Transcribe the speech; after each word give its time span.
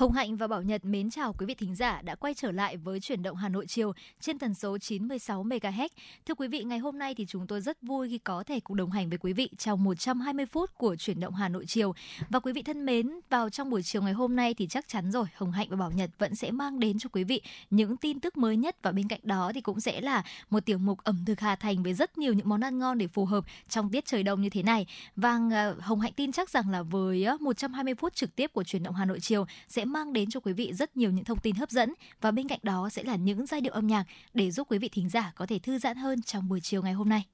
Hồng 0.00 0.12
Hạnh 0.12 0.36
và 0.36 0.46
Bảo 0.46 0.62
Nhật 0.62 0.84
mến 0.84 1.10
chào 1.10 1.32
quý 1.32 1.46
vị 1.46 1.54
thính 1.54 1.74
giả 1.74 2.02
đã 2.02 2.14
quay 2.14 2.34
trở 2.34 2.50
lại 2.50 2.76
với 2.76 3.00
chuyển 3.00 3.22
động 3.22 3.36
Hà 3.36 3.48
Nội 3.48 3.66
chiều 3.66 3.92
trên 4.20 4.38
tần 4.38 4.54
số 4.54 4.78
96 4.78 5.44
MHz. 5.44 5.88
Thưa 6.26 6.34
quý 6.34 6.48
vị, 6.48 6.64
ngày 6.64 6.78
hôm 6.78 6.98
nay 6.98 7.14
thì 7.14 7.26
chúng 7.26 7.46
tôi 7.46 7.60
rất 7.60 7.82
vui 7.82 8.08
khi 8.08 8.18
có 8.18 8.44
thể 8.46 8.60
cùng 8.60 8.76
đồng 8.76 8.90
hành 8.90 9.08
với 9.08 9.18
quý 9.18 9.32
vị 9.32 9.50
trong 9.58 9.84
120 9.84 10.46
phút 10.46 10.70
của 10.78 10.96
chuyển 10.96 11.20
động 11.20 11.34
Hà 11.34 11.48
Nội 11.48 11.64
chiều. 11.66 11.94
Và 12.28 12.40
quý 12.40 12.52
vị 12.52 12.62
thân 12.62 12.86
mến, 12.86 13.20
vào 13.30 13.50
trong 13.50 13.70
buổi 13.70 13.82
chiều 13.82 14.02
ngày 14.02 14.12
hôm 14.12 14.36
nay 14.36 14.54
thì 14.54 14.66
chắc 14.66 14.88
chắn 14.88 15.12
rồi, 15.12 15.26
Hồng 15.34 15.52
Hạnh 15.52 15.66
và 15.70 15.76
Bảo 15.76 15.90
Nhật 15.90 16.10
vẫn 16.18 16.34
sẽ 16.34 16.50
mang 16.50 16.80
đến 16.80 16.98
cho 16.98 17.10
quý 17.12 17.24
vị 17.24 17.42
những 17.70 17.96
tin 17.96 18.20
tức 18.20 18.36
mới 18.36 18.56
nhất 18.56 18.76
và 18.82 18.92
bên 18.92 19.08
cạnh 19.08 19.20
đó 19.22 19.52
thì 19.54 19.60
cũng 19.60 19.80
sẽ 19.80 20.00
là 20.00 20.22
một 20.50 20.64
tiểu 20.66 20.78
mục 20.78 20.98
ẩm 21.04 21.24
thực 21.26 21.40
Hà 21.40 21.56
Thành 21.56 21.82
với 21.82 21.94
rất 21.94 22.18
nhiều 22.18 22.32
những 22.32 22.48
món 22.48 22.60
ăn 22.60 22.78
ngon 22.78 22.98
để 22.98 23.06
phù 23.06 23.24
hợp 23.24 23.44
trong 23.68 23.90
tiết 23.90 24.06
trời 24.06 24.22
đông 24.22 24.40
như 24.40 24.50
thế 24.50 24.62
này. 24.62 24.86
Và 25.16 25.38
Hồng 25.80 26.00
Hạnh 26.00 26.12
tin 26.16 26.32
chắc 26.32 26.50
rằng 26.50 26.70
là 26.70 26.82
với 26.82 27.24
ờ, 27.24 27.36
120 27.40 27.94
phút 27.94 28.14
trực 28.14 28.36
tiếp 28.36 28.52
của 28.52 28.64
chuyển 28.64 28.82
động 28.82 28.94
Hà 28.94 29.04
Nội 29.04 29.20
chiều 29.20 29.46
sẽ 29.68 29.84
mang 29.92 30.12
đến 30.12 30.30
cho 30.30 30.40
quý 30.40 30.52
vị 30.52 30.72
rất 30.72 30.96
nhiều 30.96 31.10
những 31.10 31.24
thông 31.24 31.38
tin 31.38 31.54
hấp 31.54 31.70
dẫn 31.70 31.94
và 32.20 32.30
bên 32.30 32.48
cạnh 32.48 32.58
đó 32.62 32.88
sẽ 32.92 33.02
là 33.02 33.16
những 33.16 33.46
giai 33.46 33.60
điệu 33.60 33.72
âm 33.72 33.86
nhạc 33.86 34.04
để 34.34 34.50
giúp 34.50 34.70
quý 34.70 34.78
vị 34.78 34.88
thính 34.92 35.08
giả 35.08 35.32
có 35.36 35.46
thể 35.46 35.58
thư 35.58 35.78
giãn 35.78 35.96
hơn 35.96 36.22
trong 36.22 36.48
buổi 36.48 36.60
chiều 36.60 36.82
ngày 36.82 36.92
hôm 36.92 37.08
nay. 37.08 37.26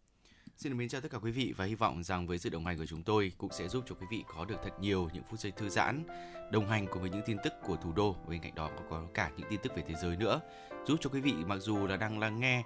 Xin 0.56 0.76
mến 0.76 0.88
chào 0.88 1.00
tất 1.00 1.08
cả 1.10 1.18
quý 1.18 1.30
vị 1.30 1.54
và 1.56 1.64
hy 1.64 1.74
vọng 1.74 2.02
rằng 2.04 2.26
với 2.26 2.38
sự 2.38 2.50
đồng 2.50 2.66
hành 2.66 2.78
của 2.78 2.86
chúng 2.86 3.02
tôi 3.02 3.32
cũng 3.38 3.50
sẽ 3.52 3.68
giúp 3.68 3.84
cho 3.88 3.94
quý 3.94 4.06
vị 4.10 4.24
có 4.36 4.44
được 4.44 4.56
thật 4.64 4.70
nhiều 4.80 5.08
những 5.14 5.22
phút 5.30 5.40
giây 5.40 5.52
thư 5.52 5.68
giãn, 5.68 6.04
đồng 6.52 6.68
hành 6.68 6.86
cùng 6.86 7.00
với 7.00 7.10
những 7.10 7.22
tin 7.26 7.36
tức 7.44 7.52
của 7.62 7.76
thủ 7.76 7.92
đô. 7.92 8.16
Bên 8.28 8.40
cạnh 8.40 8.54
đó 8.54 8.70
có 8.90 9.06
cả 9.14 9.30
những 9.36 9.46
tin 9.50 9.60
tức 9.62 9.72
về 9.76 9.82
thế 9.88 9.94
giới 10.02 10.16
nữa, 10.16 10.40
giúp 10.86 10.96
cho 11.00 11.10
quý 11.10 11.20
vị 11.20 11.32
mặc 11.32 11.58
dù 11.58 11.86
là 11.86 11.96
đang 11.96 12.18
lắng 12.18 12.40
nghe 12.40 12.62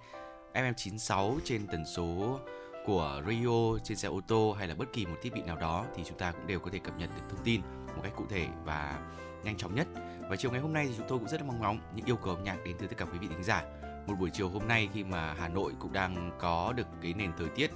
FM96 0.54 1.38
trên 1.44 1.66
tần 1.66 1.84
số 1.86 2.40
của 2.86 3.22
radio 3.26 3.78
trên 3.84 3.96
xe 3.96 4.08
ô 4.08 4.20
tô 4.28 4.52
hay 4.58 4.68
là 4.68 4.74
bất 4.74 4.92
kỳ 4.92 5.06
một 5.06 5.16
thiết 5.22 5.32
bị 5.32 5.42
nào 5.42 5.56
đó 5.56 5.86
thì 5.96 6.02
chúng 6.06 6.18
ta 6.18 6.32
cũng 6.32 6.46
đều 6.46 6.60
có 6.60 6.70
thể 6.72 6.78
cập 6.78 6.98
nhật 6.98 7.10
được 7.16 7.22
thông 7.30 7.44
tin 7.44 7.60
một 7.96 8.00
cách 8.02 8.12
cụ 8.16 8.24
thể 8.30 8.46
và 8.64 8.98
nhanh 9.44 9.56
chóng 9.56 9.74
nhất. 9.74 9.86
Và 10.28 10.36
chiều 10.36 10.50
ngày 10.50 10.60
hôm 10.60 10.72
nay 10.72 10.86
thì 10.88 10.94
chúng 10.96 11.06
tôi 11.08 11.18
cũng 11.18 11.28
rất 11.28 11.40
là 11.40 11.46
mong 11.46 11.60
ngóng 11.60 11.78
những 11.94 12.06
yêu 12.06 12.16
cầu 12.16 12.34
âm 12.34 12.44
nhạc 12.44 12.56
đến 12.64 12.76
từ 12.78 12.86
tất 12.86 12.96
cả 12.98 13.04
quý 13.04 13.18
vị 13.18 13.26
thính 13.30 13.44
giả. 13.44 13.64
Một 14.06 14.14
buổi 14.20 14.30
chiều 14.30 14.48
hôm 14.48 14.68
nay 14.68 14.88
khi 14.94 15.04
mà 15.04 15.34
Hà 15.38 15.48
Nội 15.48 15.72
cũng 15.78 15.92
đang 15.92 16.30
có 16.38 16.72
được 16.76 16.86
cái 17.02 17.14
nền 17.14 17.30
thời 17.38 17.48
tiết 17.48 17.70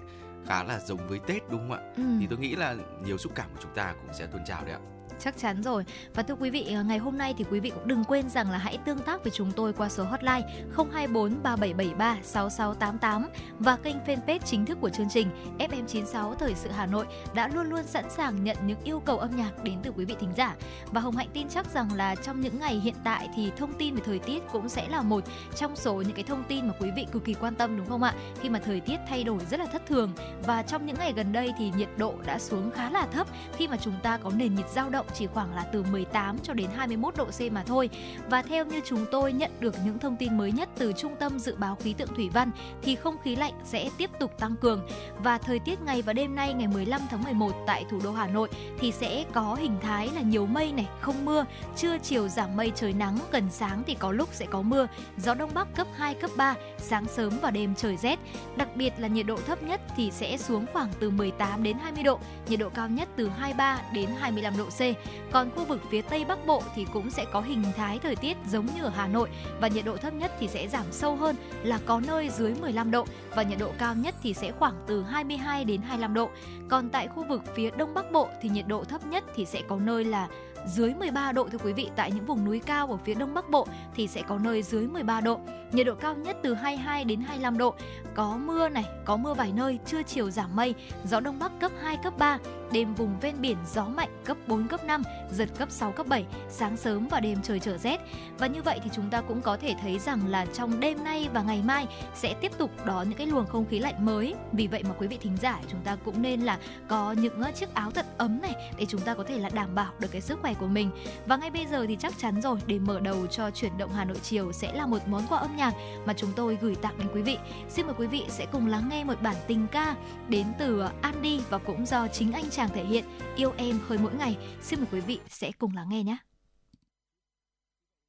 khá 0.46 0.64
là 0.64 0.78
giống 0.78 1.08
với 1.08 1.18
Tết 1.18 1.42
đúng 1.50 1.60
không 1.60 1.78
ạ? 1.78 1.92
Ừ. 1.96 2.02
Thì 2.20 2.26
tôi 2.30 2.38
nghĩ 2.38 2.56
là 2.56 2.76
nhiều 3.04 3.18
xúc 3.18 3.32
cảm 3.34 3.50
của 3.54 3.60
chúng 3.62 3.74
ta 3.74 3.94
cũng 4.02 4.14
sẽ 4.14 4.26
tuôn 4.26 4.44
trào 4.44 4.64
đấy 4.64 4.74
ạ 4.74 4.80
chắc 5.18 5.38
chắn 5.38 5.62
rồi. 5.62 5.84
Và 6.14 6.22
thưa 6.22 6.34
quý 6.34 6.50
vị, 6.50 6.72
ờ, 6.74 6.82
ngày 6.82 6.98
hôm 6.98 7.18
nay 7.18 7.34
thì 7.38 7.44
quý 7.50 7.60
vị 7.60 7.70
cũng 7.70 7.88
đừng 7.88 8.04
quên 8.04 8.28
rằng 8.28 8.50
là 8.50 8.58
hãy 8.58 8.78
tương 8.84 8.98
tác 8.98 9.24
với 9.24 9.32
chúng 9.36 9.52
tôi 9.52 9.72
qua 9.72 9.88
số 9.88 10.04
hotline 10.04 10.42
024 10.76 11.42
3773 11.42 12.18
6688 12.22 13.28
và 13.58 13.76
kênh 13.76 13.96
fanpage 14.06 14.38
chính 14.44 14.66
thức 14.66 14.78
của 14.80 14.88
chương 14.90 15.08
trình 15.10 15.28
FM96 15.58 16.34
Thời 16.34 16.54
sự 16.54 16.70
Hà 16.70 16.86
Nội 16.86 17.06
đã 17.34 17.48
luôn 17.48 17.66
luôn 17.66 17.82
sẵn 17.86 18.10
sàng 18.10 18.44
nhận 18.44 18.56
những 18.66 18.78
yêu 18.84 19.00
cầu 19.00 19.18
âm 19.18 19.36
nhạc 19.36 19.64
đến 19.64 19.78
từ 19.82 19.92
quý 19.96 20.04
vị 20.04 20.14
thính 20.20 20.32
giả. 20.36 20.56
Và 20.86 21.00
Hồng 21.00 21.16
Hạnh 21.16 21.28
tin 21.32 21.48
chắc 21.48 21.66
rằng 21.74 21.92
là 21.92 22.14
trong 22.14 22.40
những 22.40 22.60
ngày 22.60 22.80
hiện 22.80 22.94
tại 23.04 23.28
thì 23.36 23.52
thông 23.56 23.72
tin 23.72 23.94
về 23.94 24.02
thời 24.04 24.18
tiết 24.18 24.42
cũng 24.52 24.68
sẽ 24.68 24.88
là 24.88 25.02
một 25.02 25.24
trong 25.56 25.76
số 25.76 25.94
những 25.94 26.12
cái 26.12 26.24
thông 26.24 26.44
tin 26.48 26.68
mà 26.68 26.74
quý 26.80 26.90
vị 26.96 27.06
cực 27.12 27.24
kỳ 27.24 27.34
quan 27.34 27.54
tâm 27.54 27.76
đúng 27.76 27.86
không 27.86 28.02
ạ? 28.02 28.14
Khi 28.40 28.48
mà 28.48 28.58
thời 28.58 28.80
tiết 28.80 28.96
thay 29.08 29.24
đổi 29.24 29.38
rất 29.50 29.60
là 29.60 29.66
thất 29.66 29.86
thường 29.86 30.12
và 30.46 30.62
trong 30.62 30.86
những 30.86 30.96
ngày 30.98 31.12
gần 31.12 31.32
đây 31.32 31.52
thì 31.58 31.72
nhiệt 31.76 31.88
độ 31.96 32.14
đã 32.26 32.38
xuống 32.38 32.70
khá 32.70 32.90
là 32.90 33.06
thấp 33.06 33.26
khi 33.56 33.68
mà 33.68 33.76
chúng 33.76 33.94
ta 34.02 34.16
có 34.16 34.30
nền 34.36 34.54
nhiệt 34.54 34.70
dao 34.70 34.90
động 34.90 35.03
chỉ 35.14 35.26
khoảng 35.26 35.54
là 35.54 35.64
từ 35.72 35.82
18 35.82 36.38
cho 36.42 36.52
đến 36.52 36.70
21 36.76 37.16
độ 37.16 37.24
C 37.24 37.52
mà 37.52 37.62
thôi. 37.66 37.90
Và 38.30 38.42
theo 38.42 38.64
như 38.64 38.80
chúng 38.84 39.06
tôi 39.10 39.32
nhận 39.32 39.50
được 39.60 39.74
những 39.84 39.98
thông 39.98 40.16
tin 40.16 40.38
mới 40.38 40.52
nhất 40.52 40.68
từ 40.78 40.92
Trung 40.92 41.16
tâm 41.18 41.38
Dự 41.38 41.54
báo 41.56 41.76
Khí 41.76 41.92
tượng 41.92 42.14
Thủy 42.14 42.28
văn 42.28 42.50
thì 42.82 42.96
không 42.96 43.16
khí 43.24 43.36
lạnh 43.36 43.52
sẽ 43.64 43.90
tiếp 43.98 44.10
tục 44.20 44.38
tăng 44.38 44.56
cường 44.56 44.86
và 45.18 45.38
thời 45.38 45.58
tiết 45.58 45.80
ngày 45.82 46.02
và 46.02 46.12
đêm 46.12 46.34
nay 46.34 46.54
ngày 46.54 46.68
15 46.68 47.00
tháng 47.10 47.24
11 47.24 47.52
tại 47.66 47.84
thủ 47.90 48.00
đô 48.04 48.12
Hà 48.12 48.26
Nội 48.26 48.48
thì 48.78 48.92
sẽ 48.92 49.24
có 49.32 49.54
hình 49.54 49.76
thái 49.82 50.10
là 50.14 50.20
nhiều 50.20 50.46
mây 50.46 50.72
này, 50.72 50.88
không 51.00 51.24
mưa, 51.24 51.44
trưa 51.76 51.98
chiều 51.98 52.28
giảm 52.28 52.56
mây 52.56 52.72
trời 52.74 52.92
nắng, 52.92 53.18
gần 53.32 53.48
sáng 53.50 53.82
thì 53.86 53.94
có 53.94 54.12
lúc 54.12 54.28
sẽ 54.32 54.46
có 54.46 54.62
mưa, 54.62 54.86
gió 55.16 55.34
đông 55.34 55.50
bắc 55.54 55.74
cấp 55.76 55.86
2 55.94 56.14
cấp 56.14 56.30
3, 56.36 56.54
sáng 56.78 57.06
sớm 57.06 57.32
và 57.42 57.50
đêm 57.50 57.74
trời 57.74 57.96
rét. 57.96 58.18
Đặc 58.56 58.68
biệt 58.76 58.92
là 58.98 59.08
nhiệt 59.08 59.26
độ 59.26 59.36
thấp 59.46 59.62
nhất 59.62 59.80
thì 59.96 60.10
sẽ 60.10 60.36
xuống 60.36 60.66
khoảng 60.72 60.88
từ 61.00 61.10
18 61.10 61.62
đến 61.62 61.76
20 61.78 62.02
độ, 62.02 62.18
nhiệt 62.48 62.60
độ 62.60 62.68
cao 62.68 62.88
nhất 62.88 63.08
từ 63.16 63.28
23 63.28 63.80
đến 63.92 64.10
25 64.18 64.56
độ 64.56 64.64
C. 64.64 64.93
Còn 65.32 65.50
khu 65.50 65.64
vực 65.64 65.80
phía 65.90 66.02
Tây 66.02 66.24
Bắc 66.24 66.46
Bộ 66.46 66.62
thì 66.74 66.86
cũng 66.92 67.10
sẽ 67.10 67.24
có 67.32 67.40
hình 67.40 67.62
thái 67.76 67.98
thời 67.98 68.16
tiết 68.16 68.36
giống 68.50 68.66
như 68.66 68.82
ở 68.82 68.88
Hà 68.88 69.06
Nội 69.06 69.28
và 69.60 69.68
nhiệt 69.68 69.84
độ 69.84 69.96
thấp 69.96 70.14
nhất 70.14 70.32
thì 70.40 70.48
sẽ 70.48 70.68
giảm 70.68 70.86
sâu 70.90 71.16
hơn 71.16 71.36
là 71.62 71.78
có 71.86 72.00
nơi 72.06 72.28
dưới 72.28 72.54
15 72.60 72.90
độ 72.90 73.06
và 73.34 73.42
nhiệt 73.42 73.58
độ 73.58 73.70
cao 73.78 73.94
nhất 73.94 74.14
thì 74.22 74.34
sẽ 74.34 74.52
khoảng 74.52 74.74
từ 74.86 75.02
22 75.02 75.64
đến 75.64 75.82
25 75.82 76.14
độ. 76.14 76.30
Còn 76.68 76.88
tại 76.90 77.08
khu 77.08 77.24
vực 77.28 77.42
phía 77.54 77.70
Đông 77.70 77.94
Bắc 77.94 78.12
Bộ 78.12 78.28
thì 78.42 78.48
nhiệt 78.48 78.66
độ 78.68 78.84
thấp 78.84 79.06
nhất 79.06 79.24
thì 79.36 79.44
sẽ 79.44 79.62
có 79.68 79.76
nơi 79.76 80.04
là 80.04 80.28
dưới 80.66 80.94
13 80.94 81.32
độ, 81.32 81.48
thưa 81.48 81.58
quý 81.58 81.72
vị. 81.72 81.88
Tại 81.96 82.12
những 82.12 82.26
vùng 82.26 82.44
núi 82.44 82.60
cao 82.66 82.90
ở 82.90 82.96
phía 83.04 83.14
đông 83.14 83.34
bắc 83.34 83.50
bộ 83.50 83.66
thì 83.94 84.06
sẽ 84.06 84.22
có 84.22 84.38
nơi 84.38 84.62
dưới 84.62 84.86
13 84.86 85.20
độ. 85.20 85.40
Nhiệt 85.72 85.86
độ 85.86 85.94
cao 85.94 86.14
nhất 86.14 86.36
từ 86.42 86.54
22 86.54 87.04
đến 87.04 87.20
25 87.20 87.58
độ. 87.58 87.74
Có 88.14 88.36
mưa 88.36 88.68
này, 88.68 88.84
có 89.04 89.16
mưa 89.16 89.34
vài 89.34 89.52
nơi, 89.52 89.78
trưa 89.86 90.02
chiều 90.02 90.30
giảm 90.30 90.56
mây, 90.56 90.74
gió 91.04 91.20
đông 91.20 91.38
bắc 91.38 91.52
cấp 91.60 91.72
2 91.82 91.96
cấp 91.96 92.18
3 92.18 92.38
đêm 92.74 92.94
vùng 92.94 93.20
ven 93.20 93.34
biển 93.40 93.56
gió 93.74 93.84
mạnh 93.84 94.08
cấp 94.24 94.36
4 94.46 94.68
cấp 94.68 94.84
5 94.84 95.02
giật 95.30 95.48
cấp 95.58 95.70
6 95.70 95.92
cấp 95.92 96.06
7 96.06 96.24
sáng 96.48 96.76
sớm 96.76 97.08
và 97.08 97.20
đêm 97.20 97.38
trời 97.42 97.60
trở 97.60 97.78
rét. 97.78 98.00
Và 98.38 98.46
như 98.46 98.62
vậy 98.62 98.80
thì 98.84 98.90
chúng 98.94 99.10
ta 99.10 99.20
cũng 99.20 99.42
có 99.42 99.56
thể 99.56 99.74
thấy 99.80 99.98
rằng 99.98 100.28
là 100.28 100.46
trong 100.46 100.80
đêm 100.80 101.04
nay 101.04 101.28
và 101.34 101.42
ngày 101.42 101.62
mai 101.64 101.86
sẽ 102.14 102.34
tiếp 102.40 102.52
tục 102.58 102.70
đón 102.86 103.08
những 103.08 103.18
cái 103.18 103.26
luồng 103.26 103.46
không 103.46 103.66
khí 103.70 103.78
lạnh 103.78 104.04
mới. 104.04 104.34
Vì 104.52 104.66
vậy 104.66 104.82
mà 104.82 104.94
quý 104.98 105.06
vị 105.06 105.18
thính 105.20 105.36
giả, 105.42 105.60
chúng 105.70 105.80
ta 105.84 105.96
cũng 106.04 106.22
nên 106.22 106.40
là 106.40 106.58
có 106.88 107.12
những 107.12 107.42
chiếc 107.54 107.74
áo 107.74 107.90
thật 107.90 108.06
ấm 108.18 108.40
này 108.42 108.72
để 108.78 108.86
chúng 108.88 109.00
ta 109.00 109.14
có 109.14 109.24
thể 109.24 109.38
là 109.38 109.48
đảm 109.48 109.74
bảo 109.74 109.92
được 109.98 110.08
cái 110.10 110.20
sức 110.20 110.38
khỏe 110.42 110.54
của 110.54 110.66
mình. 110.66 110.90
Và 111.26 111.36
ngay 111.36 111.50
bây 111.50 111.66
giờ 111.66 111.86
thì 111.88 111.96
chắc 112.00 112.18
chắn 112.18 112.40
rồi, 112.42 112.58
để 112.66 112.78
mở 112.78 113.00
đầu 113.00 113.26
cho 113.26 113.50
chuyển 113.50 113.78
động 113.78 113.92
Hà 113.92 114.04
Nội 114.04 114.18
chiều 114.22 114.52
sẽ 114.52 114.72
là 114.72 114.86
một 114.86 115.08
món 115.08 115.26
quà 115.28 115.38
âm 115.38 115.56
nhạc 115.56 115.74
mà 116.06 116.12
chúng 116.12 116.30
tôi 116.36 116.58
gửi 116.60 116.74
tặng 116.74 116.98
đến 116.98 117.08
quý 117.14 117.22
vị. 117.22 117.38
Xin 117.68 117.86
mời 117.86 117.94
quý 117.98 118.06
vị 118.06 118.24
sẽ 118.28 118.46
cùng 118.52 118.66
lắng 118.66 118.88
nghe 118.90 119.04
một 119.04 119.22
bản 119.22 119.36
tình 119.46 119.66
ca 119.72 119.94
đến 120.28 120.46
từ 120.58 120.84
Andy 121.00 121.40
và 121.50 121.58
cũng 121.58 121.86
do 121.86 122.08
chính 122.08 122.32
anh 122.32 122.50
chàng 122.50 122.63
thể 122.70 122.84
hiện. 122.84 123.04
Yêu 123.36 123.52
em 123.56 123.80
hơi 123.88 123.98
mỗi 123.98 124.14
ngày. 124.14 124.36
Xin 124.62 124.78
mời 124.80 124.88
quý 124.92 125.00
vị 125.00 125.20
sẽ 125.28 125.52
cùng 125.58 125.76
lắng 125.76 125.88
nghe 125.90 126.02
nhé. 126.02 126.16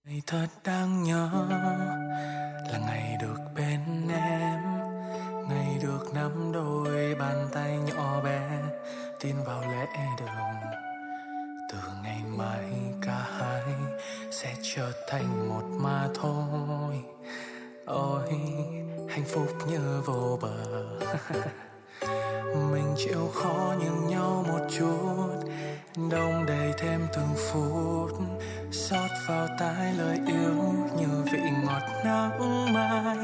Ngày 0.06 0.22
thật 0.28 0.48
đáng 0.64 1.04
nhớ 1.04 1.30
là 2.72 2.80
ngày 2.88 3.18
được 3.22 3.38
bên 3.56 4.08
em, 4.10 4.62
Ngày 5.50 5.80
được 5.82 6.14
nắm 6.14 6.52
đôi 6.52 7.16
bàn 7.16 7.48
tay 7.54 7.78
nhỏ 7.78 8.22
bé, 8.24 8.62
Tin 9.20 9.36
vào 9.46 9.62
lễ 9.62 9.86
đường. 10.20 10.28
Từ 11.72 11.78
ngày 12.04 12.22
mai 12.38 12.72
cả 13.02 13.26
hai 13.40 13.64
sẽ 14.32 14.56
trở 14.76 14.92
thành 15.10 15.50
một 15.50 15.64
mà 15.82 16.08
thôi. 16.14 17.04
Ôi, 17.86 18.30
hạnh 19.10 19.26
phúc 19.28 19.48
như 19.68 20.02
vô 20.06 20.40
bờ. 20.42 20.86
chịu 22.98 23.30
khó 23.34 23.74
nhường 23.80 24.08
nhau 24.08 24.46
một 24.48 24.68
chút, 24.78 25.50
đông 26.12 26.46
đầy 26.46 26.74
thêm 26.78 27.08
từng 27.14 27.36
phút, 27.36 28.12
xót 28.72 29.10
vào 29.28 29.48
tai 29.60 29.94
lời 29.94 30.20
yêu 30.28 30.74
như 30.98 31.08
vị 31.32 31.40
ngọt 31.66 31.82
nắng 32.06 32.74
mai. 32.74 33.18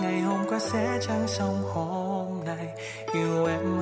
Ngày 0.00 0.20
hôm 0.20 0.40
qua 0.48 0.58
sẽ 0.58 0.98
chẳng 1.06 1.28
xong 1.28 1.62
hôm 1.74 2.44
nay, 2.44 2.68
yêu 3.14 3.46
em 3.46 3.81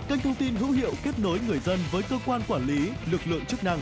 kênh 0.11 0.19
thông 0.19 0.35
tin 0.35 0.55
hữu 0.55 0.71
hiệu 0.71 0.91
kết 1.03 1.19
nối 1.19 1.39
người 1.47 1.59
dân 1.59 1.79
với 1.91 2.03
cơ 2.03 2.19
quan 2.25 2.41
quản 2.47 2.67
lý, 2.67 2.89
lực 3.11 3.21
lượng 3.25 3.45
chức 3.45 3.63
năng. 3.63 3.79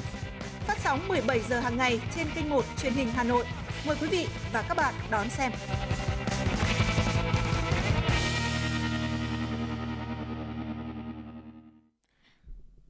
Phát 0.68 0.78
sóng 0.84 1.08
17 1.08 1.40
giờ 1.50 1.60
hàng 1.60 1.78
ngày 1.78 2.00
trên 2.16 2.28
kênh 2.36 2.50
1 2.50 2.66
truyền 2.82 2.94
hình 2.94 3.08
Hà 3.14 3.24
Nội. 3.24 3.46
Mời 3.88 3.98
quý 4.02 4.08
vị 4.08 4.28
và 4.54 4.66
các 4.68 4.78
bạn 4.78 4.94
đón 5.12 5.30
xem. 5.30 5.52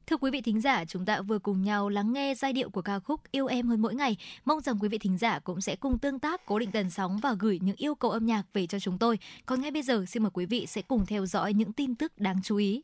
Thưa 0.08 0.18
quý 0.18 0.32
vị 0.32 0.42
thính 0.42 0.62
giả, 0.62 0.86
chúng 0.86 1.06
ta 1.06 1.22
vừa 1.22 1.40
cùng 1.40 1.62
nhau 1.62 1.90
lắng 1.90 2.14
nghe 2.14 2.36
giai 2.36 2.54
điệu 2.54 2.70
của 2.70 2.82
ca 2.82 3.00
khúc 3.00 3.22
Yêu 3.32 3.48
em 3.48 3.68
hơn 3.68 3.82
mỗi 3.82 3.96
ngày. 3.96 4.18
Mong 4.46 4.62
rằng 4.62 4.80
quý 4.80 4.90
vị 4.90 4.98
thính 4.98 5.18
giả 5.18 5.40
cũng 5.40 5.62
sẽ 5.62 5.76
cùng 5.76 6.00
tương 6.00 6.20
tác 6.20 6.46
cố 6.46 6.60
định 6.60 6.72
tần 6.72 6.90
sóng 6.90 7.18
và 7.18 7.36
gửi 7.40 7.60
những 7.62 7.76
yêu 7.76 7.96
cầu 7.96 8.12
âm 8.12 8.26
nhạc 8.26 8.44
về 8.54 8.68
cho 8.68 8.80
chúng 8.80 8.98
tôi. 8.98 9.20
Còn 9.46 9.62
ngay 9.62 9.72
bây 9.72 9.82
giờ, 9.82 10.06
xin 10.08 10.24
mời 10.24 10.30
quý 10.34 10.46
vị 10.46 10.66
sẽ 10.66 10.82
cùng 10.82 11.06
theo 11.06 11.26
dõi 11.26 11.54
những 11.54 11.74
tin 11.74 11.96
tức 11.96 12.18
đáng 12.18 12.40
chú 12.44 12.56
ý. 12.56 12.82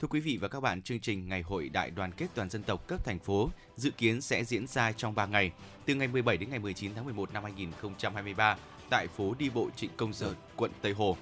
Thưa 0.00 0.08
quý 0.08 0.20
vị 0.20 0.38
và 0.40 0.48
các 0.48 0.60
bạn, 0.60 0.82
chương 0.82 1.00
trình 1.00 1.28
Ngày 1.28 1.42
hội 1.42 1.68
Đại 1.68 1.90
đoàn 1.90 2.12
kết 2.12 2.26
toàn 2.34 2.50
dân 2.50 2.62
tộc 2.62 2.86
cấp 2.86 3.04
thành 3.04 3.18
phố 3.18 3.50
dự 3.76 3.90
kiến 3.90 4.20
sẽ 4.20 4.44
diễn 4.44 4.66
ra 4.66 4.92
trong 4.92 5.14
3 5.14 5.26
ngày, 5.26 5.52
từ 5.86 5.94
ngày 5.94 6.08
17 6.08 6.36
đến 6.36 6.50
ngày 6.50 6.58
19 6.58 6.94
tháng 6.94 7.04
11 7.04 7.32
năm 7.32 7.42
2023 7.42 8.56
tại 8.90 9.06
phố 9.06 9.34
đi 9.38 9.50
bộ 9.50 9.68
Trịnh 9.76 9.90
Công 9.96 10.12
Sở, 10.12 10.34
quận 10.56 10.70
Tây 10.82 10.92
Hồ. 10.92 11.16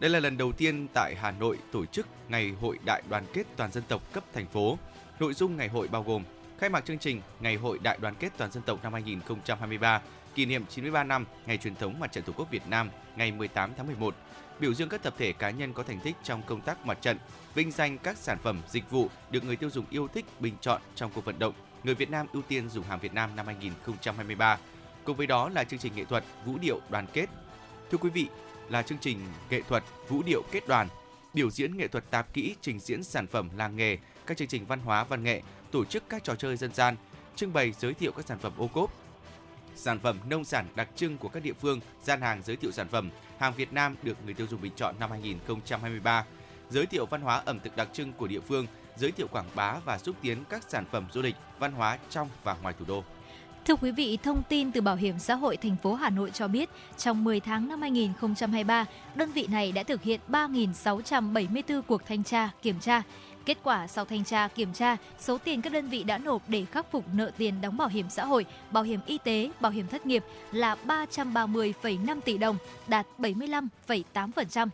Đây 0.00 0.10
là 0.10 0.20
lần 0.20 0.36
đầu 0.36 0.52
tiên 0.52 0.86
tại 0.94 1.14
Hà 1.20 1.30
Nội 1.30 1.58
tổ 1.72 1.86
chức 1.86 2.06
Ngày 2.28 2.50
hội 2.60 2.78
Đại 2.84 3.02
đoàn 3.10 3.24
kết 3.32 3.42
toàn 3.56 3.72
dân 3.72 3.84
tộc 3.88 4.12
cấp 4.12 4.24
thành 4.32 4.46
phố. 4.46 4.78
Nội 5.20 5.34
dung 5.34 5.56
ngày 5.56 5.68
hội 5.68 5.88
bao 5.88 6.02
gồm 6.02 6.24
khai 6.58 6.70
mạc 6.70 6.84
chương 6.84 6.98
trình 6.98 7.20
Ngày 7.40 7.56
hội 7.56 7.78
Đại 7.78 7.98
đoàn 8.00 8.14
kết 8.18 8.32
toàn 8.36 8.52
dân 8.52 8.62
tộc 8.62 8.82
năm 8.82 8.92
2023, 8.92 10.02
kỷ 10.34 10.46
niệm 10.46 10.64
93 10.68 11.04
năm 11.04 11.24
Ngày 11.46 11.58
truyền 11.58 11.74
thống 11.74 12.00
Mặt 12.00 12.12
trận 12.12 12.24
Tổ 12.24 12.32
quốc 12.36 12.50
Việt 12.50 12.66
Nam 12.68 12.90
ngày 13.16 13.32
18 13.32 13.70
tháng 13.76 13.86
11, 13.86 14.14
biểu 14.60 14.74
dương 14.74 14.88
các 14.88 15.02
tập 15.02 15.14
thể 15.18 15.32
cá 15.32 15.50
nhân 15.50 15.72
có 15.72 15.82
thành 15.82 16.00
tích 16.00 16.16
trong 16.22 16.42
công 16.46 16.60
tác 16.60 16.86
mặt 16.86 16.98
trận, 17.02 17.18
vinh 17.54 17.70
danh 17.70 17.98
các 17.98 18.16
sản 18.16 18.38
phẩm, 18.42 18.62
dịch 18.68 18.90
vụ 18.90 19.08
được 19.30 19.44
người 19.44 19.56
tiêu 19.56 19.70
dùng 19.70 19.84
yêu 19.90 20.08
thích 20.08 20.24
bình 20.40 20.54
chọn 20.60 20.80
trong 20.94 21.10
cuộc 21.14 21.24
vận 21.24 21.38
động 21.38 21.54
Người 21.84 21.94
Việt 21.94 22.10
Nam 22.10 22.26
ưu 22.32 22.42
tiên 22.42 22.68
dùng 22.68 22.84
hàng 22.84 22.98
Việt 22.98 23.14
Nam 23.14 23.36
năm 23.36 23.46
2023. 23.46 24.58
Cùng 25.04 25.16
với 25.16 25.26
đó 25.26 25.48
là 25.48 25.64
chương 25.64 25.80
trình 25.80 25.92
nghệ 25.96 26.04
thuật 26.04 26.24
Vũ 26.44 26.58
điệu 26.58 26.80
đoàn 26.90 27.06
kết. 27.12 27.26
Thưa 27.90 27.98
quý 27.98 28.10
vị, 28.10 28.28
là 28.68 28.82
chương 28.82 28.98
trình 29.00 29.18
nghệ 29.50 29.62
thuật 29.68 29.84
Vũ 30.08 30.22
điệu 30.22 30.42
kết 30.50 30.68
đoàn, 30.68 30.88
biểu 31.34 31.50
diễn 31.50 31.76
nghệ 31.76 31.88
thuật 31.88 32.10
tạp 32.10 32.32
kỹ, 32.32 32.54
trình 32.60 32.80
diễn 32.80 33.02
sản 33.02 33.26
phẩm 33.26 33.48
làng 33.56 33.76
nghề, 33.76 33.98
các 34.26 34.36
chương 34.36 34.48
trình 34.48 34.66
văn 34.66 34.80
hóa 34.80 35.04
văn 35.04 35.22
nghệ, 35.22 35.42
tổ 35.70 35.84
chức 35.84 36.04
các 36.08 36.24
trò 36.24 36.34
chơi 36.34 36.56
dân 36.56 36.74
gian, 36.74 36.96
trưng 37.36 37.52
bày 37.52 37.72
giới 37.80 37.94
thiệu 37.94 38.12
các 38.12 38.26
sản 38.26 38.38
phẩm 38.38 38.52
ô 38.56 38.66
cốp, 38.66 38.92
sản 39.80 39.98
phẩm 39.98 40.18
nông 40.30 40.44
sản 40.44 40.66
đặc 40.74 40.88
trưng 40.96 41.18
của 41.18 41.28
các 41.28 41.42
địa 41.42 41.52
phương, 41.52 41.80
gian 42.02 42.20
hàng 42.20 42.42
giới 42.42 42.56
thiệu 42.56 42.72
sản 42.72 42.88
phẩm 42.88 43.10
hàng 43.38 43.52
Việt 43.56 43.72
Nam 43.72 43.96
được 44.02 44.16
người 44.24 44.34
tiêu 44.34 44.46
dùng 44.50 44.60
bình 44.60 44.72
chọn 44.76 44.94
năm 45.00 45.10
2023, 45.10 46.24
giới 46.70 46.86
thiệu 46.86 47.06
văn 47.06 47.20
hóa 47.20 47.42
ẩm 47.44 47.60
thực 47.64 47.76
đặc 47.76 47.88
trưng 47.92 48.12
của 48.12 48.26
địa 48.26 48.40
phương, 48.40 48.66
giới 48.96 49.12
thiệu 49.12 49.26
quảng 49.32 49.50
bá 49.54 49.74
và 49.84 49.98
xúc 49.98 50.16
tiến 50.22 50.44
các 50.48 50.62
sản 50.68 50.84
phẩm 50.92 51.06
du 51.12 51.22
lịch, 51.22 51.34
văn 51.58 51.72
hóa 51.72 51.98
trong 52.10 52.28
và 52.44 52.56
ngoài 52.62 52.74
thủ 52.78 52.84
đô. 52.88 53.04
Thưa 53.64 53.76
quý 53.76 53.90
vị, 53.90 54.18
thông 54.22 54.42
tin 54.48 54.72
từ 54.72 54.80
Bảo 54.80 54.96
hiểm 54.96 55.18
xã 55.18 55.34
hội 55.34 55.56
thành 55.56 55.76
phố 55.82 55.94
Hà 55.94 56.10
Nội 56.10 56.30
cho 56.30 56.48
biết, 56.48 56.70
trong 56.96 57.24
10 57.24 57.40
tháng 57.40 57.68
năm 57.68 57.80
2023, 57.80 58.84
đơn 59.14 59.32
vị 59.32 59.46
này 59.46 59.72
đã 59.72 59.82
thực 59.82 60.02
hiện 60.02 60.20
3.674 60.28 61.82
cuộc 61.82 62.06
thanh 62.06 62.24
tra, 62.24 62.50
kiểm 62.62 62.80
tra. 62.80 63.02
Kết 63.44 63.58
quả 63.62 63.86
sau 63.86 64.04
thanh 64.04 64.24
tra, 64.24 64.48
kiểm 64.48 64.72
tra, 64.72 64.96
số 65.18 65.38
tiền 65.38 65.62
các 65.62 65.72
đơn 65.72 65.88
vị 65.88 66.02
đã 66.02 66.18
nộp 66.18 66.42
để 66.48 66.64
khắc 66.64 66.90
phục 66.90 67.04
nợ 67.12 67.30
tiền 67.38 67.60
đóng 67.60 67.76
bảo 67.76 67.88
hiểm 67.88 68.06
xã 68.10 68.24
hội, 68.24 68.46
bảo 68.70 68.82
hiểm 68.82 69.00
y 69.06 69.18
tế, 69.18 69.50
bảo 69.60 69.72
hiểm 69.72 69.86
thất 69.86 70.06
nghiệp 70.06 70.24
là 70.52 70.76
330,5 70.86 72.20
tỷ 72.20 72.38
đồng, 72.38 72.56
đạt 72.88 73.06
75,8%. 73.18 74.68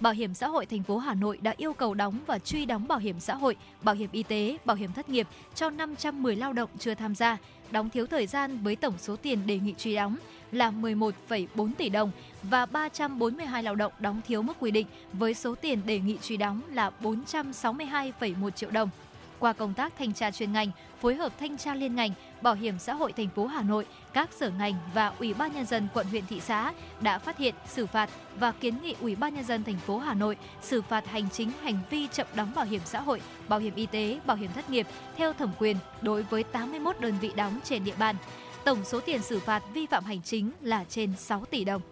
Bảo 0.00 0.12
hiểm 0.12 0.34
xã 0.34 0.48
hội 0.48 0.66
thành 0.66 0.82
phố 0.82 0.98
Hà 0.98 1.14
Nội 1.14 1.38
đã 1.42 1.54
yêu 1.56 1.72
cầu 1.72 1.94
đóng 1.94 2.18
và 2.26 2.38
truy 2.38 2.66
đóng 2.66 2.88
bảo 2.88 2.98
hiểm 2.98 3.20
xã 3.20 3.34
hội, 3.34 3.56
bảo 3.82 3.94
hiểm 3.94 4.08
y 4.12 4.22
tế, 4.22 4.56
bảo 4.64 4.76
hiểm 4.76 4.92
thất 4.92 5.08
nghiệp 5.08 5.28
cho 5.54 5.70
510 5.70 6.36
lao 6.36 6.52
động 6.52 6.70
chưa 6.78 6.94
tham 6.94 7.14
gia, 7.14 7.36
đóng 7.70 7.90
thiếu 7.90 8.06
thời 8.06 8.26
gian 8.26 8.58
với 8.62 8.76
tổng 8.76 8.94
số 8.98 9.16
tiền 9.16 9.46
đề 9.46 9.58
nghị 9.58 9.74
truy 9.78 9.94
đóng 9.94 10.16
là 10.52 10.70
11,4 10.70 11.70
tỷ 11.78 11.88
đồng 11.88 12.10
và 12.42 12.66
342 12.66 13.62
lao 13.62 13.74
động 13.74 13.92
đóng 13.98 14.20
thiếu 14.26 14.42
mức 14.42 14.56
quy 14.60 14.70
định 14.70 14.86
với 15.12 15.34
số 15.34 15.54
tiền 15.54 15.80
đề 15.86 15.98
nghị 15.98 16.18
truy 16.22 16.36
đóng 16.36 16.60
là 16.72 16.90
462,1 17.02 18.50
triệu 18.50 18.70
đồng. 18.70 18.90
Qua 19.38 19.52
công 19.52 19.74
tác 19.74 19.92
thanh 19.98 20.12
tra 20.12 20.30
chuyên 20.30 20.52
ngành, 20.52 20.70
phối 21.00 21.14
hợp 21.14 21.32
thanh 21.38 21.58
tra 21.58 21.74
liên 21.74 21.94
ngành, 21.94 22.10
Bảo 22.42 22.54
hiểm 22.54 22.78
xã 22.78 22.94
hội 22.94 23.12
thành 23.12 23.28
phố 23.28 23.46
Hà 23.46 23.62
Nội, 23.62 23.86
các 24.12 24.32
sở 24.32 24.50
ngành 24.50 24.74
và 24.94 25.12
Ủy 25.18 25.34
ban 25.34 25.52
nhân 25.52 25.66
dân 25.66 25.88
quận 25.94 26.06
huyện 26.06 26.26
thị 26.26 26.40
xã 26.40 26.72
đã 27.00 27.18
phát 27.18 27.38
hiện, 27.38 27.54
xử 27.66 27.86
phạt 27.86 28.10
và 28.38 28.52
kiến 28.52 28.74
nghị 28.82 28.94
Ủy 29.00 29.16
ban 29.16 29.34
nhân 29.34 29.44
dân 29.44 29.64
thành 29.64 29.76
phố 29.76 29.98
Hà 29.98 30.14
Nội 30.14 30.36
xử 30.62 30.82
phạt 30.82 31.06
hành 31.06 31.30
chính 31.30 31.50
hành 31.62 31.78
vi 31.90 32.08
chậm 32.12 32.26
đóng 32.34 32.52
bảo 32.54 32.64
hiểm 32.64 32.80
xã 32.84 33.00
hội, 33.00 33.20
bảo 33.48 33.58
hiểm 33.58 33.74
y 33.74 33.86
tế, 33.86 34.20
bảo 34.26 34.36
hiểm 34.36 34.52
thất 34.52 34.70
nghiệp 34.70 34.86
theo 35.16 35.32
thẩm 35.32 35.52
quyền 35.58 35.76
đối 36.02 36.22
với 36.22 36.42
81 36.42 37.00
đơn 37.00 37.14
vị 37.20 37.30
đóng 37.36 37.60
trên 37.64 37.84
địa 37.84 37.94
bàn. 37.98 38.16
Tổng 38.64 38.84
số 38.84 39.00
tiền 39.00 39.22
xử 39.22 39.40
phạt 39.40 39.62
vi 39.74 39.86
phạm 39.86 40.04
hành 40.04 40.22
chính 40.22 40.50
là 40.60 40.84
trên 40.84 41.16
6 41.16 41.44
tỷ 41.44 41.64
đồng. 41.64 41.82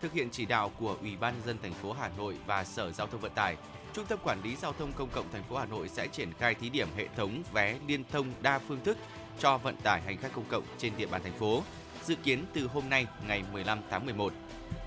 Thực 0.00 0.12
hiện 0.12 0.28
chỉ 0.30 0.46
đạo 0.46 0.70
của 0.78 0.96
Ủy 1.00 1.16
ban 1.16 1.34
nhân 1.34 1.42
dân 1.46 1.56
thành 1.62 1.72
phố 1.72 1.92
Hà 1.92 2.10
Nội 2.18 2.36
và 2.46 2.64
Sở 2.64 2.92
Giao 2.92 3.06
thông 3.06 3.20
Vận 3.20 3.32
tải, 3.34 3.56
Trung 3.96 4.06
tâm 4.06 4.18
Quản 4.22 4.42
lý 4.42 4.56
Giao 4.56 4.72
thông 4.72 4.92
Công 4.92 5.08
cộng 5.08 5.26
thành 5.32 5.42
phố 5.42 5.56
Hà 5.56 5.64
Nội 5.64 5.88
sẽ 5.88 6.06
triển 6.06 6.32
khai 6.38 6.54
thí 6.54 6.70
điểm 6.70 6.88
hệ 6.96 7.08
thống 7.16 7.42
vé 7.52 7.76
liên 7.86 8.04
thông 8.12 8.26
đa 8.42 8.58
phương 8.58 8.80
thức 8.84 8.98
cho 9.38 9.58
vận 9.58 9.76
tải 9.76 10.00
hành 10.00 10.16
khách 10.16 10.32
công 10.32 10.44
cộng 10.48 10.62
trên 10.78 10.92
địa 10.96 11.06
bàn 11.06 11.20
thành 11.24 11.32
phố, 11.32 11.62
dự 12.04 12.14
kiến 12.14 12.44
từ 12.52 12.66
hôm 12.66 12.88
nay 12.88 13.06
ngày 13.28 13.44
15 13.52 13.78
tháng 13.90 14.06
11. 14.06 14.32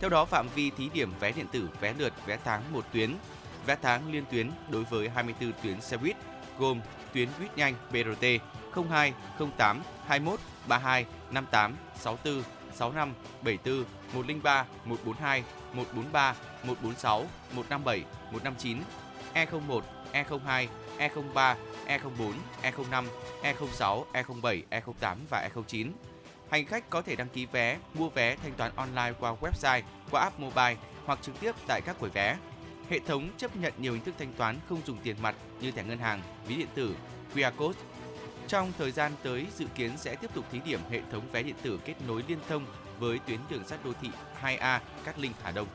Theo 0.02 0.10
đó, 0.10 0.26
phạm 0.26 0.48
vi 0.56 0.72
thí 0.78 0.90
điểm 0.94 1.14
vé 1.20 1.32
điện 1.32 1.46
tử, 1.52 1.70
vé 1.80 1.94
lượt, 1.98 2.14
vé 2.26 2.38
tháng 2.44 2.62
một 2.74 2.86
tuyến, 2.94 3.16
vé 3.66 3.76
tháng 3.82 4.12
liên 4.12 4.24
tuyến 4.32 4.52
đối 4.70 4.84
với 4.84 5.10
24 5.10 5.52
tuyến 5.64 5.82
xe 5.82 5.98
buýt 5.98 6.16
gồm 6.60 6.82
tuyến 7.14 7.30
buýt 7.40 7.58
nhanh 7.58 7.74
BRT 7.92 8.26
02, 8.90 9.14
08, 9.58 9.82
21, 10.08 10.40
32, 10.68 11.06
58, 11.32 11.76
64, 11.96 12.44
65, 12.74 13.14
74, 13.42 13.86
103, 14.14 14.66
142, 14.86 15.44
143, 15.74 16.36
146, 16.64 17.28
157, 17.54 18.04
159, 18.32 18.78
E01, 19.34 19.82
E02, 20.14 20.68
E03, 21.00 21.56
E04, 21.88 22.34
E05, 22.64 23.06
E06, 23.44 24.06
E07, 24.14 24.64
E08 24.70 25.16
và 25.30 25.50
E09. 25.54 25.92
Hành 26.50 26.66
khách 26.66 26.90
có 26.90 27.02
thể 27.02 27.16
đăng 27.16 27.30
ký 27.30 27.46
vé, 27.46 27.78
mua 27.94 28.10
vé 28.10 28.36
thanh 28.36 28.54
toán 28.54 28.72
online 28.76 29.14
qua 29.20 29.36
website, 29.42 29.82
qua 30.12 30.22
app 30.22 30.40
mobile 30.40 30.76
hoặc 31.06 31.20
trực 31.22 31.40
tiếp 31.40 31.56
tại 31.68 31.82
các 31.86 32.00
quầy 32.00 32.12
vé. 32.12 32.38
Hệ 32.90 33.00
thống 33.00 33.30
chấp 33.38 33.56
nhận 33.56 33.74
nhiều 33.78 33.94
hình 33.94 34.04
thức 34.04 34.16
thanh 34.20 34.34
toán 34.34 34.58
không 34.70 34.82
dùng 34.86 34.98
tiền 35.04 35.16
mặt 35.22 35.36
như 35.62 35.72
thẻ 35.72 35.84
ngân 35.84 35.98
hàng, 35.98 36.22
ví 36.48 36.56
điện 36.56 36.68
tử, 36.76 36.96
QR 37.36 37.52
code. 37.58 37.80
Trong 38.50 38.72
thời 38.78 38.92
gian 38.92 39.12
tới, 39.24 39.46
dự 39.58 39.66
kiến 39.76 39.92
sẽ 39.98 40.16
tiếp 40.16 40.32
tục 40.34 40.46
thí 40.52 40.60
điểm 40.66 40.80
hệ 40.92 41.02
thống 41.12 41.24
vé 41.32 41.44
điện 41.44 41.56
tử 41.62 41.80
kết 41.86 41.96
nối 42.08 42.24
liên 42.28 42.38
thông 42.50 42.66
với 43.00 43.20
tuyến 43.28 43.40
đường 43.50 43.64
sắt 43.68 43.86
đô 43.86 43.92
thị 44.02 44.10
2A 44.42 44.80
Cát 45.04 45.20
Linh 45.20 45.32
Hà 45.44 45.52
Đông. 45.52 45.68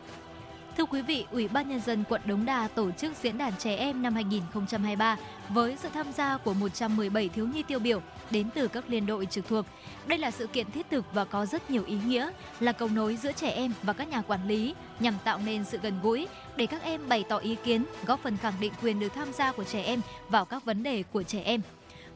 Thưa 0.77 0.85
quý 0.85 1.03
vị, 1.03 1.27
Ủy 1.31 1.49
ban 1.49 1.69
Nhân 1.69 1.81
dân 1.81 2.05
quận 2.09 2.21
Đống 2.25 2.45
Đa 2.45 2.69
tổ 2.69 2.91
chức 2.91 3.13
diễn 3.23 3.39
đàn 3.39 3.53
trẻ 3.59 3.77
em 3.77 4.03
năm 4.03 4.15
2023 4.15 5.17
với 5.49 5.77
sự 5.83 5.89
tham 5.95 6.13
gia 6.13 6.37
của 6.37 6.55
117 6.55 7.29
thiếu 7.29 7.47
nhi 7.47 7.63
tiêu 7.63 7.79
biểu 7.79 8.01
đến 8.31 8.49
từ 8.55 8.69
các 8.69 8.85
liên 8.89 9.07
đội 9.07 9.27
trực 9.27 9.49
thuộc. 9.49 9.67
Đây 10.07 10.19
là 10.19 10.31
sự 10.31 10.47
kiện 10.47 10.71
thiết 10.71 10.87
thực 10.91 11.05
và 11.13 11.25
có 11.25 11.47
rất 11.47 11.71
nhiều 11.71 11.85
ý 11.87 11.99
nghĩa, 12.07 12.31
là 12.61 12.73
cầu 12.73 12.89
nối 12.89 13.17
giữa 13.17 13.33
trẻ 13.33 13.51
em 13.51 13.73
và 13.83 13.93
các 13.93 14.09
nhà 14.09 14.23
quản 14.23 14.49
lý 14.49 14.75
nhằm 15.01 15.15
tạo 15.25 15.39
nên 15.45 15.65
sự 15.65 15.79
gần 15.83 16.01
gũi 16.03 16.29
để 16.57 16.67
các 16.67 16.83
em 16.83 17.09
bày 17.09 17.25
tỏ 17.29 17.37
ý 17.39 17.57
kiến, 17.65 17.85
góp 18.07 18.23
phần 18.23 18.37
khẳng 18.37 18.61
định 18.61 18.73
quyền 18.83 19.01
được 19.01 19.15
tham 19.15 19.33
gia 19.33 19.53
của 19.53 19.65
trẻ 19.65 19.83
em 19.83 20.01
vào 20.29 20.45
các 20.45 20.65
vấn 20.65 20.83
đề 20.83 21.03
của 21.13 21.23
trẻ 21.23 21.41
em 21.41 21.61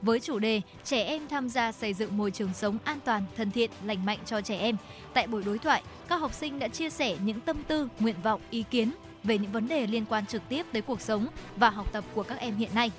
với 0.03 0.21
chủ 0.21 0.39
đề 0.39 0.61
Trẻ 0.85 1.05
em 1.05 1.29
tham 1.29 1.49
gia 1.49 1.73
xây 1.73 1.95
dựng 1.95 2.17
môi 2.17 2.31
trường 2.31 2.55
sống 2.55 2.79
an 2.85 2.99
toàn, 3.05 3.25
thân 3.37 3.51
thiện, 3.51 3.71
lành 3.85 4.05
mạnh 4.05 4.19
cho 4.27 4.41
trẻ 4.41 4.59
em. 4.59 4.77
Tại 5.15 5.27
buổi 5.27 5.43
đối 5.43 5.59
thoại, 5.59 5.83
các 6.09 6.17
học 6.17 6.33
sinh 6.35 6.59
đã 6.59 6.69
chia 6.69 6.91
sẻ 6.91 7.17
những 7.25 7.41
tâm 7.41 7.57
tư, 7.69 7.89
nguyện 7.99 8.17
vọng, 8.23 8.41
ý 8.51 8.65
kiến 8.71 8.93
về 9.25 9.39
những 9.39 9.53
vấn 9.53 9.69
đề 9.69 9.87
liên 9.87 10.05
quan 10.09 10.27
trực 10.27 10.43
tiếp 10.49 10.67
tới 10.73 10.83
cuộc 10.83 11.01
sống 11.01 11.27
và 11.57 11.71
học 11.71 11.93
tập 11.93 12.05
của 12.15 12.23
các 12.23 12.39
em 12.39 12.57
hiện 12.57 12.71
nay. 12.75 12.91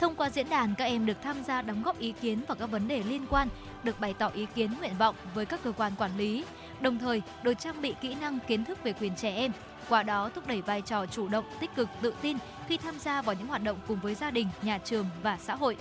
Thông 0.00 0.14
qua 0.14 0.30
diễn 0.30 0.48
đàn, 0.48 0.74
các 0.74 0.84
em 0.84 1.06
được 1.06 1.16
tham 1.22 1.44
gia 1.44 1.62
đóng 1.62 1.82
góp 1.82 1.98
ý 1.98 2.12
kiến 2.20 2.42
vào 2.48 2.56
các 2.56 2.66
vấn 2.66 2.88
đề 2.88 3.02
liên 3.02 3.26
quan, 3.30 3.48
được 3.82 4.00
bày 4.00 4.14
tỏ 4.18 4.30
ý 4.34 4.46
kiến 4.54 4.70
nguyện 4.78 4.98
vọng 4.98 5.14
với 5.34 5.46
các 5.46 5.60
cơ 5.64 5.72
quan 5.72 5.92
quản 5.98 6.16
lý, 6.18 6.44
đồng 6.80 6.98
thời 6.98 7.22
được 7.42 7.54
trang 7.54 7.82
bị 7.82 7.94
kỹ 8.00 8.14
năng 8.20 8.38
kiến 8.48 8.64
thức 8.64 8.78
về 8.84 8.92
quyền 8.92 9.16
trẻ 9.16 9.34
em, 9.34 9.52
qua 9.88 10.02
đó 10.02 10.30
thúc 10.34 10.46
đẩy 10.46 10.62
vai 10.62 10.82
trò 10.82 11.06
chủ 11.06 11.28
động, 11.28 11.44
tích 11.60 11.70
cực, 11.76 11.88
tự 12.02 12.14
tin 12.22 12.36
khi 12.68 12.76
tham 12.76 12.98
gia 12.98 13.22
vào 13.22 13.34
những 13.38 13.48
hoạt 13.48 13.62
động 13.62 13.78
cùng 13.88 14.00
với 14.00 14.14
gia 14.14 14.30
đình, 14.30 14.48
nhà 14.62 14.78
trường 14.78 15.06
và 15.22 15.38
xã 15.42 15.54
hội. 15.54 15.76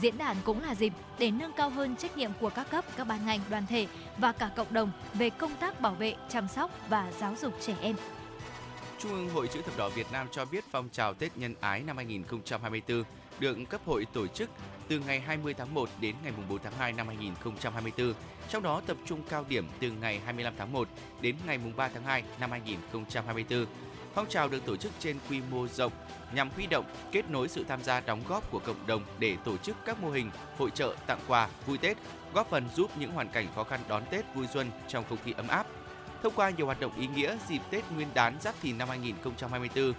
Diễn 0.00 0.18
đàn 0.18 0.36
cũng 0.44 0.62
là 0.62 0.74
dịp 0.74 0.92
để 1.18 1.30
nâng 1.30 1.52
cao 1.52 1.70
hơn 1.70 1.96
trách 1.96 2.16
nhiệm 2.16 2.30
của 2.40 2.50
các 2.50 2.70
cấp, 2.70 2.84
các 2.96 3.04
ban 3.04 3.26
ngành, 3.26 3.40
đoàn 3.50 3.66
thể 3.66 3.86
và 4.18 4.32
cả 4.32 4.50
cộng 4.56 4.72
đồng 4.72 4.90
về 5.14 5.30
công 5.30 5.56
tác 5.60 5.80
bảo 5.80 5.94
vệ, 5.94 6.14
chăm 6.28 6.48
sóc 6.48 6.70
và 6.88 7.12
giáo 7.20 7.34
dục 7.40 7.54
trẻ 7.60 7.74
em. 7.80 7.96
Trung 8.98 9.12
ương 9.12 9.30
Hội 9.30 9.48
chữ 9.48 9.62
thập 9.62 9.76
đỏ 9.76 9.88
Việt 9.88 10.06
Nam 10.12 10.26
cho 10.30 10.44
biết 10.44 10.64
phong 10.70 10.88
trào 10.88 11.14
Tết 11.14 11.36
nhân 11.36 11.54
ái 11.60 11.82
năm 11.82 11.96
2024 11.96 13.04
được 13.40 13.58
cấp 13.68 13.80
hội 13.86 14.06
tổ 14.12 14.26
chức 14.26 14.50
từ 14.88 14.98
ngày 14.98 15.20
20 15.20 15.54
tháng 15.54 15.74
1 15.74 15.88
đến 16.00 16.14
ngày 16.22 16.32
4 16.48 16.58
tháng 16.62 16.72
2 16.78 16.92
năm 16.92 17.06
2024, 17.06 18.14
trong 18.48 18.62
đó 18.62 18.82
tập 18.86 18.96
trung 19.06 19.22
cao 19.28 19.44
điểm 19.48 19.68
từ 19.80 19.90
ngày 19.90 20.20
25 20.24 20.54
tháng 20.58 20.72
1 20.72 20.88
đến 21.20 21.36
ngày 21.46 21.58
3 21.76 21.88
tháng 21.88 22.04
2 22.04 22.22
năm 22.40 22.50
2024 22.50 23.66
Phong 24.14 24.28
trào 24.28 24.48
được 24.48 24.66
tổ 24.66 24.76
chức 24.76 24.92
trên 24.98 25.16
quy 25.30 25.40
mô 25.50 25.68
rộng 25.68 25.92
nhằm 26.34 26.50
huy 26.56 26.66
động, 26.66 26.84
kết 27.12 27.30
nối 27.30 27.48
sự 27.48 27.64
tham 27.68 27.82
gia 27.82 28.00
đóng 28.00 28.20
góp 28.28 28.50
của 28.50 28.58
cộng 28.58 28.86
đồng 28.86 29.04
để 29.18 29.36
tổ 29.44 29.56
chức 29.56 29.76
các 29.84 30.02
mô 30.02 30.10
hình 30.10 30.30
hội 30.58 30.70
trợ 30.70 30.94
tặng 31.06 31.20
quà 31.28 31.48
vui 31.66 31.78
Tết, 31.78 31.96
góp 32.34 32.50
phần 32.50 32.68
giúp 32.76 32.90
những 32.98 33.12
hoàn 33.12 33.28
cảnh 33.28 33.46
khó 33.54 33.64
khăn 33.64 33.80
đón 33.88 34.02
Tết 34.10 34.24
vui 34.34 34.46
xuân 34.46 34.70
trong 34.88 35.04
không 35.08 35.18
khí 35.24 35.32
ấm 35.36 35.48
áp. 35.48 35.66
Thông 36.22 36.34
qua 36.36 36.50
nhiều 36.50 36.66
hoạt 36.66 36.80
động 36.80 36.92
ý 36.96 37.06
nghĩa 37.06 37.36
dịp 37.48 37.60
Tết 37.70 37.84
Nguyên 37.94 38.08
đán 38.14 38.36
Giáp 38.40 38.54
Thìn 38.62 38.78
năm 38.78 38.88
2024, 38.88 39.92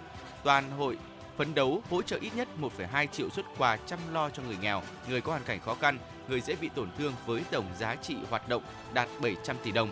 toàn 0.44 0.70
hội 0.70 0.98
phấn 1.36 1.54
đấu 1.54 1.82
hỗ 1.90 2.02
trợ 2.02 2.18
ít 2.20 2.30
nhất 2.36 2.48
1,2 2.60 3.06
triệu 3.06 3.30
xuất 3.30 3.46
quà 3.58 3.76
chăm 3.76 3.98
lo 4.12 4.30
cho 4.30 4.42
người 4.42 4.56
nghèo, 4.60 4.82
người 5.08 5.20
có 5.20 5.32
hoàn 5.32 5.44
cảnh 5.44 5.60
khó 5.60 5.74
khăn, 5.74 5.98
người 6.28 6.40
dễ 6.40 6.54
bị 6.60 6.68
tổn 6.74 6.88
thương 6.98 7.12
với 7.26 7.42
tổng 7.50 7.66
giá 7.78 7.94
trị 7.94 8.16
hoạt 8.30 8.48
động 8.48 8.62
đạt 8.94 9.08
700 9.20 9.56
tỷ 9.64 9.72
đồng 9.72 9.90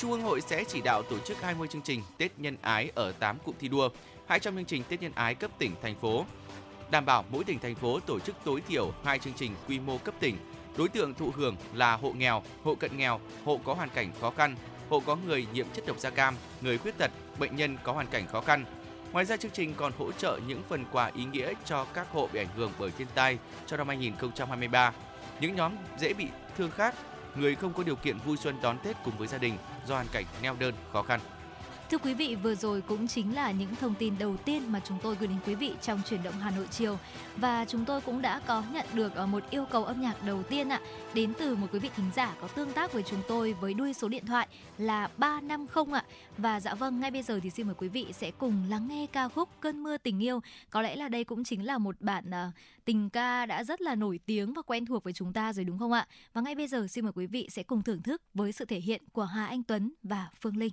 Trung 0.00 0.12
ương 0.12 0.22
hội 0.22 0.40
sẽ 0.40 0.64
chỉ 0.64 0.80
đạo 0.80 1.02
tổ 1.02 1.18
chức 1.18 1.42
20 1.42 1.68
chương 1.68 1.82
trình 1.82 2.02
Tết 2.18 2.38
nhân 2.38 2.56
ái 2.62 2.90
ở 2.94 3.12
8 3.12 3.38
cụm 3.44 3.54
thi 3.60 3.68
đua, 3.68 3.88
200 4.30 4.54
chương 4.54 4.64
trình 4.64 4.82
Tết 4.88 5.02
nhân 5.02 5.12
ái 5.14 5.34
cấp 5.34 5.50
tỉnh, 5.58 5.74
thành 5.82 5.94
phố. 5.94 6.24
Đảm 6.90 7.06
bảo 7.06 7.24
mỗi 7.30 7.44
tỉnh 7.44 7.58
thành 7.58 7.74
phố 7.74 8.00
tổ 8.00 8.18
chức 8.18 8.36
tối 8.44 8.62
thiểu 8.68 8.92
hai 9.04 9.18
chương 9.18 9.32
trình 9.36 9.52
quy 9.68 9.78
mô 9.78 9.98
cấp 9.98 10.14
tỉnh. 10.20 10.36
Đối 10.76 10.88
tượng 10.88 11.14
thụ 11.14 11.30
hưởng 11.36 11.56
là 11.74 11.96
hộ 11.96 12.12
nghèo, 12.12 12.42
hộ 12.64 12.74
cận 12.74 12.96
nghèo, 12.96 13.20
hộ 13.44 13.60
có 13.64 13.74
hoàn 13.74 13.88
cảnh 13.88 14.12
khó 14.20 14.30
khăn, 14.30 14.56
hộ 14.88 15.00
có 15.00 15.16
người 15.16 15.46
nhiễm 15.52 15.66
chất 15.72 15.86
độc 15.86 15.98
da 15.98 16.10
cam, 16.10 16.34
người 16.60 16.78
khuyết 16.78 16.98
tật, 16.98 17.10
bệnh 17.38 17.56
nhân 17.56 17.76
có 17.82 17.92
hoàn 17.92 18.06
cảnh 18.06 18.26
khó 18.26 18.40
khăn. 18.40 18.64
Ngoài 19.12 19.24
ra 19.24 19.36
chương 19.36 19.50
trình 19.50 19.74
còn 19.76 19.92
hỗ 19.98 20.12
trợ 20.12 20.40
những 20.46 20.62
phần 20.68 20.84
quà 20.92 21.10
ý 21.14 21.24
nghĩa 21.24 21.52
cho 21.64 21.84
các 21.84 22.12
hộ 22.12 22.28
bị 22.32 22.40
ảnh 22.40 22.56
hưởng 22.56 22.72
bởi 22.78 22.90
thiên 22.90 23.08
tai 23.14 23.38
cho 23.66 23.76
năm 23.76 23.88
2023. 23.88 24.92
Những 25.40 25.54
nhóm 25.54 25.72
dễ 25.98 26.12
bị 26.12 26.26
thương 26.58 26.70
khác 26.70 26.94
người 27.36 27.54
không 27.54 27.72
có 27.72 27.82
điều 27.82 27.96
kiện 27.96 28.18
vui 28.18 28.36
xuân 28.36 28.56
đón 28.62 28.78
Tết 28.78 28.96
cùng 29.04 29.18
với 29.18 29.28
gia 29.28 29.38
đình 29.38 29.56
do 29.86 29.94
hoàn 29.94 30.06
cảnh 30.12 30.24
neo 30.42 30.56
đơn 30.60 30.74
khó 30.92 31.02
khăn. 31.02 31.20
Thưa 31.90 31.98
quý 31.98 32.14
vị, 32.14 32.34
vừa 32.34 32.54
rồi 32.54 32.80
cũng 32.80 33.08
chính 33.08 33.34
là 33.34 33.50
những 33.50 33.76
thông 33.80 33.94
tin 33.94 34.14
đầu 34.18 34.36
tiên 34.36 34.72
mà 34.72 34.80
chúng 34.84 34.98
tôi 35.02 35.16
gửi 35.20 35.28
đến 35.28 35.38
quý 35.46 35.54
vị 35.54 35.72
trong 35.82 36.00
chuyển 36.08 36.22
động 36.22 36.34
Hà 36.40 36.50
Nội 36.50 36.66
chiều 36.70 36.98
và 37.36 37.64
chúng 37.64 37.84
tôi 37.84 38.00
cũng 38.00 38.22
đã 38.22 38.40
có 38.46 38.62
nhận 38.72 38.86
được 38.92 39.14
ờ, 39.14 39.26
một 39.26 39.50
yêu 39.50 39.64
cầu 39.70 39.84
âm 39.84 40.00
nhạc 40.00 40.24
đầu 40.26 40.42
tiên 40.42 40.68
ạ, 40.68 40.80
đến 41.14 41.32
từ 41.38 41.56
một 41.56 41.66
quý 41.72 41.78
vị 41.78 41.90
thính 41.96 42.10
giả 42.16 42.34
có 42.40 42.48
tương 42.48 42.72
tác 42.72 42.92
với 42.92 43.02
chúng 43.02 43.20
tôi 43.28 43.52
với 43.52 43.74
đuôi 43.74 43.94
số 43.94 44.08
điện 44.08 44.26
thoại 44.26 44.48
là 44.78 45.08
350 45.16 45.84
ạ. 45.92 46.04
Và 46.38 46.60
dạ 46.60 46.74
vâng, 46.74 47.00
ngay 47.00 47.10
bây 47.10 47.22
giờ 47.22 47.40
thì 47.42 47.50
xin 47.50 47.66
mời 47.66 47.74
quý 47.78 47.88
vị 47.88 48.06
sẽ 48.12 48.30
cùng 48.30 48.64
lắng 48.68 48.88
nghe 48.88 49.06
ca 49.06 49.28
khúc 49.28 49.48
Cơn 49.60 49.82
mưa 49.82 49.96
tình 49.96 50.22
yêu. 50.22 50.40
Có 50.70 50.82
lẽ 50.82 50.96
là 50.96 51.08
đây 51.08 51.24
cũng 51.24 51.44
chính 51.44 51.66
là 51.66 51.78
một 51.78 52.00
bản 52.00 52.24
uh, 52.30 52.54
tình 52.84 53.10
ca 53.10 53.46
đã 53.46 53.64
rất 53.64 53.80
là 53.80 53.94
nổi 53.94 54.20
tiếng 54.26 54.54
và 54.54 54.62
quen 54.62 54.86
thuộc 54.86 55.04
với 55.04 55.12
chúng 55.12 55.32
ta 55.32 55.52
rồi 55.52 55.64
đúng 55.64 55.78
không 55.78 55.92
ạ? 55.92 56.06
Và 56.32 56.40
ngay 56.40 56.54
bây 56.54 56.68
giờ 56.68 56.86
xin 56.86 57.04
mời 57.04 57.12
quý 57.12 57.26
vị 57.26 57.48
sẽ 57.50 57.62
cùng 57.62 57.82
thưởng 57.82 58.02
thức 58.02 58.22
với 58.34 58.52
sự 58.52 58.64
thể 58.64 58.80
hiện 58.80 59.02
của 59.12 59.24
Hà 59.24 59.46
Anh 59.46 59.62
Tuấn 59.62 59.92
và 60.02 60.28
Phương 60.40 60.56
Linh. 60.56 60.72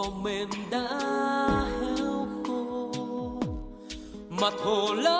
cỏ 0.00 0.10
mềm 0.22 0.48
đã 0.70 0.88
héo 1.80 2.26
khô. 2.46 2.92
Mặt 4.30 4.52
hồ 4.64 4.94
lớn 4.94 5.19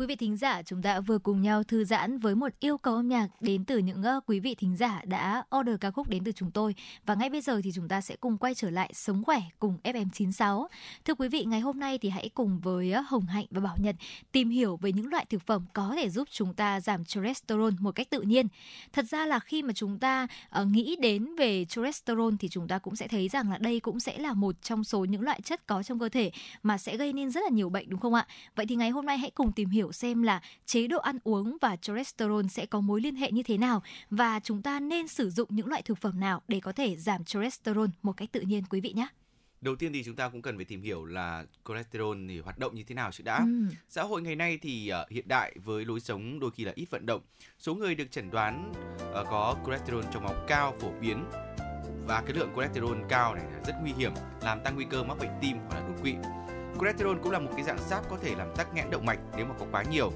Quý 0.00 0.06
vị 0.06 0.16
thính 0.16 0.36
giả, 0.36 0.62
chúng 0.62 0.82
ta 0.82 1.00
vừa 1.00 1.18
cùng 1.18 1.42
nhau 1.42 1.62
thư 1.62 1.84
giãn 1.84 2.18
với 2.18 2.34
một 2.34 2.52
yêu 2.60 2.78
cầu 2.78 2.94
âm 2.94 3.08
nhạc 3.08 3.28
đến 3.40 3.64
từ 3.64 3.78
những 3.78 4.02
uh, 4.16 4.24
quý 4.26 4.40
vị 4.40 4.54
thính 4.54 4.76
giả 4.76 5.02
đã 5.04 5.44
order 5.56 5.76
ca 5.80 5.90
khúc 5.90 6.08
đến 6.08 6.24
từ 6.24 6.32
chúng 6.32 6.50
tôi. 6.50 6.74
Và 7.06 7.14
ngay 7.14 7.30
bây 7.30 7.40
giờ 7.40 7.60
thì 7.64 7.72
chúng 7.74 7.88
ta 7.88 8.00
sẽ 8.00 8.16
cùng 8.16 8.36
quay 8.36 8.54
trở 8.54 8.70
lại 8.70 8.90
Sống 8.94 9.24
Khỏe 9.24 9.40
cùng 9.58 9.78
FM96. 9.84 10.66
Thưa 11.04 11.14
quý 11.14 11.28
vị, 11.28 11.44
ngày 11.44 11.60
hôm 11.60 11.80
nay 11.80 11.98
thì 11.98 12.08
hãy 12.08 12.30
cùng 12.34 12.60
với 12.60 12.94
uh, 12.98 13.06
Hồng 13.06 13.26
Hạnh 13.26 13.46
và 13.50 13.60
Bảo 13.60 13.76
Nhật 13.82 13.96
tìm 14.32 14.50
hiểu 14.50 14.76
về 14.76 14.92
những 14.92 15.06
loại 15.06 15.26
thực 15.30 15.42
phẩm 15.46 15.64
có 15.72 15.92
thể 15.96 16.08
giúp 16.08 16.28
chúng 16.30 16.54
ta 16.54 16.80
giảm 16.80 17.04
cholesterol 17.04 17.72
một 17.80 17.94
cách 17.94 18.10
tự 18.10 18.20
nhiên. 18.20 18.46
Thật 18.92 19.04
ra 19.04 19.26
là 19.26 19.38
khi 19.38 19.62
mà 19.62 19.72
chúng 19.72 19.98
ta 19.98 20.26
uh, 20.60 20.66
nghĩ 20.66 20.96
đến 21.00 21.36
về 21.36 21.64
cholesterol 21.64 22.34
thì 22.40 22.48
chúng 22.48 22.68
ta 22.68 22.78
cũng 22.78 22.96
sẽ 22.96 23.08
thấy 23.08 23.28
rằng 23.28 23.50
là 23.50 23.58
đây 23.58 23.80
cũng 23.80 24.00
sẽ 24.00 24.18
là 24.18 24.32
một 24.32 24.62
trong 24.62 24.84
số 24.84 25.04
những 25.04 25.22
loại 25.22 25.40
chất 25.40 25.66
có 25.66 25.82
trong 25.82 25.98
cơ 25.98 26.08
thể 26.08 26.30
mà 26.62 26.78
sẽ 26.78 26.96
gây 26.96 27.12
nên 27.12 27.30
rất 27.30 27.40
là 27.40 27.50
nhiều 27.50 27.68
bệnh 27.68 27.90
đúng 27.90 28.00
không 28.00 28.14
ạ? 28.14 28.26
Vậy 28.56 28.66
thì 28.66 28.76
ngày 28.76 28.90
hôm 28.90 29.06
nay 29.06 29.18
hãy 29.18 29.30
cùng 29.30 29.52
tìm 29.52 29.70
hiểu 29.70 29.89
xem 29.92 30.22
là 30.22 30.42
chế 30.66 30.86
độ 30.86 30.98
ăn 30.98 31.18
uống 31.24 31.56
và 31.60 31.76
cholesterol 31.76 32.46
sẽ 32.46 32.66
có 32.66 32.80
mối 32.80 33.00
liên 33.00 33.16
hệ 33.16 33.30
như 33.30 33.42
thế 33.42 33.56
nào 33.58 33.82
và 34.10 34.40
chúng 34.40 34.62
ta 34.62 34.80
nên 34.80 35.08
sử 35.08 35.30
dụng 35.30 35.48
những 35.50 35.66
loại 35.66 35.82
thực 35.82 35.98
phẩm 35.98 36.20
nào 36.20 36.42
để 36.48 36.60
có 36.60 36.72
thể 36.72 36.96
giảm 36.96 37.24
cholesterol 37.24 37.88
một 38.02 38.12
cách 38.12 38.32
tự 38.32 38.40
nhiên 38.40 38.64
quý 38.70 38.80
vị 38.80 38.92
nhé. 38.92 39.08
Đầu 39.60 39.76
tiên 39.76 39.92
thì 39.92 40.04
chúng 40.04 40.16
ta 40.16 40.28
cũng 40.28 40.42
cần 40.42 40.56
phải 40.56 40.64
tìm 40.64 40.82
hiểu 40.82 41.04
là 41.04 41.44
cholesterol 41.68 42.16
thì 42.28 42.40
hoạt 42.40 42.58
động 42.58 42.74
như 42.74 42.82
thế 42.82 42.94
nào 42.94 43.12
chứ 43.12 43.24
đã. 43.24 43.38
Ừ. 43.38 43.74
Xã 43.88 44.02
hội 44.02 44.22
ngày 44.22 44.36
nay 44.36 44.58
thì 44.62 44.92
uh, 45.02 45.10
hiện 45.10 45.28
đại 45.28 45.54
với 45.64 45.84
lối 45.84 46.00
sống 46.00 46.40
đôi 46.40 46.50
khi 46.50 46.64
là 46.64 46.72
ít 46.74 46.90
vận 46.90 47.06
động, 47.06 47.22
số 47.58 47.74
người 47.74 47.94
được 47.94 48.10
chẩn 48.10 48.30
đoán 48.30 48.72
uh, 49.20 49.26
có 49.30 49.56
cholesterol 49.66 50.04
trong 50.12 50.24
máu 50.24 50.34
cao 50.48 50.74
phổ 50.80 50.92
biến 51.00 51.24
và 52.06 52.22
cái 52.26 52.32
lượng 52.32 52.50
cholesterol 52.56 52.98
cao 53.08 53.34
này 53.34 53.44
là 53.52 53.60
rất 53.66 53.74
nguy 53.82 53.92
hiểm, 53.92 54.12
làm 54.42 54.60
tăng 54.64 54.74
nguy 54.74 54.84
cơ 54.90 55.04
mắc 55.04 55.18
bệnh 55.18 55.30
tim 55.40 55.56
hoặc 55.68 55.74
là 55.74 55.88
đột 55.88 55.96
quỵ. 56.02 56.14
Cholesterol 56.80 57.18
cũng 57.22 57.32
là 57.32 57.38
một 57.38 57.50
cái 57.56 57.64
dạng 57.64 57.78
sáp 57.78 58.10
có 58.10 58.16
thể 58.22 58.34
làm 58.34 58.54
tắc 58.56 58.74
nghẽn 58.74 58.90
động 58.90 59.06
mạch 59.06 59.18
nếu 59.36 59.46
mà 59.46 59.54
có 59.58 59.66
quá 59.72 59.82
nhiều. 59.90 60.12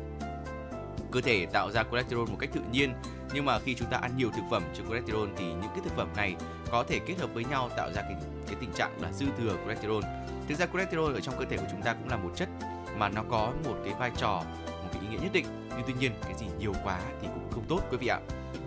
Cơ 1.11 1.20
thể 1.20 1.46
tạo 1.46 1.70
ra 1.70 1.85
cholesterol 1.90 2.31
một 2.31 2.37
cách 2.40 2.50
tự 2.53 2.61
nhiên, 2.72 2.94
nhưng 3.35 3.44
mà 3.44 3.59
khi 3.59 3.74
chúng 3.74 3.90
ta 3.90 3.96
ăn 3.96 4.16
nhiều 4.16 4.31
thực 4.37 4.42
phẩm 4.50 4.62
chứa 4.74 4.83
cholesterol 4.88 5.29
thì 5.37 5.44
những 5.44 5.70
cái 5.70 5.81
thực 5.85 5.96
phẩm 5.96 6.09
này 6.16 6.37
có 6.70 6.85
thể 6.88 6.98
kết 7.07 7.14
hợp 7.18 7.31
với 7.35 7.44
nhau 7.44 7.70
tạo 7.77 7.90
ra 7.92 8.03
cái 8.03 8.16
cái 8.46 8.57
tình 8.61 8.72
trạng 8.72 9.03
là 9.03 9.12
dư 9.12 9.27
thừa 9.38 9.57
cholesterol. 9.64 10.05
Thực 10.48 10.59
ra 10.59 10.66
cholesterol 10.72 11.14
ở 11.14 11.20
trong 11.20 11.35
cơ 11.38 11.44
thể 11.50 11.57
của 11.57 11.66
chúng 11.70 11.83
ta 11.83 11.92
cũng 11.92 12.09
là 12.09 12.16
một 12.16 12.31
chất 12.37 12.48
mà 12.96 13.09
nó 13.09 13.22
có 13.31 13.53
một 13.64 13.77
cái 13.85 13.94
vai 13.98 14.11
trò, 14.16 14.42
một 14.66 14.88
cái 14.92 15.03
ý 15.03 15.09
nghĩa 15.09 15.22
nhất 15.22 15.33
định. 15.33 15.46
Nhưng 15.68 15.83
tuy 15.87 15.94
nhiên 16.00 16.12
cái 16.22 16.35
gì 16.38 16.46
nhiều 16.59 16.72
quá 16.85 17.00
thì 17.22 17.29
cũng 17.35 17.50
không 17.50 17.64
tốt 17.68 17.81
quý 17.90 17.96
vị 17.96 18.07
ạ. 18.07 18.18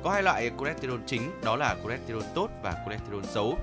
Có 0.04 0.12
hai 0.12 0.24
loại 0.24 0.52
cholesterol 0.60 1.00
chính, 1.06 1.42
đó 1.44 1.56
là 1.56 1.76
cholesterol 1.84 2.24
tốt 2.36 2.50
và 2.64 2.76
cholesterol 2.86 3.24
xấu. 3.24 3.58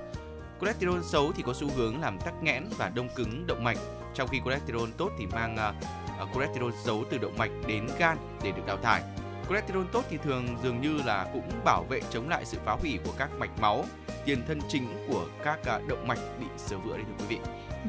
Cholesterol 0.61 1.01
xấu 1.01 1.31
thì 1.31 1.43
có 1.45 1.53
xu 1.53 1.67
hướng 1.75 2.01
làm 2.01 2.19
tắc 2.19 2.43
nghẽn 2.43 2.65
và 2.77 2.89
đông 2.89 3.09
cứng 3.15 3.47
động 3.47 3.63
mạch, 3.63 3.77
trong 4.15 4.27
khi 4.27 4.41
cholesterol 4.45 4.89
tốt 4.97 5.11
thì 5.17 5.25
mang 5.25 5.57
uh, 6.21 6.33
cholesterol 6.33 6.71
xấu 6.83 7.03
từ 7.09 7.17
động 7.17 7.37
mạch 7.37 7.51
đến 7.67 7.87
gan 7.99 8.17
để 8.43 8.51
được 8.51 8.65
đào 8.65 8.77
thải. 8.77 9.01
Cholesterol 9.47 9.85
tốt 9.91 10.03
thì 10.09 10.17
thường 10.17 10.57
dường 10.63 10.81
như 10.81 10.97
là 11.05 11.27
cũng 11.33 11.49
bảo 11.65 11.83
vệ 11.89 12.01
chống 12.09 12.29
lại 12.29 12.45
sự 12.45 12.57
phá 12.65 12.75
hủy 12.81 12.99
của 13.05 13.11
các 13.17 13.29
mạch 13.39 13.59
máu, 13.59 13.85
tiền 14.25 14.43
thân 14.47 14.59
chính 14.69 15.05
của 15.07 15.25
các 15.43 15.59
uh, 15.59 15.87
động 15.87 16.07
mạch 16.07 16.19
bị 16.39 16.45
sơ 16.57 16.77
vữa 16.77 16.97
đấy 16.97 17.05
thưa 17.07 17.25
quý 17.25 17.35
vị. 17.35 17.39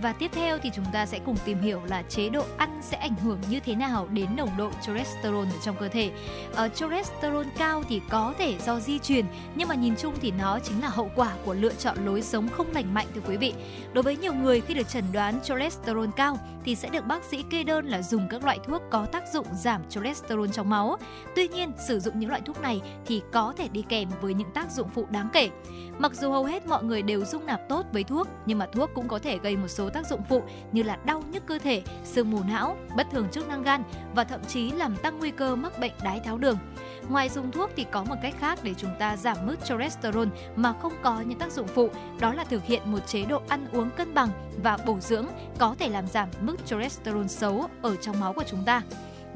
Và 0.02 0.12
tiếp 0.12 0.30
theo 0.34 0.58
thì 0.58 0.70
chúng 0.74 0.84
ta 0.92 1.06
sẽ 1.06 1.18
cùng 1.18 1.36
tìm 1.44 1.60
hiểu 1.60 1.80
là 1.88 2.02
chế 2.02 2.28
độ 2.28 2.44
ăn 2.56 2.80
sẽ 2.82 2.96
ảnh 2.96 3.14
hưởng 3.14 3.38
như 3.50 3.60
thế 3.60 3.74
nào 3.74 4.08
đến 4.10 4.36
nồng 4.36 4.56
độ 4.56 4.70
cholesterol 4.86 5.46
ở 5.46 5.58
trong 5.62 5.76
cơ 5.76 5.88
thể. 5.88 6.10
Ở 6.54 6.68
cholesterol 6.68 7.46
cao 7.58 7.82
thì 7.88 8.00
có 8.10 8.34
thể 8.38 8.58
do 8.66 8.80
di 8.80 8.98
truyền, 8.98 9.24
nhưng 9.54 9.68
mà 9.68 9.74
nhìn 9.74 9.96
chung 9.96 10.14
thì 10.20 10.30
nó 10.30 10.58
chính 10.58 10.82
là 10.82 10.88
hậu 10.88 11.10
quả 11.14 11.32
của 11.44 11.54
lựa 11.54 11.74
chọn 11.74 12.06
lối 12.06 12.22
sống 12.22 12.48
không 12.48 12.72
lành 12.72 12.94
mạnh 12.94 13.06
thưa 13.14 13.20
quý 13.26 13.36
vị. 13.36 13.54
Đối 13.92 14.02
với 14.02 14.16
nhiều 14.16 14.34
người 14.34 14.60
khi 14.60 14.74
được 14.74 14.88
chẩn 14.88 15.04
đoán 15.12 15.40
cholesterol 15.44 16.08
cao 16.16 16.38
thì 16.64 16.74
sẽ 16.74 16.88
được 16.88 17.06
bác 17.06 17.24
sĩ 17.24 17.44
kê 17.50 17.62
đơn 17.62 17.86
là 17.86 18.02
dùng 18.02 18.28
các 18.30 18.44
loại 18.44 18.58
thuốc 18.66 18.82
có 18.90 19.06
tác 19.06 19.22
dụng 19.32 19.46
giảm 19.54 19.82
cholesterol 19.90 20.48
trong 20.52 20.70
máu. 20.70 20.96
Tuy 21.36 21.48
nhiên, 21.48 21.72
sử 21.88 22.00
dụng 22.00 22.18
những 22.18 22.30
loại 22.30 22.40
thuốc 22.46 22.60
này 22.60 22.80
thì 23.06 23.22
có 23.32 23.54
thể 23.56 23.68
đi 23.68 23.84
kèm 23.88 24.08
với 24.20 24.34
những 24.34 24.50
tác 24.54 24.70
dụng 24.70 24.88
phụ 24.94 25.06
đáng 25.10 25.28
kể. 25.32 25.50
Mặc 25.98 26.12
dù 26.14 26.30
hầu 26.30 26.44
hết 26.44 26.66
mọi 26.66 26.84
người 26.84 27.02
đều 27.02 27.24
dung 27.24 27.46
nạp 27.46 27.60
tốt 27.68 27.86
với 27.92 28.04
thuốc, 28.04 28.28
nhưng 28.46 28.58
mà 28.58 28.66
thuốc 28.72 28.90
cũng 28.94 29.08
có 29.08 29.18
thể 29.18 29.38
gây 29.38 29.56
một 29.56 29.68
số 29.68 29.85
tác 29.90 30.06
dụng 30.06 30.22
phụ 30.28 30.42
như 30.72 30.82
là 30.82 30.98
đau 31.04 31.22
nhức 31.30 31.46
cơ 31.46 31.58
thể, 31.58 31.82
sương 32.04 32.30
mù 32.30 32.38
não, 32.48 32.76
bất 32.96 33.06
thường 33.12 33.28
chức 33.32 33.48
năng 33.48 33.62
gan 33.62 33.82
và 34.14 34.24
thậm 34.24 34.40
chí 34.48 34.70
làm 34.70 34.96
tăng 34.96 35.18
nguy 35.18 35.30
cơ 35.30 35.56
mắc 35.56 35.78
bệnh 35.80 35.92
đái 36.04 36.20
tháo 36.20 36.38
đường. 36.38 36.58
Ngoài 37.08 37.28
dùng 37.28 37.50
thuốc 37.50 37.70
thì 37.76 37.86
có 37.90 38.04
một 38.04 38.14
cách 38.22 38.34
khác 38.40 38.58
để 38.62 38.74
chúng 38.74 38.90
ta 38.98 39.16
giảm 39.16 39.36
mức 39.46 39.56
cholesterol 39.64 40.28
mà 40.56 40.72
không 40.82 40.92
có 41.02 41.20
những 41.20 41.38
tác 41.38 41.52
dụng 41.52 41.66
phụ, 41.66 41.88
đó 42.20 42.32
là 42.34 42.44
thực 42.44 42.64
hiện 42.64 42.82
một 42.92 43.06
chế 43.06 43.24
độ 43.24 43.42
ăn 43.48 43.66
uống 43.72 43.90
cân 43.90 44.14
bằng 44.14 44.28
và 44.62 44.78
bổ 44.86 45.00
dưỡng 45.00 45.26
có 45.58 45.74
thể 45.78 45.88
làm 45.88 46.06
giảm 46.06 46.28
mức 46.40 46.56
cholesterol 46.66 47.26
xấu 47.26 47.68
ở 47.82 47.96
trong 47.96 48.20
máu 48.20 48.32
của 48.32 48.44
chúng 48.46 48.64
ta. 48.64 48.82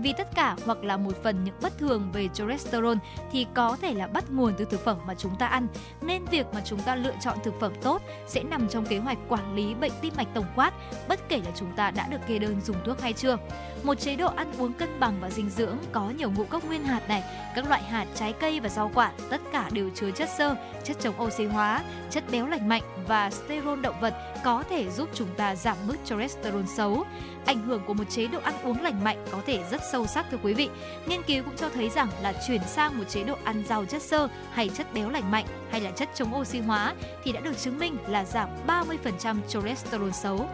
Vì 0.03 0.13
tất 0.13 0.29
cả 0.35 0.57
hoặc 0.67 0.85
là 0.85 0.97
một 0.97 1.23
phần 1.23 1.45
những 1.45 1.55
bất 1.63 1.79
thường 1.79 2.11
về 2.13 2.29
cholesterol 2.35 2.97
thì 3.33 3.47
có 3.55 3.77
thể 3.83 3.95
là 3.95 4.07
bắt 4.07 4.25
nguồn 4.31 4.55
từ 4.59 4.65
thực 4.65 4.85
phẩm 4.85 4.97
mà 5.07 5.15
chúng 5.15 5.37
ta 5.37 5.47
ăn, 5.47 5.67
nên 6.03 6.25
việc 6.25 6.47
mà 6.55 6.61
chúng 6.65 6.81
ta 6.81 6.95
lựa 6.95 7.15
chọn 7.21 7.39
thực 7.45 7.61
phẩm 7.61 7.73
tốt 7.83 8.03
sẽ 8.27 8.43
nằm 8.43 8.69
trong 8.69 8.87
kế 8.87 8.99
hoạch 8.99 9.19
quản 9.29 9.55
lý 9.55 9.75
bệnh 9.75 9.93
tim 10.01 10.13
mạch 10.17 10.29
tổng 10.35 10.45
quát, 10.57 10.73
bất 11.09 11.29
kể 11.29 11.41
là 11.45 11.51
chúng 11.57 11.73
ta 11.77 11.91
đã 11.91 12.07
được 12.11 12.19
kê 12.29 12.39
đơn 12.39 12.61
dùng 12.61 12.77
thuốc 12.85 13.01
hay 13.01 13.13
chưa. 13.13 13.37
Một 13.83 13.95
chế 13.95 14.17
độ 14.17 14.33
ăn 14.37 14.53
uống 14.59 14.73
cân 14.73 15.01
bằng 15.01 15.15
và 15.21 15.31
dinh 15.31 15.51
dưỡng 15.51 15.77
có 15.93 16.11
nhiều 16.19 16.31
ngũ 16.31 16.45
cốc 16.45 16.65
nguyên 16.65 16.85
hạt 16.85 17.09
này, 17.09 17.23
các 17.55 17.69
loại 17.69 17.83
hạt, 17.83 18.07
trái 18.15 18.33
cây 18.33 18.61
và 18.61 18.69
rau 18.69 18.91
quả, 18.95 19.13
tất 19.31 19.41
cả 19.53 19.71
đều 19.73 19.91
chứa 19.95 20.11
chất 20.11 20.29
xơ, 20.39 20.57
chất 20.85 20.97
chống 21.01 21.21
oxy 21.23 21.45
hóa, 21.45 21.85
chất 22.11 22.25
béo 22.31 22.47
lành 22.47 22.69
mạnh 22.69 22.83
và 23.07 23.31
sterol 23.31 23.81
động 23.81 24.01
vật 24.01 24.15
có 24.45 24.65
thể 24.71 24.91
giúp 24.91 25.09
chúng 25.15 25.29
ta 25.37 25.57
giảm 25.57 25.77
mức 25.87 25.97
cholesterol 26.05 26.65
xấu. 26.77 27.05
Ảnh 27.47 27.67
hưởng 27.67 27.83
của 27.87 27.95
một 27.95 28.05
chế 28.11 28.27
độ 28.27 28.41
ăn 28.41 28.55
uống 28.63 28.83
lành 28.83 29.05
mạnh 29.05 29.25
có 29.31 29.41
thể 29.47 29.61
rất 29.71 29.81
sâu 29.93 30.07
sắc 30.07 30.27
thưa 30.31 30.39
quý 30.43 30.55
vị. 30.55 30.69
Nghiên 31.07 31.23
cứu 31.23 31.45
cũng 31.45 31.57
cho 31.57 31.69
thấy 31.69 31.89
rằng 31.89 32.09
là 32.23 32.33
chuyển 32.49 32.61
sang 32.67 32.99
một 32.99 33.05
chế 33.09 33.25
độ 33.25 33.35
ăn 33.45 33.65
giàu 33.69 33.85
chất 33.85 34.03
xơ 34.03 34.29
hay 34.53 34.69
chất 34.69 34.95
béo 34.95 35.11
lành 35.11 35.31
mạnh 35.31 35.47
hay 35.71 35.81
là 35.81 35.91
chất 35.91 36.09
chống 36.15 36.37
oxy 36.37 36.61
hóa 36.61 36.95
thì 37.25 37.33
đã 37.33 37.41
được 37.41 37.59
chứng 37.59 37.79
minh 37.79 37.97
là 38.09 38.25
giảm 38.25 38.49
30% 38.67 39.37
cholesterol 39.49 40.11
xấu. 40.11 40.49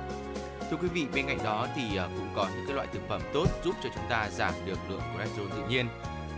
Thưa 0.70 0.76
quý 0.76 0.88
vị, 0.88 1.06
bên 1.14 1.26
cạnh 1.26 1.38
đó 1.44 1.66
thì 1.76 1.96
ờ, 1.96 2.08
cũng 2.16 2.28
có 2.34 2.48
những 2.56 2.66
cái 2.66 2.74
loại 2.74 2.86
thực 2.92 3.08
phẩm 3.08 3.20
tốt 3.32 3.46
giúp 3.64 3.74
cho 3.82 3.88
chúng 3.94 4.04
ta 4.08 4.28
giảm 4.30 4.54
được 4.66 4.78
lượng 4.88 5.00
cholesterol 5.14 5.48
tự 5.56 5.68
nhiên 5.68 5.88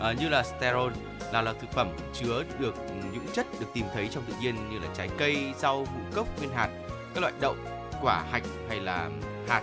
à, 0.01 0.13
như 0.13 0.29
là 0.29 0.43
sterol 0.43 0.93
là 1.33 1.43
là 1.43 1.53
thực 1.53 1.71
phẩm 1.71 1.89
chứa 2.15 2.45
được 2.59 2.75
những 3.13 3.27
chất 3.33 3.47
được 3.61 3.67
tìm 3.75 3.85
thấy 3.95 4.09
trong 4.11 4.25
tự 4.27 4.35
nhiên 4.41 4.71
như 4.71 4.79
là 4.79 4.89
trái 4.97 5.09
cây, 5.19 5.53
rau, 5.59 5.79
ngũ 5.79 6.15
cốc, 6.15 6.39
nguyên 6.39 6.51
hạt, 6.51 6.69
các 7.15 7.21
loại 7.21 7.33
đậu, 7.41 7.57
quả, 8.03 8.25
hạch 8.31 8.43
hay 8.69 8.81
là 8.81 9.11
hạt. 9.49 9.63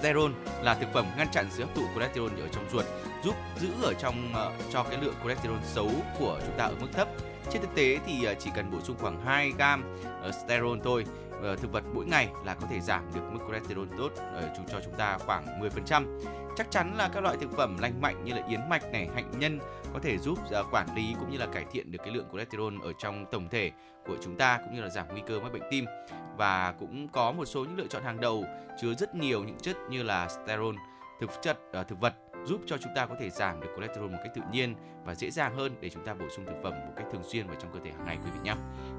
Sterol 0.00 0.32
là 0.62 0.74
thực 0.74 0.92
phẩm 0.92 1.06
ngăn 1.16 1.28
chặn 1.32 1.46
sự 1.50 1.64
hấp 1.64 1.74
thụ 1.74 1.82
cholesterol 1.94 2.40
ở 2.40 2.48
trong 2.52 2.64
ruột, 2.72 2.84
giúp 3.24 3.34
giữ 3.60 3.68
ở 3.82 3.94
trong 3.94 4.32
uh, 4.32 4.72
cho 4.72 4.82
cái 4.82 4.98
lượng 5.02 5.14
cholesterol 5.22 5.58
xấu 5.64 5.90
của 6.18 6.40
chúng 6.46 6.58
ta 6.58 6.64
ở 6.64 6.74
mức 6.80 6.88
thấp. 6.92 7.08
Trên 7.50 7.62
thực 7.62 7.74
tế 7.74 7.98
thì 8.06 8.28
uh, 8.32 8.38
chỉ 8.38 8.50
cần 8.54 8.70
bổ 8.70 8.80
sung 8.80 8.96
khoảng 9.00 9.20
2 9.24 9.52
gam 9.58 9.96
ờ, 10.22 10.28
uh, 10.28 10.34
sterol 10.34 10.78
thôi 10.84 11.04
thực 11.62 11.72
vật 11.72 11.84
mỗi 11.94 12.06
ngày 12.06 12.28
là 12.44 12.54
có 12.54 12.66
thể 12.70 12.80
giảm 12.80 13.02
được 13.14 13.20
mức 13.32 13.38
cholesterol 13.46 13.86
tốt 13.98 14.08
cho 14.72 14.80
chúng 14.84 14.94
ta 14.94 15.18
khoảng 15.18 15.60
10%. 15.86 16.45
Chắc 16.56 16.70
chắn 16.70 16.96
là 16.96 17.08
các 17.08 17.20
loại 17.20 17.36
thực 17.40 17.56
phẩm 17.56 17.78
lành 17.78 18.00
mạnh 18.00 18.24
như 18.24 18.34
là 18.34 18.46
yến 18.48 18.60
mạch 18.68 18.92
này, 18.92 19.08
hạnh 19.14 19.30
nhân 19.38 19.58
có 19.92 20.00
thể 20.02 20.18
giúp 20.18 20.38
à, 20.52 20.60
quản 20.70 20.96
lý 20.96 21.14
cũng 21.20 21.30
như 21.30 21.38
là 21.38 21.46
cải 21.46 21.64
thiện 21.72 21.92
được 21.92 21.98
cái 22.04 22.14
lượng 22.14 22.26
cholesterol 22.32 22.74
ở 22.82 22.92
trong 22.98 23.26
tổng 23.32 23.48
thể 23.48 23.70
của 24.06 24.16
chúng 24.22 24.36
ta 24.36 24.58
cũng 24.64 24.74
như 24.74 24.82
là 24.82 24.88
giảm 24.88 25.06
nguy 25.12 25.22
cơ 25.26 25.40
mắc 25.40 25.52
bệnh 25.52 25.62
tim. 25.70 25.84
Và 26.36 26.74
cũng 26.78 27.08
có 27.08 27.32
một 27.32 27.44
số 27.44 27.64
những 27.64 27.76
lựa 27.76 27.86
chọn 27.86 28.02
hàng 28.02 28.20
đầu 28.20 28.44
chứa 28.80 28.94
rất 28.94 29.14
nhiều 29.14 29.44
những 29.44 29.58
chất 29.58 29.76
như 29.90 30.02
là 30.02 30.28
sterol 30.28 30.74
thực 31.20 31.30
chất 31.42 31.58
à, 31.72 31.82
thực 31.82 32.00
vật 32.00 32.14
giúp 32.44 32.60
cho 32.66 32.76
chúng 32.78 32.92
ta 32.96 33.06
có 33.06 33.14
thể 33.20 33.30
giảm 33.30 33.60
được 33.60 33.68
cholesterol 33.76 34.10
một 34.10 34.18
cách 34.22 34.32
tự 34.34 34.42
nhiên 34.52 34.74
và 35.06 35.14
dễ 35.14 35.30
dàng 35.30 35.56
hơn 35.56 35.72
để 35.80 35.90
chúng 35.90 36.04
ta 36.04 36.14
bổ 36.14 36.26
sung 36.36 36.44
thực 36.46 36.62
phẩm 36.62 36.72
một 36.72 36.92
cách 36.96 37.06
thường 37.12 37.22
xuyên 37.24 37.46
vào 37.46 37.56
trong 37.62 37.70
cơ 37.72 37.78
thể 37.84 37.90
hàng 37.90 38.06
ngày 38.06 38.18
quý 38.24 38.30
vị 38.34 38.40
nhé. 38.42 38.54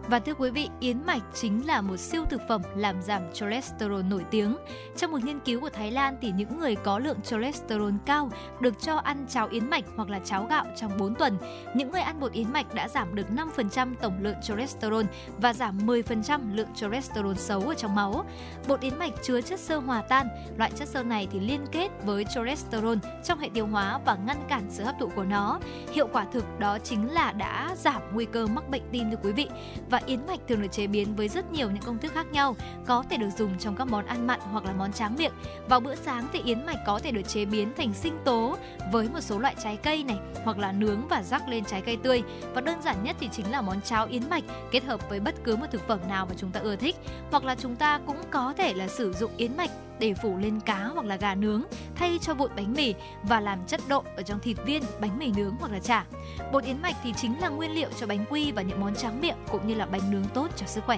Và 0.10 0.20
thưa 0.20 0.34
quý 0.34 0.50
vị, 0.50 0.70
yến 0.80 1.06
mạch 1.06 1.22
chính 1.34 1.68
là 1.68 1.82
một 1.82 1.98
siêu 1.98 2.26
thực 2.30 2.42
phẩm 2.48 2.62
làm 2.76 3.02
giảm 3.02 3.34
cholesterol 3.34 4.02
nổi 4.10 4.26
tiếng. 4.32 4.58
Trong 4.98 5.12
một 5.12 5.24
nghiên 5.24 5.40
cứu 5.40 5.60
của 5.60 5.70
Thái 5.70 5.92
Lan 5.92 6.18
thì 6.22 6.32
những 6.32 6.60
người 6.60 6.76
có 6.76 7.00
lượng 7.00 7.22
cholesterol 7.22 7.94
cao 8.06 8.32
được 8.60 8.82
cho 8.82 8.96
ăn 8.96 9.26
cháo 9.30 9.48
yến 9.48 9.70
mạch 9.70 9.84
hoặc 9.96 10.10
là 10.10 10.20
cháo 10.20 10.46
gạo 10.50 10.66
trong 10.76 10.98
4 10.98 11.16
tuần. 11.16 11.38
Những 11.76 11.92
người 11.92 12.02
ăn 12.02 12.20
bột 12.20 12.32
yến 12.32 12.54
mạch 12.54 12.74
đã 12.74 12.88
giảm 12.88 13.16
được 13.16 13.28
5% 13.58 13.96
tổng 14.02 14.18
lượng 14.22 14.36
cholesterol 14.44 15.06
và 15.38 15.54
giảm 15.54 15.78
10% 15.78 16.56
lượng 16.56 16.70
cholesterol 16.76 17.36
xấu 17.36 17.62
ở 17.62 17.74
trong 17.74 17.96
máu. 17.96 18.26
Bột 18.68 18.82
yến 18.82 19.00
mạch 19.00 19.14
chứa 19.24 19.42
chất 19.42 19.60
xơ 19.60 19.78
hòa 19.78 20.02
tan, 20.02 20.28
loại 20.58 20.72
chất 20.76 20.88
xơ 20.88 21.04
này 21.04 21.28
thì 21.32 21.40
liên 21.40 21.66
kết 21.72 21.90
với 22.04 22.26
cholesterol 22.36 22.98
trong 23.24 23.40
hệ 23.40 23.50
tiêu 23.54 23.68
hóa 23.68 24.00
và 24.06 24.18
ngăn 24.26 24.38
cản 24.48 24.64
sự 24.70 24.84
hấp 24.84 24.96
thụ 25.00 25.10
của 25.16 25.24
nó. 25.24 25.60
Hiệu 25.98 26.10
quả 26.14 26.26
thực 26.32 26.60
đó 26.60 26.78
chính 26.84 27.12
là 27.14 27.32
đã 27.32 27.76
giảm 27.78 28.02
nguy 28.14 28.26
cơ 28.26 28.48
mắc 28.48 28.70
bệnh 28.70 28.82
tim 28.92 29.12
thưa 29.12 29.18
quý 29.24 29.32
vị. 29.32 29.48
Và 29.90 30.02
yến 30.06 30.20
mạch 30.28 30.40
thường 30.48 30.62
được 30.62 30.68
chế 30.72 30.88
biến 30.88 31.16
với 31.16 31.28
rất 31.28 31.52
nhiều 31.52 31.72
những 31.72 31.84
công 31.84 31.98
thức 31.98 32.14
khác 32.14 32.32
nhau, 32.32 32.56
có 32.86 33.04
thể 33.10 33.18
được 33.18 33.30
dùng 33.38 33.60
trong 33.60 33.76
các 33.76 33.86
món 33.86 34.06
ăn 34.06 34.28
mặn 34.28 34.40
hoặc 34.40 34.66
là 34.66 34.74
món 34.74 34.94
tráng 34.94 35.16
miệng. 35.16 35.32
Vào 35.70 35.80
bữa 35.80 35.96
sáng 35.96 36.28
thì 36.34 36.42
yến 36.46 36.66
mạch 36.66 36.80
có 36.86 37.00
thể 37.00 37.12
được 37.12 37.22
chế 37.28 37.46
biến 37.46 37.74
thành 37.78 37.94
sinh 37.94 38.18
tố 38.26 38.58
với 38.92 39.10
một 39.10 39.20
số 39.22 39.40
loại 39.40 39.56
trái 39.64 39.78
cây 39.78 40.04
này 40.04 40.18
hoặc 40.44 40.58
là 40.58 40.72
nướng 40.72 41.08
và 41.08 41.24
rắc 41.24 41.50
lên 41.50 41.66
trái 41.66 41.82
cây 41.82 41.98
tươi. 42.04 42.24
Và 42.54 42.62
đơn 42.62 42.82
giản 42.82 43.04
nhất 43.04 43.16
thì 43.20 43.30
chính 43.32 43.52
là 43.52 43.62
món 43.62 43.82
cháo 43.82 44.06
yến 44.06 44.30
mạch 44.30 44.44
kết 44.72 44.84
hợp 44.84 45.10
với 45.10 45.20
bất 45.20 45.36
cứ 45.44 45.56
một 45.56 45.68
thực 45.72 45.88
phẩm 45.88 46.00
nào 46.10 46.26
mà 46.26 46.36
chúng 46.38 46.52
ta 46.52 46.60
ưa 46.60 46.76
thích. 46.76 46.96
Hoặc 47.32 47.44
là 47.44 47.56
chúng 47.56 47.76
ta 47.76 48.00
cũng 48.06 48.18
có 48.30 48.54
thể 48.58 48.74
là 48.74 48.88
sử 48.88 49.14
dụng 49.14 49.32
yến 49.38 49.58
mạch 49.58 49.72
để 50.00 50.14
phủ 50.14 50.38
lên 50.38 50.60
cá 50.60 50.84
hoặc 50.84 51.06
là 51.06 51.16
gà 51.16 51.36
nướng 51.36 51.64
thay 51.96 52.20
cho 52.22 52.34
bột 52.34 52.52
bánh 52.56 52.74
mì 52.74 52.94
và 53.24 53.40
làm 53.40 53.66
chất 53.68 53.82
độ 53.88 54.04
ở 54.16 54.24
trong 54.24 54.40
thịt 54.40 54.58
viên, 54.66 54.84
bánh 55.00 55.20
mì 55.20 55.32
nướng 55.38 55.56
hoặc 55.60 55.72
là 55.72 55.80
chả. 55.80 56.06
Bột 56.52 56.64
yến 56.64 56.82
mạch 56.82 56.96
thì 57.04 57.14
chính 57.14 57.40
là 57.40 57.50
nguyên 57.50 57.72
liệu 57.72 57.90
cho 58.00 58.08
bánh 58.08 58.26
quy 58.30 58.52
và 58.52 58.62
những 58.62 58.82
món 58.82 58.96
tráng 58.96 59.22
miệng 59.22 59.38
cũng 59.52 59.68
như 59.68 59.74
là 59.74 59.86
bánh 59.86 60.12
nướng 60.12 60.26
tốt 60.34 60.48
cho 60.56 60.66
sức 60.66 60.84
khỏe. 60.86 60.98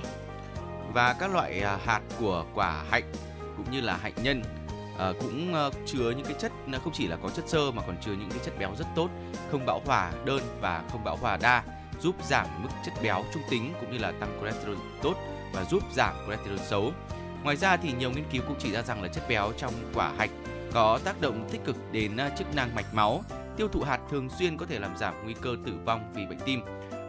Và 0.93 1.13
các 1.13 1.31
loại 1.31 1.61
à, 1.61 1.79
hạt 1.85 2.01
của 2.19 2.45
quả 2.53 2.83
hạnh 2.91 3.11
cũng 3.57 3.71
như 3.71 3.81
là 3.81 3.97
hạnh 3.97 4.13
nhân 4.23 4.41
à, 4.97 5.13
cũng 5.19 5.53
uh, 5.67 5.73
chứa 5.85 6.11
những 6.11 6.25
cái 6.25 6.35
chất 6.39 6.51
không 6.83 6.93
chỉ 6.93 7.07
là 7.07 7.15
có 7.23 7.29
chất 7.29 7.49
xơ 7.49 7.71
mà 7.71 7.81
còn 7.87 7.95
chứa 8.01 8.11
những 8.11 8.29
cái 8.29 8.39
chất 8.45 8.59
béo 8.59 8.75
rất 8.75 8.85
tốt, 8.95 9.09
không 9.51 9.65
bão 9.65 9.81
hòa 9.85 10.11
đơn 10.25 10.41
và 10.61 10.83
không 10.91 11.03
bão 11.03 11.17
hòa 11.17 11.37
đa, 11.37 11.63
giúp 11.99 12.15
giảm 12.23 12.47
mức 12.63 12.69
chất 12.85 12.93
béo 13.03 13.23
trung 13.33 13.43
tính 13.49 13.73
cũng 13.79 13.91
như 13.91 13.97
là 13.97 14.11
tăng 14.19 14.37
cholesterol 14.39 14.77
tốt 15.01 15.15
và 15.53 15.63
giúp 15.63 15.83
giảm 15.93 16.13
cholesterol 16.25 16.59
xấu. 16.59 16.91
Ngoài 17.43 17.55
ra 17.55 17.77
thì 17.77 17.91
nhiều 17.91 18.11
nghiên 18.11 18.25
cứu 18.31 18.41
cũng 18.47 18.57
chỉ 18.59 18.71
ra 18.71 18.81
rằng 18.81 19.01
là 19.01 19.07
chất 19.07 19.23
béo 19.29 19.51
trong 19.57 19.73
quả 19.93 20.13
hạch 20.17 20.29
có 20.73 20.99
tác 21.03 21.21
động 21.21 21.47
tích 21.51 21.61
cực 21.65 21.75
đến 21.91 22.17
à, 22.17 22.29
chức 22.29 22.55
năng 22.55 22.75
mạch 22.75 22.93
máu. 22.93 23.23
Tiêu 23.57 23.67
thụ 23.67 23.81
hạt 23.81 23.99
thường 24.09 24.29
xuyên 24.29 24.57
có 24.57 24.65
thể 24.65 24.79
làm 24.79 24.97
giảm 24.97 25.13
nguy 25.23 25.33
cơ 25.41 25.55
tử 25.65 25.73
vong 25.85 26.11
vì 26.15 26.25
bệnh 26.25 26.39
tim. 26.45 26.61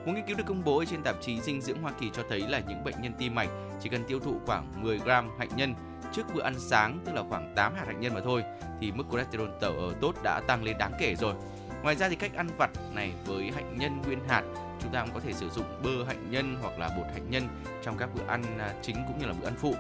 Một 0.07 0.13
nghiên 0.15 0.27
cứu 0.27 0.37
được 0.37 0.45
công 0.47 0.65
bố 0.65 0.85
trên 0.85 1.03
tạp 1.03 1.17
chí 1.21 1.41
Dinh 1.41 1.61
dưỡng 1.61 1.83
Hoa 1.83 1.93
Kỳ 2.01 2.11
cho 2.15 2.23
thấy 2.29 2.41
là 2.41 2.61
những 2.69 2.85
bệnh 2.85 2.95
nhân 3.03 3.13
tim 3.19 3.35
mạch 3.35 3.49
chỉ 3.83 3.89
cần 3.89 4.05
tiêu 4.05 4.21
thụ 4.21 4.41
khoảng 4.47 4.83
10 4.83 4.99
gram 4.99 5.31
hạnh 5.39 5.49
nhân 5.57 5.75
trước 6.13 6.35
bữa 6.35 6.43
ăn 6.43 6.55
sáng, 6.59 6.99
tức 7.05 7.13
là 7.15 7.23
khoảng 7.29 7.53
8 7.57 7.75
hạt 7.75 7.85
hạnh 7.87 8.01
nhân 8.01 8.15
mà 8.15 8.21
thôi, 8.25 8.43
thì 8.81 8.93
mức 8.93 9.05
cholesterol 9.11 9.49
tẩu 9.61 9.73
ở 9.73 9.95
tốt 10.01 10.15
đã 10.25 10.41
tăng 10.47 10.63
lên 10.63 10.79
đáng 10.79 10.93
kể 10.99 11.15
rồi. 11.15 11.35
Ngoài 11.83 11.97
ra 11.97 12.09
thì 12.09 12.17
cách 12.17 12.35
ăn 12.35 12.49
vặt 12.59 12.71
này 12.93 13.13
với 13.27 13.51
hạnh 13.55 13.79
nhân 13.79 14.03
nguyên 14.03 14.19
hạt, 14.29 14.43
chúng 14.83 14.93
ta 14.93 15.03
cũng 15.03 15.15
có 15.15 15.21
thể 15.21 15.33
sử 15.33 15.49
dụng 15.51 15.65
bơ 15.83 16.05
hạnh 16.07 16.31
nhân 16.31 16.57
hoặc 16.63 16.79
là 16.79 16.89
bột 16.97 17.07
hạnh 17.13 17.31
nhân 17.31 17.49
trong 17.83 17.97
các 17.99 18.15
bữa 18.15 18.27
ăn 18.27 18.43
à, 18.59 18.75
chính 18.83 18.97
cũng 19.07 19.19
như 19.19 19.27
là 19.27 19.33
bữa 19.41 19.49
ăn 19.49 19.55
phụ. 19.59 19.75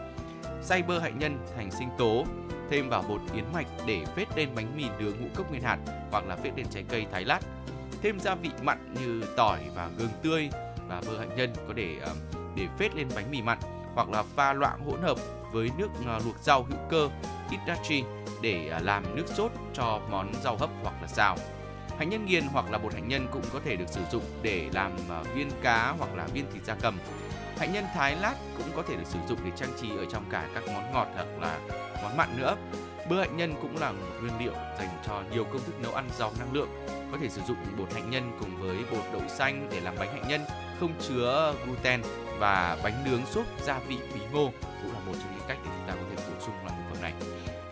Xay 0.62 0.82
bơ 0.82 0.98
hạnh 0.98 1.18
nhân 1.18 1.38
thành 1.56 1.70
sinh 1.70 1.88
tố, 1.98 2.24
thêm 2.70 2.88
vào 2.88 3.02
bột 3.08 3.20
yến 3.34 3.44
mạch 3.52 3.66
để 3.86 4.04
phết 4.16 4.36
lên 4.36 4.48
bánh 4.54 4.76
mì 4.76 4.84
nướng 4.98 5.20
ngũ 5.20 5.26
cốc 5.34 5.50
nguyên 5.50 5.62
hạt 5.62 5.78
hoặc 6.10 6.26
là 6.26 6.36
phết 6.36 6.56
lên 6.56 6.66
trái 6.70 6.84
cây 6.88 7.06
thái 7.12 7.24
lát. 7.24 7.40
Thêm 8.02 8.20
gia 8.20 8.34
vị 8.34 8.50
mặn 8.62 8.94
như 8.94 9.22
tỏi 9.36 9.60
và 9.74 9.90
gừng 9.98 10.10
tươi 10.22 10.50
và 10.88 11.02
bơ 11.06 11.18
hạnh 11.18 11.36
nhân 11.36 11.52
có 11.54 11.64
ờ, 11.66 11.74
để 11.74 11.98
để 12.56 12.66
phết 12.78 12.94
lên 12.94 13.08
bánh 13.14 13.30
mì 13.30 13.42
mặn 13.42 13.58
hoặc 13.94 14.08
là 14.10 14.22
pha 14.22 14.52
loãng 14.52 14.84
hỗn 14.84 15.02
hợp 15.02 15.18
với 15.52 15.70
nước 15.78 15.88
ờ, 16.06 16.20
luộc 16.24 16.38
rau 16.42 16.62
hữu 16.62 16.78
cơ 16.90 17.08
itachi 17.50 18.04
để 18.42 18.68
ờ, 18.68 18.78
làm 18.78 19.16
nước 19.16 19.26
sốt 19.26 19.52
cho 19.72 20.00
món 20.10 20.32
rau 20.42 20.56
hấp 20.56 20.70
hoặc 20.82 20.94
là 21.02 21.08
xào. 21.08 21.36
Hạnh 21.98 22.10
nhân 22.10 22.26
nghiền 22.26 22.44
hoặc 22.52 22.70
là 22.70 22.78
bột 22.78 22.94
hạnh 22.94 23.08
nhân 23.08 23.26
cũng 23.32 23.42
có 23.52 23.60
thể 23.64 23.76
được 23.76 23.88
sử 23.88 24.00
dụng 24.12 24.24
để 24.42 24.68
làm 24.72 24.92
viên 25.34 25.50
cá 25.62 25.94
hoặc 25.98 26.14
là 26.16 26.26
viên 26.26 26.44
thịt 26.52 26.64
da 26.64 26.74
cầm. 26.82 26.98
Hạnh 27.60 27.72
nhân 27.72 27.84
thái 27.94 28.16
lát 28.16 28.34
cũng 28.58 28.66
có 28.76 28.82
thể 28.88 28.96
được 28.96 29.06
sử 29.06 29.18
dụng 29.28 29.38
để 29.44 29.50
trang 29.56 29.70
trí 29.80 29.90
ở 29.90 30.04
trong 30.10 30.24
cả 30.30 30.48
các 30.54 30.62
món 30.66 30.92
ngọt 30.92 31.06
hoặc 31.14 31.26
là 31.40 31.58
món 32.02 32.16
mặn 32.16 32.36
nữa. 32.36 32.56
Bơ 33.10 33.20
hạnh 33.20 33.36
nhân 33.36 33.54
cũng 33.62 33.76
là 33.76 33.92
một 33.92 34.06
nguyên 34.20 34.38
liệu 34.38 34.52
dành 34.52 34.88
cho 35.06 35.22
nhiều 35.32 35.44
công 35.44 35.62
thức 35.62 35.74
nấu 35.82 35.92
ăn 35.94 36.08
giàu 36.18 36.32
năng 36.38 36.52
lượng. 36.52 36.68
Có 37.12 37.18
thể 37.20 37.28
sử 37.28 37.40
dụng 37.48 37.56
bột 37.78 37.92
hạnh 37.92 38.10
nhân 38.10 38.32
cùng 38.40 38.56
với 38.56 38.76
bột 38.90 39.04
đậu 39.12 39.28
xanh 39.28 39.68
để 39.70 39.80
làm 39.80 39.94
bánh 39.98 40.12
hạnh 40.12 40.28
nhân, 40.28 40.40
không 40.80 40.92
chứa 41.08 41.54
gluten 41.64 42.02
và 42.38 42.78
bánh 42.82 43.04
nướng 43.04 43.26
súp 43.26 43.46
gia 43.62 43.78
vị 43.78 43.98
bí 44.14 44.20
ngô 44.32 44.50
cũng 44.82 44.92
là 44.92 45.00
một 45.06 45.12
trong 45.12 45.36
những 45.36 45.48
cách 45.48 45.58
để 45.64 45.70
chúng 45.76 45.88
ta 45.88 45.94
có 45.94 46.02
thể 46.10 46.16
bổ 46.16 46.40
sung 46.40 46.54
loại. 46.64 46.79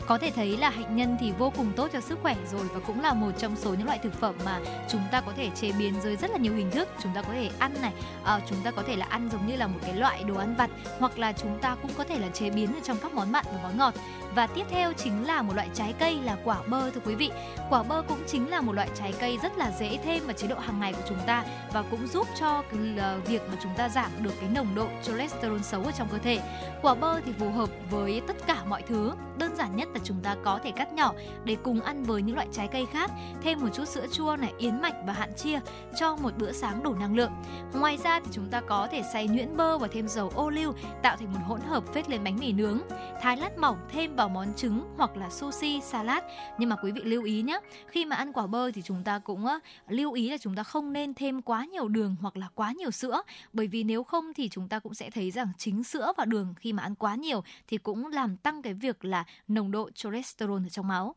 Có 0.09 0.19
thể 0.19 0.31
thấy 0.31 0.57
là 0.57 0.71
hạnh 0.71 0.97
nhân 0.97 1.17
thì 1.21 1.33
vô 1.39 1.53
cùng 1.57 1.73
tốt 1.77 1.91
cho 1.93 2.01
sức 2.01 2.19
khỏe 2.23 2.37
rồi 2.53 2.67
và 2.75 2.81
cũng 2.87 3.01
là 3.01 3.15
một 3.15 3.31
trong 3.39 3.57
số 3.57 3.75
những 3.75 3.87
loại 3.87 3.99
thực 4.03 4.13
phẩm 4.21 4.35
mà 4.45 4.61
chúng 4.89 5.01
ta 5.13 5.21
có 5.21 5.33
thể 5.37 5.51
chế 5.55 5.73
biến 5.73 5.95
dưới 6.03 6.17
rất 6.17 6.31
là 6.31 6.39
nhiều 6.39 6.55
hình 6.55 6.71
thức. 6.71 6.89
Chúng 7.03 7.13
ta 7.15 7.23
có 7.23 7.29
thể 7.33 7.51
ăn 7.59 7.75
này, 7.83 7.93
à, 8.25 8.41
chúng 8.49 8.59
ta 8.65 8.71
có 8.71 8.83
thể 8.87 8.97
là 8.97 9.07
ăn 9.09 9.29
giống 9.33 9.47
như 9.47 9.57
là 9.57 9.67
một 9.67 9.79
cái 9.83 9.95
loại 9.95 10.25
đồ 10.25 10.35
ăn 10.35 10.55
vặt 10.59 10.71
hoặc 10.99 11.19
là 11.19 11.33
chúng 11.33 11.59
ta 11.63 11.77
cũng 11.83 11.91
có 11.99 12.05
thể 12.05 12.19
là 12.19 12.29
chế 12.29 12.51
biến 12.51 12.75
ở 12.75 12.81
trong 12.85 12.97
các 13.03 13.13
món 13.13 13.33
mặn 13.33 13.45
và 13.53 13.61
món 13.63 13.79
ngọt. 13.79 13.95
Và 14.35 14.47
tiếp 14.47 14.67
theo 14.71 14.93
chính 14.93 15.27
là 15.27 15.43
một 15.43 15.57
loại 15.57 15.69
trái 15.75 15.95
cây 15.99 16.19
là 16.25 16.37
quả 16.45 16.63
bơ 16.69 16.91
thưa 16.91 17.01
quý 17.05 17.15
vị. 17.15 17.31
Quả 17.71 17.83
bơ 17.83 18.03
cũng 18.09 18.23
chính 18.27 18.51
là 18.51 18.61
một 18.61 18.73
loại 18.73 18.89
trái 18.95 19.13
cây 19.21 19.39
rất 19.43 19.59
là 19.59 19.73
dễ 19.79 19.99
thêm 20.05 20.25
vào 20.25 20.33
chế 20.33 20.47
độ 20.47 20.59
hàng 20.59 20.81
ngày 20.81 20.93
của 20.93 21.03
chúng 21.09 21.19
ta 21.27 21.45
và 21.73 21.83
cũng 21.91 22.07
giúp 22.07 22.29
cho 22.41 22.63
cái, 22.71 22.81
ờ, 22.99 23.21
việc 23.27 23.43
mà 23.51 23.57
chúng 23.63 23.73
ta 23.77 23.89
giảm 23.89 24.11
được 24.23 24.33
cái 24.41 24.51
nồng 24.55 24.75
độ 24.75 24.87
cholesterol 25.03 25.61
xấu 25.61 25.83
ở 25.83 25.91
trong 25.99 26.09
cơ 26.09 26.19
thể. 26.19 26.41
Quả 26.83 26.95
bơ 26.95 27.21
thì 27.21 27.33
phù 27.39 27.51
hợp 27.51 27.71
với 27.91 28.23
tất 28.27 28.37
cả 28.47 28.65
mọi 28.69 28.83
thứ. 28.83 29.13
Đơn 29.39 29.57
giản 29.57 29.77
nhất 29.77 29.89
là 29.95 30.01
chúng 30.05 30.21
ta 30.23 30.37
có 30.45 30.59
thể 30.65 30.71
cắt 30.71 30.93
nhỏ 30.93 31.13
để 31.45 31.57
cùng 31.63 31.81
ăn 31.81 32.05
với 32.05 32.23
những 32.23 32.37
loại 32.37 32.49
trái 32.53 32.69
cây 32.69 32.87
khác, 32.93 33.11
thêm 33.43 33.61
một 33.61 33.69
chút 33.75 33.89
sữa 33.89 34.07
chua 34.13 34.37
này, 34.37 34.53
yến 34.59 34.81
mạch 34.81 34.95
và 35.07 35.13
hạn 35.13 35.33
chia 35.37 35.61
cho 36.01 36.17
một 36.17 36.31
bữa 36.39 36.53
sáng 36.53 36.83
đủ 36.83 36.95
năng 36.95 37.17
lượng. 37.17 37.33
Ngoài 37.73 37.99
ra 38.05 38.21
thì 38.21 38.27
chúng 38.33 38.49
ta 38.49 38.61
có 38.61 38.89
thể 38.91 39.03
xay 39.13 39.29
nhuyễn 39.29 39.57
bơ 39.57 39.79
và 39.79 39.89
thêm 39.93 40.09
dầu 40.09 40.33
ô 40.35 40.51
liu 40.51 40.73
tạo 41.03 41.17
thành 41.17 41.33
một 41.33 41.41
hỗn 41.47 41.61
hợp 41.61 41.85
phết 41.95 42.11
lên 42.11 42.25
bánh 42.25 42.39
mì 42.39 42.53
nướng. 42.53 42.81
Thái 43.23 43.37
lát 43.37 43.59
mỏng 43.59 43.77
thêm 43.93 44.17
vào 44.17 44.28
món 44.29 44.55
trứng 44.57 44.95
hoặc 44.97 45.17
là 45.17 45.31
sushi, 45.31 45.81
salad. 45.81 46.25
Nhưng 46.59 46.69
mà 46.69 46.77
quý 46.83 46.93
vị 46.93 47.01
lưu 47.05 47.25
ý 47.25 47.43
nhé, 47.43 47.61
khi 47.87 48.05
mà 48.05 48.17
ăn 48.17 48.33
quả 48.33 48.47
bơ 48.47 48.71
thì 48.71 48.83
chúng 48.83 49.05
ta 49.05 49.19
cũng 49.19 49.47
á, 49.47 49.59
lưu 49.89 50.13
ý 50.13 50.31
là 50.31 50.39
chúng 50.39 50.55
ta 50.55 50.63
không 50.63 50.93
nên 50.93 51.15
thêm 51.15 51.43
quá 51.43 51.65
nhiều 51.65 51.89
đường 51.89 52.17
hoặc 52.21 52.37
là 52.37 52.49
quá 52.55 52.73
nhiều 52.73 52.91
sữa 52.91 53.23
bởi 53.53 53.67
vì 53.67 53.85
nếu 53.85 54.05
không 54.05 54.33
thì 54.35 54.49
chúng 54.49 54.69
ta 54.69 54.79
cũng 54.79 54.95
sẽ 54.95 55.11
thấy 55.11 55.31
rằng 55.31 55.49
chính 55.59 55.85
sữa 55.85 56.13
và 56.17 56.25
đường 56.25 56.55
khi 56.57 56.73
mà 56.73 56.83
ăn 56.83 56.95
quá 56.95 57.15
nhiều 57.15 57.45
thì 57.67 57.79
cũng 57.79 58.07
làm 58.07 58.37
tăng 58.37 58.63
cái 58.63 58.75
việc 58.75 59.05
là 59.05 59.25
nồng 59.49 59.71
độ 59.71 59.91
cholesterol 59.91 60.67
ở 60.67 60.69
trong 60.69 60.89
máu. 60.89 61.15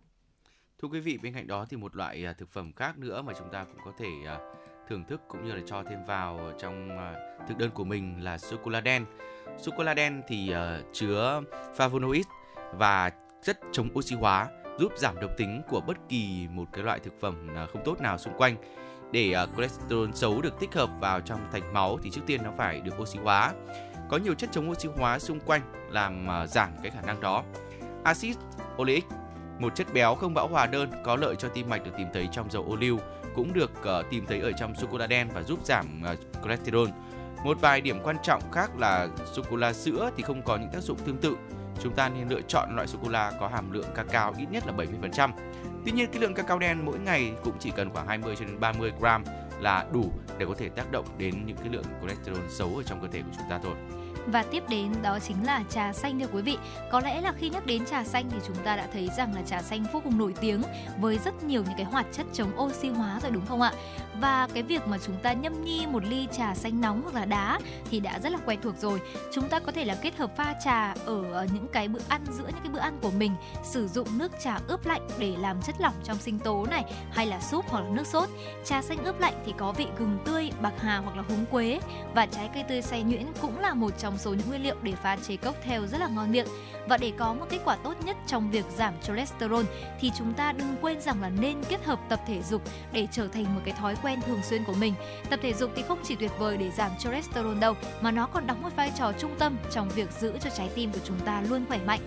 Thưa 0.82 0.88
quý 0.88 1.00
vị, 1.00 1.18
bên 1.24 1.34
cạnh 1.34 1.48
đó 1.48 1.66
thì 1.70 1.78
một 1.78 1.96
loại 1.96 2.26
à, 2.26 2.34
thực 2.34 2.50
phẩm 2.50 2.74
khác 2.74 2.98
nữa 2.98 3.22
mà 3.22 3.34
chúng 3.40 3.50
ta 3.52 3.64
cũng 3.64 3.82
có 3.86 3.92
thể 3.98 4.10
à, 4.26 4.38
thưởng 4.90 5.04
thức 5.08 5.22
cũng 5.28 5.46
như 5.46 5.54
là 5.54 5.62
cho 5.66 5.84
thêm 5.84 6.06
vào 6.06 6.54
trong 6.60 6.90
à, 6.90 7.14
thực 7.48 7.58
đơn 7.58 7.72
của 7.72 7.84
mình 7.84 8.24
là 8.24 8.38
sô 8.38 8.58
cô 8.64 8.72
la 8.72 8.82
đen. 8.82 9.06
Sô 9.58 9.72
cô 9.78 9.84
la 9.84 9.94
đen 9.94 10.22
thì 10.28 10.54
chứa 10.94 11.42
flavonoid 11.78 12.24
và 12.74 13.12
chất 13.44 13.60
chống 13.72 13.90
oxy 13.94 14.16
hóa 14.16 14.48
giúp 14.80 14.92
giảm 14.98 15.20
độc 15.20 15.32
tính 15.38 15.62
của 15.70 15.82
bất 15.82 15.98
kỳ 16.10 16.48
một 16.52 16.66
cái 16.74 16.84
loại 16.84 17.00
thực 17.00 17.14
phẩm 17.22 17.48
à, 17.56 17.66
không 17.74 17.82
tốt 17.86 18.02
nào 18.02 18.18
xung 18.18 18.34
quanh. 18.38 18.56
Để 19.12 19.34
à, 19.34 19.46
cholesterol 19.56 20.10
xấu 20.14 20.42
được 20.42 20.60
tích 20.60 20.74
hợp 20.74 20.90
vào 21.00 21.22
trong 21.22 21.40
thành 21.52 21.74
máu 21.74 22.00
thì 22.04 22.10
trước 22.10 22.22
tiên 22.26 22.44
nó 22.44 22.52
phải 22.58 22.82
được 22.82 23.02
oxy 23.02 23.20
hóa. 23.20 23.54
Có 24.10 24.18
nhiều 24.18 24.34
chất 24.34 24.50
chống 24.52 24.72
oxy 24.72 24.90
hóa 24.98 25.20
xung 25.20 25.40
quanh 25.40 25.62
làm 25.90 26.30
à, 26.30 26.48
giảm 26.48 26.70
cái 26.84 26.92
khả 26.92 27.02
năng 27.02 27.22
đó. 27.22 27.44
Axit 28.04 28.38
oleic, 28.78 29.06
một 29.60 29.76
chất 29.76 29.94
béo 29.94 30.16
không 30.16 30.34
bão 30.34 30.48
hòa 30.48 30.68
đơn 30.68 30.90
có 31.04 31.16
lợi 31.16 31.36
cho 31.36 31.48
tim 31.48 31.70
mạch 31.70 31.84
được 31.86 31.92
tìm 31.98 32.08
thấy 32.14 32.30
trong 32.32 32.52
dầu 32.52 32.66
ô 32.70 32.76
liu 32.76 33.00
cũng 33.36 33.54
được 33.54 33.72
tìm 34.10 34.26
thấy 34.26 34.40
ở 34.40 34.52
trong 34.52 34.76
sô 34.76 34.88
cô 34.92 34.98
la 34.98 35.08
đen 35.08 35.30
và 35.34 35.44
giúp 35.44 35.60
giảm 35.66 36.04
cholesterol. 36.44 36.90
Một 37.44 37.58
vài 37.62 37.82
điểm 37.82 38.00
quan 38.04 38.18
trọng 38.24 38.52
khác 38.52 38.72
là 38.78 39.08
sô 39.34 39.42
cô 39.50 39.56
la 39.56 39.74
sữa 39.74 40.12
thì 40.18 40.24
không 40.24 40.42
có 40.42 40.58
những 40.58 40.70
tác 40.74 40.84
dụng 40.84 40.98
tương 41.06 41.18
tự. 41.18 41.36
Chúng 41.84 41.94
ta 41.94 42.10
nên 42.10 42.30
lựa 42.30 42.42
chọn 42.42 42.76
loại 42.76 42.88
sô 42.88 43.00
cô 43.04 43.10
la 43.10 43.32
có 43.40 43.48
hàm 43.48 43.72
lượng 43.72 43.88
cacao 43.96 44.34
ít 44.38 44.46
nhất 44.52 44.64
là 44.68 44.74
70%. 44.74 45.32
Tuy 45.86 45.92
nhiên, 45.92 46.12
cái 46.12 46.22
lượng 46.22 46.34
cacao 46.34 46.60
đen 46.60 46.86
mỗi 46.86 47.00
ngày 47.00 47.32
cũng 47.44 47.56
chỉ 47.60 47.72
cần 47.76 47.90
khoảng 47.90 48.08
20 48.08 48.36
cho 48.36 48.46
đến 48.46 48.60
30 48.60 48.92
gram 49.00 49.24
là 49.60 49.86
đủ 49.94 50.12
để 50.38 50.46
có 50.46 50.54
thể 50.58 50.70
tác 50.70 50.92
động 50.92 51.06
đến 51.18 51.46
những 51.46 51.58
cái 51.58 51.70
lượng 51.70 51.84
cholesterol 52.02 52.48
xấu 52.50 52.76
ở 52.76 52.84
trong 52.84 53.02
cơ 53.02 53.08
thể 53.08 53.22
của 53.22 53.32
chúng 53.38 53.50
ta 53.50 53.60
thôi. 53.64 53.74
Và 54.28 54.44
tiếp 54.44 54.64
đến 54.70 54.92
đó 55.02 55.20
chính 55.20 55.46
là 55.46 55.64
trà 55.70 55.94
xanh 55.94 56.20
thưa 56.20 56.28
quý 56.34 56.42
vị. 56.42 56.58
Có 56.92 57.00
lẽ 57.00 57.22
là 57.22 57.32
khi 57.32 57.50
nhắc 57.50 57.66
đến 57.66 57.86
trà 57.86 58.04
xanh 58.04 58.30
thì 58.30 58.38
chúng 58.48 58.56
ta 58.56 58.76
đã 58.76 58.88
thấy 58.94 59.10
rằng 59.18 59.36
là 59.36 59.42
trà 59.42 59.62
xanh 59.62 59.86
vô 59.94 60.02
cùng 60.04 60.18
nổi 60.18 60.34
tiếng 60.42 60.62
với 61.00 61.20
rất 61.26 61.44
nhiều 61.44 61.64
những 61.64 61.78
cái 61.78 61.86
hoạt 61.86 62.06
chất 62.12 62.26
chống 62.34 62.60
oxy 62.60 62.90
hóa 62.90 63.20
rồi 63.24 63.32
đúng 63.32 63.46
không 63.46 63.62
ạ? 63.62 63.74
Và 64.20 64.48
cái 64.54 64.64
việc 64.64 64.88
mà 64.88 64.98
chúng 65.06 65.16
ta 65.16 65.34
nhâm 65.34 65.64
nhi 65.64 65.86
một 65.86 66.06
ly 66.06 66.28
trà 66.38 66.56
xanh 66.56 66.82
nóng 66.82 67.02
hoặc 67.04 67.16
là 67.16 67.26
đá 67.26 67.60
thì 67.92 68.00
đã 68.00 68.20
rất 68.20 68.32
là 68.32 68.38
quen 68.46 68.60
thuộc 68.64 68.78
rồi. 68.78 69.02
Chúng 69.34 69.50
ta 69.50 69.60
có 69.60 69.72
thể 69.72 69.86
là 69.86 69.96
kết 69.96 70.18
hợp 70.18 70.36
pha 70.38 70.56
trà 70.64 70.94
ở 71.06 71.24
ờ, 71.32 71.48
những 71.54 71.68
cái 71.68 71.88
bữa 71.88 72.00
ăn 72.08 72.22
giữa 72.32 72.48
những 72.48 72.64
cái 72.64 72.72
bữa 72.74 72.80
ăn 72.80 72.98
của 73.02 73.12
mình, 73.12 73.36
sử 73.64 73.88
dụng 73.88 74.18
nước 74.18 74.32
trà 74.44 74.60
ướp 74.68 74.86
lạnh 74.86 75.08
để 75.18 75.36
làm 75.40 75.62
chất 75.62 75.76
lỏng 75.80 75.94
trong 76.04 76.18
sinh 76.18 76.40
tố 76.40 76.66
này 76.70 76.84
hay 77.12 77.26
là 77.26 77.40
súp 77.40 77.70
hoặc 77.70 77.82
là 77.82 77.90
nước 77.90 78.08
sốt. 78.08 78.30
Trà 78.66 78.82
xanh 78.82 79.04
ướp 79.04 79.20
lạnh 79.20 79.34
thì 79.46 79.54
có 79.58 79.72
vị 79.72 79.88
gừng 79.98 80.18
tươi, 80.26 80.52
bạc 80.62 80.74
hà 80.80 80.98
hoặc 80.98 81.18
là 81.18 81.24
húng 81.28 81.46
quế 81.46 81.80
và 82.14 82.26
trái 82.26 82.50
cây 82.54 82.64
tươi 82.64 82.82
xay 82.82 83.04
nhuyễn 83.04 83.26
cũng 83.42 83.60
là 83.60 83.74
một 83.74 83.98
trong 83.98 84.11
trong 84.12 84.18
số 84.18 84.34
những 84.34 84.50
nguyên 84.50 84.64
liệu 84.64 84.76
để 84.84 84.94
pha 85.04 85.16
chế 85.16 85.36
cocktail 85.38 85.86
rất 85.86 85.98
là 85.98 86.08
ngon 86.08 86.32
miệng. 86.32 86.48
Và 86.88 86.98
để 86.98 87.12
có 87.18 87.34
một 87.34 87.46
kết 87.50 87.60
quả 87.66 87.76
tốt 87.76 87.94
nhất 88.06 88.18
trong 88.28 88.52
việc 88.52 88.66
giảm 88.78 88.94
cholesterol 89.04 89.66
thì 90.00 90.12
chúng 90.18 90.34
ta 90.34 90.52
đừng 90.52 90.76
quên 90.82 91.02
rằng 91.02 91.22
là 91.22 91.30
nên 91.30 91.64
kết 91.70 91.86
hợp 91.86 92.00
tập 92.10 92.20
thể 92.28 92.42
dục 92.42 92.62
để 92.92 93.08
trở 93.12 93.28
thành 93.28 93.44
một 93.56 93.62
cái 93.66 93.74
thói 93.74 93.96
quen 94.04 94.22
thường 94.22 94.40
xuyên 94.50 94.64
của 94.64 94.74
mình. 94.74 94.94
Tập 95.30 95.40
thể 95.44 95.54
dục 95.54 95.72
thì 95.76 95.82
không 95.82 96.00
chỉ 96.04 96.16
tuyệt 96.16 96.32
vời 96.40 96.58
để 96.58 96.72
giảm 96.72 96.92
cholesterol 97.00 97.58
đâu 97.60 97.74
mà 98.02 98.12
nó 98.12 98.28
còn 98.28 98.48
đóng 98.48 98.62
một 98.62 98.70
vai 98.76 98.92
trò 98.98 99.12
trung 99.12 99.36
tâm 99.40 99.58
trong 99.72 99.90
việc 99.90 100.12
giữ 100.12 100.34
cho 100.42 100.50
trái 100.50 100.70
tim 100.76 100.92
của 100.92 101.00
chúng 101.04 101.20
ta 101.20 101.42
luôn 101.42 101.66
khỏe 101.68 101.80
mạnh. 101.86 102.00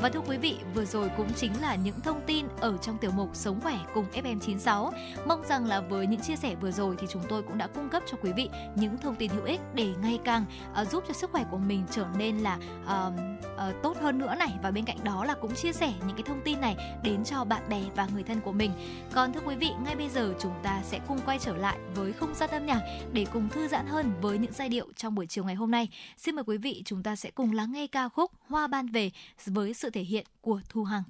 Và 0.00 0.08
thưa 0.08 0.20
quý 0.20 0.36
vị, 0.36 0.56
vừa 0.74 0.84
rồi 0.84 1.10
cũng 1.16 1.28
chính 1.36 1.52
là 1.60 1.74
những 1.74 2.00
thông 2.00 2.20
tin 2.26 2.46
ở 2.60 2.76
trong 2.82 2.98
tiểu 2.98 3.10
mục 3.10 3.28
Sống 3.32 3.60
khỏe 3.60 3.78
cùng 3.94 4.06
FM96. 4.14 4.90
Mong 5.26 5.42
rằng 5.48 5.66
là 5.66 5.80
với 5.80 6.06
những 6.06 6.20
chia 6.20 6.36
sẻ 6.36 6.54
vừa 6.60 6.70
rồi 6.70 6.96
thì 6.98 7.06
chúng 7.10 7.22
tôi 7.28 7.42
cũng 7.42 7.58
đã 7.58 7.66
cung 7.66 7.88
cấp 7.88 8.02
cho 8.10 8.16
quý 8.22 8.32
vị 8.32 8.48
những 8.74 8.98
thông 8.98 9.14
tin 9.14 9.30
hữu 9.30 9.44
ích 9.44 9.60
để 9.74 9.88
ngày 10.02 10.18
càng 10.24 10.44
uh, 10.82 10.88
giúp 10.88 11.04
cho 11.08 11.14
sức 11.14 11.30
khỏe 11.30 11.44
của 11.52 11.58
mình 11.58 11.84
trở 11.90 12.06
nên 12.18 12.38
là 12.38 12.58
uh, 12.84 13.12
uh, 13.54 13.82
tốt 13.82 13.96
hơn 14.00 14.18
nữa 14.18 14.34
này 14.38 14.54
và 14.62 14.70
bên 14.70 14.84
cạnh 14.84 14.96
đó 15.04 15.24
là 15.24 15.34
cũng 15.34 15.54
chia 15.54 15.72
sẻ 15.72 15.92
những 16.06 16.16
cái 16.16 16.22
thông 16.22 16.40
tin 16.44 16.60
này 16.60 16.76
đến 17.02 17.24
cho 17.24 17.44
bạn 17.44 17.62
bè 17.68 17.82
và 17.96 18.08
người 18.14 18.22
thân 18.22 18.40
của 18.40 18.52
mình. 18.52 18.70
Còn 19.12 19.32
thưa 19.32 19.40
quý 19.44 19.56
vị, 19.56 19.70
ngay 19.84 19.96
bây 19.96 20.08
giờ 20.08 20.34
chúng 20.40 20.54
ta 20.62 20.82
sẽ 20.84 21.00
cùng 21.08 21.18
quay 21.26 21.38
trở 21.38 21.56
lại 21.56 21.78
với 21.94 22.12
không 22.12 22.34
gian 22.34 22.50
âm 22.50 22.66
nhạc 22.66 22.80
để 23.12 23.26
cùng 23.32 23.48
thư 23.48 23.68
giãn 23.68 23.86
hơn 23.86 24.12
với 24.20 24.38
những 24.38 24.52
giai 24.52 24.68
điệu 24.68 24.86
trong 24.96 25.14
buổi 25.14 25.26
chiều 25.26 25.44
ngày 25.44 25.54
hôm 25.54 25.70
nay. 25.70 25.88
Xin 26.16 26.34
mời 26.34 26.44
quý 26.46 26.56
vị 26.56 26.82
chúng 26.84 27.02
ta 27.02 27.16
sẽ 27.16 27.30
cùng 27.30 27.52
lắng 27.52 27.72
nghe 27.72 27.86
ca 27.86 28.08
khúc 28.08 28.30
Hoa 28.48 28.66
ban 28.66 28.86
về 28.86 29.10
với 29.46 29.74
sự 29.74 29.90
thể 29.90 30.02
hiện 30.02 30.26
của 30.40 30.60
Thu 30.68 30.84
Hằng. 30.84 31.02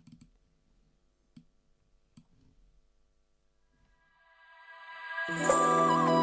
quê 5.29 6.22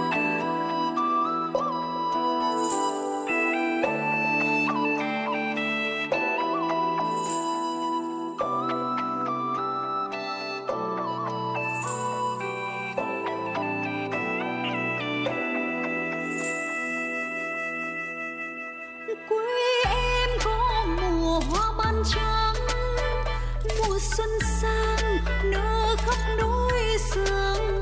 xuân 24.19 24.39
sang, 24.61 25.17
nở 25.43 25.95
khắp 25.97 26.17
núi 26.41 26.97
sương. 27.13 27.81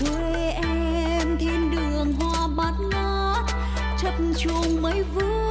Quê 0.00 0.50
em 0.50 1.38
thiên 1.38 1.70
đường 1.70 2.12
hoa 2.12 2.48
bát 2.56 2.72
ngát, 2.90 3.44
chập 4.02 4.14
trùng 4.38 4.82
mấy 4.82 5.02
vương 5.14 5.43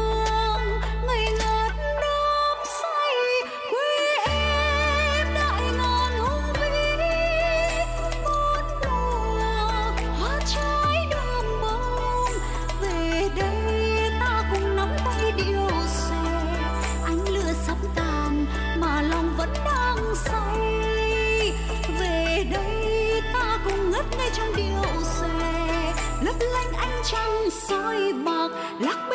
soi 27.68 28.14
bạc 28.26 28.52
lạc 28.80 29.08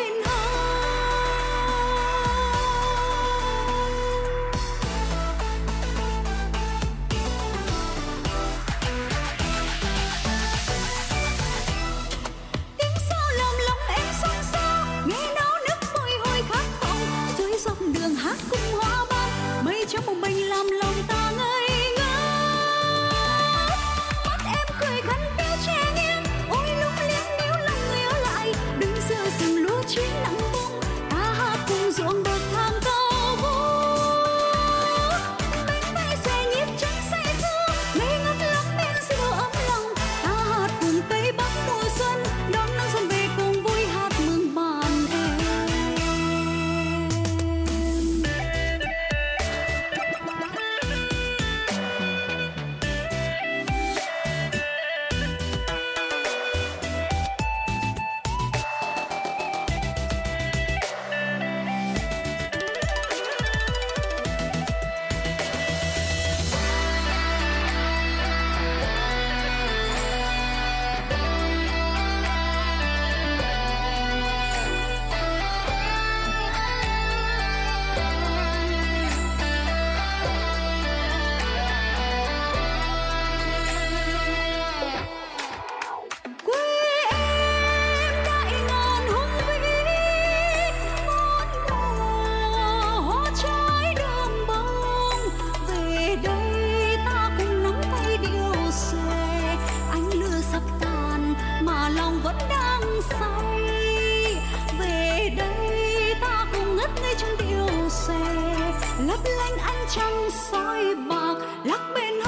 soi 110.31 110.95
bạc 110.95 111.35
lắc 111.65 111.81
bên 111.95 112.28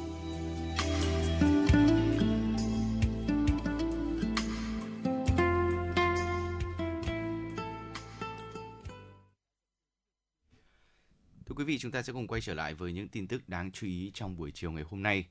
Quý 11.61 11.65
vị, 11.65 11.77
chúng 11.79 11.91
ta 11.91 12.01
sẽ 12.01 12.13
cùng 12.13 12.27
quay 12.27 12.41
trở 12.41 12.53
lại 12.53 12.73
với 12.73 12.93
những 12.93 13.07
tin 13.07 13.27
tức 13.27 13.49
đáng 13.49 13.71
chú 13.71 13.87
ý 13.87 14.11
trong 14.13 14.37
buổi 14.37 14.51
chiều 14.51 14.71
ngày 14.71 14.83
hôm 14.89 15.03
nay. 15.03 15.25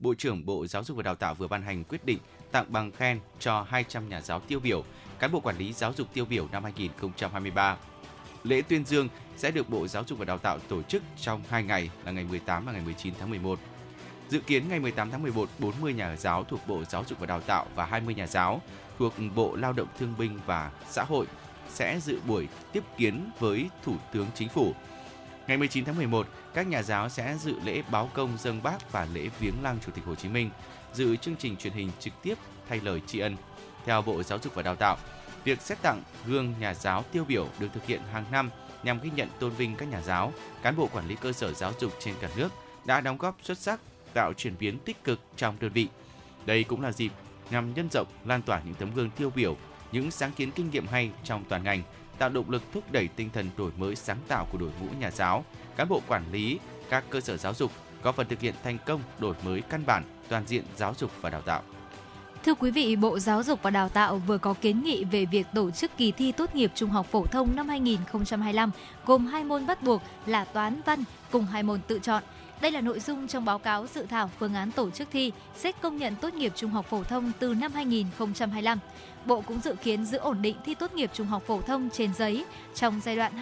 Bộ 0.00 0.14
trưởng 0.14 0.46
Bộ 0.46 0.66
Giáo 0.66 0.84
dục 0.84 0.96
và 0.96 1.02
Đào 1.02 1.14
tạo 1.14 1.34
vừa 1.34 1.48
ban 1.48 1.62
hành 1.62 1.84
quyết 1.84 2.04
định 2.04 2.18
tặng 2.52 2.66
bằng 2.68 2.92
khen 2.92 3.20
cho 3.38 3.66
200 3.68 4.08
nhà 4.08 4.20
giáo 4.20 4.40
tiêu 4.40 4.60
biểu, 4.60 4.84
cán 5.18 5.32
bộ 5.32 5.40
quản 5.40 5.58
lý 5.58 5.72
giáo 5.72 5.92
dục 5.92 6.08
tiêu 6.14 6.24
biểu 6.24 6.48
năm 6.52 6.64
2023. 6.64 7.76
Lễ 8.44 8.62
tuyên 8.68 8.84
dương 8.84 9.08
sẽ 9.36 9.50
được 9.50 9.70
Bộ 9.70 9.88
Giáo 9.88 10.04
dục 10.06 10.18
và 10.18 10.24
Đào 10.24 10.38
tạo 10.38 10.58
tổ 10.58 10.82
chức 10.82 11.02
trong 11.20 11.42
2 11.48 11.62
ngày 11.62 11.90
là 12.04 12.12
ngày 12.12 12.24
18 12.24 12.64
và 12.64 12.72
ngày 12.72 12.82
19 12.84 13.14
tháng 13.18 13.30
11. 13.30 13.58
Dự 14.28 14.40
kiến 14.40 14.68
ngày 14.68 14.80
18 14.80 15.10
tháng 15.10 15.22
11, 15.22 15.48
40 15.58 15.92
nhà 15.92 16.16
giáo 16.16 16.44
thuộc 16.44 16.60
Bộ 16.66 16.84
Giáo 16.84 17.04
dục 17.08 17.18
và 17.18 17.26
Đào 17.26 17.40
tạo 17.40 17.66
và 17.74 17.86
20 17.86 18.14
nhà 18.14 18.26
giáo 18.26 18.62
thuộc 18.98 19.14
Bộ 19.34 19.56
Lao 19.56 19.72
động 19.72 19.88
Thương 19.98 20.14
binh 20.18 20.38
và 20.46 20.70
Xã 20.90 21.04
hội 21.04 21.26
sẽ 21.68 22.00
dự 22.00 22.20
buổi 22.26 22.48
tiếp 22.72 22.82
kiến 22.96 23.30
với 23.38 23.68
Thủ 23.82 23.94
tướng 24.12 24.26
Chính 24.34 24.48
phủ. 24.48 24.74
Ngày 25.48 25.56
19 25.56 25.84
tháng 25.84 25.96
11, 25.96 26.26
các 26.54 26.66
nhà 26.66 26.82
giáo 26.82 27.08
sẽ 27.08 27.36
dự 27.40 27.54
lễ 27.64 27.82
báo 27.90 28.10
công 28.14 28.38
dân 28.38 28.62
bác 28.62 28.92
và 28.92 29.06
lễ 29.14 29.28
viếng 29.40 29.62
lăng 29.62 29.78
Chủ 29.86 29.92
tịch 29.92 30.04
Hồ 30.04 30.14
Chí 30.14 30.28
Minh, 30.28 30.50
dự 30.94 31.16
chương 31.16 31.36
trình 31.36 31.56
truyền 31.56 31.72
hình 31.72 31.90
trực 32.00 32.12
tiếp 32.22 32.34
thay 32.68 32.80
lời 32.80 33.00
tri 33.06 33.18
ân. 33.18 33.36
Theo 33.84 34.02
Bộ 34.02 34.22
Giáo 34.22 34.38
dục 34.42 34.54
và 34.54 34.62
Đào 34.62 34.76
tạo, 34.76 34.96
việc 35.44 35.60
xét 35.60 35.82
tặng 35.82 36.02
gương 36.26 36.54
nhà 36.60 36.74
giáo 36.74 37.04
tiêu 37.12 37.24
biểu 37.24 37.48
được 37.58 37.68
thực 37.74 37.86
hiện 37.86 38.00
hàng 38.12 38.24
năm 38.30 38.50
nhằm 38.82 39.00
ghi 39.00 39.10
nhận 39.16 39.28
tôn 39.38 39.50
vinh 39.50 39.76
các 39.76 39.88
nhà 39.88 40.00
giáo, 40.00 40.32
cán 40.62 40.76
bộ 40.76 40.88
quản 40.92 41.08
lý 41.08 41.14
cơ 41.14 41.32
sở 41.32 41.52
giáo 41.52 41.72
dục 41.80 41.92
trên 42.00 42.14
cả 42.20 42.28
nước 42.36 42.48
đã 42.84 43.00
đóng 43.00 43.18
góp 43.18 43.36
xuất 43.42 43.58
sắc, 43.58 43.80
tạo 44.14 44.32
chuyển 44.32 44.54
biến 44.58 44.78
tích 44.78 45.04
cực 45.04 45.20
trong 45.36 45.56
đơn 45.60 45.72
vị. 45.72 45.88
Đây 46.46 46.64
cũng 46.64 46.80
là 46.80 46.92
dịp 46.92 47.12
nhằm 47.50 47.74
nhân 47.74 47.88
rộng, 47.92 48.06
lan 48.24 48.42
tỏa 48.42 48.60
những 48.64 48.74
tấm 48.74 48.94
gương 48.94 49.10
tiêu 49.10 49.32
biểu, 49.34 49.56
những 49.92 50.10
sáng 50.10 50.32
kiến 50.32 50.50
kinh 50.50 50.70
nghiệm 50.70 50.86
hay 50.86 51.10
trong 51.24 51.44
toàn 51.48 51.64
ngành, 51.64 51.82
tạo 52.18 52.28
động 52.28 52.50
lực 52.50 52.62
thúc 52.72 52.84
đẩy 52.92 53.08
tinh 53.08 53.30
thần 53.32 53.50
đổi 53.56 53.70
mới 53.78 53.96
sáng 53.96 54.18
tạo 54.28 54.46
của 54.52 54.58
đội 54.58 54.70
ngũ 54.80 54.86
nhà 55.00 55.10
giáo, 55.10 55.44
cán 55.76 55.88
bộ 55.88 56.02
quản 56.08 56.32
lý 56.32 56.58
các 56.90 57.04
cơ 57.10 57.20
sở 57.20 57.36
giáo 57.36 57.54
dục, 57.54 57.72
góp 58.02 58.16
phần 58.16 58.28
thực 58.28 58.40
hiện 58.40 58.54
thành 58.64 58.78
công 58.86 59.00
đổi 59.18 59.34
mới 59.44 59.60
căn 59.60 59.82
bản 59.86 60.04
toàn 60.28 60.42
diện 60.46 60.64
giáo 60.76 60.94
dục 60.98 61.10
và 61.20 61.30
đào 61.30 61.40
tạo. 61.40 61.62
Thưa 62.44 62.54
quý 62.54 62.70
vị, 62.70 62.96
Bộ 62.96 63.18
Giáo 63.18 63.42
dục 63.42 63.62
và 63.62 63.70
Đào 63.70 63.88
tạo 63.88 64.18
vừa 64.18 64.38
có 64.38 64.54
kiến 64.54 64.82
nghị 64.82 65.04
về 65.04 65.24
việc 65.24 65.46
tổ 65.54 65.70
chức 65.70 65.90
kỳ 65.96 66.12
thi 66.12 66.32
tốt 66.32 66.54
nghiệp 66.54 66.72
trung 66.74 66.90
học 66.90 67.06
phổ 67.06 67.26
thông 67.26 67.56
năm 67.56 67.68
2025 67.68 68.70
gồm 69.06 69.26
hai 69.26 69.44
môn 69.44 69.66
bắt 69.66 69.82
buộc 69.82 70.02
là 70.26 70.44
toán 70.44 70.80
văn 70.86 71.04
cùng 71.30 71.46
hai 71.46 71.62
môn 71.62 71.80
tự 71.86 71.98
chọn. 71.98 72.22
Đây 72.60 72.70
là 72.72 72.80
nội 72.80 73.00
dung 73.00 73.28
trong 73.28 73.44
báo 73.44 73.58
cáo 73.58 73.86
dự 73.86 74.06
thảo 74.08 74.30
phương 74.38 74.54
án 74.54 74.70
tổ 74.70 74.90
chức 74.90 75.08
thi 75.12 75.32
xét 75.56 75.80
công 75.80 75.96
nhận 75.96 76.14
tốt 76.20 76.34
nghiệp 76.34 76.52
trung 76.56 76.70
học 76.70 76.86
phổ 76.90 77.02
thông 77.02 77.32
từ 77.38 77.54
năm 77.54 77.72
2025. 77.72 78.78
Bộ 79.26 79.40
cũng 79.40 79.60
dự 79.60 79.74
kiến 79.74 80.04
giữ 80.04 80.18
ổn 80.18 80.42
định 80.42 80.56
thi 80.64 80.74
tốt 80.74 80.94
nghiệp 80.94 81.10
trung 81.14 81.26
học 81.26 81.42
phổ 81.46 81.60
thông 81.60 81.90
trên 81.90 82.14
giấy 82.14 82.44
trong 82.74 83.00
giai 83.04 83.16
đoạn 83.16 83.32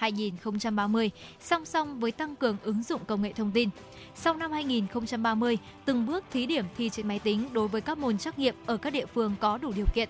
2025-2030, 0.00 1.08
song 1.40 1.64
song 1.64 2.00
với 2.00 2.12
tăng 2.12 2.36
cường 2.36 2.56
ứng 2.62 2.82
dụng 2.82 3.04
công 3.04 3.22
nghệ 3.22 3.32
thông 3.32 3.50
tin. 3.50 3.68
Sau 4.14 4.34
năm 4.34 4.52
2030, 4.52 5.58
từng 5.84 6.06
bước 6.06 6.24
thí 6.32 6.46
điểm 6.46 6.64
thi 6.76 6.90
trên 6.90 7.08
máy 7.08 7.18
tính 7.18 7.48
đối 7.52 7.68
với 7.68 7.80
các 7.80 7.98
môn 7.98 8.18
trắc 8.18 8.38
nghiệm 8.38 8.54
ở 8.66 8.76
các 8.76 8.92
địa 8.92 9.06
phương 9.06 9.34
có 9.40 9.58
đủ 9.58 9.72
điều 9.72 9.86
kiện. 9.94 10.08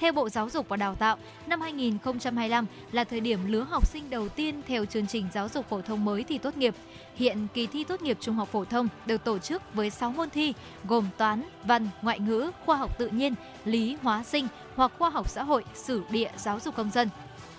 Theo 0.00 0.12
Bộ 0.12 0.28
Giáo 0.28 0.50
dục 0.50 0.68
và 0.68 0.76
Đào 0.76 0.94
tạo, 0.94 1.16
năm 1.46 1.60
2025 1.60 2.66
là 2.92 3.04
thời 3.04 3.20
điểm 3.20 3.40
lứa 3.46 3.66
học 3.70 3.86
sinh 3.86 4.10
đầu 4.10 4.28
tiên 4.28 4.62
theo 4.66 4.84
chương 4.84 5.06
trình 5.06 5.26
giáo 5.32 5.48
dục 5.48 5.68
phổ 5.68 5.82
thông 5.82 6.04
mới 6.04 6.24
thi 6.24 6.38
tốt 6.38 6.56
nghiệp. 6.56 6.74
Hiện 7.14 7.46
kỳ 7.54 7.66
thi 7.66 7.84
tốt 7.84 8.02
nghiệp 8.02 8.16
trung 8.20 8.34
học 8.34 8.48
phổ 8.52 8.64
thông 8.64 8.88
được 9.06 9.24
tổ 9.24 9.38
chức 9.38 9.74
với 9.74 9.90
6 9.90 10.10
môn 10.10 10.30
thi 10.30 10.54
gồm 10.84 11.08
toán, 11.16 11.42
văn, 11.64 11.88
ngoại 12.02 12.20
ngữ, 12.20 12.50
khoa 12.64 12.76
học 12.76 12.98
tự 12.98 13.08
nhiên, 13.08 13.34
lý, 13.64 13.96
hóa 14.02 14.22
sinh 14.22 14.48
hoặc 14.76 14.92
khoa 14.98 15.10
học 15.10 15.28
xã 15.28 15.42
hội, 15.42 15.64
sử 15.74 16.02
địa, 16.10 16.30
giáo 16.36 16.60
dục 16.60 16.76
công 16.76 16.90
dân. 16.90 17.08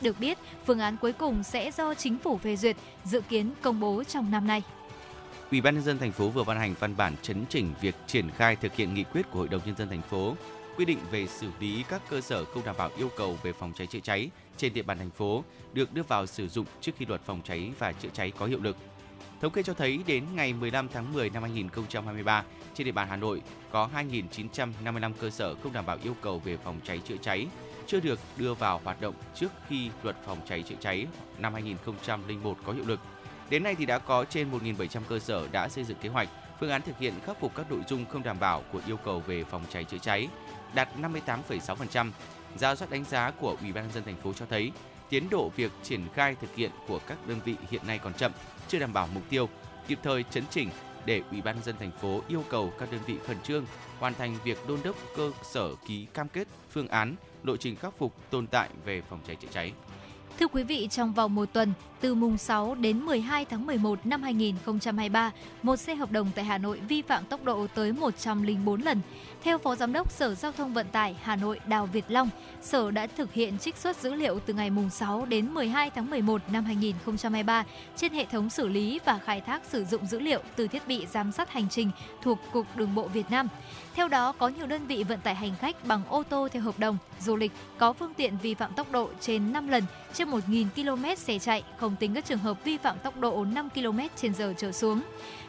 Được 0.02 0.20
biết, 0.20 0.38
phương 0.66 0.80
án 0.80 0.98
cuối 0.98 1.14
cùng 1.14 1.44
sẽ 1.44 1.72
do 1.72 1.94
chính 1.94 2.18
phủ 2.18 2.38
phê 2.38 2.56
duyệt, 2.56 2.76
dự 3.06 3.22
kiến 3.22 3.52
công 3.62 3.80
bố 3.80 4.04
trong 4.04 4.32
năm 4.32 4.48
nay. 4.48 4.64
Ủy 5.52 5.62
ban 5.62 5.76
nhân 5.76 5.84
dân 5.84 5.98
thành 6.00 6.12
phố 6.12 6.30
vừa 6.30 6.44
ban 6.44 6.60
hành 6.60 6.76
văn 6.80 6.98
bản 6.98 7.16
chấn 7.22 7.46
chỉnh 7.50 7.74
việc 7.82 7.96
triển 8.08 8.32
khai 8.32 8.56
thực 8.56 8.76
hiện 8.76 8.94
nghị 8.94 9.04
quyết 9.04 9.32
của 9.32 9.40
Hội 9.40 9.48
đồng 9.48 9.62
nhân 9.66 9.76
dân 9.78 9.90
thành 9.90 10.02
phố 10.02 10.36
quy 10.78 10.86
định 10.86 11.00
về 11.12 11.28
xử 11.28 11.48
lý 11.60 11.84
các 11.90 12.02
cơ 12.10 12.22
sở 12.22 12.46
không 12.46 12.66
đảm 12.66 12.76
bảo 12.78 12.90
yêu 12.98 13.10
cầu 13.18 13.38
về 13.44 13.54
phòng 13.54 13.74
cháy 13.76 13.88
chữa 13.88 14.00
cháy 14.00 14.30
trên 14.58 14.74
địa 14.74 14.82
bàn 14.82 14.98
thành 14.98 15.10
phố 15.10 15.44
được 15.74 15.94
đưa 15.94 16.04
vào 16.04 16.26
sử 16.26 16.48
dụng 16.48 16.66
trước 16.82 16.92
khi 16.98 17.06
luật 17.06 17.22
phòng 17.26 17.42
cháy 17.44 17.72
và 17.80 17.92
chữa 17.92 18.10
cháy 18.14 18.32
có 18.32 18.46
hiệu 18.46 18.60
lực. 18.62 18.78
Thống 19.42 19.52
kê 19.52 19.64
cho 19.64 19.74
thấy 19.74 20.00
đến 20.08 20.24
ngày 20.36 20.54
15 20.54 20.88
tháng 20.94 21.14
10 21.14 21.30
năm 21.30 21.44
2023, 21.44 22.44
trên 22.74 22.86
địa 22.86 22.92
bàn 22.92 23.08
Hà 23.10 23.16
Nội 23.16 23.42
có 23.72 23.90
2.955 23.96 25.14
cơ 25.20 25.30
sở 25.30 25.56
không 25.56 25.74
đảm 25.74 25.86
bảo 25.86 25.98
yêu 26.04 26.16
cầu 26.22 26.40
về 26.40 26.58
phòng 26.58 26.80
cháy 26.84 27.02
chữa 27.08 27.18
cháy 27.22 27.48
chưa 27.88 28.00
được 28.00 28.20
đưa 28.38 28.54
vào 28.54 28.82
hoạt 28.84 29.02
động 29.02 29.16
trước 29.36 29.52
khi 29.68 29.90
luật 30.04 30.16
phòng 30.26 30.38
cháy 30.48 30.64
chữa 30.70 30.76
cháy 30.80 31.08
năm 31.38 31.54
2001 31.54 32.58
có 32.66 32.74
hiệu 32.74 32.86
lực. 32.88 33.00
Đến 33.50 33.64
nay 33.64 33.76
thì 33.76 33.86
đã 33.86 34.00
có 34.00 34.26
trên 34.26 34.52
1.700 34.52 35.02
cơ 35.10 35.20
sở 35.20 35.48
đã 35.52 35.70
xây 35.70 35.84
dựng 35.84 35.98
kế 36.02 36.10
hoạch, 36.10 36.30
phương 36.60 36.70
án 36.70 36.82
thực 36.82 37.00
hiện 37.00 37.14
khắc 37.26 37.40
phục 37.40 37.56
các 37.56 37.72
nội 37.72 37.82
dung 37.90 38.06
không 38.06 38.24
đảm 38.24 38.40
bảo 38.40 38.64
của 38.72 38.82
yêu 38.88 38.98
cầu 38.98 39.20
về 39.28 39.44
phòng 39.44 39.64
cháy 39.70 39.84
chữa 39.84 39.98
cháy, 39.98 40.28
đạt 40.74 40.90
58,6%. 41.02 42.12
Giả 42.58 42.76
soát 42.76 42.92
đánh 42.92 43.04
giá 43.04 43.32
của 43.32 43.56
Ủy 43.62 43.72
ban 43.72 43.84
nhân 43.84 43.94
dân 43.94 44.04
thành 44.04 44.16
phố 44.16 44.34
cho 44.34 44.46
thấy 44.46 44.72
tiến 45.10 45.30
độ 45.30 45.52
việc 45.56 45.72
triển 45.84 46.02
khai 46.14 46.36
thực 46.42 46.56
hiện 46.56 46.72
của 46.88 47.00
các 47.08 47.18
đơn 47.28 47.40
vị 47.46 47.56
hiện 47.70 47.82
nay 47.88 48.00
còn 48.04 48.14
chậm, 48.14 48.32
chưa 48.68 48.80
đảm 48.80 48.94
bảo 48.94 49.08
mục 49.14 49.24
tiêu, 49.30 49.50
kịp 49.88 50.00
thời 50.04 50.24
chấn 50.24 50.44
chỉnh 50.50 50.70
để 51.06 51.22
Ủy 51.32 51.42
ban 51.42 51.56
nhân 51.56 51.64
dân 51.64 51.76
thành 51.80 51.92
phố 52.02 52.22
yêu 52.28 52.44
cầu 52.50 52.74
các 52.80 52.92
đơn 52.92 53.02
vị 53.06 53.18
khẩn 53.28 53.42
trương 53.42 53.66
hoàn 54.00 54.14
thành 54.14 54.36
việc 54.44 54.58
đôn 54.68 54.80
đốc 54.84 54.96
cơ 55.16 55.32
sở 55.44 55.76
ký 55.88 56.06
cam 56.14 56.28
kết 56.30 56.48
phương 56.72 56.88
án 56.88 57.16
lộ 57.44 57.58
trình 57.58 57.76
khắc 57.76 57.98
phục 57.98 58.14
tồn 58.30 58.48
tại 58.48 58.70
về 58.86 59.02
phòng 59.10 59.20
cháy 59.28 59.36
chữa 59.36 59.48
cháy. 59.52 59.74
Thưa 60.40 60.48
quý 60.48 60.64
vị, 60.64 60.88
trong 60.92 61.14
vòng 61.14 61.36
một 61.36 61.54
tuần, 61.54 61.74
từ 62.02 62.16
mùng 62.16 62.38
6 62.38 62.76
đến 62.76 63.00
12 63.00 63.46
tháng 63.46 63.66
11 63.66 64.06
năm 64.06 64.24
2023, 64.24 65.32
một 65.64 65.76
xe 65.76 65.96
hợp 65.96 66.12
đồng 66.12 66.32
tại 66.36 66.46
Hà 66.46 66.58
Nội 66.58 66.82
vi 66.88 67.02
phạm 67.02 67.26
tốc 67.26 67.44
độ 67.44 67.68
tới 67.76 67.92
104 67.92 68.82
lần. 68.82 69.02
Theo 69.44 69.58
Phó 69.58 69.76
Giám 69.76 69.94
đốc 69.94 70.12
Sở 70.12 70.36
Giao 70.36 70.52
thông 70.52 70.74
Vận 70.74 70.88
tải 70.88 71.16
Hà 71.22 71.36
Nội 71.36 71.60
Đào 71.68 71.86
Việt 71.86 72.06
Long, 72.08 72.30
Sở 72.62 72.92
đã 72.92 73.08
thực 73.08 73.34
hiện 73.34 73.58
trích 73.58 73.78
xuất 73.78 73.98
dữ 73.98 74.14
liệu 74.14 74.40
từ 74.40 74.54
ngày 74.54 74.70
mùng 74.70 74.90
6 74.90 75.26
đến 75.26 75.54
12 75.54 75.90
tháng 75.90 76.10
11 76.10 76.42
năm 76.52 76.66
2023 76.66 77.66
trên 77.96 78.14
hệ 78.14 78.26
thống 78.26 78.50
xử 78.50 78.68
lý 78.68 79.00
và 79.06 79.18
khai 79.18 79.42
thác 79.42 79.62
sử 79.66 79.86
dụng 79.86 80.06
dữ 80.06 80.20
liệu 80.20 80.40
từ 80.56 80.68
thiết 80.68 80.88
bị 80.88 81.06
giám 81.12 81.32
sát 81.32 81.54
hành 81.54 81.70
trình 81.70 81.92
thuộc 82.22 82.38
Cục 82.52 82.66
Đường 82.76 82.96
bộ 82.96 83.08
Việt 83.08 83.32
Nam. 83.32 83.48
Theo 83.98 84.08
đó, 84.08 84.32
có 84.32 84.48
nhiều 84.48 84.68
đơn 84.68 84.88
vị 84.88 85.04
vận 85.04 85.20
tải 85.20 85.36
hành 85.36 85.56
khách 85.60 85.86
bằng 85.86 86.02
ô 86.10 86.24
tô 86.24 86.48
theo 86.52 86.64
hợp 86.64 86.80
đồng, 86.80 86.98
du 87.20 87.36
lịch 87.36 87.52
có 87.78 87.94
phương 87.94 88.14
tiện 88.14 88.38
vi 88.42 88.54
phạm 88.54 88.74
tốc 88.74 88.92
độ 88.92 89.10
trên 89.20 89.54
5 89.54 89.68
lần 89.68 89.84
trên 90.14 90.30
1.000 90.30 90.66
km 90.76 91.06
xe 91.18 91.40
chạy, 91.40 91.64
không 91.78 91.96
tính 92.00 92.14
các 92.14 92.26
trường 92.26 92.40
hợp 92.40 92.64
vi 92.64 92.78
phạm 92.78 92.98
tốc 93.00 93.20
độ 93.20 93.46
5 93.46 93.70
km 93.70 94.00
trên 94.16 94.34
giờ 94.34 94.54
trở 94.58 94.72
xuống. 94.72 95.02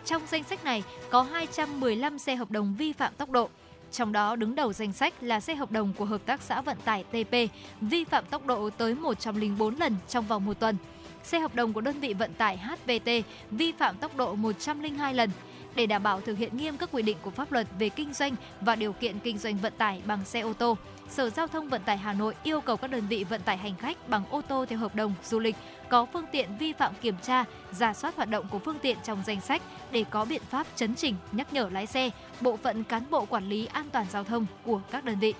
Trong 0.04 0.22
danh 0.28 0.42
sách 0.44 0.64
này 0.64 0.82
có 1.10 1.22
215 1.22 2.18
xe 2.18 2.36
hợp 2.36 2.50
đồng 2.50 2.74
vi 2.78 2.92
phạm 2.92 3.14
tốc 3.14 3.30
độ. 3.30 3.48
Trong 3.92 4.12
đó 4.12 4.36
đứng 4.36 4.54
đầu 4.54 4.72
danh 4.72 4.92
sách 4.92 5.14
là 5.20 5.40
xe 5.40 5.54
hợp 5.54 5.70
đồng 5.70 5.92
của 5.92 6.04
Hợp 6.04 6.20
tác 6.26 6.42
xã 6.42 6.60
Vận 6.60 6.76
tải 6.84 7.04
TP 7.04 7.52
vi 7.80 8.04
phạm 8.04 8.24
tốc 8.30 8.46
độ 8.46 8.70
tới 8.70 8.94
104 8.94 9.76
lần 9.76 9.96
trong 10.08 10.26
vòng 10.26 10.44
một 10.44 10.60
tuần. 10.60 10.76
Xe 11.24 11.38
hợp 11.38 11.54
đồng 11.54 11.72
của 11.72 11.80
đơn 11.80 12.00
vị 12.00 12.14
vận 12.14 12.34
tải 12.34 12.56
HVT 12.56 13.10
vi 13.50 13.72
phạm 13.72 13.96
tốc 13.96 14.16
độ 14.16 14.34
102 14.34 15.14
lần 15.14 15.30
để 15.74 15.86
đảm 15.86 16.02
bảo 16.02 16.20
thực 16.20 16.38
hiện 16.38 16.56
nghiêm 16.56 16.76
các 16.76 16.88
quy 16.92 17.02
định 17.02 17.16
của 17.22 17.30
pháp 17.30 17.52
luật 17.52 17.66
về 17.78 17.88
kinh 17.88 18.12
doanh 18.12 18.34
và 18.60 18.76
điều 18.76 18.92
kiện 18.92 19.18
kinh 19.18 19.38
doanh 19.38 19.56
vận 19.56 19.72
tải 19.78 20.02
bằng 20.06 20.24
xe 20.24 20.40
ô 20.40 20.52
tô. 20.52 20.76
Sở 21.10 21.30
Giao 21.30 21.46
thông 21.46 21.68
Vận 21.68 21.82
tải 21.82 21.96
Hà 21.96 22.12
Nội 22.12 22.34
yêu 22.42 22.60
cầu 22.60 22.76
các 22.76 22.90
đơn 22.90 23.06
vị 23.08 23.24
vận 23.24 23.42
tải 23.42 23.56
hành 23.56 23.74
khách 23.76 24.08
bằng 24.08 24.22
ô 24.30 24.40
tô 24.48 24.64
theo 24.68 24.78
hợp 24.78 24.94
đồng 24.94 25.14
du 25.24 25.38
lịch 25.38 25.56
có 25.88 26.06
phương 26.12 26.24
tiện 26.32 26.48
vi 26.58 26.72
phạm 26.72 26.92
kiểm 27.00 27.14
tra, 27.22 27.44
giả 27.72 27.94
soát 27.94 28.16
hoạt 28.16 28.28
động 28.28 28.46
của 28.50 28.58
phương 28.58 28.78
tiện 28.78 28.96
trong 29.04 29.22
danh 29.26 29.40
sách 29.40 29.62
để 29.90 30.04
có 30.10 30.24
biện 30.24 30.42
pháp 30.50 30.66
chấn 30.76 30.94
chỉnh, 30.94 31.14
nhắc 31.32 31.52
nhở 31.52 31.68
lái 31.72 31.86
xe, 31.86 32.10
bộ 32.40 32.56
phận 32.56 32.84
cán 32.84 33.02
bộ 33.10 33.24
quản 33.24 33.48
lý 33.48 33.66
an 33.66 33.86
toàn 33.92 34.06
giao 34.10 34.24
thông 34.24 34.46
của 34.64 34.80
các 34.90 35.04
đơn 35.04 35.18
vị. 35.18 35.34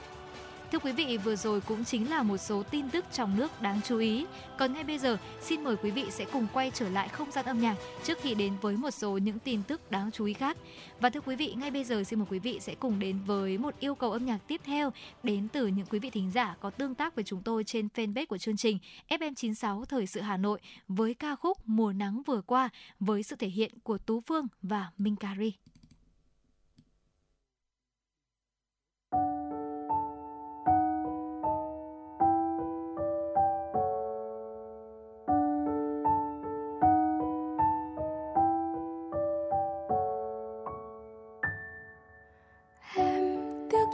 Thưa 0.73 0.79
quý 0.79 0.93
vị, 0.93 1.19
vừa 1.25 1.37
rồi 1.37 1.61
cũng 1.61 1.85
chính 1.85 2.11
là 2.11 2.23
một 2.23 2.37
số 2.37 2.63
tin 2.63 2.91
tức 2.91 3.05
trong 3.13 3.37
nước 3.37 3.63
đáng 3.63 3.81
chú 3.85 3.99
ý. 3.99 4.27
Còn 4.59 4.73
ngay 4.73 4.85
bây 4.85 4.99
giờ, 4.99 5.17
xin 5.41 5.65
mời 5.65 5.77
quý 5.77 5.91
vị 5.91 6.05
sẽ 6.11 6.25
cùng 6.33 6.47
quay 6.53 6.71
trở 6.75 6.89
lại 6.89 7.09
không 7.09 7.31
gian 7.31 7.45
âm 7.45 7.61
nhạc 7.61 7.77
trước 8.05 8.19
khi 8.23 8.35
đến 8.35 8.53
với 8.61 8.77
một 8.77 8.91
số 8.91 9.19
những 9.19 9.39
tin 9.39 9.63
tức 9.63 9.91
đáng 9.91 10.11
chú 10.11 10.25
ý 10.25 10.33
khác. 10.35 10.57
Và 11.01 11.11
thưa 11.11 11.21
quý 11.21 11.37
vị, 11.37 11.55
ngay 11.57 11.71
bây 11.71 11.85
giờ 11.85 12.05
xin 12.05 12.19
mời 12.19 12.27
quý 12.31 12.39
vị 12.39 12.59
sẽ 12.61 12.75
cùng 12.75 12.99
đến 12.99 13.19
với 13.27 13.59
một 13.59 13.75
yêu 13.81 13.95
cầu 13.95 14.13
âm 14.13 14.27
nhạc 14.27 14.39
tiếp 14.47 14.61
theo 14.65 14.93
đến 15.23 15.49
từ 15.53 15.67
những 15.67 15.87
quý 15.87 15.99
vị 15.99 16.11
thính 16.11 16.31
giả 16.31 16.57
có 16.61 16.71
tương 16.71 16.95
tác 16.95 17.15
với 17.15 17.25
chúng 17.25 17.43
tôi 17.43 17.65
trên 17.65 17.89
fanpage 17.95 18.27
của 18.27 18.39
chương 18.39 18.57
trình 18.57 18.79
FM96 19.09 19.85
Thời 19.85 20.07
sự 20.07 20.21
Hà 20.21 20.37
Nội 20.37 20.61
với 20.89 21.15
ca 21.15 21.37
khúc 21.37 21.59
Mùa 21.67 21.93
nắng 21.93 22.23
vừa 22.27 22.41
qua 22.41 22.69
với 23.01 23.23
sự 23.23 23.37
thể 23.37 23.49
hiện 23.49 23.73
của 23.83 23.99
Tú 23.99 24.21
Phương 24.21 24.47
và 24.63 24.91
Minh 24.99 25.17
Cari. 25.17 25.53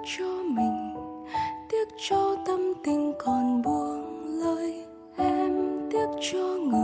Cho 0.06 0.42
mình. 0.44 0.94
Tiếc 1.70 1.88
cho 2.08 2.36
tâm 2.46 2.72
tình 2.84 3.12
còn 3.18 3.62
buông 3.62 4.24
lời 4.26 4.84
em 5.16 5.80
tiếc 5.92 6.06
cho 6.32 6.38
người 6.38 6.83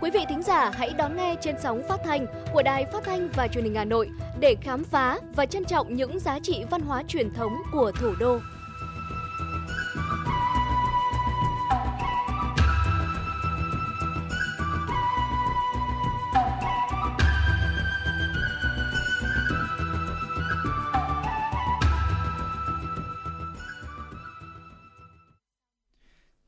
Quý 0.00 0.10
vị 0.10 0.20
thính 0.28 0.42
giả 0.42 0.70
hãy 0.74 0.92
đón 0.98 1.16
nghe 1.16 1.36
trên 1.40 1.56
sóng 1.62 1.82
phát 1.88 2.00
thanh 2.04 2.26
của 2.52 2.62
Đài 2.62 2.86
Phát 2.92 3.04
thanh 3.04 3.28
và 3.36 3.48
Truyền 3.48 3.64
hình 3.64 3.74
Hà 3.74 3.84
Nội 3.84 4.10
để 4.40 4.56
khám 4.60 4.84
phá 4.84 5.18
và 5.36 5.46
trân 5.46 5.64
trọng 5.64 5.94
những 5.94 6.20
giá 6.20 6.38
trị 6.42 6.64
văn 6.70 6.80
hóa 6.80 7.02
truyền 7.08 7.34
thống 7.34 7.56
của 7.72 7.92
thủ 7.92 8.14
đô. 8.20 8.38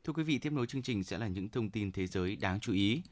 Thưa 0.05 0.13
quý 0.13 0.23
vị, 0.23 0.39
tiếp 0.39 0.53
nối 0.53 0.67
chương 0.67 0.83
trình 0.83 1.05
sẽ 1.05 1.19
là 1.19 1.29
những 1.29 1.49
thông 1.49 1.71
tin 1.71 1.93
thế 1.93 2.07
giới 2.07 2.37
đáng 2.37 2.61
chú 2.61 2.73
ý. 2.73 3.03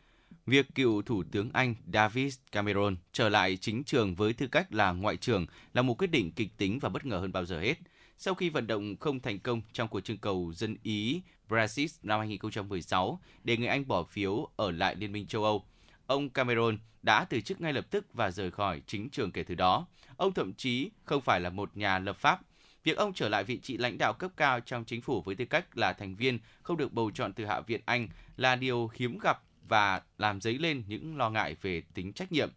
Việc 0.48 0.74
cựu 0.74 1.02
Thủ 1.02 1.22
tướng 1.32 1.50
Anh 1.52 1.74
David 1.92 2.34
Cameron 2.52 2.96
trở 3.12 3.28
lại 3.28 3.56
chính 3.56 3.84
trường 3.84 4.14
với 4.14 4.32
tư 4.32 4.46
cách 4.46 4.74
là 4.74 4.92
ngoại 4.92 5.16
trưởng 5.16 5.46
là 5.74 5.82
một 5.82 5.94
quyết 5.98 6.10
định 6.10 6.32
kịch 6.32 6.48
tính 6.56 6.78
và 6.78 6.88
bất 6.88 7.06
ngờ 7.06 7.16
hơn 7.18 7.32
bao 7.32 7.44
giờ 7.44 7.60
hết. 7.60 7.74
Sau 8.18 8.34
khi 8.34 8.50
vận 8.50 8.66
động 8.66 8.96
không 8.96 9.20
thành 9.20 9.38
công 9.38 9.62
trong 9.72 9.88
cuộc 9.88 10.00
trưng 10.00 10.18
cầu 10.18 10.52
dân 10.54 10.76
Ý 10.82 11.22
Brexit 11.48 11.90
năm 12.02 12.18
2016 12.18 13.20
để 13.44 13.56
người 13.56 13.66
Anh 13.66 13.88
bỏ 13.88 14.02
phiếu 14.02 14.48
ở 14.56 14.70
lại 14.70 14.96
Liên 14.96 15.12
minh 15.12 15.26
châu 15.26 15.44
Âu, 15.44 15.64
ông 16.06 16.30
Cameron 16.30 16.78
đã 17.02 17.24
từ 17.24 17.40
chức 17.40 17.60
ngay 17.60 17.72
lập 17.72 17.86
tức 17.90 18.06
và 18.12 18.30
rời 18.30 18.50
khỏi 18.50 18.82
chính 18.86 19.10
trường 19.10 19.32
kể 19.32 19.42
từ 19.42 19.54
đó. 19.54 19.86
Ông 20.16 20.34
thậm 20.34 20.54
chí 20.54 20.90
không 21.04 21.22
phải 21.22 21.40
là 21.40 21.50
một 21.50 21.76
nhà 21.76 21.98
lập 21.98 22.16
pháp 22.16 22.40
Việc 22.84 22.96
ông 22.96 23.12
trở 23.12 23.28
lại 23.28 23.44
vị 23.44 23.58
trí 23.62 23.76
lãnh 23.76 23.98
đạo 23.98 24.12
cấp 24.12 24.30
cao 24.36 24.60
trong 24.60 24.84
chính 24.84 25.00
phủ 25.00 25.22
với 25.22 25.34
tư 25.34 25.44
cách 25.44 25.78
là 25.78 25.92
thành 25.92 26.16
viên 26.16 26.38
không 26.62 26.76
được 26.76 26.92
bầu 26.92 27.10
chọn 27.10 27.32
từ 27.32 27.44
Hạ 27.44 27.60
viện 27.60 27.80
Anh 27.84 28.08
là 28.36 28.56
điều 28.56 28.90
hiếm 28.94 29.18
gặp 29.18 29.42
và 29.68 30.02
làm 30.18 30.40
dấy 30.40 30.58
lên 30.58 30.82
những 30.86 31.16
lo 31.16 31.30
ngại 31.30 31.56
về 31.62 31.82
tính 31.94 32.12
trách 32.12 32.32
nhiệm. 32.32 32.50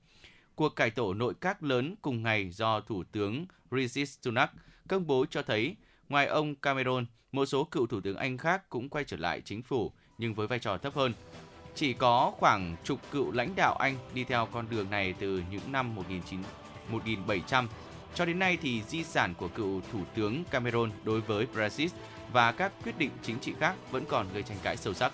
Cuộc 0.56 0.76
cải 0.76 0.90
tổ 0.90 1.14
nội 1.14 1.34
các 1.42 1.64
lớn 1.64 1.96
cùng 2.02 2.24
ngày 2.24 2.50
do 2.50 2.80
Thủ 2.80 3.04
tướng 3.12 3.46
Rishi 3.72 4.06
Sunak 4.06 4.52
công 4.88 5.08
bố 5.08 5.26
cho 5.30 5.42
thấy, 5.42 5.76
ngoài 6.10 6.28
ông 6.28 6.56
Cameron, 6.56 7.06
một 7.32 7.46
số 7.46 7.64
cựu 7.64 7.88
Thủ 7.88 8.02
tướng 8.02 8.18
Anh 8.18 8.38
khác 8.38 8.70
cũng 8.70 8.90
quay 8.90 9.04
trở 9.04 9.18
lại 9.18 9.42
chính 9.42 9.62
phủ 9.62 9.92
nhưng 10.18 10.34
với 10.34 10.48
vai 10.48 10.60
trò 10.60 10.78
thấp 10.78 10.96
hơn. 10.96 11.14
Chỉ 11.76 11.94
có 11.94 12.34
khoảng 12.38 12.76
chục 12.84 13.00
cựu 13.12 13.32
lãnh 13.32 13.56
đạo 13.56 13.76
Anh 13.76 13.96
đi 14.14 14.24
theo 14.24 14.48
con 14.52 14.66
đường 14.70 14.90
này 14.90 15.14
từ 15.20 15.44
những 15.52 15.72
năm 15.72 15.96
1700 15.96 17.68
cho 18.16 18.26
đến 18.26 18.40
nay 18.40 18.58
thì 18.62 18.82
di 18.88 19.04
sản 19.04 19.34
của 19.38 19.48
cựu 19.48 19.82
Thủ 19.92 20.00
tướng 20.16 20.44
Cameron 20.52 20.92
đối 21.04 21.22
với 21.22 21.46
Brexit 21.54 21.92
và 22.34 22.52
các 22.52 22.72
quyết 22.84 22.98
định 22.98 23.12
chính 23.24 23.40
trị 23.40 23.54
khác 23.60 23.76
vẫn 23.92 24.06
còn 24.08 24.28
gây 24.34 24.44
tranh 24.44 24.58
cãi 24.64 24.78
sâu 24.78 24.94
sắc. 24.94 25.12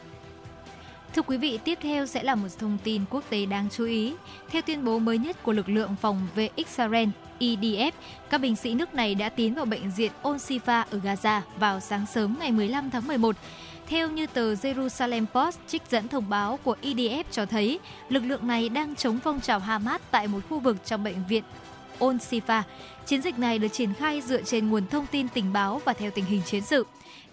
Thưa 1.18 1.24
quý 1.24 1.38
vị, 1.38 1.59
tiếp 1.63 1.78
theo 1.82 2.05
sẽ 2.05 2.24
là 2.24 2.36
một 2.36 2.47
thông 2.59 2.78
tin 2.84 3.01
quốc 3.09 3.24
tế 3.30 3.45
đáng 3.45 3.68
chú 3.72 3.86
ý. 3.86 4.13
Theo 4.49 4.61
tuyên 4.61 4.86
bố 4.86 4.99
mới 4.99 5.18
nhất 5.18 5.43
của 5.43 5.51
lực 5.51 5.70
lượng 5.70 5.95
phòng 6.01 6.28
vệ 6.36 6.49
Israel 6.55 7.09
EDF, 7.39 7.91
các 8.30 8.38
binh 8.38 8.55
sĩ 8.55 8.74
nước 8.74 8.93
này 8.93 9.15
đã 9.15 9.30
tiến 9.30 9.53
vào 9.53 9.65
bệnh 9.65 9.91
viện 9.91 10.11
Ol-Sifa 10.24 10.84
ở 10.91 10.99
Gaza 11.03 11.41
vào 11.59 11.80
sáng 11.80 12.05
sớm 12.05 12.36
ngày 12.39 12.51
15 12.51 12.89
tháng 12.89 13.07
11. 13.07 13.36
Theo 13.88 14.09
như 14.09 14.28
tờ 14.28 14.53
Jerusalem 14.53 15.26
Post 15.34 15.57
trích 15.68 15.82
dẫn 15.89 16.07
thông 16.07 16.30
báo 16.30 16.59
của 16.63 16.76
EDF 16.82 17.24
cho 17.32 17.45
thấy, 17.45 17.80
lực 18.09 18.24
lượng 18.24 18.47
này 18.47 18.70
đang 18.70 18.95
chống 18.95 19.20
phong 19.24 19.41
trào 19.41 19.59
Hamas 19.59 20.01
tại 20.11 20.28
một 20.28 20.39
khu 20.49 20.59
vực 20.59 20.78
trong 20.86 21.03
bệnh 21.03 21.24
viện 21.30 21.43
Ol-Sifa. 21.99 22.61
Chiến 23.05 23.22
dịch 23.22 23.39
này 23.39 23.59
được 23.59 23.74
triển 23.74 23.93
khai 23.93 24.22
dựa 24.22 24.41
trên 24.41 24.70
nguồn 24.70 24.88
thông 24.88 25.05
tin 25.11 25.28
tình 25.28 25.53
báo 25.53 25.82
và 25.86 25.93
theo 25.93 26.11
tình 26.11 26.26
hình 26.26 26.41
chiến 26.45 26.61
sự. 26.61 26.86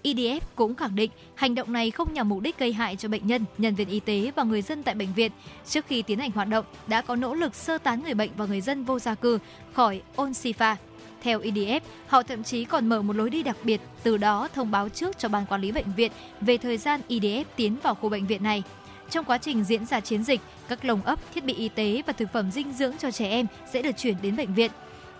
IDF 0.05 0.41
cũng 0.55 0.75
khẳng 0.75 0.95
định 0.95 1.11
hành 1.35 1.55
động 1.55 1.73
này 1.73 1.91
không 1.91 2.13
nhằm 2.13 2.29
mục 2.29 2.41
đích 2.41 2.59
gây 2.59 2.73
hại 2.73 2.97
cho 2.97 3.09
bệnh 3.09 3.27
nhân, 3.27 3.45
nhân 3.59 3.75
viên 3.75 3.89
y 3.89 4.01
tế 4.01 4.33
và 4.37 4.43
người 4.43 4.63
dân 4.63 4.83
tại 4.83 4.95
bệnh 4.95 5.13
viện. 5.15 5.33
Trước 5.67 5.87
khi 5.87 6.03
tiến 6.03 6.19
hành 6.19 6.31
hoạt 6.31 6.49
động, 6.49 6.65
đã 6.87 7.03
có 7.03 7.17
nỗ 7.17 7.35
lực 7.35 7.55
sơ 7.55 7.79
tán 7.79 8.03
người 8.03 8.15
bệnh 8.15 8.31
và 8.37 8.47
người 8.47 8.61
dân 8.61 8.85
vô 8.85 8.99
gia 8.99 9.15
cư 9.15 9.39
khỏi 9.73 10.03
Onsifa. 10.17 10.77
Theo 11.23 11.41
IDF, 11.41 11.81
họ 12.07 12.23
thậm 12.23 12.43
chí 12.43 12.65
còn 12.65 12.89
mở 12.89 13.03
một 13.03 13.17
lối 13.17 13.31
đi 13.31 13.43
đặc 13.43 13.57
biệt, 13.65 13.81
từ 14.03 14.17
đó 14.17 14.49
thông 14.55 14.71
báo 14.71 14.89
trước 14.89 15.19
cho 15.19 15.29
ban 15.29 15.47
quản 15.47 15.61
lý 15.61 15.73
bệnh 15.73 15.93
viện 15.97 16.13
về 16.41 16.57
thời 16.57 16.79
gian 16.79 17.01
IDF 17.09 17.45
tiến 17.57 17.77
vào 17.83 17.95
khu 17.95 18.09
bệnh 18.09 18.27
viện 18.27 18.43
này. 18.43 18.63
Trong 19.11 19.25
quá 19.25 19.39
trình 19.39 19.65
diễn 19.65 19.87
ra 19.87 20.01
chiến 20.01 20.25
dịch, 20.25 20.41
các 20.69 20.85
lồng 20.85 21.03
ấp, 21.03 21.19
thiết 21.35 21.45
bị 21.45 21.55
y 21.55 21.69
tế 21.69 22.03
và 22.07 22.13
thực 22.13 22.33
phẩm 22.33 22.51
dinh 22.51 22.73
dưỡng 22.73 22.93
cho 22.99 23.11
trẻ 23.11 23.29
em 23.29 23.47
sẽ 23.73 23.83
được 23.83 23.97
chuyển 23.97 24.17
đến 24.23 24.37
bệnh 24.37 24.55
viện. 24.55 24.71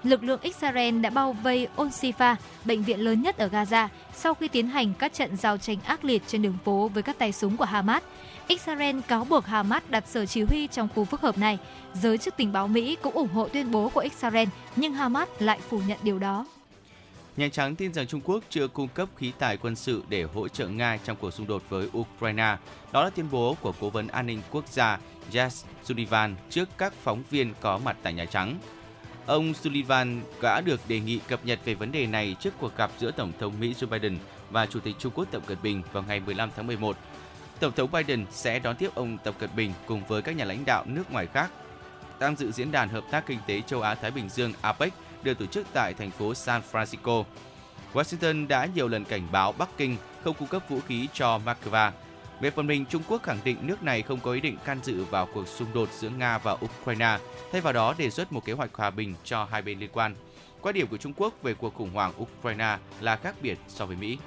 Lực 0.05 0.25
lượng 0.25 0.41
Israel 0.43 1.01
đã 1.01 1.11
bao 1.11 1.33
vây 1.33 1.69
Onsifa, 1.77 2.37
bệnh 2.65 2.83
viện 2.83 3.01
lớn 3.01 3.23
nhất 3.23 3.39
ở 3.39 3.49
Gaza, 3.49 3.89
sau 4.15 4.35
khi 4.35 4.49
tiến 4.49 4.67
hành 4.67 4.93
các 4.99 5.13
trận 5.13 5.37
giao 5.37 5.57
tranh 5.59 5.79
ác 5.85 6.05
liệt 6.05 6.23
trên 6.27 6.43
đường 6.43 6.59
phố 6.65 6.91
với 6.95 7.03
các 7.03 7.19
tay 7.19 7.33
súng 7.33 7.57
của 7.57 7.65
Hamas. 7.65 8.03
Israel 8.47 9.01
cáo 9.09 9.25
buộc 9.25 9.47
Hamas 9.47 9.83
đặt 9.89 10.05
sở 10.09 10.27
chỉ 10.27 10.43
huy 10.43 10.67
trong 10.67 10.89
khu 10.95 11.05
phức 11.05 11.21
hợp 11.21 11.39
này. 11.39 11.59
Giới 11.95 12.19
chức 12.19 12.37
tình 12.37 12.53
báo 12.53 12.69
Mỹ 12.69 12.97
cũng 13.03 13.15
ủng 13.15 13.29
hộ 13.29 13.49
tuyên 13.49 13.71
bố 13.71 13.89
của 13.89 14.01
Israel, 14.01 14.49
nhưng 14.77 14.93
Hamas 14.93 15.29
lại 15.39 15.59
phủ 15.69 15.81
nhận 15.87 15.99
điều 16.03 16.19
đó. 16.19 16.47
Nhà 17.37 17.49
Trắng 17.53 17.77
tin 17.77 17.95
rằng 17.95 18.07
Trung 18.07 18.21
Quốc 18.25 18.45
chưa 18.51 18.69
cung 18.69 18.89
cấp 18.89 19.09
khí 19.17 19.33
tài 19.39 19.57
quân 19.57 19.77
sự 19.77 20.03
để 20.09 20.23
hỗ 20.23 20.49
trợ 20.49 20.69
Nga 20.69 20.99
trong 21.05 21.17
cuộc 21.21 21.31
xung 21.31 21.47
đột 21.47 21.63
với 21.69 21.89
Ukraine. 21.99 22.57
Đó 22.93 23.05
là 23.05 23.11
tuyên 23.11 23.27
bố 23.31 23.57
của 23.61 23.73
Cố 23.81 23.91
vấn 23.91 24.09
An 24.09 24.27
ninh 24.27 24.41
Quốc 24.51 24.69
gia 24.69 24.99
Jess 25.33 25.65
Sullivan 25.85 26.37
trước 26.51 26.69
các 26.79 26.93
phóng 27.03 27.23
viên 27.31 27.55
có 27.61 27.79
mặt 27.79 27.97
tại 28.03 28.13
Nhà 28.13 28.25
Trắng. 28.25 28.59
Ông 29.27 29.55
Sullivan 29.55 30.21
đã 30.43 30.61
được 30.61 30.81
đề 30.89 31.01
nghị 31.01 31.19
cập 31.29 31.45
nhật 31.45 31.59
về 31.65 31.75
vấn 31.75 31.93
đề 31.93 32.07
này 32.07 32.37
trước 32.41 32.55
cuộc 32.61 32.77
gặp 32.77 32.91
giữa 32.99 33.11
Tổng 33.11 33.33
thống 33.41 33.53
Mỹ 33.61 33.75
Joe 33.81 33.89
Biden 33.89 34.19
và 34.51 34.67
Chủ 34.67 34.81
tịch 34.81 34.97
Trung 34.99 35.13
Quốc 35.15 35.29
Tập 35.31 35.43
Cận 35.47 35.59
Bình 35.63 35.83
vào 35.93 36.05
ngày 36.09 36.21
15 36.21 36.51
tháng 36.57 36.67
11. 36.67 36.97
Tổng 37.61 37.73
thống 37.73 37.91
Biden 37.93 38.27
sẽ 38.31 38.59
đón 38.59 38.77
tiếp 38.77 38.91
ông 38.95 39.19
Tập 39.19 39.35
Cận 39.39 39.51
Bình 39.57 39.73
cùng 39.87 40.03
với 40.09 40.23
các 40.23 40.37
nhà 40.37 40.45
lãnh 40.45 40.65
đạo 40.65 40.85
nước 40.87 41.13
ngoài 41.13 41.27
khác 41.27 41.51
tham 42.21 42.37
dự 42.37 42.53
diễn 42.53 42.73
đàn 42.73 42.89
hợp 42.89 43.05
tác 43.11 43.27
kinh 43.27 43.39
tế 43.47 43.61
châu 43.61 43.83
Á 43.83 43.95
Thái 43.95 44.11
Bình 44.11 44.29
Dương 44.29 44.53
APEC 44.61 44.93
được 45.23 45.39
tổ 45.39 45.47
chức 45.47 45.67
tại 45.73 45.95
thành 45.95 46.11
phố 46.11 46.35
San 46.35 46.63
Francisco. 46.73 47.25
Washington 47.93 48.49
đã 48.49 48.69
nhiều 48.75 48.89
lần 48.89 49.05
cảnh 49.05 49.29
báo 49.33 49.53
Bắc 49.53 49.69
Kinh 49.77 49.97
không 50.25 50.35
cung 50.35 50.49
cấp 50.49 50.63
vũ 50.69 50.81
khí 50.89 51.09
cho 51.13 51.41
Moscow. 51.45 51.91
Về 52.41 52.51
phần 52.51 52.67
mình, 52.67 52.85
Trung 52.87 53.03
Quốc 53.09 53.23
khẳng 53.23 53.39
định 53.45 53.57
nước 53.63 53.83
này 53.83 54.03
không 54.03 54.21
có 54.21 54.33
ý 54.33 54.41
định 54.41 54.57
can 54.65 54.79
dự 54.83 55.05
vào 55.05 55.29
cuộc 55.35 55.49
xung 55.49 55.69
đột 55.75 55.89
giữa 55.93 56.09
Nga 56.09 56.39
và 56.39 56.57
Ukraine, 56.65 57.19
thay 57.53 57.61
vào 57.61 57.73
đó 57.73 57.95
đề 57.99 58.11
xuất 58.11 58.33
một 58.33 58.45
kế 58.45 58.53
hoạch 58.53 58.75
hòa 58.75 58.91
bình 58.91 59.15
cho 59.25 59.45
hai 59.45 59.63
bên 59.63 59.79
liên 59.79 59.91
quan. 59.93 60.15
Quan 60.61 60.75
điểm 60.75 60.87
của 60.87 60.97
Trung 60.97 61.13
Quốc 61.17 61.35
về 61.43 61.55
cuộc 61.55 61.75
khủng 61.75 61.91
hoảng 61.95 62.13
Ukraine 62.23 62.79
là 63.01 63.17
khác 63.17 63.35
biệt 63.43 63.59
so 63.69 63.87
với 63.87 63.97
Mỹ. 63.97 64.19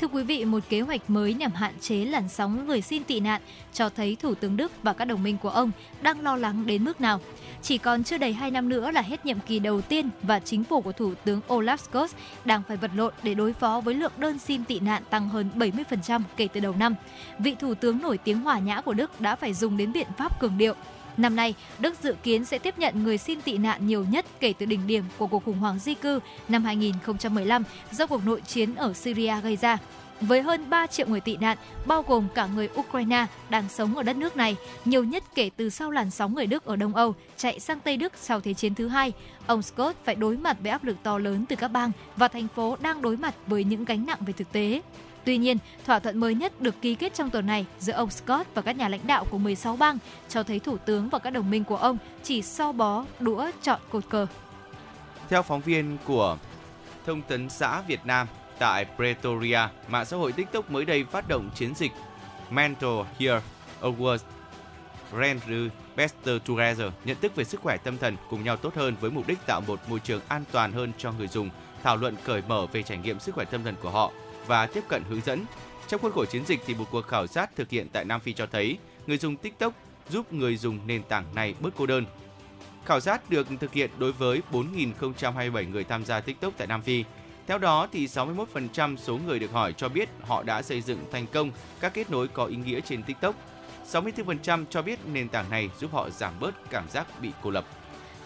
Thưa 0.00 0.08
quý 0.08 0.22
vị, 0.22 0.44
một 0.44 0.62
kế 0.68 0.80
hoạch 0.80 1.10
mới 1.10 1.34
nhằm 1.34 1.52
hạn 1.52 1.72
chế 1.80 1.96
làn 1.96 2.28
sóng 2.28 2.66
người 2.66 2.80
xin 2.80 3.04
tị 3.04 3.20
nạn 3.20 3.40
cho 3.72 3.88
thấy 3.88 4.16
Thủ 4.20 4.34
tướng 4.34 4.56
Đức 4.56 4.72
và 4.82 4.92
các 4.92 5.04
đồng 5.04 5.22
minh 5.22 5.36
của 5.42 5.48
ông 5.48 5.70
đang 6.02 6.20
lo 6.20 6.36
lắng 6.36 6.66
đến 6.66 6.84
mức 6.84 7.00
nào. 7.00 7.20
Chỉ 7.62 7.78
còn 7.78 8.04
chưa 8.04 8.18
đầy 8.18 8.32
2 8.32 8.50
năm 8.50 8.68
nữa 8.68 8.90
là 8.90 9.02
hết 9.02 9.26
nhiệm 9.26 9.40
kỳ 9.40 9.58
đầu 9.58 9.80
tiên 9.80 10.10
và 10.22 10.40
chính 10.40 10.64
phủ 10.64 10.80
của 10.80 10.92
Thủ 10.92 11.14
tướng 11.24 11.40
Olaf 11.48 11.76
Scholz 11.76 12.08
đang 12.44 12.62
phải 12.68 12.76
vật 12.76 12.90
lộn 12.94 13.12
để 13.22 13.34
đối 13.34 13.52
phó 13.52 13.80
với 13.80 13.94
lượng 13.94 14.12
đơn 14.18 14.38
xin 14.38 14.64
tị 14.64 14.80
nạn 14.80 15.02
tăng 15.10 15.28
hơn 15.28 15.48
70% 15.56 16.20
kể 16.36 16.48
từ 16.52 16.60
đầu 16.60 16.74
năm. 16.78 16.94
Vị 17.38 17.54
Thủ 17.60 17.74
tướng 17.74 18.02
nổi 18.02 18.18
tiếng 18.18 18.40
hòa 18.40 18.58
nhã 18.58 18.80
của 18.80 18.94
Đức 18.94 19.20
đã 19.20 19.36
phải 19.36 19.54
dùng 19.54 19.76
đến 19.76 19.92
biện 19.92 20.08
pháp 20.18 20.40
cường 20.40 20.58
điệu. 20.58 20.74
Năm 21.18 21.36
nay, 21.36 21.54
Đức 21.78 21.94
dự 22.02 22.14
kiến 22.22 22.44
sẽ 22.44 22.58
tiếp 22.58 22.78
nhận 22.78 23.04
người 23.04 23.18
xin 23.18 23.40
tị 23.40 23.58
nạn 23.58 23.86
nhiều 23.86 24.04
nhất 24.10 24.26
kể 24.40 24.52
từ 24.58 24.66
đỉnh 24.66 24.86
điểm 24.86 25.04
của 25.18 25.26
cuộc 25.26 25.44
khủng 25.44 25.58
hoảng 25.58 25.78
di 25.78 25.94
cư 25.94 26.20
năm 26.48 26.64
2015 26.64 27.62
do 27.92 28.06
cuộc 28.06 28.26
nội 28.26 28.40
chiến 28.40 28.74
ở 28.74 28.92
Syria 28.92 29.40
gây 29.42 29.56
ra 29.56 29.78
với 30.20 30.42
hơn 30.42 30.70
3 30.70 30.86
triệu 30.86 31.06
người 31.06 31.20
tị 31.20 31.36
nạn, 31.36 31.58
bao 31.86 32.02
gồm 32.02 32.28
cả 32.34 32.48
người 32.54 32.68
Ukraine 32.80 33.26
đang 33.50 33.68
sống 33.68 33.96
ở 33.96 34.02
đất 34.02 34.16
nước 34.16 34.36
này, 34.36 34.56
nhiều 34.84 35.04
nhất 35.04 35.24
kể 35.34 35.50
từ 35.56 35.70
sau 35.70 35.90
làn 35.90 36.10
sóng 36.10 36.34
người 36.34 36.46
Đức 36.46 36.64
ở 36.64 36.76
Đông 36.76 36.94
Âu 36.94 37.14
chạy 37.36 37.60
sang 37.60 37.80
Tây 37.80 37.96
Đức 37.96 38.12
sau 38.16 38.40
Thế 38.40 38.54
chiến 38.54 38.74
thứ 38.74 38.88
hai. 38.88 39.12
Ông 39.46 39.62
Scott 39.62 39.96
phải 40.04 40.14
đối 40.14 40.36
mặt 40.36 40.56
với 40.60 40.70
áp 40.70 40.84
lực 40.84 40.96
to 41.02 41.18
lớn 41.18 41.44
từ 41.48 41.56
các 41.56 41.68
bang 41.68 41.90
và 42.16 42.28
thành 42.28 42.48
phố 42.48 42.76
đang 42.80 43.02
đối 43.02 43.16
mặt 43.16 43.34
với 43.46 43.64
những 43.64 43.84
gánh 43.84 44.06
nặng 44.06 44.18
về 44.26 44.32
thực 44.32 44.52
tế. 44.52 44.80
Tuy 45.28 45.38
nhiên, 45.38 45.58
thỏa 45.84 45.98
thuận 45.98 46.18
mới 46.18 46.34
nhất 46.34 46.60
được 46.60 46.82
ký 46.82 46.94
kết 46.94 47.14
trong 47.14 47.30
tuần 47.30 47.46
này 47.46 47.66
giữa 47.78 47.92
ông 47.92 48.10
Scott 48.10 48.54
và 48.54 48.62
các 48.62 48.76
nhà 48.76 48.88
lãnh 48.88 49.06
đạo 49.06 49.24
của 49.30 49.38
16 49.38 49.76
bang 49.76 49.98
cho 50.28 50.42
thấy 50.42 50.58
thủ 50.58 50.78
tướng 50.78 51.08
và 51.08 51.18
các 51.18 51.30
đồng 51.30 51.50
minh 51.50 51.64
của 51.64 51.76
ông 51.76 51.98
chỉ 52.22 52.42
so 52.42 52.72
bó 52.72 53.04
đũa 53.20 53.50
chọn 53.62 53.80
cột 53.90 54.04
cờ. 54.08 54.26
Theo 55.28 55.42
phóng 55.42 55.60
viên 55.60 55.96
của 56.04 56.38
Thông 57.06 57.22
tấn 57.22 57.50
xã 57.50 57.80
Việt 57.80 58.00
Nam, 58.04 58.26
tại 58.58 58.86
Pretoria, 58.96 59.60
mạng 59.88 60.04
xã 60.04 60.16
hội 60.16 60.32
TikTok 60.32 60.70
mới 60.70 60.84
đây 60.84 61.04
phát 61.04 61.28
động 61.28 61.50
chiến 61.54 61.74
dịch 61.74 61.92
Mental 62.50 63.00
Here 63.18 63.40
Awards 63.80 64.18
Rent 65.20 65.40
Better 65.96 66.42
Together, 66.46 66.92
nhận 67.04 67.16
thức 67.20 67.36
về 67.36 67.44
sức 67.44 67.60
khỏe 67.60 67.76
tâm 67.76 67.98
thần 67.98 68.16
cùng 68.30 68.44
nhau 68.44 68.56
tốt 68.56 68.74
hơn 68.74 68.96
với 69.00 69.10
mục 69.10 69.26
đích 69.26 69.38
tạo 69.46 69.60
một 69.66 69.80
môi 69.88 70.00
trường 70.00 70.20
an 70.28 70.44
toàn 70.52 70.72
hơn 70.72 70.92
cho 70.98 71.12
người 71.12 71.28
dùng, 71.28 71.50
thảo 71.82 71.96
luận 71.96 72.16
cởi 72.24 72.42
mở 72.48 72.66
về 72.72 72.82
trải 72.82 72.98
nghiệm 72.98 73.20
sức 73.20 73.34
khỏe 73.34 73.44
tâm 73.44 73.64
thần 73.64 73.74
của 73.82 73.90
họ 73.90 74.12
và 74.48 74.66
tiếp 74.66 74.84
cận 74.88 75.02
hướng 75.08 75.20
dẫn. 75.20 75.44
Trong 75.88 76.00
khuôn 76.00 76.12
khổ 76.12 76.24
chiến 76.24 76.42
dịch 76.46 76.60
thì 76.66 76.74
một 76.74 76.84
cuộc 76.90 77.06
khảo 77.06 77.26
sát 77.26 77.56
thực 77.56 77.70
hiện 77.70 77.88
tại 77.92 78.04
Nam 78.04 78.20
Phi 78.20 78.32
cho 78.32 78.46
thấy 78.46 78.78
người 79.06 79.18
dùng 79.18 79.36
TikTok 79.36 79.72
giúp 80.10 80.32
người 80.32 80.56
dùng 80.56 80.78
nền 80.86 81.02
tảng 81.02 81.24
này 81.34 81.54
bớt 81.60 81.70
cô 81.76 81.86
đơn. 81.86 82.04
Khảo 82.84 83.00
sát 83.00 83.30
được 83.30 83.46
thực 83.60 83.72
hiện 83.72 83.90
đối 83.98 84.12
với 84.12 84.42
4.027 84.52 85.70
người 85.70 85.84
tham 85.84 86.04
gia 86.04 86.20
TikTok 86.20 86.52
tại 86.56 86.66
Nam 86.66 86.82
Phi. 86.82 87.04
Theo 87.46 87.58
đó, 87.58 87.88
thì 87.92 88.06
61% 88.06 88.96
số 88.96 89.18
người 89.26 89.38
được 89.38 89.52
hỏi 89.52 89.72
cho 89.72 89.88
biết 89.88 90.08
họ 90.20 90.42
đã 90.42 90.62
xây 90.62 90.80
dựng 90.80 91.04
thành 91.12 91.26
công 91.26 91.50
các 91.80 91.94
kết 91.94 92.10
nối 92.10 92.28
có 92.28 92.44
ý 92.44 92.56
nghĩa 92.56 92.80
trên 92.80 93.02
TikTok. 93.02 93.34
64% 93.92 94.64
cho 94.70 94.82
biết 94.82 94.98
nền 95.12 95.28
tảng 95.28 95.50
này 95.50 95.70
giúp 95.78 95.92
họ 95.92 96.10
giảm 96.10 96.40
bớt 96.40 96.70
cảm 96.70 96.88
giác 96.88 97.20
bị 97.20 97.30
cô 97.42 97.50
lập. 97.50 97.64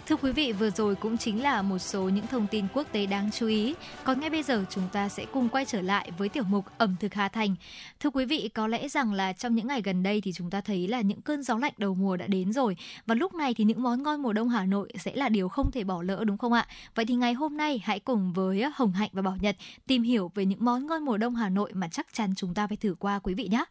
Thưa 0.06 0.16
quý 0.16 0.32
vị, 0.32 0.52
vừa 0.52 0.70
rồi 0.70 0.94
cũng 0.94 1.18
chính 1.18 1.42
là 1.42 1.62
một 1.62 1.78
số 1.78 2.02
những 2.02 2.26
thông 2.26 2.46
tin 2.46 2.66
quốc 2.74 2.86
tế 2.92 3.06
đáng 3.06 3.30
chú 3.30 3.46
ý. 3.46 3.74
Còn 4.04 4.20
ngay 4.20 4.30
bây 4.30 4.42
giờ 4.42 4.64
chúng 4.70 4.88
ta 4.92 5.08
sẽ 5.08 5.26
cùng 5.32 5.48
quay 5.48 5.64
trở 5.64 5.82
lại 5.82 6.10
với 6.18 6.28
tiểu 6.28 6.44
mục 6.44 6.64
ẩm 6.78 6.96
thực 7.00 7.14
Hà 7.14 7.28
Thành. 7.28 7.54
Thưa 8.00 8.10
quý 8.10 8.24
vị, 8.24 8.50
có 8.54 8.66
lẽ 8.66 8.88
rằng 8.88 9.12
là 9.12 9.32
trong 9.32 9.54
những 9.54 9.66
ngày 9.66 9.82
gần 9.82 10.02
đây 10.02 10.20
thì 10.20 10.32
chúng 10.32 10.50
ta 10.50 10.60
thấy 10.60 10.88
là 10.88 11.00
những 11.00 11.20
cơn 11.20 11.42
gió 11.42 11.58
lạnh 11.58 11.72
đầu 11.78 11.94
mùa 11.94 12.16
đã 12.16 12.26
đến 12.26 12.52
rồi. 12.52 12.76
Và 13.06 13.14
lúc 13.14 13.34
này 13.34 13.54
thì 13.54 13.64
những 13.64 13.82
món 13.82 14.02
ngon 14.02 14.22
mùa 14.22 14.32
đông 14.32 14.48
Hà 14.48 14.64
Nội 14.64 14.92
sẽ 14.98 15.12
là 15.14 15.28
điều 15.28 15.48
không 15.48 15.70
thể 15.70 15.84
bỏ 15.84 16.02
lỡ 16.02 16.24
đúng 16.26 16.38
không 16.38 16.52
ạ? 16.52 16.66
Vậy 16.94 17.04
thì 17.04 17.14
ngày 17.14 17.32
hôm 17.32 17.56
nay 17.56 17.82
hãy 17.84 18.00
cùng 18.00 18.32
với 18.32 18.64
Hồng 18.74 18.92
Hạnh 18.92 19.10
và 19.12 19.22
Bảo 19.22 19.36
Nhật 19.40 19.56
tìm 19.86 20.02
hiểu 20.02 20.30
về 20.34 20.44
những 20.44 20.64
món 20.64 20.86
ngon 20.86 21.04
mùa 21.04 21.16
đông 21.16 21.34
Hà 21.34 21.48
Nội 21.48 21.72
mà 21.74 21.88
chắc 21.88 22.06
chắn 22.12 22.34
chúng 22.36 22.54
ta 22.54 22.66
phải 22.66 22.76
thử 22.76 22.94
qua 22.98 23.18
quý 23.18 23.34
vị 23.34 23.48
nhé. 23.50 23.64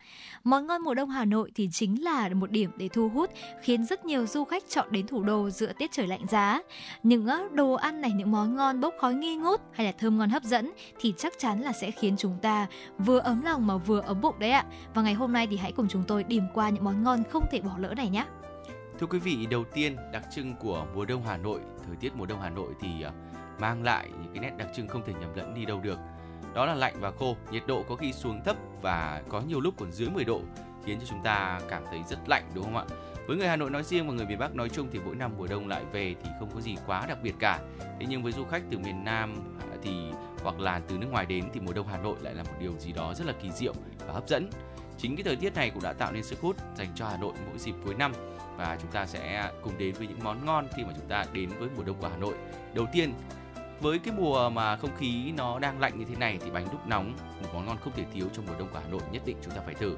Món 0.43 0.67
ngon 0.67 0.81
mùa 0.81 0.93
đông 0.93 1.09
Hà 1.09 1.25
Nội 1.25 1.51
thì 1.55 1.69
chính 1.71 2.03
là 2.03 2.29
một 2.29 2.51
điểm 2.51 2.71
để 2.77 2.87
thu 2.87 3.09
hút 3.09 3.29
khiến 3.63 3.85
rất 3.85 4.05
nhiều 4.05 4.27
du 4.27 4.43
khách 4.43 4.63
chọn 4.69 4.87
đến 4.91 5.07
thủ 5.07 5.23
đô 5.23 5.49
giữa 5.49 5.73
tiết 5.73 5.91
trời 5.91 6.07
lạnh 6.07 6.20
lạnh 6.21 6.27
giá 6.27 6.61
những 7.03 7.27
đồ 7.53 7.73
ăn 7.73 8.01
này 8.01 8.11
những 8.11 8.31
món 8.31 8.55
ngon 8.55 8.81
bốc 8.81 8.93
khói 8.99 9.13
nghi 9.13 9.35
ngút 9.35 9.61
hay 9.71 9.85
là 9.85 9.91
thơm 9.91 10.17
ngon 10.17 10.29
hấp 10.29 10.43
dẫn 10.43 10.71
thì 10.99 11.13
chắc 11.17 11.33
chắn 11.39 11.61
là 11.61 11.71
sẽ 11.73 11.91
khiến 11.91 12.15
chúng 12.17 12.37
ta 12.41 12.67
vừa 12.97 13.19
ấm 13.19 13.41
lòng 13.41 13.67
mà 13.67 13.77
vừa 13.77 14.01
ấm 14.01 14.21
bụng 14.21 14.39
đấy 14.39 14.51
ạ 14.51 14.65
và 14.93 15.01
ngày 15.01 15.13
hôm 15.13 15.33
nay 15.33 15.47
thì 15.47 15.57
hãy 15.57 15.71
cùng 15.71 15.87
chúng 15.87 16.03
tôi 16.03 16.23
điểm 16.23 16.43
qua 16.53 16.69
những 16.69 16.83
món 16.83 17.03
ngon 17.03 17.23
không 17.31 17.45
thể 17.51 17.61
bỏ 17.61 17.71
lỡ 17.77 17.93
này 17.93 18.09
nhé 18.09 18.25
Thưa 18.99 19.07
quý 19.07 19.19
vị, 19.19 19.47
đầu 19.49 19.63
tiên 19.73 19.95
đặc 20.13 20.23
trưng 20.35 20.55
của 20.55 20.85
mùa 20.95 21.05
đông 21.05 21.23
Hà 21.25 21.37
Nội, 21.37 21.59
thời 21.87 21.95
tiết 21.95 22.15
mùa 22.15 22.25
đông 22.25 22.41
Hà 22.41 22.49
Nội 22.49 22.73
thì 22.81 23.01
à, 23.03 23.11
mang 23.59 23.83
lại 23.83 24.09
những 24.23 24.33
cái 24.33 24.41
nét 24.41 24.51
đặc 24.57 24.67
trưng 24.75 24.87
không 24.87 25.01
thể 25.05 25.13
nhầm 25.13 25.29
lẫn 25.35 25.53
đi 25.53 25.65
đâu 25.65 25.79
được. 25.83 25.99
Đó 26.53 26.65
là 26.65 26.75
lạnh 26.75 26.93
và 26.99 27.11
khô, 27.11 27.35
nhiệt 27.51 27.63
độ 27.67 27.83
có 27.89 27.95
khi 27.95 28.13
xuống 28.13 28.41
thấp 28.45 28.55
và 28.81 29.23
có 29.29 29.41
nhiều 29.41 29.59
lúc 29.59 29.73
còn 29.79 29.91
dưới 29.91 30.09
10 30.09 30.23
độ 30.23 30.41
khiến 30.85 30.99
cho 30.99 31.05
chúng 31.09 31.23
ta 31.23 31.59
cảm 31.69 31.83
thấy 31.89 31.99
rất 32.09 32.19
lạnh 32.27 32.43
đúng 32.53 32.63
không 32.63 32.77
ạ? 32.77 32.85
Với 33.27 33.37
người 33.37 33.47
Hà 33.47 33.55
Nội 33.55 33.69
nói 33.69 33.83
riêng 33.83 34.07
và 34.07 34.13
người 34.13 34.25
miền 34.25 34.39
Bắc 34.39 34.55
nói 34.55 34.69
chung 34.69 34.87
thì 34.91 34.99
mỗi 35.05 35.15
năm 35.15 35.31
mùa 35.37 35.47
đông 35.47 35.67
lại 35.67 35.83
về 35.91 36.15
thì 36.23 36.29
không 36.39 36.49
có 36.55 36.61
gì 36.61 36.75
quá 36.85 37.05
đặc 37.07 37.17
biệt 37.23 37.33
cả. 37.39 37.59
Thế 37.79 38.05
nhưng 38.09 38.23
với 38.23 38.31
du 38.31 38.45
khách 38.45 38.61
từ 38.71 38.77
miền 38.77 39.03
Nam 39.03 39.33
à, 39.59 39.77
thì, 39.83 39.91
hoặc 40.43 40.59
là 40.59 40.81
từ 40.87 40.97
nước 40.97 41.07
ngoài 41.11 41.25
đến 41.25 41.45
thì 41.53 41.59
mùa 41.59 41.73
đông 41.73 41.87
Hà 41.87 41.97
Nội 41.97 42.15
lại 42.21 42.33
là 42.33 42.43
một 42.43 42.53
điều 42.59 42.73
gì 42.79 42.91
đó 42.91 43.13
rất 43.13 43.27
là 43.27 43.33
kỳ 43.41 43.51
diệu 43.51 43.73
và 44.07 44.13
hấp 44.13 44.27
dẫn. 44.27 44.49
Chính 44.97 45.15
cái 45.15 45.23
thời 45.23 45.35
tiết 45.35 45.55
này 45.55 45.69
cũng 45.69 45.83
đã 45.83 45.93
tạo 45.93 46.11
nên 46.11 46.23
sức 46.23 46.39
hút 46.41 46.55
dành 46.75 46.87
cho 46.95 47.07
Hà 47.07 47.17
Nội 47.17 47.33
mỗi 47.49 47.59
dịp 47.59 47.73
cuối 47.85 47.93
năm. 47.93 48.11
Và 48.57 48.77
chúng 48.81 48.91
ta 48.91 49.05
sẽ 49.05 49.51
cùng 49.61 49.77
đến 49.77 49.95
với 49.97 50.07
những 50.07 50.23
món 50.23 50.45
ngon 50.45 50.67
khi 50.75 50.83
mà 50.83 50.93
chúng 50.97 51.07
ta 51.07 51.25
đến 51.33 51.49
với 51.59 51.69
mùa 51.77 51.83
đông 51.83 51.95
của 52.01 52.07
Hà 52.07 52.17
Nội. 52.17 52.33
Đầu 52.73 52.85
tiên, 52.93 53.13
với 53.81 53.99
cái 53.99 54.13
mùa 54.17 54.49
mà 54.49 54.75
không 54.75 54.97
khí 54.97 55.31
nó 55.37 55.59
đang 55.59 55.79
lạnh 55.79 55.99
như 55.99 56.05
thế 56.05 56.15
này 56.15 56.37
thì 56.41 56.51
bánh 56.51 56.67
đúc 56.71 56.87
nóng, 56.87 57.13
một 57.41 57.49
món 57.53 57.65
ngon 57.65 57.77
không 57.77 57.93
thể 57.93 58.03
thiếu 58.13 58.27
trong 58.33 58.45
mùa 58.45 58.53
đông 58.59 58.67
của 58.73 58.79
Hà 58.83 58.89
Nội 58.89 59.01
nhất 59.11 59.21
định 59.25 59.37
chúng 59.43 59.53
ta 59.53 59.61
phải 59.65 59.73
thử 59.73 59.97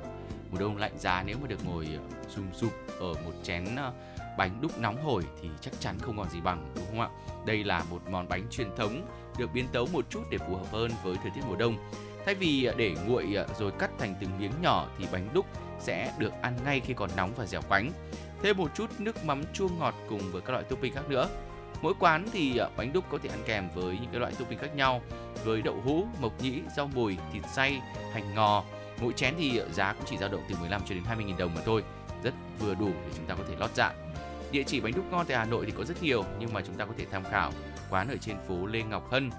mùa 0.54 0.60
đông 0.60 0.78
lạnh 0.78 0.92
giá 0.98 1.24
nếu 1.26 1.38
mà 1.42 1.48
được 1.48 1.66
ngồi 1.66 1.88
ờ, 1.94 2.28
sum 2.30 2.52
sụp 2.54 2.74
ở 3.00 3.14
một 3.14 3.32
chén 3.44 3.76
ờ, 3.76 3.94
bánh 4.38 4.62
đúc 4.62 4.80
nóng 4.80 5.04
hổi 5.04 5.24
thì 5.42 5.50
chắc 5.62 5.74
chắn 5.80 5.96
không 6.02 6.18
còn 6.18 6.30
gì 6.30 6.42
bằng 6.42 6.72
đúng 6.76 6.86
không 6.88 7.02
ạ? 7.02 7.10
Đây 7.46 7.64
là 7.64 7.84
một 7.90 8.02
món 8.10 8.30
bánh 8.30 8.48
truyền 8.52 8.76
thống 8.76 9.08
được 9.38 9.50
biến 9.54 9.66
tấu 9.72 9.88
một 9.94 10.06
chút 10.10 10.22
để 10.30 10.38
phù 10.38 10.56
hợp 10.56 10.72
hơn 10.72 10.92
với 11.04 11.16
thời 11.22 11.32
tiết 11.36 11.42
mùa 11.48 11.56
đông. 11.56 11.78
Thay 12.26 12.36
vì 12.36 12.64
ờ, 12.64 12.74
để 12.78 12.96
nguội 13.08 13.38
rồi 13.60 13.72
cắt 13.80 13.92
thành 14.00 14.16
từng 14.20 14.30
miếng 14.40 14.52
nhỏ 14.62 14.88
thì 14.98 15.06
bánh 15.12 15.30
đúc 15.34 15.46
sẽ 15.80 16.14
được 16.18 16.34
ăn 16.42 16.58
ngay 16.66 16.80
khi 16.80 16.94
còn 16.94 17.10
nóng 17.16 17.34
và 17.36 17.46
dẻo 17.46 17.62
quánh. 17.62 17.92
Thêm 18.42 18.58
một 18.58 18.72
chút 18.76 18.90
nước 19.00 19.26
mắm 19.26 19.44
chua 19.54 19.70
ngọt 19.80 19.96
cùng 20.10 20.32
với 20.32 20.42
các 20.42 20.52
loại 20.52 20.64
topping 20.64 20.94
khác 20.94 21.10
nữa. 21.10 21.30
Mỗi 21.82 21.94
quán 22.00 22.26
thì 22.34 22.60
bánh 22.78 22.94
đúc 22.94 23.06
có 23.12 23.18
thể 23.24 23.30
ăn 23.30 23.40
kèm 23.46 23.70
với 23.76 23.98
những 24.02 24.12
cái 24.12 24.20
loại 24.20 24.34
topping 24.40 24.60
khác 24.60 24.76
nhau, 24.76 25.02
với 25.44 25.62
đậu 25.62 25.82
hũ, 25.86 26.08
mộc 26.22 26.42
nhĩ, 26.42 26.62
rau 26.76 26.90
mùi, 26.96 27.18
thịt 27.34 27.44
xay, 27.54 27.82
hành 28.14 28.36
ngò, 28.36 28.64
Mỗi 29.04 29.14
chén 29.14 29.34
thì 29.38 29.62
giá 29.72 29.94
cũng 29.94 30.06
chỉ 30.10 30.18
dao 30.18 30.30
động 30.30 30.42
từ 30.50 30.56
15 30.60 30.82
cho 30.86 30.96
đến 30.96 31.04
20 31.04 31.26
000 31.28 31.38
đồng 31.38 31.56
mà 31.56 31.62
thôi, 31.66 31.84
rất 32.24 32.34
vừa 32.60 32.76
đủ 32.76 32.90
để 32.90 33.12
chúng 33.16 33.26
ta 33.26 33.36
có 33.36 33.44
thể 33.50 33.56
lót 33.60 33.70
dạ. 33.76 33.94
Địa 34.52 34.64
chỉ 34.64 34.80
bánh 34.80 34.94
đúc 34.96 35.06
ngon 35.12 35.26
tại 35.26 35.38
Hà 35.38 35.46
Nội 35.46 35.66
thì 35.66 35.74
có 35.78 35.84
rất 35.84 36.04
nhiều 36.04 36.26
nhưng 36.40 36.54
mà 36.54 36.62
chúng 36.62 36.76
ta 36.76 36.86
có 36.86 36.94
thể 36.98 37.06
tham 37.12 37.24
khảo 37.24 37.52
quán 37.90 38.08
ở 38.08 38.18
trên 38.22 38.38
phố 38.48 38.66
Lê 38.66 38.84
Ngọc 38.84 39.12
Hân. 39.12 39.30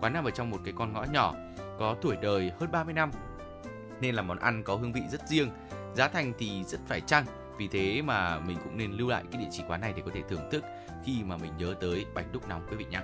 Quán 0.00 0.12
nằm 0.12 0.24
ở 0.24 0.30
trong 0.30 0.50
một 0.50 0.58
cái 0.64 0.74
con 0.76 0.92
ngõ 0.92 1.04
nhỏ, 1.04 1.34
có 1.78 1.96
tuổi 2.02 2.16
đời 2.22 2.52
hơn 2.60 2.72
30 2.72 2.94
năm 2.94 3.10
nên 4.00 4.14
là 4.14 4.22
món 4.22 4.38
ăn 4.38 4.62
có 4.62 4.76
hương 4.76 4.92
vị 4.92 5.02
rất 5.10 5.28
riêng, 5.28 5.50
giá 5.94 6.08
thành 6.08 6.32
thì 6.38 6.64
rất 6.64 6.80
phải 6.86 7.00
chăng. 7.00 7.24
Vì 7.58 7.68
thế 7.68 8.02
mà 8.02 8.38
mình 8.38 8.58
cũng 8.64 8.76
nên 8.76 8.92
lưu 8.92 9.08
lại 9.08 9.22
cái 9.32 9.40
địa 9.42 9.48
chỉ 9.50 9.62
quán 9.68 9.80
này 9.80 9.92
để 9.96 10.02
có 10.04 10.10
thể 10.14 10.22
thưởng 10.28 10.48
thức 10.52 10.64
khi 11.04 11.22
mà 11.24 11.36
mình 11.36 11.52
nhớ 11.58 11.74
tới 11.80 12.06
bánh 12.14 12.32
đúc 12.32 12.48
nóng 12.48 12.66
quý 12.70 12.76
vị 12.76 12.84
nhé. 12.90 13.00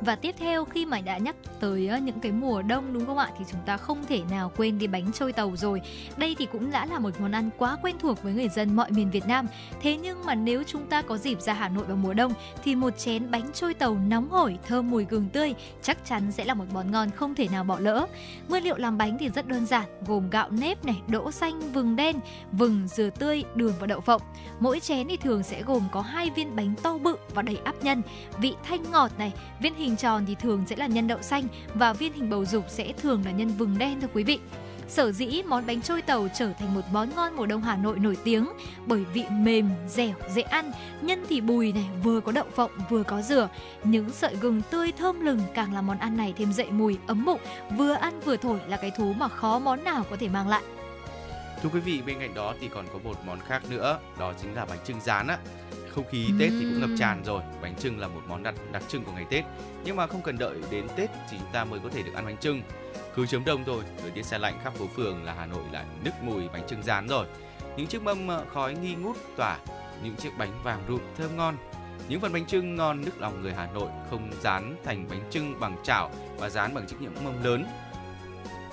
Và 0.00 0.16
tiếp 0.16 0.34
theo 0.38 0.64
khi 0.64 0.86
mà 0.86 1.00
đã 1.00 1.18
nhắc 1.18 1.36
tới 1.60 1.88
ờ, 1.88 1.98
những 1.98 2.20
cái 2.20 2.32
mùa 2.32 2.62
đông 2.62 2.92
đúng 2.92 3.06
không 3.06 3.18
ạ 3.18 3.30
thì 3.38 3.44
chúng 3.50 3.60
ta 3.66 3.76
không 3.76 4.04
thể 4.08 4.22
nào 4.30 4.52
quên 4.56 4.78
đi 4.78 4.86
bánh 4.86 5.12
trôi 5.12 5.32
tàu 5.32 5.56
rồi. 5.56 5.80
Đây 6.16 6.36
thì 6.38 6.46
cũng 6.52 6.70
đã 6.70 6.86
là 6.86 6.98
một 6.98 7.20
món 7.20 7.32
ăn 7.32 7.50
quá 7.58 7.76
quen 7.82 7.96
thuộc 7.98 8.22
với 8.22 8.32
người 8.32 8.48
dân 8.48 8.76
mọi 8.76 8.90
miền 8.90 9.10
Việt 9.10 9.26
Nam. 9.26 9.46
Thế 9.80 9.96
nhưng 9.96 10.24
mà 10.24 10.34
nếu 10.34 10.62
chúng 10.66 10.86
ta 10.86 11.02
có 11.02 11.16
dịp 11.16 11.40
ra 11.40 11.52
Hà 11.52 11.68
Nội 11.68 11.84
vào 11.84 11.96
mùa 11.96 12.14
đông 12.14 12.32
thì 12.64 12.74
một 12.74 12.98
chén 12.98 13.30
bánh 13.30 13.52
trôi 13.52 13.74
tàu 13.74 13.98
nóng 14.06 14.28
hổi 14.28 14.58
thơm 14.68 14.90
mùi 14.90 15.04
gừng 15.04 15.28
tươi 15.28 15.54
chắc 15.82 16.06
chắn 16.06 16.32
sẽ 16.32 16.44
là 16.44 16.54
một 16.54 16.64
món 16.72 16.90
ngon 16.90 17.10
không 17.10 17.34
thể 17.34 17.48
nào 17.48 17.64
bỏ 17.64 17.78
lỡ. 17.78 18.06
Nguyên 18.48 18.64
liệu 18.64 18.76
làm 18.76 18.98
bánh 18.98 19.16
thì 19.20 19.28
rất 19.28 19.48
đơn 19.48 19.66
giản, 19.66 19.84
gồm 20.06 20.30
gạo 20.30 20.50
nếp 20.50 20.84
này, 20.84 21.02
đỗ 21.08 21.30
xanh, 21.30 21.72
vừng 21.72 21.96
đen, 21.96 22.16
vừng, 22.52 22.88
dừa 22.88 23.10
tươi, 23.10 23.44
đường 23.54 23.74
và 23.80 23.86
đậu 23.86 24.00
phộng. 24.00 24.22
Mỗi 24.60 24.80
chén 24.80 25.08
thì 25.08 25.16
thường 25.16 25.42
sẽ 25.42 25.62
gồm 25.62 25.82
có 25.92 26.00
hai 26.00 26.30
viên 26.30 26.56
bánh 26.56 26.74
to 26.82 26.98
bự 26.98 27.16
và 27.34 27.42
đầy 27.42 27.58
áp 27.64 27.74
nhân, 27.82 28.02
vị 28.38 28.54
thanh 28.64 28.90
ngọt 28.90 29.10
này, 29.18 29.32
viên 29.60 29.74
hình 29.74 29.85
hình 29.86 29.96
tròn 29.96 30.24
thì 30.26 30.34
thường 30.34 30.64
sẽ 30.66 30.76
là 30.76 30.86
nhân 30.86 31.06
đậu 31.06 31.22
xanh 31.22 31.44
và 31.74 31.92
viên 31.92 32.12
hình 32.12 32.30
bầu 32.30 32.44
dục 32.44 32.64
sẽ 32.68 32.92
thường 32.92 33.22
là 33.24 33.30
nhân 33.30 33.48
vừng 33.48 33.78
đen 33.78 34.00
thưa 34.00 34.08
quý 34.14 34.24
vị. 34.24 34.38
Sở 34.88 35.12
dĩ 35.12 35.42
món 35.46 35.66
bánh 35.66 35.82
trôi 35.82 36.02
tàu 36.02 36.28
trở 36.38 36.52
thành 36.52 36.74
một 36.74 36.80
món 36.92 37.10
ngon 37.14 37.36
mùa 37.36 37.46
đông 37.46 37.62
Hà 37.62 37.76
Nội 37.76 37.98
nổi 37.98 38.16
tiếng 38.24 38.48
bởi 38.86 39.04
vị 39.04 39.24
mềm, 39.30 39.70
dẻo, 39.88 40.14
dễ 40.34 40.42
ăn, 40.42 40.72
nhân 41.02 41.24
thì 41.28 41.40
bùi 41.40 41.72
này, 41.72 41.88
vừa 42.02 42.20
có 42.20 42.32
đậu 42.32 42.44
phộng 42.56 42.70
vừa 42.90 43.02
có 43.02 43.22
dừa. 43.22 43.48
Những 43.84 44.10
sợi 44.10 44.36
gừng 44.36 44.62
tươi 44.70 44.92
thơm 44.92 45.20
lừng 45.20 45.40
càng 45.54 45.74
làm 45.74 45.86
món 45.86 45.98
ăn 45.98 46.16
này 46.16 46.34
thêm 46.36 46.52
dậy 46.52 46.70
mùi 46.70 46.98
ấm 47.06 47.24
bụng, 47.24 47.40
vừa 47.76 47.92
ăn 47.92 48.20
vừa 48.20 48.36
thổi 48.36 48.58
là 48.68 48.76
cái 48.76 48.90
thú 48.98 49.12
mà 49.12 49.28
khó 49.28 49.58
món 49.58 49.84
nào 49.84 50.04
có 50.10 50.16
thể 50.16 50.28
mang 50.28 50.48
lại. 50.48 50.62
Thưa 51.62 51.68
quý 51.72 51.80
vị, 51.80 52.02
bên 52.06 52.18
cạnh 52.20 52.34
đó 52.34 52.54
thì 52.60 52.68
còn 52.68 52.86
có 52.92 52.98
một 53.04 53.16
món 53.26 53.38
khác 53.40 53.62
nữa, 53.70 53.98
đó 54.18 54.32
chính 54.42 54.54
là 54.54 54.64
bánh 54.64 54.78
trưng 54.84 55.00
rán 55.00 55.26
á 55.26 55.38
không 55.96 56.04
khí 56.10 56.26
Tết 56.38 56.50
thì 56.50 56.64
cũng 56.64 56.80
ngập 56.80 56.90
tràn 56.98 57.24
rồi. 57.24 57.42
Bánh 57.62 57.74
trưng 57.76 58.00
là 58.00 58.08
một 58.08 58.20
món 58.28 58.42
đặc 58.42 58.54
đặc 58.72 58.82
trưng 58.88 59.04
của 59.04 59.12
ngày 59.12 59.24
Tết. 59.30 59.44
Nhưng 59.84 59.96
mà 59.96 60.06
không 60.06 60.22
cần 60.22 60.38
đợi 60.38 60.56
đến 60.70 60.86
Tết 60.96 61.10
thì 61.30 61.36
chúng 61.40 61.52
ta 61.52 61.64
mới 61.64 61.80
có 61.80 61.88
thể 61.88 62.02
được 62.02 62.14
ăn 62.14 62.24
bánh 62.24 62.36
trưng. 62.36 62.62
Cứ 63.14 63.26
chấm 63.26 63.44
đông 63.44 63.64
thôi, 63.66 63.82
thời 64.02 64.10
tiết 64.10 64.24
xe 64.24 64.38
lạnh 64.38 64.58
khắp 64.64 64.74
phố 64.74 64.86
phường 64.96 65.24
là 65.24 65.34
Hà 65.34 65.46
Nội 65.46 65.62
là 65.72 65.84
nức 66.04 66.14
mùi 66.22 66.48
bánh 66.48 66.66
trưng 66.68 66.82
rán 66.82 67.08
rồi. 67.08 67.26
Những 67.76 67.86
chiếc 67.86 68.02
mâm 68.02 68.28
ờ, 68.28 68.44
khói 68.52 68.74
nghi 68.74 68.94
ngút 68.94 69.16
tỏa, 69.36 69.58
những 70.04 70.16
chiếc 70.16 70.30
bánh 70.38 70.62
vàng 70.62 70.82
rụt 70.88 71.00
thơm 71.18 71.36
ngon. 71.36 71.56
Những 72.08 72.20
phần 72.20 72.32
bánh 72.32 72.46
trưng 72.46 72.76
ngon 72.76 73.04
nức 73.04 73.20
lòng 73.20 73.42
người 73.42 73.54
Hà 73.54 73.66
Nội 73.74 73.88
không 74.10 74.30
dán 74.42 74.76
thành 74.84 75.06
bánh 75.10 75.22
trưng 75.30 75.60
bằng 75.60 75.76
chảo 75.84 76.10
mà 76.40 76.48
dán 76.48 76.74
bằng 76.74 76.86
chiếc 76.86 76.96
những 77.00 77.24
mâm 77.24 77.44
lớn 77.44 77.66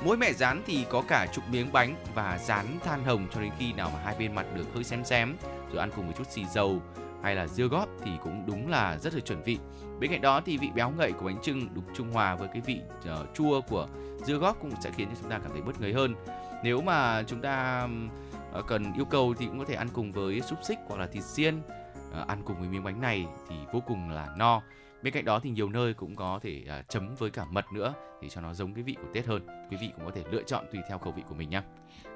Mỗi 0.05 0.17
mẹ 0.17 0.33
rán 0.33 0.61
thì 0.65 0.85
có 0.89 1.03
cả 1.07 1.27
chục 1.33 1.43
miếng 1.49 1.71
bánh 1.71 1.95
và 2.15 2.39
rán 2.45 2.65
than 2.85 3.03
hồng 3.03 3.27
cho 3.33 3.41
đến 3.41 3.51
khi 3.59 3.73
nào 3.73 3.91
mà 3.93 3.99
hai 4.05 4.15
bên 4.19 4.35
mặt 4.35 4.45
được 4.55 4.65
hơi 4.73 4.83
xém 4.83 5.05
xém 5.05 5.35
rồi 5.71 5.79
ăn 5.79 5.91
cùng 5.95 6.05
với 6.05 6.15
chút 6.17 6.31
xì 6.31 6.45
dầu 6.45 6.81
hay 7.23 7.35
là 7.35 7.47
dưa 7.47 7.67
góp 7.67 7.89
thì 8.03 8.11
cũng 8.23 8.43
đúng 8.45 8.67
là 8.67 8.97
rất 8.97 9.13
là 9.13 9.19
chuẩn 9.19 9.43
vị. 9.43 9.57
Bên 9.99 10.11
cạnh 10.11 10.21
đó 10.21 10.41
thì 10.45 10.57
vị 10.57 10.69
béo 10.75 10.89
ngậy 10.89 11.11
của 11.11 11.25
bánh 11.25 11.41
trưng 11.41 11.73
đục 11.73 11.83
trung 11.95 12.11
hòa 12.11 12.35
với 12.35 12.47
cái 12.47 12.61
vị 12.61 12.81
uh, 13.21 13.35
chua 13.35 13.61
của 13.61 13.87
dưa 14.23 14.37
góp 14.37 14.61
cũng 14.61 14.71
sẽ 14.81 14.91
khiến 14.91 15.07
cho 15.09 15.15
chúng 15.21 15.29
ta 15.29 15.39
cảm 15.39 15.51
thấy 15.51 15.61
bớt 15.61 15.81
ngấy 15.81 15.93
hơn. 15.93 16.15
Nếu 16.63 16.81
mà 16.81 17.23
chúng 17.23 17.41
ta 17.41 17.87
uh, 18.59 18.67
cần 18.67 18.93
yêu 18.93 19.05
cầu 19.05 19.33
thì 19.37 19.45
cũng 19.45 19.59
có 19.59 19.65
thể 19.65 19.75
ăn 19.75 19.87
cùng 19.93 20.11
với 20.11 20.41
xúc 20.41 20.59
xích 20.63 20.79
hoặc 20.87 20.99
là 20.99 21.07
thịt 21.07 21.23
xiên. 21.23 21.57
Uh, 22.21 22.27
ăn 22.27 22.41
cùng 22.45 22.59
với 22.59 22.69
miếng 22.69 22.83
bánh 22.83 23.01
này 23.01 23.27
thì 23.49 23.55
vô 23.71 23.79
cùng 23.87 24.09
là 24.09 24.27
no. 24.37 24.61
Bên 25.03 25.13
cạnh 25.13 25.25
đó 25.25 25.39
thì 25.39 25.49
nhiều 25.49 25.69
nơi 25.69 25.93
cũng 25.93 26.15
có 26.15 26.39
thể 26.43 26.63
uh, 26.79 26.89
chấm 26.89 27.15
với 27.15 27.29
cả 27.29 27.45
mật 27.51 27.65
nữa 27.73 27.93
để 28.21 28.29
cho 28.29 28.41
nó 28.41 28.53
giống 28.53 28.73
cái 28.73 28.83
vị 28.83 28.95
của 29.01 29.07
Tết 29.13 29.25
hơn. 29.25 29.47
Quý 29.71 29.77
vị 29.81 29.91
cũng 29.95 30.05
có 30.05 30.11
thể 30.15 30.23
lựa 30.31 30.43
chọn 30.43 30.65
tùy 30.71 30.81
theo 30.89 30.97
khẩu 30.97 31.13
vị 31.13 31.23
của 31.29 31.35
mình 31.35 31.49
nhé. 31.49 31.61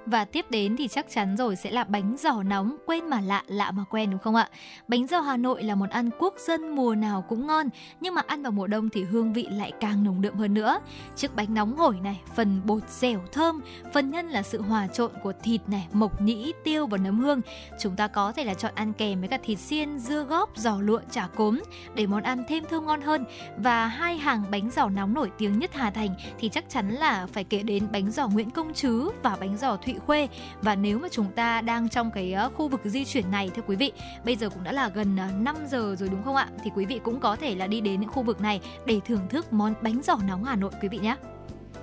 Và 0.10 0.26
tiếp 0.26 0.46
đến 0.50 0.76
thì 0.78 0.88
chắc 0.88 1.06
chắn 1.10 1.38
rồi 1.38 1.56
sẽ 1.56 1.72
là 1.72 1.84
bánh 1.84 2.16
giò 2.20 2.44
nóng, 2.44 2.78
quen 2.86 3.10
mà 3.10 3.22
lạ, 3.22 3.44
lạ 3.48 3.72
mà 3.72 3.84
quen 3.90 4.12
đúng 4.12 4.20
không 4.20 4.36
ạ? 4.36 4.50
Bánh 4.88 5.08
giò 5.08 5.20
Hà 5.20 5.38
Nội 5.38 5.64
là 5.64 5.76
một 5.76 5.90
ăn 5.90 6.10
quốc 6.20 6.34
dân 6.48 6.76
mùa 6.76 6.96
nào 6.96 7.26
cũng 7.30 7.48
ngon, 7.48 7.70
nhưng 8.02 8.14
mà 8.14 8.22
ăn 8.28 8.44
vào 8.44 8.52
mùa 8.52 8.68
đông 8.68 8.90
thì 8.90 9.04
hương 9.04 9.34
vị 9.34 9.48
lại 9.52 9.72
càng 9.80 10.04
nồng 10.04 10.22
đượm 10.22 10.34
hơn 10.34 10.54
nữa. 10.54 10.80
Chiếc 11.16 11.36
bánh 11.36 11.54
nóng 11.54 11.78
hổi 11.78 11.96
này, 12.04 12.22
phần 12.36 12.62
bột 12.66 12.90
dẻo 12.90 13.20
thơm, 13.32 13.62
phần 13.94 14.12
nhân 14.12 14.30
là 14.30 14.42
sự 14.42 14.62
hòa 14.62 14.88
trộn 14.88 15.12
của 15.24 15.34
thịt 15.44 15.62
này, 15.68 15.88
mộc 15.92 16.22
nhĩ, 16.22 16.54
tiêu 16.64 16.88
và 16.88 16.98
nấm 16.98 17.20
hương. 17.20 17.42
Chúng 17.80 17.96
ta 17.96 18.08
có 18.08 18.32
thể 18.32 18.44
là 18.44 18.54
chọn 18.54 18.72
ăn 18.76 18.94
kèm 18.94 19.20
với 19.20 19.28
cả 19.30 19.38
thịt 19.44 19.60
xiên, 19.60 20.00
dưa 20.00 20.24
góp, 20.24 20.58
giò 20.58 20.78
lụa, 20.80 21.02
chả 21.12 21.28
cốm 21.36 21.62
để 21.96 22.08
món 22.08 22.24
ăn 22.24 22.44
thêm 22.48 22.64
thơm 22.64 22.78
thơm 22.78 22.86
ngon 22.86 23.02
hơn 23.02 23.26
và 23.58 23.88
hai 23.88 24.18
hàng 24.18 24.44
bánh 24.52 24.70
giò 24.72 24.90
nóng 24.90 25.14
nổi 25.14 25.32
tiếng 25.38 25.60
nhất 25.60 25.74
Hà 25.74 25.92
Thành 25.92 26.16
thì 26.40 26.50
chắc 26.50 26.70
chắn 26.70 26.90
là 26.90 27.28
phải 27.34 27.44
kể 27.44 27.64
đến 27.64 27.88
bánh 27.92 28.12
giò 28.12 28.28
Nguyễn 28.28 28.50
Công 28.50 28.74
Trứ 28.74 29.10
và 29.24 29.38
bánh 29.40 29.58
giò 29.58 29.76
Thụy 29.76 29.96
Khuê. 30.00 30.28
Và 30.62 30.76
nếu 30.76 31.00
mà 31.00 31.08
chúng 31.12 31.32
ta 31.32 31.62
đang 31.62 31.90
trong 31.90 32.12
cái 32.12 32.34
ờ, 32.34 32.50
khu 32.50 32.68
vực 32.68 32.82
di 32.84 33.06
chuyển 33.06 33.32
này 33.32 33.50
thưa 33.56 33.62
quý 33.68 33.76
vị 33.76 33.92
bây 34.26 34.36
giờ 34.36 34.50
cũng 34.50 34.64
đã 34.64 34.72
là 34.72 34.90
gần 34.90 35.16
5 35.16 35.56
giờ 35.70 35.96
rồi 36.00 36.10
đúng 36.10 36.24
không 36.24 36.36
ạ? 36.36 36.50
Thì 36.64 36.72
quý 36.76 36.86
vị 36.86 37.00
cũng 37.04 37.20
có 37.20 37.36
thể 37.36 37.56
là 37.56 37.68
đi 37.68 37.82
đến 37.82 38.02
những 38.02 38.10
khu 38.10 38.24
vực 38.24 38.42
này 38.42 38.62
để 38.86 39.00
thưởng 39.06 39.28
thức 39.30 39.54
món 39.54 39.74
bánh 39.82 40.02
giò 40.04 40.18
nóng 40.28 40.44
Hà 40.44 40.56
Nội 40.56 40.72
quý 40.82 40.88
vị 40.88 40.98
nhé. 40.98 41.16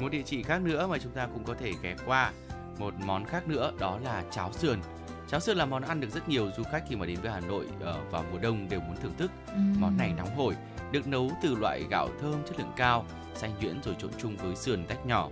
Một 0.00 0.08
địa 0.12 0.22
chỉ 0.22 0.42
khác 0.42 0.62
nữa 0.62 0.86
mà 0.86 0.98
chúng 0.98 1.12
ta 1.12 1.26
cũng 1.26 1.44
có 1.44 1.54
thể 1.54 1.72
ghé 1.82 1.94
qua 2.06 2.32
một 2.78 2.94
món 3.04 3.24
khác 3.24 3.48
nữa 3.48 3.72
đó 3.78 3.98
là 4.04 4.22
cháo 4.30 4.52
sườn. 4.52 4.78
Cháo 5.30 5.40
sườn 5.40 5.56
là 5.56 5.66
món 5.66 5.82
ăn 5.82 6.00
được 6.00 6.10
rất 6.14 6.28
nhiều 6.28 6.50
du 6.56 6.62
khách 6.72 6.84
khi 6.88 6.96
mà 6.96 7.06
đến 7.06 7.20
với 7.22 7.30
Hà 7.30 7.40
Nội 7.40 7.66
ở 7.80 8.00
vào 8.10 8.24
mùa 8.32 8.38
đông 8.38 8.68
đều 8.68 8.80
muốn 8.80 8.96
thưởng 9.02 9.14
thức. 9.18 9.30
Món 9.78 9.96
này 9.96 10.12
nóng 10.16 10.36
hổi 10.36 10.54
được 10.92 11.06
nấu 11.06 11.30
từ 11.42 11.54
loại 11.54 11.82
gạo 11.90 12.08
thơm 12.20 12.34
chất 12.46 12.58
lượng 12.58 12.72
cao 12.76 13.04
xay 13.34 13.52
nhuyễn 13.60 13.82
rồi 13.82 13.94
trộn 13.98 14.10
chung 14.18 14.36
với 14.36 14.56
sườn 14.56 14.84
tách 14.86 15.06
nhỏ 15.06 15.28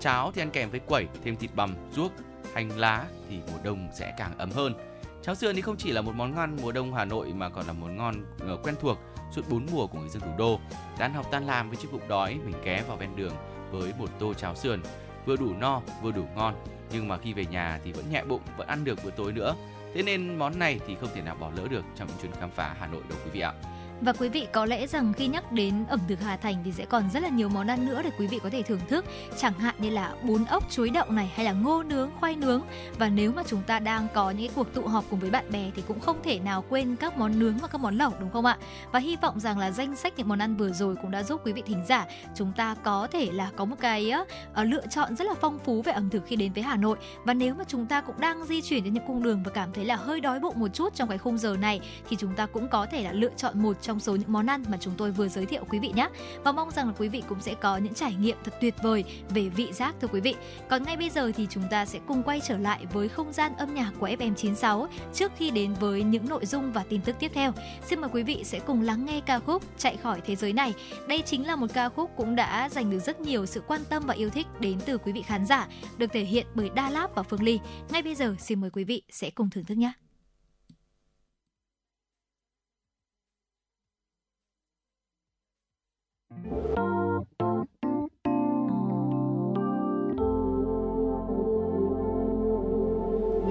cháo 0.00 0.32
thì 0.32 0.42
ăn 0.42 0.50
kèm 0.50 0.70
với 0.70 0.80
quẩy, 0.80 1.06
thêm 1.24 1.36
thịt 1.36 1.50
bằm, 1.54 1.74
ruốc, 1.92 2.12
hành 2.54 2.78
lá 2.78 3.04
thì 3.30 3.40
mùa 3.52 3.58
đông 3.64 3.88
sẽ 3.94 4.14
càng 4.18 4.38
ấm 4.38 4.50
hơn. 4.50 4.74
Cháo 5.22 5.34
sườn 5.34 5.56
thì 5.56 5.62
không 5.62 5.76
chỉ 5.76 5.92
là 5.92 6.00
một 6.00 6.12
món 6.14 6.34
ngon 6.34 6.56
mùa 6.62 6.72
đông 6.72 6.94
Hà 6.94 7.04
Nội 7.04 7.32
mà 7.32 7.48
còn 7.48 7.66
là 7.66 7.72
món 7.72 7.96
ngon 7.96 8.14
ờ, 8.40 8.58
quen 8.62 8.74
thuộc 8.80 8.98
suốt 9.30 9.42
bốn 9.48 9.66
mùa 9.72 9.86
của 9.86 9.98
người 9.98 10.08
dân 10.08 10.22
thủ 10.22 10.30
đô. 10.38 10.60
Đã 10.98 11.06
ăn 11.06 11.14
học 11.14 11.26
tan 11.30 11.46
làm 11.46 11.68
với 11.68 11.76
chiếc 11.76 11.92
bụng 11.92 12.08
đói, 12.08 12.38
mình 12.44 12.54
ghé 12.64 12.82
vào 12.88 12.96
ven 12.96 13.16
đường 13.16 13.32
với 13.70 13.92
một 13.98 14.10
tô 14.18 14.34
cháo 14.34 14.54
sườn. 14.54 14.80
Vừa 15.26 15.36
đủ 15.36 15.52
no, 15.58 15.80
vừa 16.02 16.10
đủ 16.12 16.24
ngon, 16.36 16.54
nhưng 16.92 17.08
mà 17.08 17.18
khi 17.18 17.32
về 17.32 17.46
nhà 17.46 17.80
thì 17.84 17.92
vẫn 17.92 18.04
nhẹ 18.10 18.24
bụng, 18.24 18.42
vẫn 18.56 18.66
ăn 18.66 18.84
được 18.84 18.98
bữa 19.04 19.10
tối 19.10 19.32
nữa. 19.32 19.54
Thế 19.94 20.02
nên 20.02 20.38
món 20.38 20.58
này 20.58 20.80
thì 20.86 20.96
không 21.00 21.10
thể 21.14 21.22
nào 21.22 21.36
bỏ 21.40 21.50
lỡ 21.56 21.68
được 21.70 21.84
trong 21.96 22.08
những 22.08 22.16
chuyến 22.22 22.32
khám 22.40 22.50
phá 22.50 22.76
Hà 22.80 22.86
Nội 22.86 23.02
đâu 23.08 23.18
quý 23.24 23.30
vị 23.30 23.40
ạ 23.40 23.52
và 24.00 24.12
quý 24.12 24.28
vị 24.28 24.46
có 24.52 24.66
lẽ 24.66 24.86
rằng 24.86 25.12
khi 25.12 25.26
nhắc 25.26 25.52
đến 25.52 25.84
ẩm 25.88 26.00
thực 26.08 26.20
Hà 26.20 26.36
Thành 26.36 26.56
thì 26.64 26.72
sẽ 26.72 26.84
còn 26.84 27.10
rất 27.10 27.22
là 27.22 27.28
nhiều 27.28 27.48
món 27.48 27.66
ăn 27.66 27.86
nữa 27.86 28.00
để 28.04 28.10
quý 28.18 28.26
vị 28.26 28.38
có 28.42 28.50
thể 28.50 28.62
thưởng 28.62 28.80
thức. 28.88 29.04
Chẳng 29.38 29.58
hạn 29.58 29.74
như 29.78 29.90
là 29.90 30.14
bún 30.22 30.44
ốc 30.44 30.70
chuối 30.70 30.90
đậu 30.90 31.10
này 31.10 31.32
hay 31.34 31.46
là 31.46 31.52
ngô 31.52 31.82
nướng 31.82 32.10
khoai 32.20 32.36
nướng. 32.36 32.62
Và 32.98 33.08
nếu 33.08 33.32
mà 33.32 33.42
chúng 33.46 33.62
ta 33.62 33.78
đang 33.78 34.06
có 34.14 34.30
những 34.30 34.52
cuộc 34.54 34.74
tụ 34.74 34.82
họp 34.82 35.04
cùng 35.10 35.20
với 35.20 35.30
bạn 35.30 35.50
bè 35.50 35.70
thì 35.76 35.82
cũng 35.88 36.00
không 36.00 36.16
thể 36.22 36.38
nào 36.38 36.64
quên 36.68 36.96
các 36.96 37.18
món 37.18 37.38
nướng 37.38 37.56
và 37.58 37.68
các 37.68 37.80
món 37.80 37.98
lẩu 37.98 38.12
đúng 38.20 38.30
không 38.30 38.44
ạ? 38.44 38.58
Và 38.92 38.98
hy 38.98 39.16
vọng 39.16 39.40
rằng 39.40 39.58
là 39.58 39.70
danh 39.70 39.96
sách 39.96 40.12
những 40.16 40.28
món 40.28 40.38
ăn 40.38 40.56
vừa 40.56 40.72
rồi 40.72 40.96
cũng 41.02 41.10
đã 41.10 41.22
giúp 41.22 41.40
quý 41.44 41.52
vị 41.52 41.62
thính 41.66 41.84
giả 41.88 42.06
chúng 42.34 42.52
ta 42.56 42.74
có 42.82 43.08
thể 43.12 43.30
là 43.32 43.50
có 43.56 43.64
một 43.64 43.76
cái 43.80 44.12
uh, 44.20 44.66
lựa 44.66 44.86
chọn 44.90 45.16
rất 45.16 45.24
là 45.24 45.34
phong 45.40 45.58
phú 45.58 45.82
về 45.82 45.92
ẩm 45.92 46.10
thực 46.10 46.22
khi 46.26 46.36
đến 46.36 46.52
với 46.52 46.62
Hà 46.62 46.76
Nội. 46.76 46.96
Và 47.24 47.34
nếu 47.34 47.54
mà 47.54 47.64
chúng 47.68 47.86
ta 47.86 48.00
cũng 48.00 48.20
đang 48.20 48.44
di 48.44 48.62
chuyển 48.62 48.84
đến 48.84 48.94
những 48.94 49.06
cung 49.06 49.22
đường 49.22 49.42
và 49.44 49.50
cảm 49.50 49.72
thấy 49.72 49.84
là 49.84 49.96
hơi 49.96 50.20
đói 50.20 50.40
bụng 50.40 50.58
một 50.58 50.68
chút 50.68 50.94
trong 50.94 51.08
cái 51.08 51.18
khung 51.18 51.38
giờ 51.38 51.56
này 51.56 51.80
thì 52.08 52.16
chúng 52.16 52.34
ta 52.34 52.46
cũng 52.46 52.68
có 52.68 52.86
thể 52.86 53.02
là 53.02 53.12
lựa 53.12 53.30
chọn 53.36 53.62
một 53.62 53.76
trong 53.86 54.00
số 54.00 54.16
những 54.16 54.32
món 54.32 54.46
ăn 54.46 54.64
mà 54.68 54.76
chúng 54.80 54.94
tôi 54.96 55.10
vừa 55.10 55.28
giới 55.28 55.46
thiệu 55.46 55.64
quý 55.70 55.78
vị 55.78 55.92
nhé. 55.94 56.08
Và 56.44 56.52
mong 56.52 56.70
rằng 56.70 56.86
là 56.86 56.94
quý 56.98 57.08
vị 57.08 57.22
cũng 57.28 57.40
sẽ 57.40 57.54
có 57.54 57.76
những 57.76 57.94
trải 57.94 58.14
nghiệm 58.14 58.36
thật 58.44 58.54
tuyệt 58.60 58.74
vời 58.82 59.04
về 59.28 59.48
vị 59.48 59.72
giác 59.72 59.94
thưa 60.00 60.08
quý 60.08 60.20
vị. 60.20 60.34
Còn 60.68 60.82
ngay 60.82 60.96
bây 60.96 61.10
giờ 61.10 61.32
thì 61.36 61.46
chúng 61.50 61.64
ta 61.70 61.86
sẽ 61.86 61.98
cùng 62.06 62.22
quay 62.22 62.40
trở 62.48 62.58
lại 62.58 62.86
với 62.92 63.08
không 63.08 63.32
gian 63.32 63.56
âm 63.56 63.74
nhạc 63.74 63.92
của 63.98 64.08
FM96 64.08 64.86
trước 65.14 65.32
khi 65.36 65.50
đến 65.50 65.74
với 65.80 66.02
những 66.02 66.28
nội 66.28 66.46
dung 66.46 66.72
và 66.72 66.84
tin 66.88 67.00
tức 67.00 67.16
tiếp 67.18 67.30
theo. 67.34 67.52
Xin 67.86 68.00
mời 68.00 68.10
quý 68.12 68.22
vị 68.22 68.42
sẽ 68.44 68.58
cùng 68.58 68.82
lắng 68.82 69.04
nghe 69.04 69.20
ca 69.20 69.38
khúc 69.38 69.62
Chạy 69.78 69.96
khỏi 69.96 70.20
thế 70.26 70.36
giới 70.36 70.52
này. 70.52 70.74
Đây 71.08 71.22
chính 71.26 71.46
là 71.46 71.56
một 71.56 71.66
ca 71.74 71.88
khúc 71.88 72.10
cũng 72.16 72.36
đã 72.36 72.68
giành 72.68 72.90
được 72.90 72.98
rất 72.98 73.20
nhiều 73.20 73.46
sự 73.46 73.62
quan 73.66 73.80
tâm 73.88 74.02
và 74.06 74.14
yêu 74.14 74.30
thích 74.30 74.46
đến 74.60 74.78
từ 74.86 74.98
quý 74.98 75.12
vị 75.12 75.22
khán 75.22 75.46
giả, 75.46 75.68
được 75.98 76.12
thể 76.12 76.24
hiện 76.24 76.46
bởi 76.54 76.70
Đa 76.74 76.90
Láp 76.90 77.14
và 77.14 77.22
Phương 77.22 77.42
Ly. 77.42 77.60
Ngay 77.90 78.02
bây 78.02 78.14
giờ 78.14 78.34
xin 78.38 78.60
mời 78.60 78.70
quý 78.70 78.84
vị 78.84 79.02
sẽ 79.10 79.30
cùng 79.30 79.50
thưởng 79.50 79.64
thức 79.64 79.78
nhé. 79.78 79.92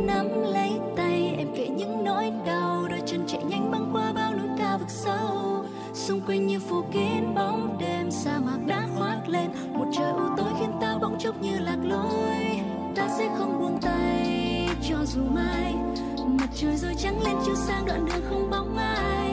Nắm 0.06 0.28
lấy 0.44 0.80
tay 0.96 1.36
em 1.38 1.48
kể 1.56 1.68
những 1.68 2.04
nỗi 2.04 2.32
đau, 2.46 2.88
đôi 2.90 3.00
chân 3.06 3.24
chạy 3.28 3.44
nhanh 3.44 3.72
băng 3.72 3.90
qua 3.94 4.14
bao 4.14 4.32
núi 4.34 4.48
cao 4.58 4.78
vực 4.78 4.90
sâu. 4.90 5.66
Xung 5.94 6.22
quanh 6.28 6.48
như 6.48 6.60
phủ 6.60 6.82
kín 6.92 7.36
bóng 7.36 7.78
đêm 7.80 8.12
sa 8.12 8.40
mạc 8.40 8.60
đã 8.68 8.88
khoác 8.96 9.22
lên. 9.28 9.50
Một 9.74 9.86
trời 9.98 10.12
u 10.12 10.24
tối 10.38 10.50
khiến 10.60 10.72
ta 10.82 10.98
bỗng 11.02 11.20
chốc 11.20 11.42
như 11.42 11.60
lạc 11.60 11.78
lối. 11.84 12.60
Ta 12.96 13.08
sẽ 13.18 13.30
không 13.38 13.60
buông 13.60 13.78
tay, 13.82 14.70
cho 14.90 15.06
dù 15.06 15.22
mai. 15.24 15.76
Mặt 16.28 16.50
trời 16.56 16.76
rồi 16.76 16.94
trắng 16.98 17.22
lên 17.22 17.36
chiếu 17.46 17.56
sang 17.56 17.86
đoạn 17.86 18.06
đường 18.06 18.24
không 18.30 18.50
bóng 18.50 18.78
ai. 18.78 19.25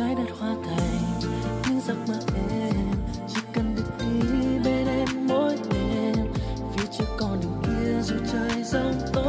Trái 0.00 0.14
đất 0.14 0.30
hoa 0.38 0.54
thành 0.64 1.20
những 1.68 1.80
giấc 1.80 1.96
mơ 2.08 2.14
em. 2.50 2.74
Chỉ 3.28 3.40
cần 3.52 3.74
được 3.76 3.90
đi 3.98 4.28
bên 4.64 4.86
em 4.86 5.08
mỗi 5.28 5.56
đêm, 5.70 6.14
phía 6.76 6.86
trước 6.98 7.04
con 7.18 7.40
đường 7.40 7.62
kia 7.62 8.02
dù 8.02 8.14
trời 8.32 8.62
giông 8.64 8.94
tố 9.12 9.19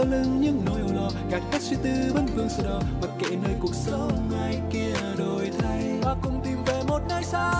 sau 0.00 0.10
lưng 0.10 0.40
những 0.40 0.62
nỗi 0.64 0.80
âu 0.80 0.92
lo, 0.94 1.10
gạt 1.30 1.42
hết 1.52 1.58
suy 1.60 1.76
tư 1.82 2.12
vẫn 2.14 2.26
vương 2.26 2.48
sầu 2.48 2.66
đỏ. 2.66 2.80
Mặc 3.02 3.10
kệ 3.18 3.36
nơi 3.36 3.54
cuộc 3.60 3.74
sống 3.74 4.30
ai 4.42 4.60
kia 4.72 4.94
đổi 5.18 5.50
thay 5.58 5.98
và 6.02 6.16
cùng 6.22 6.40
tìm 6.44 6.64
về 6.66 6.82
một 6.88 7.00
nơi 7.08 7.22
xa, 7.24 7.50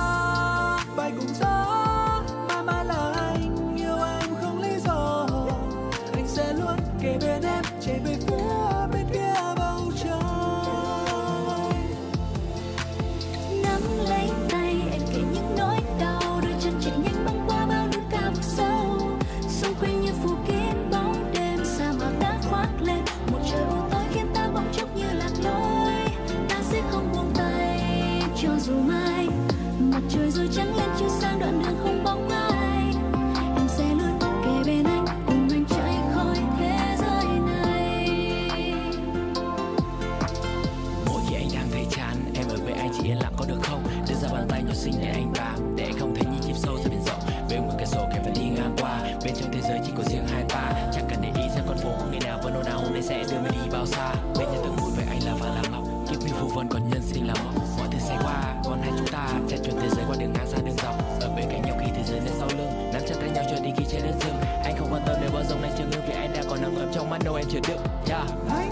bay 0.96 1.12
cùng 1.18 1.28
gió. 1.40 1.79
Ấm 67.34 67.34
trong 67.34 67.36
mắt 67.36 67.36
đâu 67.36 67.36
em 67.36 67.46
chưa 67.50 67.60
đựng 67.68 67.80
yeah. 68.08 68.69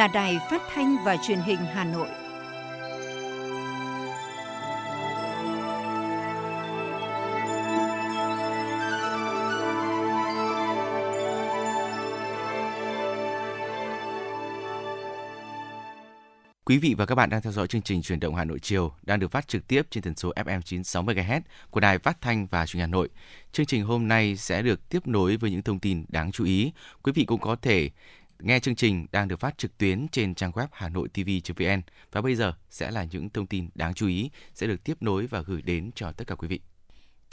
Là 0.00 0.08
Đài 0.08 0.38
Phát 0.50 0.62
thanh 0.74 0.96
và 1.04 1.16
Truyền 1.16 1.38
hình 1.38 1.58
Hà 1.58 1.84
Nội. 1.84 2.08
Quý 16.70 16.78
vị 16.78 16.94
và 16.98 17.06
các 17.06 17.14
bạn 17.14 17.30
đang 17.30 17.42
theo 17.42 17.52
dõi 17.52 17.66
chương 17.66 17.82
trình 17.82 18.02
Truyền 18.02 18.20
động 18.20 18.34
Hà 18.34 18.44
Nội 18.44 18.58
chiều, 18.58 18.92
đang 19.02 19.20
được 19.20 19.30
phát 19.30 19.48
trực 19.48 19.66
tiếp 19.68 19.82
trên 19.90 20.02
tần 20.02 20.16
số 20.16 20.32
FM 20.36 20.60
96 20.60 21.02
MHz 21.02 21.40
của 21.70 21.80
Đài 21.80 21.98
Phát 21.98 22.20
thanh 22.20 22.46
và 22.46 22.66
Truyền 22.66 22.80
hình 22.80 22.90
Hà 22.90 22.92
Nội. 22.92 23.08
Chương 23.52 23.66
trình 23.66 23.84
hôm 23.84 24.08
nay 24.08 24.36
sẽ 24.36 24.62
được 24.62 24.88
tiếp 24.88 25.06
nối 25.06 25.36
với 25.36 25.50
những 25.50 25.62
thông 25.62 25.78
tin 25.78 26.04
đáng 26.08 26.32
chú 26.32 26.44
ý. 26.44 26.72
Quý 27.02 27.12
vị 27.12 27.24
cũng 27.24 27.40
có 27.40 27.56
thể 27.56 27.90
nghe 28.42 28.60
chương 28.60 28.74
trình 28.74 29.06
đang 29.12 29.28
được 29.28 29.40
phát 29.40 29.58
trực 29.58 29.78
tuyến 29.78 30.08
trên 30.08 30.34
trang 30.34 30.50
web 30.50 30.66
Hà 30.72 30.88
Nội 30.88 31.08
TV.vn 31.08 31.80
và 32.12 32.20
bây 32.22 32.34
giờ 32.34 32.52
sẽ 32.70 32.90
là 32.90 33.04
những 33.04 33.30
thông 33.30 33.46
tin 33.46 33.68
đáng 33.74 33.94
chú 33.94 34.06
ý 34.06 34.30
sẽ 34.54 34.66
được 34.66 34.84
tiếp 34.84 34.96
nối 35.00 35.26
và 35.26 35.40
gửi 35.40 35.62
đến 35.62 35.90
cho 35.94 36.12
tất 36.12 36.26
cả 36.26 36.34
quý 36.34 36.48
vị. 36.48 36.60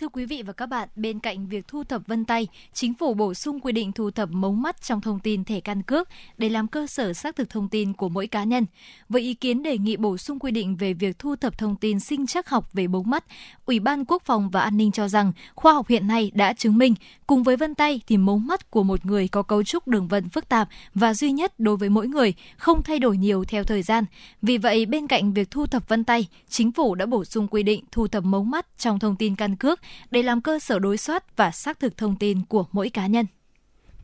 Thưa 0.02 0.10
quý 0.10 0.26
vị 0.26 0.44
và 0.44 0.54
các 0.54 0.66
bạn, 0.66 0.90
bên 0.96 1.20
cạnh 1.20 1.48
việc 1.48 1.68
thu 1.68 1.84
thập 1.84 2.08
vân 2.08 2.26
tay, 2.26 2.48
chính 2.74 2.94
phủ 2.94 3.14
bổ 3.14 3.34
sung 3.34 3.60
quy 3.60 3.72
định 3.72 3.92
thu 3.92 4.12
thập 4.12 4.30
mống 4.32 4.62
mắt 4.62 4.82
trong 4.82 5.02
thông 5.02 5.20
tin 5.20 5.44
thẻ 5.44 5.60
căn 5.60 5.84
cước 5.84 6.10
để 6.38 6.50
làm 6.50 6.68
cơ 6.68 6.88
sở 6.88 7.14
xác 7.14 7.36
thực 7.36 7.50
thông 7.50 7.70
tin 7.70 7.94
của 7.94 8.10
mỗi 8.10 8.28
cá 8.28 8.44
nhân. 8.44 8.66
Với 9.10 9.22
ý 9.22 9.34
kiến 9.34 9.64
đề 9.64 9.78
nghị 9.78 9.98
bổ 9.98 10.18
sung 10.18 10.40
quy 10.40 10.52
định 10.52 10.76
về 10.76 10.94
việc 10.94 11.20
thu 11.20 11.36
thập 11.36 11.58
thông 11.58 11.76
tin 11.76 12.00
sinh 12.00 12.28
chắc 12.28 12.50
học 12.50 12.74
về 12.74 12.88
mống 12.88 13.10
mắt, 13.10 13.26
Ủy 13.66 13.80
ban 13.80 14.06
Quốc 14.06 14.24
phòng 14.26 14.50
và 14.50 14.62
An 14.62 14.78
ninh 14.78 14.92
cho 14.92 15.08
rằng 15.08 15.34
khoa 15.56 15.74
học 15.74 15.88
hiện 15.88 16.08
nay 16.08 16.32
đã 16.34 16.54
chứng 16.54 16.78
minh 16.78 16.94
cùng 17.28 17.44
với 17.44 17.58
vân 17.58 17.76
tay 17.76 18.02
thì 18.08 18.18
mống 18.18 18.48
mắt 18.48 18.72
của 18.72 18.84
một 18.84 19.06
người 19.06 19.28
có 19.28 19.44
cấu 19.44 19.64
trúc 19.64 19.88
đường 19.88 20.08
vân 20.08 20.30
phức 20.30 20.50
tạp 20.50 20.70
và 20.94 21.14
duy 21.14 21.32
nhất 21.32 21.60
đối 21.60 21.78
với 21.78 21.90
mỗi 21.90 22.08
người, 22.08 22.34
không 22.58 22.84
thay 22.84 23.00
đổi 23.00 23.18
nhiều 23.18 23.44
theo 23.44 23.64
thời 23.64 23.82
gian. 23.82 24.04
Vì 24.42 24.58
vậy, 24.58 24.86
bên 24.86 25.08
cạnh 25.08 25.34
việc 25.34 25.52
thu 25.52 25.66
thập 25.66 25.90
vân 25.90 26.04
tay, 26.04 26.28
chính 26.50 26.72
phủ 26.72 26.96
đã 26.96 27.06
bổ 27.06 27.26
sung 27.26 27.48
quy 27.48 27.64
định 27.64 27.84
thu 27.92 28.08
thập 28.08 28.24
mống 28.24 28.50
mắt 28.50 28.66
trong 28.78 29.00
thông 29.00 29.16
tin 29.16 29.36
căn 29.36 29.56
cước 29.56 29.80
để 30.12 30.24
làm 30.24 30.42
cơ 30.42 30.60
sở 30.60 30.80
đối 30.80 30.98
soát 30.98 31.38
và 31.38 31.52
xác 31.52 31.80
thực 31.80 31.98
thông 31.98 32.16
tin 32.16 32.42
của 32.46 32.66
mỗi 32.72 32.90
cá 32.90 33.08
nhân. 33.08 33.26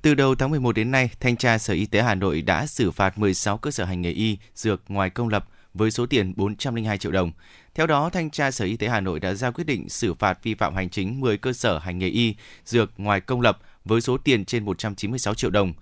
Từ 0.02 0.14
đầu 0.14 0.36
tháng 0.36 0.50
11 0.50 0.76
đến 0.76 0.92
nay, 0.92 1.10
Thanh 1.20 1.38
tra 1.38 1.58
Sở 1.58 1.74
Y 1.74 1.86
tế 1.86 2.02
Hà 2.02 2.16
Nội 2.16 2.42
đã 2.42 2.66
xử 2.66 2.92
phạt 2.92 3.20
16 3.20 3.58
cơ 3.58 3.72
sở 3.72 3.86
hành 3.86 4.02
nghề 4.02 4.12
y, 4.12 4.38
dược 4.56 4.82
ngoài 4.88 5.10
công 5.10 5.28
lập 5.28 5.48
với 5.74 5.92
số 5.92 6.06
tiền 6.06 6.34
402 6.36 6.98
triệu 6.98 7.12
đồng. 7.12 7.32
Theo 7.76 7.88
đó, 7.88 8.10
Thanh 8.10 8.30
tra 8.30 8.52
Sở 8.52 8.66
Y 8.66 8.78
tế 8.78 8.88
Hà 8.88 9.00
Nội 9.00 9.20
đã 9.20 9.34
ra 9.34 9.52
quyết 9.52 9.64
định 9.64 9.90
xử 9.90 10.14
phạt 10.14 10.44
vi 10.44 10.56
phạm 10.56 10.76
hành 10.76 10.90
chính 10.90 11.20
10 11.20 11.38
cơ 11.38 11.54
sở 11.54 11.80
hành 11.80 12.00
nghề 12.00 12.08
y, 12.08 12.36
dược 12.66 12.92
ngoài 12.98 13.22
công 13.22 13.42
lập 13.42 13.60
với 13.86 14.02
số 14.02 14.18
tiền 14.18 14.46
trên 14.46 14.66
196 14.66 15.34
triệu 15.34 15.50
đồng. 15.50 15.74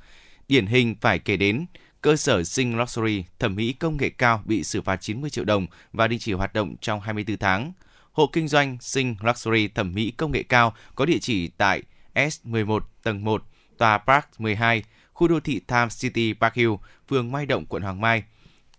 Điển 0.48 0.66
hình 0.66 0.96
phải 1.02 1.20
kể 1.20 1.38
đến 1.38 1.66
cơ 2.02 2.16
sở 2.16 2.44
Sing 2.44 2.78
Luxury 2.78 3.24
thẩm 3.39 3.56
mỹ 3.56 3.74
công 3.74 3.98
nghệ 3.98 4.10
cao 4.10 4.44
bị 4.46 4.64
xử 4.64 4.82
phạt 4.82 5.02
90 5.02 5.30
triệu 5.30 5.46
đồng 5.46 5.68
và 5.94 6.08
đình 6.08 6.20
chỉ 6.20 6.34
hoạt 6.34 6.54
động 6.54 6.76
trong 6.82 7.02
24 7.02 7.38
tháng 7.38 7.72
hộ 8.12 8.28
kinh 8.28 8.48
doanh 8.48 8.78
Sing 8.82 9.16
Luxury 9.22 9.68
thẩm 9.68 9.94
mỹ 9.94 10.12
công 10.18 10.32
nghệ 10.32 10.44
cao 10.44 10.74
có 10.96 11.06
địa 11.06 11.18
chỉ 11.22 11.48
tại 11.48 11.84
S11 12.14 12.80
tầng 13.04 13.24
1, 13.24 13.44
tòa 13.78 13.98
Park 13.98 14.26
12, 14.38 14.84
khu 15.14 15.28
đô 15.28 15.39
thị 15.39 15.60
Times 15.60 16.02
City 16.02 16.34
Park 16.34 16.54
Hill, 16.54 16.72
phường 17.10 17.32
Mai 17.32 17.46
Động, 17.46 17.66
quận 17.66 17.84
Hoàng 17.84 18.02
Mai. 18.02 18.24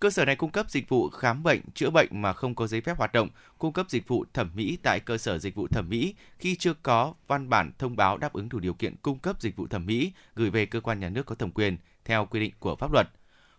Cơ 0.02 0.10
sở 0.10 0.24
này 0.24 0.36
cung 0.36 0.50
cấp 0.50 0.70
dịch 0.70 0.88
vụ 0.88 1.10
khám 1.10 1.42
bệnh, 1.42 1.60
chữa 1.74 1.90
bệnh 1.90 2.08
mà 2.12 2.32
không 2.32 2.54
có 2.54 2.66
giấy 2.66 2.80
phép 2.80 2.98
hoạt 2.98 3.12
động, 3.12 3.28
cung 3.58 3.72
cấp 3.72 3.86
dịch 3.90 4.08
vụ 4.08 4.24
thẩm 4.34 4.50
mỹ 4.54 4.78
tại 4.82 5.00
cơ 5.00 5.18
sở 5.18 5.38
dịch 5.38 5.54
vụ 5.54 5.68
thẩm 5.68 5.88
mỹ 5.88 6.14
khi 6.38 6.56
chưa 6.56 6.74
có 6.82 7.14
văn 7.26 7.48
bản 7.48 7.72
thông 7.78 7.96
báo 7.96 8.18
đáp 8.18 8.32
ứng 8.32 8.48
đủ 8.48 8.58
điều 8.58 8.74
kiện 8.74 8.94
cung 9.02 9.18
cấp 9.18 9.40
dịch 9.40 9.56
vụ 9.56 9.66
thẩm 9.66 9.86
mỹ 9.86 10.12
gửi 10.34 10.50
về 10.50 10.66
cơ 10.66 10.80
quan 10.80 11.00
nhà 11.00 11.08
nước 11.08 11.26
có 11.26 11.34
thẩm 11.34 11.50
quyền 11.50 11.76
theo 12.04 12.26
quy 12.26 12.40
định 12.40 12.52
của 12.58 12.76
pháp 12.76 12.92
luật. 12.92 13.06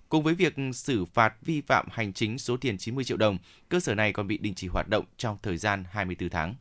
Cùng 0.09 0.23
với 0.23 0.33
việc 0.33 0.55
xử 0.73 1.05
phạt 1.05 1.33
vi 1.41 1.61
phạm 1.61 1.87
hành 1.91 2.13
chính 2.13 2.39
số 2.39 2.57
tiền 2.57 2.77
90 2.77 3.03
triệu 3.03 3.17
đồng, 3.17 3.37
cơ 3.69 3.79
sở 3.79 3.95
này 3.95 4.13
còn 4.13 4.27
bị 4.27 4.37
đình 4.37 4.53
chỉ 4.55 4.67
hoạt 4.67 4.87
động 4.89 5.05
trong 5.17 5.37
thời 5.43 5.57
gian 5.57 5.83
24 5.89 6.29
tháng. 6.29 6.55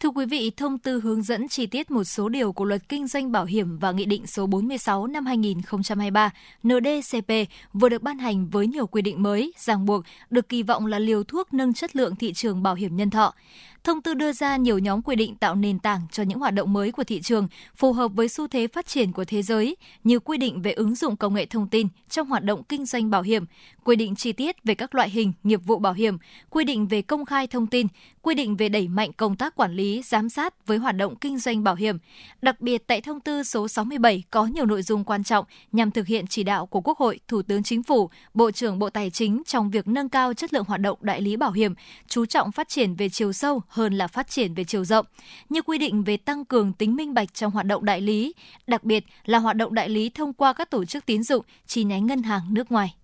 Thưa 0.00 0.10
quý 0.10 0.26
vị, 0.26 0.50
thông 0.56 0.78
tư 0.78 1.00
hướng 1.00 1.22
dẫn 1.22 1.48
chi 1.48 1.66
tiết 1.66 1.90
một 1.90 2.04
số 2.04 2.28
điều 2.28 2.52
của 2.52 2.64
luật 2.64 2.88
kinh 2.88 3.06
doanh 3.06 3.32
bảo 3.32 3.44
hiểm 3.44 3.78
và 3.78 3.92
Nghị 3.92 4.04
định 4.04 4.26
số 4.26 4.46
46 4.46 5.06
năm 5.06 5.26
2023 5.26 6.30
NDCP 6.62 7.32
vừa 7.72 7.88
được 7.88 8.02
ban 8.02 8.18
hành 8.18 8.48
với 8.48 8.66
nhiều 8.66 8.86
quy 8.86 9.02
định 9.02 9.22
mới, 9.22 9.52
ràng 9.56 9.86
buộc, 9.86 10.04
được 10.30 10.48
kỳ 10.48 10.62
vọng 10.62 10.86
là 10.86 10.98
liều 10.98 11.24
thuốc 11.24 11.54
nâng 11.54 11.74
chất 11.74 11.96
lượng 11.96 12.16
thị 12.16 12.32
trường 12.32 12.62
bảo 12.62 12.74
hiểm 12.74 12.96
nhân 12.96 13.10
thọ. 13.10 13.34
Thông 13.84 14.02
tư 14.02 14.14
đưa 14.14 14.32
ra 14.32 14.56
nhiều 14.56 14.78
nhóm 14.78 15.02
quy 15.02 15.16
định 15.16 15.36
tạo 15.36 15.54
nền 15.54 15.78
tảng 15.78 16.00
cho 16.12 16.22
những 16.22 16.38
hoạt 16.38 16.54
động 16.54 16.72
mới 16.72 16.92
của 16.92 17.04
thị 17.04 17.20
trường, 17.20 17.48
phù 17.76 17.92
hợp 17.92 18.08
với 18.14 18.28
xu 18.28 18.48
thế 18.48 18.66
phát 18.66 18.86
triển 18.86 19.12
của 19.12 19.24
thế 19.24 19.42
giới, 19.42 19.76
như 20.04 20.18
quy 20.18 20.38
định 20.38 20.62
về 20.62 20.72
ứng 20.72 20.94
dụng 20.94 21.16
công 21.16 21.34
nghệ 21.34 21.46
thông 21.46 21.68
tin 21.68 21.88
trong 22.08 22.28
hoạt 22.28 22.44
động 22.44 22.62
kinh 22.64 22.86
doanh 22.86 23.10
bảo 23.10 23.22
hiểm, 23.22 23.44
quy 23.84 23.96
định 23.96 24.16
chi 24.16 24.32
tiết 24.32 24.56
về 24.64 24.74
các 24.74 24.94
loại 24.94 25.10
hình 25.10 25.32
nghiệp 25.42 25.60
vụ 25.64 25.78
bảo 25.78 25.92
hiểm, 25.92 26.18
quy 26.50 26.64
định 26.64 26.86
về 26.86 27.02
công 27.02 27.24
khai 27.24 27.46
thông 27.46 27.66
tin, 27.66 27.86
quy 28.22 28.34
định 28.34 28.56
về 28.56 28.68
đẩy 28.68 28.88
mạnh 28.88 29.12
công 29.12 29.36
tác 29.36 29.56
quản 29.56 29.72
lý, 29.72 30.02
giám 30.04 30.28
sát 30.28 30.66
với 30.66 30.78
hoạt 30.78 30.96
động 30.96 31.16
kinh 31.16 31.38
doanh 31.38 31.64
bảo 31.64 31.74
hiểm. 31.74 31.98
Đặc 32.42 32.60
biệt 32.60 32.86
tại 32.86 33.00
thông 33.00 33.20
tư 33.20 33.42
số 33.42 33.68
67 33.68 34.22
có 34.30 34.46
nhiều 34.46 34.66
nội 34.66 34.82
dung 34.82 35.04
quan 35.04 35.24
trọng 35.24 35.44
nhằm 35.72 35.90
thực 35.90 36.06
hiện 36.06 36.26
chỉ 36.26 36.42
đạo 36.42 36.66
của 36.66 36.80
Quốc 36.80 36.98
hội, 36.98 37.20
Thủ 37.28 37.42
tướng 37.42 37.62
Chính 37.62 37.82
phủ, 37.82 38.10
Bộ 38.34 38.50
trưởng 38.50 38.78
Bộ 38.78 38.90
Tài 38.90 39.10
chính 39.10 39.42
trong 39.46 39.70
việc 39.70 39.88
nâng 39.88 40.08
cao 40.08 40.34
chất 40.34 40.54
lượng 40.54 40.64
hoạt 40.64 40.80
động 40.80 40.98
đại 41.00 41.20
lý 41.20 41.36
bảo 41.36 41.52
hiểm, 41.52 41.74
chú 42.08 42.26
trọng 42.26 42.52
phát 42.52 42.68
triển 42.68 42.94
về 42.94 43.08
chiều 43.08 43.32
sâu 43.32 43.62
hơn 43.70 43.94
là 43.94 44.06
phát 44.06 44.28
triển 44.28 44.54
về 44.54 44.64
chiều 44.64 44.84
rộng, 44.84 45.06
như 45.48 45.62
quy 45.62 45.78
định 45.78 46.04
về 46.04 46.16
tăng 46.16 46.44
cường 46.44 46.72
tính 46.72 46.96
minh 46.96 47.14
bạch 47.14 47.34
trong 47.34 47.52
hoạt 47.52 47.66
động 47.66 47.84
đại 47.84 48.00
lý, 48.00 48.32
đặc 48.66 48.84
biệt 48.84 49.04
là 49.24 49.38
hoạt 49.38 49.56
động 49.56 49.74
đại 49.74 49.88
lý 49.88 50.10
thông 50.10 50.32
qua 50.32 50.52
các 50.52 50.70
tổ 50.70 50.84
chức 50.84 51.06
tín 51.06 51.22
dụng, 51.22 51.44
chi 51.66 51.84
nhánh 51.84 52.06
ngân 52.06 52.22
hàng 52.22 52.54
nước 52.54 52.72
ngoài. 52.72 52.94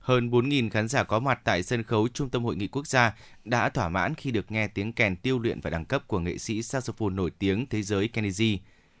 Hơn 0.00 0.30
4.000 0.30 0.70
khán 0.70 0.88
giả 0.88 1.04
có 1.04 1.18
mặt 1.18 1.40
tại 1.44 1.62
sân 1.62 1.82
khấu 1.82 2.08
Trung 2.08 2.30
tâm 2.30 2.44
Hội 2.44 2.56
nghị 2.56 2.66
Quốc 2.66 2.86
gia 2.86 3.14
đã 3.44 3.68
thỏa 3.68 3.88
mãn 3.88 4.14
khi 4.14 4.30
được 4.30 4.50
nghe 4.50 4.68
tiếng 4.68 4.92
kèn 4.92 5.16
tiêu 5.16 5.38
luyện 5.38 5.60
và 5.60 5.70
đẳng 5.70 5.84
cấp 5.84 6.08
của 6.08 6.18
nghệ 6.18 6.38
sĩ 6.38 6.62
saxophone 6.62 7.14
nổi 7.14 7.30
tiếng 7.38 7.66
thế 7.66 7.82
giới 7.82 8.08
Kennedy 8.08 8.58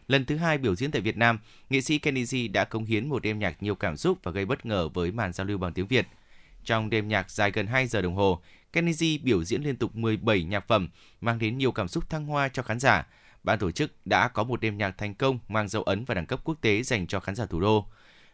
Lần 0.08 0.24
thứ 0.24 0.36
hai 0.36 0.58
biểu 0.58 0.74
diễn 0.74 0.90
tại 0.90 1.02
Việt 1.02 1.16
Nam, 1.16 1.38
nghệ 1.70 1.80
sĩ 1.80 1.98
Kennedy 1.98 2.48
đã 2.48 2.64
cống 2.64 2.84
hiến 2.84 3.08
một 3.08 3.22
đêm 3.22 3.38
nhạc 3.38 3.62
nhiều 3.62 3.74
cảm 3.74 3.96
xúc 3.96 4.18
và 4.22 4.32
gây 4.32 4.44
bất 4.44 4.66
ngờ 4.66 4.88
với 4.88 5.12
màn 5.12 5.32
giao 5.32 5.46
lưu 5.46 5.58
bằng 5.58 5.72
tiếng 5.72 5.86
Việt. 5.86 6.06
Trong 6.64 6.90
đêm 6.90 7.08
nhạc 7.08 7.30
dài 7.30 7.50
gần 7.50 7.66
2 7.66 7.86
giờ 7.86 8.02
đồng 8.02 8.14
hồ, 8.14 8.42
Kennedy 8.72 9.18
biểu 9.18 9.44
diễn 9.44 9.62
liên 9.62 9.76
tục 9.76 9.96
17 9.96 10.42
nhạc 10.42 10.68
phẩm, 10.68 10.88
mang 11.20 11.38
đến 11.38 11.58
nhiều 11.58 11.72
cảm 11.72 11.88
xúc 11.88 12.10
thăng 12.10 12.26
hoa 12.26 12.48
cho 12.48 12.62
khán 12.62 12.80
giả. 12.80 13.06
Ban 13.42 13.58
tổ 13.58 13.70
chức 13.70 14.06
đã 14.06 14.28
có 14.28 14.44
một 14.44 14.60
đêm 14.60 14.78
nhạc 14.78 14.98
thành 14.98 15.14
công 15.14 15.38
mang 15.48 15.68
dấu 15.68 15.82
ấn 15.82 16.04
và 16.04 16.14
đẳng 16.14 16.26
cấp 16.26 16.40
quốc 16.44 16.58
tế 16.60 16.82
dành 16.82 17.06
cho 17.06 17.20
khán 17.20 17.34
giả 17.34 17.46
thủ 17.46 17.60
đô. 17.60 17.86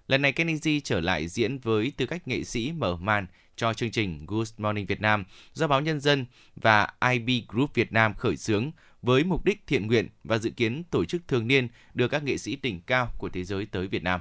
Lần 0.08 0.22
này 0.22 0.32
Kennedy 0.32 0.80
trở 0.80 1.00
lại 1.00 1.28
diễn 1.28 1.58
với 1.58 1.92
tư 1.96 2.06
cách 2.06 2.28
nghệ 2.28 2.44
sĩ 2.44 2.72
mở 2.72 2.96
màn 2.96 3.26
cho 3.56 3.74
chương 3.74 3.90
trình 3.90 4.26
Good 4.26 4.52
Morning 4.58 4.86
Việt 4.86 5.00
Nam 5.00 5.24
do 5.52 5.66
báo 5.66 5.80
Nhân 5.80 6.00
dân 6.00 6.26
và 6.56 6.88
IB 7.10 7.28
Group 7.48 7.74
Việt 7.74 7.92
Nam 7.92 8.14
khởi 8.14 8.36
xướng 8.36 8.70
với 9.02 9.24
mục 9.24 9.44
đích 9.44 9.66
thiện 9.66 9.86
nguyện 9.86 10.08
và 10.24 10.38
dự 10.38 10.50
kiến 10.50 10.84
tổ 10.90 11.04
chức 11.04 11.28
thường 11.28 11.46
niên 11.46 11.68
đưa 11.94 12.08
các 12.08 12.24
nghệ 12.24 12.38
sĩ 12.38 12.56
đỉnh 12.56 12.80
cao 12.80 13.08
của 13.18 13.28
thế 13.28 13.44
giới 13.44 13.66
tới 13.66 13.86
Việt 13.86 14.02
Nam. 14.02 14.20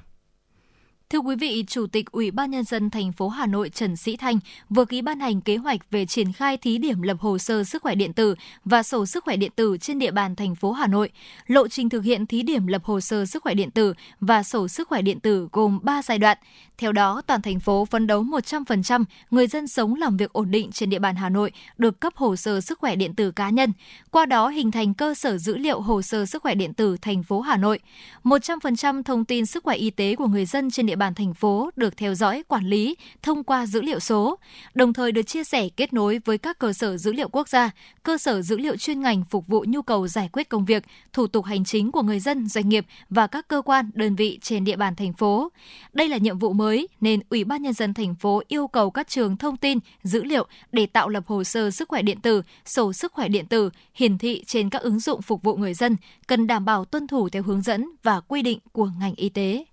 Thưa 1.14 1.20
quý 1.20 1.36
vị, 1.36 1.64
Chủ 1.68 1.88
tịch 1.88 2.12
Ủy 2.12 2.32
ban 2.32 2.52
nhân 2.52 2.64
dân 2.64 2.90
thành 2.90 3.12
phố 3.12 3.30
Hà 3.30 3.46
Nội 3.46 3.70
Trần 3.70 3.96
Sĩ 3.96 4.18
Thanh 4.18 4.40
vừa 4.70 4.86
ký 4.86 5.02
ban 5.02 5.20
hành 5.20 5.42
kế 5.42 5.58
hoạch 5.58 5.92
về 5.92 6.06
triển 6.06 6.34
khai 6.34 6.58
thí 6.58 6.78
điểm 6.78 7.02
lập 7.02 7.18
hồ 7.20 7.38
sơ 7.38 7.64
sức 7.64 7.82
khỏe 7.82 7.96
điện 7.96 8.14
tử 8.14 8.36
và 8.66 8.84
sổ 8.84 9.06
sức 9.06 9.24
khỏe 9.24 9.36
điện 9.36 9.52
tử 9.56 9.78
trên 9.82 10.00
địa 10.00 10.12
bàn 10.12 10.36
thành 10.36 10.56
phố 10.56 10.72
Hà 10.72 10.88
Nội. 10.88 11.10
Lộ 11.48 11.68
trình 11.68 11.90
thực 11.90 12.04
hiện 12.04 12.26
thí 12.26 12.44
điểm 12.44 12.68
lập 12.68 12.84
hồ 12.84 13.02
sơ 13.02 13.26
sức 13.26 13.44
khỏe 13.44 13.54
điện 13.54 13.72
tử 13.72 13.94
và 14.22 14.44
sổ 14.44 14.68
sức 14.68 14.88
khỏe 14.88 15.02
điện 15.02 15.20
tử 15.20 15.48
gồm 15.52 15.80
3 15.84 16.02
giai 16.02 16.18
đoạn. 16.18 16.38
Theo 16.80 16.92
đó, 16.92 17.22
toàn 17.28 17.42
thành 17.42 17.60
phố 17.60 17.86
phấn 17.86 18.08
đấu 18.08 18.24
100% 18.24 19.04
người 19.32 19.48
dân 19.48 19.68
sống 19.68 19.96
làm 19.96 20.18
việc 20.18 20.34
ổn 20.34 20.52
định 20.52 20.72
trên 20.72 20.90
địa 20.90 21.00
bàn 21.00 21.16
Hà 21.16 21.30
Nội 21.30 21.52
được 21.78 22.00
cấp 22.00 22.14
hồ 22.16 22.36
sơ 22.36 22.62
sức 22.62 22.80
khỏe 22.80 22.96
điện 22.96 23.16
tử 23.16 23.32
cá 23.32 23.50
nhân, 23.50 23.74
qua 24.12 24.26
đó 24.26 24.48
hình 24.48 24.72
thành 24.72 24.94
cơ 24.94 25.14
sở 25.14 25.38
dữ 25.38 25.58
liệu 25.58 25.82
hồ 25.82 26.02
sơ 26.02 26.26
sức 26.26 26.42
khỏe 26.44 26.56
điện 26.56 26.74
tử 26.74 26.98
thành 27.02 27.24
phố 27.24 27.42
Hà 27.42 27.58
Nội. 27.58 27.80
100% 28.24 29.04
thông 29.04 29.26
tin 29.26 29.46
sức 29.46 29.64
khỏe 29.64 29.76
y 29.76 29.90
tế 29.90 30.16
của 30.16 30.28
người 30.28 30.46
dân 30.46 30.72
trên 30.72 30.86
địa 30.86 30.96
bàn 30.96 31.14
thành 31.16 31.34
phố 31.34 31.70
được 31.76 31.98
theo 31.98 32.16
dõi, 32.16 32.44
quản 32.48 32.66
lý 32.66 32.96
thông 33.22 33.44
qua 33.44 33.66
dữ 33.66 33.82
liệu 33.82 34.00
số, 34.00 34.40
đồng 34.74 34.94
thời 34.94 35.12
được 35.12 35.24
chia 35.24 35.44
sẻ 35.44 35.70
kết 35.70 35.94
nối 35.94 36.20
với 36.26 36.38
các 36.38 36.60
cơ 36.60 36.74
sở 36.74 36.98
dữ 36.98 37.14
liệu 37.14 37.30
quốc 37.30 37.50
gia, 37.50 37.72
cơ 38.04 38.18
sở 38.18 38.42
dữ 38.42 38.58
liệu 38.58 38.78
chuyên 38.78 39.02
ngành 39.02 39.24
phục 39.30 39.48
vụ 39.48 39.66
nhu 39.68 39.82
cầu 39.82 40.08
giải 40.08 40.30
quyết 40.34 40.50
công 40.50 40.66
việc, 40.66 40.84
thủ 41.14 41.28
tục 41.28 41.46
hành 41.46 41.66
chính 41.66 41.92
của 41.92 42.02
người 42.02 42.20
dân, 42.20 42.48
doanh 42.48 42.70
nghiệp 42.70 42.86
và 43.10 43.28
các 43.28 43.48
cơ 43.48 43.62
quan, 43.62 43.90
đơn 43.94 44.16
vị 44.16 44.40
trên 44.42 44.64
địa 44.64 44.76
bàn 44.76 44.96
thành 44.96 45.14
phố. 45.14 45.52
Đây 45.94 46.10
là 46.10 46.18
nhiệm 46.18 46.40
vụ 46.40 46.54
mới 46.54 46.69
nên 47.02 47.20
Ủy 47.30 47.44
ban 47.44 47.62
nhân 47.62 47.74
dân 47.74 47.94
thành 47.94 48.16
phố 48.16 48.42
yêu 48.48 48.68
cầu 48.68 48.92
các 48.92 49.08
trường 49.08 49.38
thông 49.38 49.58
tin, 49.58 49.78
dữ 50.04 50.24
liệu 50.24 50.48
để 50.72 50.86
tạo 50.86 51.10
lập 51.10 51.24
hồ 51.28 51.44
sơ 51.44 51.72
sức 51.72 51.90
khỏe 51.90 52.02
điện 52.02 52.22
tử, 52.22 52.42
sổ 52.66 52.94
sức 52.94 53.14
khỏe 53.14 53.28
điện 53.28 53.46
tử 53.46 53.70
hiển 53.94 54.18
thị 54.18 54.44
trên 54.48 54.70
các 54.70 54.82
ứng 54.82 55.00
dụng 55.00 55.22
phục 55.22 55.44
vụ 55.44 55.56
người 55.56 55.74
dân 55.74 55.98
cần 56.28 56.48
đảm 56.48 56.66
bảo 56.66 56.86
tuân 56.86 57.08
thủ 57.08 57.30
theo 57.30 57.44
hướng 57.44 57.62
dẫn 57.62 57.90
và 58.04 58.20
quy 58.20 58.42
định 58.42 58.60
của 58.72 58.90
ngành 59.00 59.16
y 59.16 59.30
tế. 59.30 59.66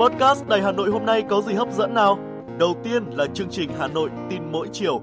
Podcast 0.00 0.46
Đài 0.48 0.62
Hà 0.62 0.72
Nội 0.72 0.90
hôm 0.90 1.06
nay 1.06 1.22
có 1.28 1.42
gì 1.42 1.54
hấp 1.54 1.72
dẫn 1.72 1.94
nào? 1.94 2.18
Đầu 2.58 2.76
tiên 2.84 3.02
là 3.12 3.26
chương 3.34 3.48
trình 3.50 3.70
Hà 3.78 3.86
Nội 3.88 4.10
tin 4.30 4.52
mỗi 4.52 4.68
chiều 4.72 5.02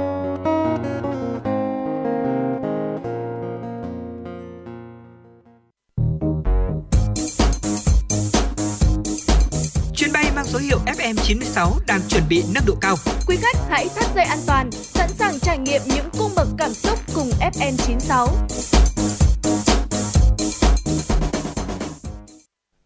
Số 10.51 10.59
hiệu 10.59 10.79
FM96 10.85 11.79
đang 11.87 12.01
chuẩn 12.09 12.23
bị 12.29 12.43
nâng 12.53 12.63
độ 12.67 12.75
cao. 12.81 12.95
Quý 13.27 13.37
khách 13.41 13.55
hãy 13.69 13.87
thắt 13.95 14.15
dây 14.15 14.25
an 14.25 14.39
toàn, 14.47 14.71
sẵn 14.71 15.09
sàng 15.09 15.39
trải 15.39 15.57
nghiệm 15.57 15.81
những 15.85 16.09
cung 16.17 16.31
bậc 16.35 16.47
cảm 16.57 16.73
xúc 16.73 16.99
cùng 17.15 17.29
FN96. 17.39 18.27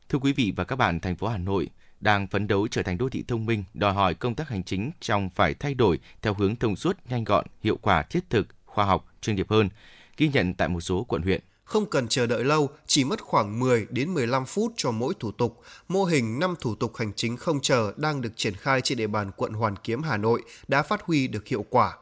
Thưa 0.10 0.20
quý 0.20 0.34
vị 0.34 0.54
và 0.56 0.64
các 0.64 0.76
bạn, 0.76 1.00
thành 1.00 1.16
phố 1.16 1.28
Hà 1.28 1.38
Nội 1.38 1.70
đang 2.00 2.28
phấn 2.28 2.48
đấu 2.48 2.68
trở 2.68 2.84
thành 2.84 2.98
đô 2.98 3.10
thị 3.10 3.24
thông 3.28 3.46
minh, 3.46 3.64
đòi 3.74 3.94
hỏi 3.94 4.14
công 4.14 4.36
tác 4.36 4.50
hành 4.50 4.64
chính 4.64 4.92
trong 5.00 5.30
phải 5.30 5.54
thay 5.54 5.74
đổi 5.74 6.00
theo 6.22 6.34
hướng 6.34 6.56
thông 6.56 6.76
suốt, 6.76 6.98
nhanh 7.10 7.24
gọn, 7.24 7.46
hiệu 7.64 7.78
quả, 7.82 8.04
thiết 8.04 8.30
thực, 8.30 8.48
khoa 8.66 8.86
học, 8.86 9.06
chuyên 9.22 9.36
nghiệp 9.36 9.50
hơn, 9.50 9.70
ghi 10.18 10.30
nhận 10.34 10.54
tại 10.54 10.68
một 10.68 10.82
số 10.82 11.04
quận 11.04 11.22
huyện. 11.22 11.42
Không 11.66 11.86
cần 11.86 12.08
chờ 12.08 12.28
đợi 12.28 12.44
lâu, 12.44 12.70
chỉ 12.88 13.04
mất 13.04 13.22
khoảng 13.22 13.60
10 13.60 13.88
đến 13.90 14.14
15 14.14 14.46
phút 14.46 14.74
cho 14.78 14.92
mỗi 14.92 15.14
thủ 15.20 15.32
tục. 15.32 15.62
Mô 15.88 16.04
hình 16.04 16.40
5 16.40 16.56
thủ 16.60 16.76
tục 16.76 16.96
hành 16.96 17.12
chính 17.16 17.38
không 17.38 17.62
chờ 17.62 17.94
đang 17.98 18.22
được 18.22 18.32
triển 18.36 18.56
khai 18.56 18.82
trên 18.82 18.98
địa 18.98 19.08
bàn 19.08 19.32
quận 19.38 19.54
Hoàn 19.54 19.76
Kiếm, 19.76 20.04
Hà 20.04 20.18
Nội 20.18 20.44
đã 20.68 20.84
phát 20.84 21.02
huy 21.02 21.28
được 21.28 21.48
hiệu 21.48 21.66
quả. 21.70 21.98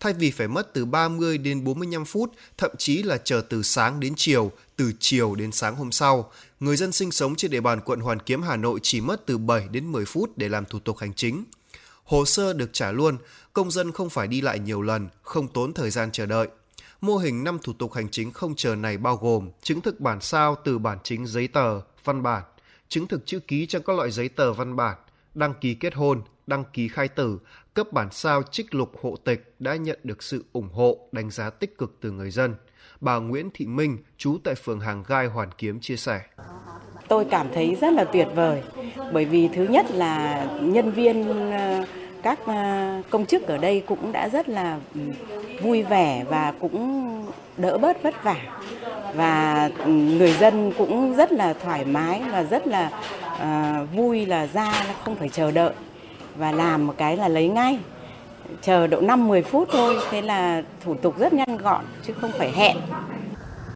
Thay 0.00 0.12
vì 0.12 0.30
phải 0.30 0.48
mất 0.48 0.74
từ 0.74 0.84
30 0.84 1.38
đến 1.38 1.64
45 1.64 2.04
phút, 2.04 2.32
thậm 2.58 2.70
chí 2.78 3.02
là 3.02 3.18
chờ 3.18 3.42
từ 3.48 3.62
sáng 3.62 4.00
đến 4.00 4.12
chiều, 4.16 4.52
từ 4.76 4.92
chiều 5.00 5.34
đến 5.34 5.52
sáng 5.52 5.76
hôm 5.76 5.92
sau, 5.92 6.32
người 6.60 6.76
dân 6.76 6.92
sinh 6.92 7.12
sống 7.12 7.34
trên 7.34 7.50
địa 7.50 7.60
bàn 7.60 7.80
quận 7.80 8.00
Hoàn 8.00 8.20
Kiếm, 8.20 8.42
Hà 8.42 8.56
Nội 8.56 8.80
chỉ 8.82 9.00
mất 9.00 9.26
từ 9.26 9.38
7 9.38 9.68
đến 9.70 9.92
10 9.92 10.04
phút 10.04 10.38
để 10.38 10.48
làm 10.48 10.64
thủ 10.64 10.78
tục 10.78 10.98
hành 10.98 11.14
chính. 11.14 11.44
Hồ 12.04 12.24
sơ 12.24 12.52
được 12.52 12.70
trả 12.72 12.92
luôn, 12.92 13.16
công 13.52 13.70
dân 13.70 13.92
không 13.92 14.10
phải 14.10 14.28
đi 14.28 14.40
lại 14.40 14.58
nhiều 14.58 14.82
lần, 14.82 15.08
không 15.22 15.48
tốn 15.48 15.74
thời 15.74 15.90
gian 15.90 16.12
chờ 16.12 16.26
đợi. 16.26 16.48
Mô 17.06 17.16
hình 17.16 17.44
5 17.44 17.58
thủ 17.62 17.72
tục 17.72 17.92
hành 17.92 18.08
chính 18.10 18.32
không 18.32 18.54
chờ 18.54 18.74
này 18.74 18.98
bao 18.98 19.16
gồm 19.16 19.50
chứng 19.62 19.80
thực 19.80 20.00
bản 20.00 20.20
sao 20.20 20.56
từ 20.64 20.78
bản 20.78 20.98
chính 21.02 21.26
giấy 21.26 21.48
tờ, 21.48 21.80
văn 22.04 22.22
bản, 22.22 22.42
chứng 22.88 23.06
thực 23.06 23.26
chữ 23.26 23.40
ký 23.40 23.66
trong 23.66 23.82
các 23.82 23.96
loại 23.96 24.10
giấy 24.10 24.28
tờ 24.28 24.52
văn 24.52 24.76
bản, 24.76 24.96
đăng 25.34 25.54
ký 25.60 25.74
kết 25.74 25.94
hôn, 25.94 26.22
đăng 26.46 26.64
ký 26.72 26.88
khai 26.88 27.08
tử, 27.08 27.38
cấp 27.74 27.92
bản 27.92 28.08
sao 28.10 28.42
trích 28.42 28.74
lục 28.74 28.92
hộ 29.02 29.16
tịch 29.24 29.54
đã 29.58 29.76
nhận 29.76 29.98
được 30.04 30.22
sự 30.22 30.44
ủng 30.52 30.68
hộ, 30.72 31.08
đánh 31.12 31.30
giá 31.30 31.50
tích 31.50 31.78
cực 31.78 31.96
từ 32.00 32.10
người 32.10 32.30
dân. 32.30 32.54
Bà 33.00 33.16
Nguyễn 33.16 33.50
Thị 33.54 33.66
Minh, 33.66 33.98
trú 34.16 34.38
tại 34.44 34.54
phường 34.54 34.80
Hàng 34.80 35.04
Gai, 35.06 35.26
Hoàn 35.26 35.50
Kiếm 35.58 35.80
chia 35.80 35.96
sẻ. 35.96 36.20
Tôi 37.08 37.26
cảm 37.30 37.46
thấy 37.54 37.76
rất 37.80 37.92
là 37.92 38.04
tuyệt 38.04 38.28
vời 38.34 38.62
bởi 39.12 39.24
vì 39.24 39.48
thứ 39.48 39.66
nhất 39.70 39.86
là 39.90 40.44
nhân 40.62 40.90
viên 40.90 41.50
các 42.26 42.46
à, 42.46 43.02
công 43.10 43.26
chức 43.26 43.46
ở 43.46 43.58
đây 43.58 43.82
cũng 43.86 44.12
đã 44.12 44.28
rất 44.28 44.48
là 44.48 44.78
vui 45.62 45.82
vẻ 45.82 46.24
và 46.28 46.52
cũng 46.60 47.26
đỡ 47.56 47.78
bớt 47.78 48.02
vất 48.02 48.24
vả. 48.24 48.36
Và 49.14 49.70
ừ, 49.78 49.90
người 49.90 50.32
dân 50.32 50.72
cũng 50.78 51.14
rất 51.14 51.32
là 51.32 51.52
thoải 51.52 51.84
mái 51.84 52.22
và 52.32 52.42
rất 52.42 52.66
là 52.66 52.90
uh, 53.34 53.94
vui 53.94 54.26
là 54.26 54.46
ra 54.46 54.72
không 55.04 55.16
phải 55.16 55.28
chờ 55.28 55.50
đợi 55.50 55.72
và 56.36 56.52
làm 56.52 56.86
một 56.86 56.94
cái 56.96 57.16
là 57.16 57.28
lấy 57.28 57.48
ngay. 57.48 57.78
Chờ 58.62 58.86
độ 58.86 59.00
5 59.00 59.28
10 59.28 59.42
phút 59.42 59.68
thôi 59.72 59.96
thế 60.10 60.22
là 60.22 60.62
thủ 60.84 60.94
tục 60.94 61.18
rất 61.18 61.32
nhanh 61.32 61.56
gọn 61.56 61.84
chứ 62.02 62.12
không 62.20 62.30
phải 62.38 62.52
hẹn. 62.52 62.76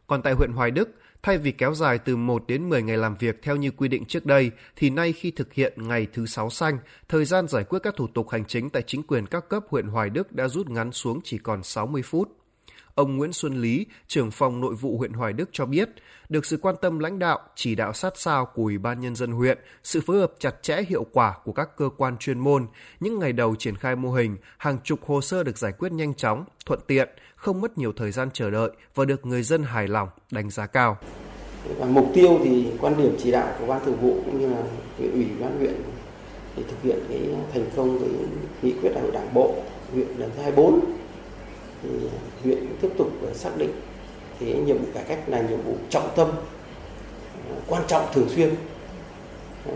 Còn 0.07 0.21
tại 0.21 0.33
huyện 0.33 0.51
Hoài 0.51 0.71
Đức, 0.71 1.00
thay 1.23 1.37
vì 1.37 1.51
kéo 1.51 1.73
dài 1.73 1.97
từ 1.97 2.15
1 2.15 2.43
đến 2.47 2.69
10 2.69 2.81
ngày 2.81 2.97
làm 2.97 3.15
việc 3.15 3.41
theo 3.41 3.55
như 3.55 3.71
quy 3.71 3.87
định 3.87 4.05
trước 4.05 4.25
đây, 4.25 4.51
thì 4.75 4.89
nay 4.89 5.13
khi 5.13 5.31
thực 5.31 5.53
hiện 5.53 5.73
ngày 5.87 6.07
thứ 6.13 6.25
sáu 6.25 6.49
xanh, 6.49 6.77
thời 7.09 7.25
gian 7.25 7.47
giải 7.47 7.63
quyết 7.63 7.79
các 7.83 7.95
thủ 7.97 8.07
tục 8.07 8.29
hành 8.29 8.45
chính 8.45 8.69
tại 8.69 8.83
chính 8.87 9.03
quyền 9.03 9.25
các 9.25 9.49
cấp 9.49 9.63
huyện 9.69 9.87
Hoài 9.87 10.09
Đức 10.09 10.31
đã 10.31 10.47
rút 10.47 10.69
ngắn 10.69 10.91
xuống 10.91 11.19
chỉ 11.23 11.37
còn 11.37 11.63
60 11.63 12.01
phút. 12.01 12.29
Ông 12.95 13.17
Nguyễn 13.17 13.33
Xuân 13.33 13.61
Lý, 13.61 13.85
trưởng 14.07 14.31
phòng 14.31 14.61
nội 14.61 14.75
vụ 14.75 14.97
huyện 14.97 15.13
Hoài 15.13 15.33
Đức 15.33 15.49
cho 15.51 15.65
biết, 15.65 15.89
được 16.29 16.45
sự 16.45 16.57
quan 16.57 16.75
tâm 16.81 16.99
lãnh 16.99 17.19
đạo, 17.19 17.39
chỉ 17.55 17.75
đạo 17.75 17.93
sát 17.93 18.13
sao 18.15 18.45
của 18.45 18.63
Ủy 18.63 18.77
ban 18.77 18.99
Nhân 18.99 19.15
dân 19.15 19.31
huyện, 19.31 19.57
sự 19.83 20.01
phối 20.01 20.19
hợp 20.19 20.33
chặt 20.39 20.55
chẽ 20.61 20.83
hiệu 20.87 21.05
quả 21.11 21.37
của 21.43 21.51
các 21.51 21.77
cơ 21.77 21.89
quan 21.97 22.17
chuyên 22.17 22.39
môn, 22.39 22.67
những 22.99 23.19
ngày 23.19 23.33
đầu 23.33 23.55
triển 23.55 23.75
khai 23.75 23.95
mô 23.95 24.11
hình, 24.11 24.37
hàng 24.57 24.77
chục 24.83 25.05
hồ 25.05 25.21
sơ 25.21 25.43
được 25.43 25.57
giải 25.57 25.71
quyết 25.71 25.91
nhanh 25.91 26.13
chóng, 26.13 26.45
thuận 26.65 26.79
tiện, 26.87 27.09
không 27.41 27.61
mất 27.61 27.77
nhiều 27.77 27.93
thời 27.97 28.11
gian 28.11 28.29
chờ 28.33 28.49
đợi 28.49 28.69
và 28.95 29.05
được 29.05 29.25
người 29.25 29.43
dân 29.43 29.63
hài 29.63 29.87
lòng, 29.87 30.09
đánh 30.31 30.49
giá 30.49 30.65
cao. 30.65 30.97
Và 31.77 31.85
mục 31.85 32.05
tiêu 32.13 32.39
thì 32.43 32.67
quan 32.81 32.97
điểm 32.97 33.15
chỉ 33.23 33.31
đạo 33.31 33.47
của 33.59 33.65
ban 33.65 33.85
thường 33.85 33.97
vụ 34.01 34.21
cũng 34.25 34.39
như 34.39 34.49
là 34.49 34.57
huyện 34.97 35.11
ủy 35.11 35.25
ban 35.39 35.59
huyện 35.59 35.73
để 36.57 36.63
thực 36.69 36.83
hiện 36.83 36.99
cái 37.09 37.19
thành 37.53 37.65
công 37.75 37.99
cái 37.99 38.09
nghị 38.61 38.71
quyết 38.81 38.89
đại 38.93 39.03
hội 39.03 39.11
đảng 39.11 39.33
bộ 39.33 39.55
huyện 39.93 40.07
lần 40.07 40.29
thứ 40.35 40.41
24 40.41 40.79
thì 41.83 41.89
huyện 42.43 42.57
cũng 42.59 42.77
tiếp 42.81 42.89
tục 42.97 43.11
xác 43.33 43.57
định 43.57 43.71
cái 44.39 44.53
nhiệm 44.53 44.77
vụ 44.77 44.85
cải 44.93 45.03
cách 45.03 45.19
là 45.27 45.41
nhiệm 45.41 45.61
vụ 45.61 45.75
trọng 45.89 46.09
tâm 46.15 46.31
quan 47.67 47.83
trọng 47.87 48.05
thường 48.13 48.29
xuyên 48.29 48.55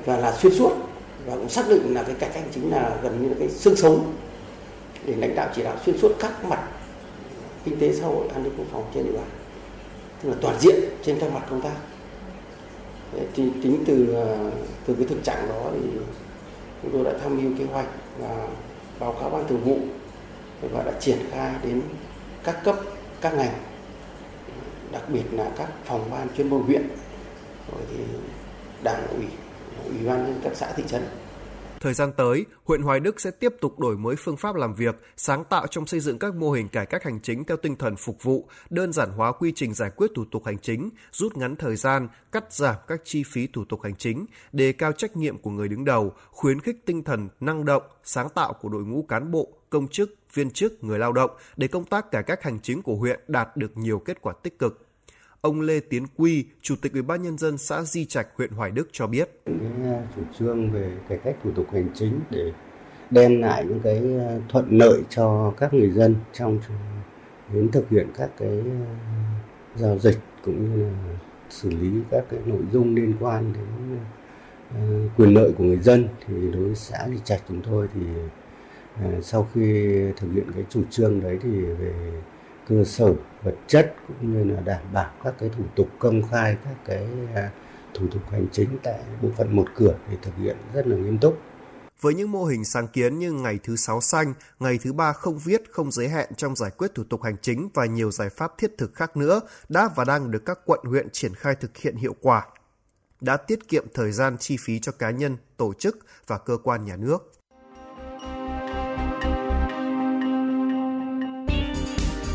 và 0.05 0.17
là 0.17 0.31
xuyên 0.31 0.53
suốt 0.53 0.71
và 1.25 1.35
cũng 1.35 1.49
xác 1.49 1.69
định 1.69 1.93
là 1.93 2.03
cái 2.03 2.15
cải 2.19 2.29
cách 2.33 2.43
chính 2.51 2.71
là 2.71 2.97
gần 3.03 3.23
như 3.23 3.29
là 3.29 3.35
cái 3.39 3.49
xương 3.49 3.75
sống 3.75 4.13
để 5.05 5.15
lãnh 5.15 5.35
đạo 5.35 5.49
chỉ 5.55 5.63
đạo 5.63 5.75
xuyên 5.85 5.97
suốt 5.97 6.11
các 6.19 6.45
mặt 6.45 6.67
kinh 7.65 7.79
tế 7.79 7.93
xã 7.93 8.05
hội 8.05 8.27
an 8.27 8.43
ninh 8.43 8.53
quốc 8.57 8.65
phòng 8.71 8.85
trên 8.93 9.03
địa 9.03 9.11
bàn. 9.11 9.29
Tức 10.21 10.29
là 10.29 10.35
toàn 10.41 10.59
diện 10.59 10.75
trên 11.03 11.19
các 11.19 11.33
mặt 11.33 11.43
công 11.49 11.61
tác. 11.61 11.75
Đấy, 13.13 13.25
thì 13.33 13.49
tính 13.63 13.83
từ 13.87 14.13
ờ, 14.13 14.51
từ 14.85 14.93
cái 14.93 15.05
thực 15.07 15.23
trạng 15.23 15.49
đó 15.49 15.71
thì 15.73 15.89
chúng 16.81 16.91
tôi 16.91 17.03
đã 17.03 17.19
tham 17.23 17.37
mưu 17.37 17.57
kế 17.57 17.65
hoạch 17.65 17.87
và 18.19 18.47
báo 18.99 19.13
cáo 19.13 19.29
ban 19.29 19.47
thường 19.47 19.63
vụ 19.63 19.77
và 20.61 20.83
đã 20.83 20.91
triển 20.99 21.17
khai 21.31 21.53
đến 21.63 21.81
các 22.43 22.63
cấp 22.63 22.75
các 23.21 23.33
ngành 23.33 23.53
đặc 24.91 25.09
biệt 25.09 25.23
là 25.31 25.51
các 25.57 25.69
phòng 25.85 26.09
ban 26.11 26.27
chuyên 26.37 26.49
môn 26.49 26.61
huyện 26.61 26.81
rồi 27.71 27.81
thì 27.89 28.03
đảng 28.83 29.07
ủy 29.07 29.25
ủy 29.85 30.07
ban 30.07 30.23
nhân 30.23 30.39
các 30.43 30.55
xã 30.55 30.71
thị 30.71 30.83
trấn. 30.87 31.01
Thời 31.85 31.93
gian 31.93 32.11
tới, 32.17 32.45
huyện 32.63 32.81
Hoài 32.81 32.99
Đức 32.99 33.21
sẽ 33.21 33.31
tiếp 33.31 33.53
tục 33.61 33.79
đổi 33.79 33.97
mới 33.97 34.15
phương 34.15 34.37
pháp 34.37 34.55
làm 34.55 34.73
việc, 34.73 34.95
sáng 35.17 35.43
tạo 35.43 35.67
trong 35.67 35.85
xây 35.85 35.99
dựng 35.99 36.19
các 36.19 36.35
mô 36.35 36.51
hình 36.51 36.67
cải 36.67 36.85
cách 36.85 37.03
hành 37.03 37.19
chính 37.19 37.43
theo 37.43 37.57
tinh 37.57 37.75
thần 37.75 37.95
phục 37.95 38.23
vụ, 38.23 38.47
đơn 38.69 38.93
giản 38.93 39.09
hóa 39.11 39.31
quy 39.31 39.53
trình 39.55 39.73
giải 39.73 39.91
quyết 39.95 40.11
thủ 40.15 40.25
tục 40.31 40.45
hành 40.45 40.59
chính, 40.59 40.89
rút 41.11 41.37
ngắn 41.37 41.55
thời 41.55 41.75
gian, 41.75 42.07
cắt 42.31 42.53
giảm 42.53 42.75
các 42.87 43.01
chi 43.03 43.23
phí 43.23 43.47
thủ 43.47 43.65
tục 43.65 43.81
hành 43.83 43.95
chính, 43.95 44.25
đề 44.51 44.71
cao 44.71 44.91
trách 44.91 45.17
nhiệm 45.17 45.37
của 45.37 45.49
người 45.49 45.67
đứng 45.67 45.85
đầu, 45.85 46.13
khuyến 46.31 46.59
khích 46.59 46.85
tinh 46.85 47.03
thần 47.03 47.29
năng 47.39 47.65
động, 47.65 47.83
sáng 48.03 48.29
tạo 48.29 48.53
của 48.53 48.69
đội 48.69 48.83
ngũ 48.83 49.03
cán 49.03 49.31
bộ, 49.31 49.47
công 49.69 49.87
chức, 49.87 50.15
viên 50.33 50.51
chức, 50.51 50.83
người 50.83 50.99
lao 50.99 51.13
động 51.13 51.31
để 51.57 51.67
công 51.67 51.85
tác 51.85 52.11
cải 52.11 52.23
cách 52.23 52.43
hành 52.43 52.59
chính 52.59 52.81
của 52.81 52.95
huyện 52.95 53.19
đạt 53.27 53.57
được 53.57 53.77
nhiều 53.77 53.99
kết 53.99 54.21
quả 54.21 54.33
tích 54.43 54.59
cực. 54.59 54.84
Ông 55.45 55.61
Lê 55.61 55.79
Tiến 55.79 56.05
Quy, 56.17 56.45
Chủ 56.61 56.75
tịch 56.81 56.93
Ủy 56.93 57.01
ban 57.01 57.21
nhân 57.21 57.37
dân 57.37 57.57
xã 57.57 57.83
Di 57.83 58.05
Trạch, 58.05 58.27
huyện 58.35 58.51
Hoài 58.51 58.71
Đức 58.71 58.87
cho 58.91 59.07
biết: 59.07 59.29
cái 59.45 59.55
ờ, 59.85 60.01
chủ 60.15 60.21
trương 60.39 60.71
về 60.71 60.91
cải 61.09 61.17
cách 61.17 61.35
thủ 61.43 61.51
tục 61.55 61.65
hành 61.73 61.89
chính 61.93 62.19
để 62.29 62.51
đem 63.09 63.41
lại 63.41 63.65
những 63.65 63.79
cái 63.83 64.01
ờ, 64.19 64.39
thuận 64.49 64.77
lợi 64.77 65.01
cho 65.09 65.53
các 65.57 65.73
người 65.73 65.89
dân 65.89 66.15
trong 66.33 66.59
đến 67.53 67.71
thực 67.71 67.89
hiện 67.89 68.07
các 68.17 68.29
cái 68.37 68.49
ờ, 68.49 68.85
giao 69.75 69.99
dịch 69.99 70.17
cũng 70.45 70.75
như 70.75 70.83
là 70.83 70.93
xử 71.49 71.69
lý 71.69 71.91
các 72.11 72.23
cái 72.29 72.39
nội 72.45 72.61
dung 72.71 72.95
liên 72.95 73.13
quan 73.19 73.53
đến 73.53 73.99
quyền 75.17 75.33
lợi 75.33 75.51
của 75.57 75.63
người 75.63 75.79
dân. 75.79 76.07
Thì 76.27 76.33
đối 76.53 76.63
với 76.63 76.75
xã 76.75 77.07
Di 77.09 77.17
Trạch 77.23 77.41
chúng 77.47 77.61
tôi 77.61 77.87
thì 77.93 78.01
sau 79.21 79.47
khi 79.53 79.93
thực 80.17 80.27
hiện 80.33 80.51
cái 80.55 80.63
chủ 80.69 80.81
trương 80.89 81.21
đấy 81.21 81.39
thì 81.43 81.61
về 81.61 81.93
cơ 82.69 82.83
sở 82.83 83.13
vật 83.43 83.55
chất 83.67 83.95
cũng 84.07 84.33
như 84.33 84.53
là 84.53 84.61
đảm 84.61 84.81
bảo 84.93 85.11
các 85.23 85.33
cái 85.39 85.49
thủ 85.57 85.63
tục 85.75 85.89
công 85.99 86.21
khai 86.31 86.57
các 86.63 86.75
cái 86.85 87.07
à, 87.35 87.51
thủ 87.93 88.07
tục 88.11 88.21
hành 88.31 88.47
chính 88.51 88.69
tại 88.83 88.99
bộ 89.21 89.29
phận 89.37 89.55
một 89.55 89.65
cửa 89.75 89.95
để 90.11 90.17
thực 90.21 90.35
hiện 90.37 90.57
rất 90.73 90.87
là 90.87 90.95
nghiêm 90.97 91.17
túc. 91.17 91.37
Với 92.01 92.13
những 92.13 92.31
mô 92.31 92.45
hình 92.45 92.65
sáng 92.65 92.87
kiến 92.87 93.19
như 93.19 93.31
ngày 93.31 93.59
thứ 93.63 93.75
sáu 93.75 94.01
xanh, 94.01 94.33
ngày 94.59 94.79
thứ 94.81 94.93
ba 94.93 95.13
không 95.13 95.39
viết, 95.39 95.61
không 95.71 95.91
giới 95.91 96.09
hạn 96.09 96.29
trong 96.37 96.55
giải 96.55 96.71
quyết 96.77 96.95
thủ 96.95 97.03
tục 97.03 97.23
hành 97.23 97.35
chính 97.41 97.69
và 97.73 97.85
nhiều 97.85 98.11
giải 98.11 98.29
pháp 98.29 98.57
thiết 98.57 98.71
thực 98.77 98.93
khác 98.93 99.17
nữa 99.17 99.41
đã 99.69 99.89
và 99.95 100.03
đang 100.03 100.31
được 100.31 100.45
các 100.45 100.59
quận 100.65 100.79
huyện 100.83 101.09
triển 101.09 101.35
khai 101.35 101.55
thực 101.55 101.77
hiện 101.77 101.95
hiệu 101.95 102.15
quả 102.21 102.45
đã 103.21 103.37
tiết 103.37 103.67
kiệm 103.67 103.85
thời 103.93 104.11
gian 104.11 104.37
chi 104.37 104.57
phí 104.59 104.79
cho 104.79 104.91
cá 104.91 105.09
nhân, 105.09 105.37
tổ 105.57 105.73
chức 105.73 105.97
và 106.27 106.37
cơ 106.37 106.57
quan 106.63 106.85
nhà 106.85 106.95
nước. 106.95 107.31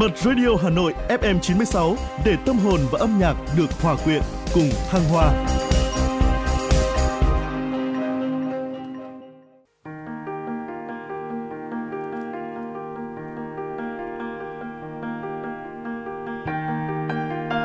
Bật 0.00 0.18
Radio 0.18 0.48
Hà 0.62 0.70
Nội 0.70 0.94
FM 1.08 1.38
96 1.40 1.96
để 2.24 2.36
tâm 2.46 2.58
hồn 2.58 2.80
và 2.92 2.98
âm 2.98 3.18
nhạc 3.18 3.34
được 3.56 3.82
hòa 3.82 3.96
quyện 4.04 4.22
cùng 4.54 4.70
thăng 4.90 5.04
hoa. 5.04 5.30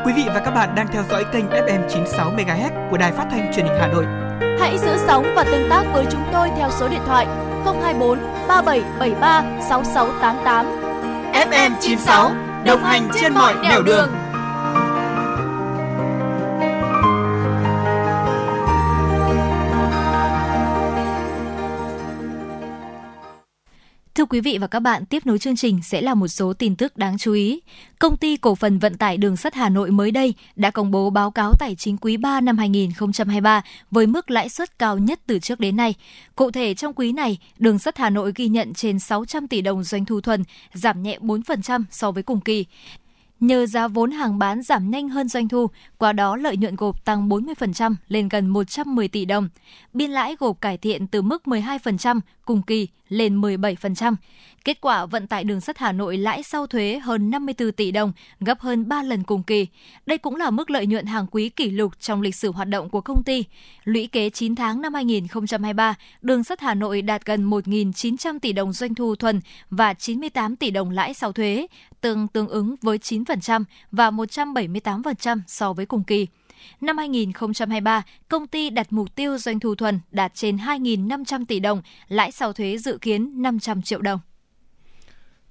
Quý 0.05 0.14
vị 0.15 0.23
và 0.27 0.41
các 0.45 0.51
bạn 0.51 0.76
đang 0.76 0.88
theo 0.93 1.03
dõi 1.10 1.26
kênh 1.34 1.45
FM 1.45 1.89
96 1.89 2.31
MHz 2.31 2.89
của 2.91 2.97
Đài 2.97 3.11
Phát 3.11 3.27
thanh 3.31 3.51
Truyền 3.55 3.65
hình 3.65 3.76
Hà 3.80 3.88
Nội. 3.88 4.05
Hãy 4.60 4.77
giữ 4.77 4.97
sóng 5.07 5.26
và 5.35 5.43
tương 5.43 5.69
tác 5.69 5.84
với 5.93 6.05
chúng 6.11 6.23
tôi 6.34 6.49
theo 6.57 6.69
số 6.80 6.89
điện 6.89 7.01
thoại 7.05 7.26
024 7.65 8.19
3773 8.47 9.43
6688. 9.69 10.82
FM 11.34 11.72
96 11.81 12.31
đồng 12.65 12.84
hành 12.84 13.10
trên 13.22 13.34
mọi 13.34 13.53
nẻo 13.64 13.81
đường. 13.81 13.85
đường. 13.85 14.23
Quý 24.34 24.41
vị 24.41 24.57
và 24.57 24.68
các 24.68 24.80
bạn, 24.80 25.05
tiếp 25.05 25.26
nối 25.26 25.39
chương 25.39 25.55
trình 25.55 25.80
sẽ 25.84 26.01
là 26.01 26.14
một 26.14 26.27
số 26.27 26.53
tin 26.53 26.76
tức 26.76 26.97
đáng 26.97 27.18
chú 27.18 27.34
ý. 27.34 27.61
Công 27.99 28.18
ty 28.18 28.38
cổ 28.38 28.55
phần 28.55 28.80
vận 28.80 28.97
tải 28.97 29.18
đường 29.18 29.38
sắt 29.38 29.53
Hà 29.53 29.69
Nội 29.69 29.91
mới 29.91 30.11
đây 30.11 30.34
đã 30.55 30.72
công 30.72 30.91
bố 30.91 31.10
báo 31.10 31.31
cáo 31.31 31.53
tài 31.60 31.76
chính 31.76 31.97
quý 31.97 32.18
3 32.18 32.41
năm 32.41 32.57
2023 32.57 33.61
với 33.91 34.07
mức 34.07 34.31
lãi 34.31 34.49
suất 34.49 34.80
cao 34.80 34.97
nhất 34.97 35.19
từ 35.27 35.39
trước 35.39 35.60
đến 35.60 35.76
nay. 35.76 35.95
Cụ 36.35 36.51
thể 36.51 36.73
trong 36.73 36.93
quý 36.93 37.11
này, 37.11 37.38
đường 37.60 37.80
sắt 37.80 37.97
Hà 37.97 38.10
Nội 38.10 38.31
ghi 38.35 38.47
nhận 38.47 38.73
trên 38.73 38.99
600 38.99 39.47
tỷ 39.47 39.61
đồng 39.61 39.84
doanh 39.84 40.05
thu 40.05 40.22
thuần, 40.22 40.43
giảm 40.73 41.03
nhẹ 41.03 41.18
4% 41.22 41.84
so 41.91 42.11
với 42.11 42.23
cùng 42.23 42.41
kỳ. 42.41 42.65
Nhờ 43.39 43.65
giá 43.65 43.88
vốn 43.88 44.11
hàng 44.11 44.39
bán 44.39 44.61
giảm 44.61 44.91
nhanh 44.91 45.10
hơn 45.10 45.30
doanh 45.30 45.47
thu, 45.47 45.68
qua 45.97 46.14
đó 46.14 46.35
lợi 46.35 46.57
nhuận 46.57 46.76
gộp 46.76 47.05
tăng 47.05 47.30
40% 47.30 47.95
lên 48.07 48.30
gần 48.30 48.47
110 48.47 49.07
tỷ 49.07 49.26
đồng. 49.26 49.49
Biên 49.93 50.11
lãi 50.11 50.35
gộp 50.39 50.61
cải 50.61 50.77
thiện 50.77 51.07
từ 51.07 51.22
mức 51.22 51.41
12% 51.45 52.19
cùng 52.45 52.61
kỳ 52.61 52.88
lên 53.14 53.41
17%. 53.41 54.15
Kết 54.65 54.81
quả 54.81 55.06
vận 55.06 55.27
tải 55.27 55.44
đường 55.44 55.61
sắt 55.61 55.77
Hà 55.77 55.91
Nội 55.91 56.18
lãi 56.18 56.44
sau 56.44 56.68
thuế 56.68 56.99
hơn 57.03 57.30
54 57.30 57.72
tỷ 57.72 57.91
đồng, 57.91 58.14
gấp 58.40 58.60
hơn 58.60 58.90
3 58.90 59.03
lần 59.03 59.23
cùng 59.23 59.44
kỳ. 59.44 59.68
Đây 60.06 60.18
cũng 60.18 60.35
là 60.35 60.49
mức 60.49 60.69
lợi 60.69 60.88
nhuận 60.88 61.06
hàng 61.06 61.27
quý 61.31 61.49
kỷ 61.49 61.69
lục 61.69 61.99
trong 61.99 62.22
lịch 62.22 62.35
sử 62.35 62.52
hoạt 62.52 62.68
động 62.68 62.90
của 62.90 63.02
công 63.02 63.23
ty. 63.23 63.45
Lũy 63.84 64.07
kế 64.07 64.30
9 64.30 64.56
tháng 64.56 64.81
năm 64.81 64.94
2023, 64.94 65.95
đường 66.22 66.44
sắt 66.44 66.60
Hà 66.61 66.73
Nội 66.73 67.02
đạt 67.02 67.26
gần 67.26 67.49
1.900 67.49 68.40
tỷ 68.40 68.53
đồng 68.53 68.73
doanh 68.73 68.95
thu 68.95 69.15
thuần 69.15 69.41
và 69.69 69.94
98 69.94 70.56
tỷ 70.56 70.72
đồng 70.72 70.90
lãi 70.90 71.14
sau 71.14 71.31
thuế, 71.31 71.68
tương 72.02 72.27
tương 72.27 72.48
ứng 72.48 72.76
với 72.81 72.98
9% 72.98 73.64
và 73.91 74.11
178% 74.11 75.40
so 75.48 75.73
với 75.73 75.85
cùng 75.85 76.03
kỳ. 76.03 76.27
Năm 76.81 76.98
2023, 76.98 78.03
công 78.30 78.48
ty 78.48 78.69
đặt 78.69 78.94
mục 78.94 79.15
tiêu 79.15 79.38
doanh 79.38 79.60
thu 79.60 79.76
thuần 79.76 79.99
đạt 80.11 80.31
trên 80.35 80.57
2.500 80.57 81.45
tỷ 81.45 81.60
đồng, 81.60 81.81
lãi 82.07 82.31
sau 82.31 82.53
thuế 82.53 82.77
dự 82.77 82.98
kiến 83.02 83.41
500 83.41 83.81
triệu 83.81 84.02
đồng. 84.02 84.19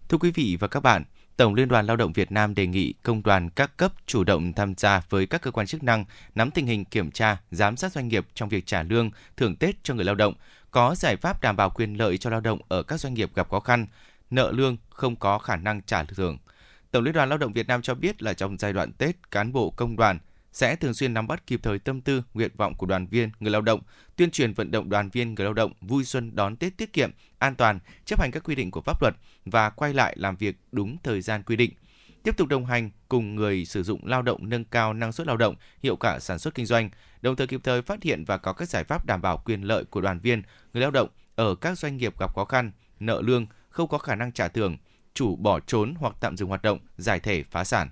Thưa 0.08 0.18
quý 0.18 0.30
vị 0.30 0.56
và 0.60 0.68
các 0.68 0.80
bạn, 0.80 1.04
Tổng 1.36 1.54
Liên 1.54 1.68
đoàn 1.68 1.86
Lao 1.86 1.96
động 1.96 2.12
Việt 2.12 2.32
Nam 2.32 2.54
đề 2.54 2.66
nghị 2.66 2.92
công 3.02 3.22
đoàn 3.22 3.50
các 3.50 3.76
cấp 3.76 3.92
chủ 4.06 4.24
động 4.24 4.52
tham 4.52 4.74
gia 4.76 5.02
với 5.10 5.26
các 5.26 5.42
cơ 5.42 5.50
quan 5.50 5.66
chức 5.66 5.82
năng 5.82 6.04
nắm 6.34 6.50
tình 6.50 6.66
hình 6.66 6.84
kiểm 6.84 7.10
tra, 7.10 7.36
giám 7.50 7.76
sát 7.76 7.92
doanh 7.92 8.08
nghiệp 8.08 8.26
trong 8.34 8.48
việc 8.48 8.66
trả 8.66 8.82
lương, 8.82 9.10
thưởng 9.36 9.56
Tết 9.56 9.84
cho 9.84 9.94
người 9.94 10.04
lao 10.04 10.14
động, 10.14 10.34
có 10.70 10.94
giải 10.94 11.16
pháp 11.16 11.40
đảm 11.42 11.56
bảo 11.56 11.70
quyền 11.70 11.94
lợi 11.94 12.18
cho 12.18 12.30
lao 12.30 12.40
động 12.40 12.58
ở 12.68 12.82
các 12.82 13.00
doanh 13.00 13.14
nghiệp 13.14 13.30
gặp 13.34 13.50
khó 13.50 13.60
khăn, 13.60 13.86
nợ 14.30 14.52
lương 14.52 14.76
không 14.90 15.16
có 15.16 15.38
khả 15.38 15.56
năng 15.56 15.82
trả 15.82 16.04
thưởng. 16.04 16.38
Tổng 16.90 17.04
Liên 17.04 17.14
đoàn 17.14 17.28
Lao 17.28 17.38
động 17.38 17.52
Việt 17.52 17.66
Nam 17.66 17.82
cho 17.82 17.94
biết 17.94 18.22
là 18.22 18.34
trong 18.34 18.58
giai 18.58 18.72
đoạn 18.72 18.92
Tết, 18.92 19.30
cán 19.30 19.52
bộ 19.52 19.70
công 19.70 19.96
đoàn 19.96 20.18
sẽ 20.52 20.76
thường 20.76 20.94
xuyên 20.94 21.14
nắm 21.14 21.26
bắt 21.26 21.46
kịp 21.46 21.60
thời 21.62 21.78
tâm 21.78 22.00
tư, 22.00 22.22
nguyện 22.34 22.50
vọng 22.56 22.74
của 22.74 22.86
đoàn 22.86 23.06
viên, 23.06 23.30
người 23.40 23.50
lao 23.50 23.62
động, 23.62 23.80
tuyên 24.16 24.30
truyền 24.30 24.52
vận 24.52 24.70
động 24.70 24.88
đoàn 24.88 25.10
viên, 25.10 25.34
người 25.34 25.44
lao 25.44 25.54
động 25.54 25.72
vui 25.80 26.04
xuân 26.04 26.36
đón 26.36 26.56
Tết 26.56 26.76
tiết 26.76 26.92
kiệm, 26.92 27.10
an 27.38 27.54
toàn, 27.54 27.78
chấp 28.04 28.20
hành 28.20 28.30
các 28.30 28.44
quy 28.44 28.54
định 28.54 28.70
của 28.70 28.80
pháp 28.80 29.02
luật 29.02 29.14
và 29.44 29.70
quay 29.70 29.94
lại 29.94 30.14
làm 30.18 30.36
việc 30.36 30.56
đúng 30.72 30.96
thời 31.02 31.20
gian 31.20 31.42
quy 31.42 31.56
định. 31.56 31.70
Tiếp 32.22 32.36
tục 32.36 32.48
đồng 32.48 32.66
hành 32.66 32.90
cùng 33.08 33.34
người 33.34 33.64
sử 33.64 33.82
dụng 33.82 34.06
lao 34.06 34.22
động 34.22 34.48
nâng 34.48 34.64
cao 34.64 34.94
năng 34.94 35.12
suất 35.12 35.26
lao 35.26 35.36
động, 35.36 35.54
hiệu 35.82 35.96
quả 35.96 36.18
sản 36.18 36.38
xuất 36.38 36.54
kinh 36.54 36.66
doanh, 36.66 36.90
đồng 37.22 37.36
thời 37.36 37.46
kịp 37.46 37.60
thời 37.64 37.82
phát 37.82 38.02
hiện 38.02 38.24
và 38.24 38.38
có 38.38 38.52
các 38.52 38.68
giải 38.68 38.84
pháp 38.84 39.06
đảm 39.06 39.22
bảo 39.22 39.42
quyền 39.44 39.62
lợi 39.62 39.84
của 39.84 40.00
đoàn 40.00 40.18
viên, 40.18 40.42
người 40.72 40.80
lao 40.80 40.90
động 40.90 41.08
ở 41.34 41.54
các 41.54 41.78
doanh 41.78 41.96
nghiệp 41.96 42.18
gặp 42.18 42.34
khó 42.34 42.44
khăn, 42.44 42.72
nợ 43.00 43.20
lương, 43.20 43.46
không 43.70 43.88
có 43.88 43.98
khả 43.98 44.14
năng 44.14 44.32
trả 44.32 44.48
thưởng, 44.48 44.76
chủ 45.14 45.36
bỏ 45.36 45.60
trốn 45.60 45.94
hoặc 45.98 46.14
tạm 46.20 46.36
dừng 46.36 46.48
hoạt 46.48 46.62
động, 46.62 46.78
giải 46.96 47.20
thể 47.20 47.42
phá 47.42 47.64
sản. 47.64 47.90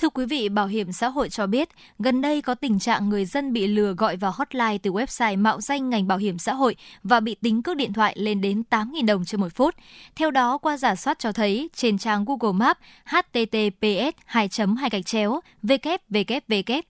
Thưa 0.00 0.08
quý 0.08 0.26
vị, 0.26 0.48
Bảo 0.48 0.66
hiểm 0.66 0.92
xã 0.92 1.08
hội 1.08 1.28
cho 1.28 1.46
biết, 1.46 1.68
gần 1.98 2.20
đây 2.20 2.42
có 2.42 2.54
tình 2.54 2.78
trạng 2.78 3.08
người 3.08 3.24
dân 3.24 3.52
bị 3.52 3.66
lừa 3.66 3.92
gọi 3.92 4.16
vào 4.16 4.32
hotline 4.34 4.78
từ 4.78 4.92
website 4.92 5.38
mạo 5.38 5.60
danh 5.60 5.90
ngành 5.90 6.08
bảo 6.08 6.18
hiểm 6.18 6.38
xã 6.38 6.54
hội 6.54 6.76
và 7.02 7.20
bị 7.20 7.34
tính 7.34 7.62
cước 7.62 7.76
điện 7.76 7.92
thoại 7.92 8.14
lên 8.18 8.40
đến 8.40 8.62
8.000 8.70 9.06
đồng 9.06 9.24
trên 9.24 9.40
một 9.40 9.48
phút. 9.54 9.74
Theo 10.16 10.30
đó, 10.30 10.58
qua 10.58 10.76
giả 10.76 10.94
soát 10.94 11.18
cho 11.18 11.32
thấy, 11.32 11.70
trên 11.74 11.98
trang 11.98 12.24
Google 12.24 12.58
Maps 12.58 12.80
https 13.04 14.16
2 14.24 14.48
2 14.78 14.90
gạch 14.90 15.06
chéo 15.06 15.40
www 15.62 16.82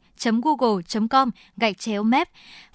google.com 0.43 1.31
gạch 1.57 1.79
chéo 1.79 2.03
mép 2.03 2.29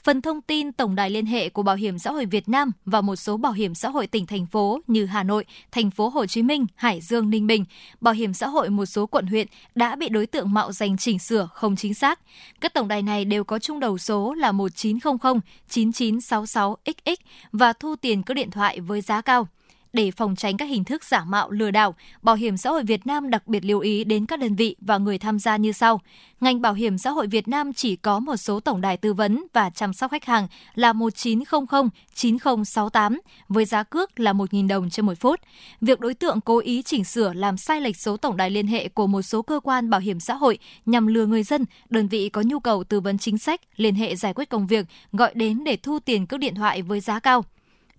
phần 0.06 0.22
thông 0.22 0.42
tin 0.42 0.72
tổng 0.72 0.96
đài 0.96 1.10
liên 1.10 1.26
hệ 1.26 1.50
của 1.50 1.64
Bảo 1.64 1.76
hiểm 1.76 2.00
xã 2.00 2.12
hội 2.12 2.26
Việt 2.26 2.50
Nam 2.50 2.72
và 2.86 3.02
một 3.02 3.16
số 3.16 3.38
bảo 3.38 3.52
hiểm 3.52 3.76
xã 3.76 3.90
hội 3.90 4.08
tỉnh 4.08 4.26
thành 4.26 4.46
phố 4.46 4.82
như 4.88 5.06
Hà 5.06 5.24
Nội, 5.24 5.46
thành 5.72 5.92
phố 5.92 6.10
Hồ 6.10 6.26
Chí 6.26 6.42
Minh, 6.42 6.66
Hải 6.76 7.02
Dương, 7.02 7.30
Ninh 7.30 7.48
Bình, 7.48 7.66
bảo 8.02 8.14
hiểm 8.14 8.34
xã 8.34 8.48
hội 8.48 8.70
một 8.70 8.86
số 8.86 9.06
quận 9.06 9.28
huyện 9.28 9.48
đã 9.76 9.96
bị 9.96 10.10
đối 10.10 10.26
tượng 10.26 10.54
mạo 10.54 10.72
danh 10.72 10.98
chỉnh 10.98 11.20
sửa 11.20 11.50
không 11.54 11.76
chính 11.76 11.94
xác. 11.94 12.20
Các 12.62 12.74
tổng 12.74 12.88
đài 12.88 13.02
này 13.02 13.26
đều 13.26 13.44
có 13.44 13.60
chung 13.60 13.80
đầu 13.80 13.98
số 13.98 14.34
là 14.34 14.52
1900 14.52 15.40
9966XX 15.70 17.16
và 17.52 17.74
thu 17.74 17.96
tiền 17.96 18.24
cước 18.24 18.36
điện 18.36 18.52
thoại 18.52 18.80
với 18.80 19.02
giá 19.02 19.22
cao 19.22 19.48
để 19.96 20.12
phòng 20.12 20.36
tránh 20.36 20.58
các 20.58 20.66
hình 20.66 20.84
thức 20.84 21.04
giả 21.04 21.24
mạo 21.24 21.52
lừa 21.52 21.72
đảo, 21.72 21.96
Bảo 22.22 22.36
hiểm 22.36 22.58
xã 22.58 22.70
hội 22.70 22.84
Việt 22.84 23.08
Nam 23.08 23.30
đặc 23.30 23.48
biệt 23.48 23.66
lưu 23.66 23.80
ý 23.80 24.04
đến 24.04 24.26
các 24.26 24.40
đơn 24.40 24.56
vị 24.56 24.76
và 24.82 24.98
người 24.98 25.18
tham 25.18 25.40
gia 25.40 25.58
như 25.58 25.72
sau. 25.72 26.02
Ngành 26.42 26.62
Bảo 26.62 26.74
hiểm 26.74 26.98
xã 26.98 27.10
hội 27.10 27.28
Việt 27.28 27.48
Nam 27.48 27.74
chỉ 27.74 27.96
có 27.96 28.20
một 28.20 28.36
số 28.36 28.60
tổng 28.60 28.82
đài 28.82 28.98
tư 28.98 29.14
vấn 29.14 29.46
và 29.54 29.70
chăm 29.70 29.94
sóc 29.94 30.12
khách 30.12 30.26
hàng 30.26 30.48
là 30.76 30.94
1900 30.94 31.90
9068 32.16 33.22
với 33.50 33.66
giá 33.66 33.84
cước 33.84 34.20
là 34.20 34.34
1.000 34.34 34.68
đồng 34.68 34.90
trên 34.90 35.06
một 35.06 35.14
phút. 35.20 35.40
Việc 35.82 36.00
đối 36.00 36.14
tượng 36.14 36.42
cố 36.42 36.60
ý 36.60 36.82
chỉnh 36.82 37.04
sửa 37.04 37.34
làm 37.34 37.58
sai 37.58 37.82
lệch 37.82 37.98
số 37.98 38.18
tổng 38.18 38.38
đài 38.38 38.50
liên 38.50 38.68
hệ 38.68 38.88
của 38.88 39.08
một 39.08 39.22
số 39.22 39.42
cơ 39.42 39.60
quan 39.64 39.90
bảo 39.90 40.00
hiểm 40.00 40.20
xã 40.20 40.34
hội 40.34 40.60
nhằm 40.86 41.08
lừa 41.08 41.26
người 41.26 41.44
dân, 41.44 41.66
đơn 41.90 42.08
vị 42.08 42.30
có 42.30 42.42
nhu 42.42 42.60
cầu 42.60 42.84
tư 42.84 43.00
vấn 43.00 43.18
chính 43.18 43.38
sách, 43.38 43.62
liên 43.76 43.96
hệ 43.96 44.16
giải 44.16 44.34
quyết 44.34 44.50
công 44.50 44.68
việc, 44.68 44.86
gọi 45.12 45.32
đến 45.34 45.64
để 45.64 45.78
thu 45.84 46.00
tiền 46.00 46.28
cước 46.28 46.40
điện 46.40 46.56
thoại 46.56 46.82
với 46.82 47.00
giá 47.00 47.20
cao. 47.20 47.46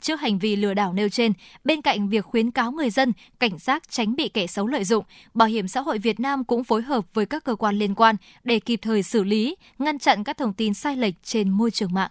Trước 0.00 0.20
hành 0.20 0.38
vi 0.38 0.56
lừa 0.56 0.74
đảo 0.74 0.92
nêu 0.92 1.08
trên, 1.08 1.32
bên 1.64 1.82
cạnh 1.82 2.08
việc 2.08 2.24
khuyến 2.24 2.50
cáo 2.50 2.72
người 2.72 2.90
dân 2.90 3.12
cảnh 3.40 3.58
giác 3.58 3.82
tránh 3.90 4.16
bị 4.16 4.28
kẻ 4.28 4.46
xấu 4.46 4.66
lợi 4.66 4.84
dụng, 4.84 5.04
Bảo 5.34 5.48
hiểm 5.48 5.68
xã 5.68 5.80
hội 5.80 5.98
Việt 5.98 6.20
Nam 6.20 6.44
cũng 6.44 6.64
phối 6.64 6.82
hợp 6.82 7.04
với 7.14 7.26
các 7.26 7.44
cơ 7.44 7.54
quan 7.54 7.78
liên 7.78 7.94
quan 7.94 8.16
để 8.44 8.60
kịp 8.60 8.78
thời 8.82 9.02
xử 9.02 9.24
lý, 9.24 9.56
ngăn 9.78 9.98
chặn 9.98 10.24
các 10.24 10.36
thông 10.38 10.52
tin 10.52 10.74
sai 10.74 10.96
lệch 10.96 11.14
trên 11.22 11.50
môi 11.50 11.70
trường 11.70 11.94
mạng. 11.94 12.10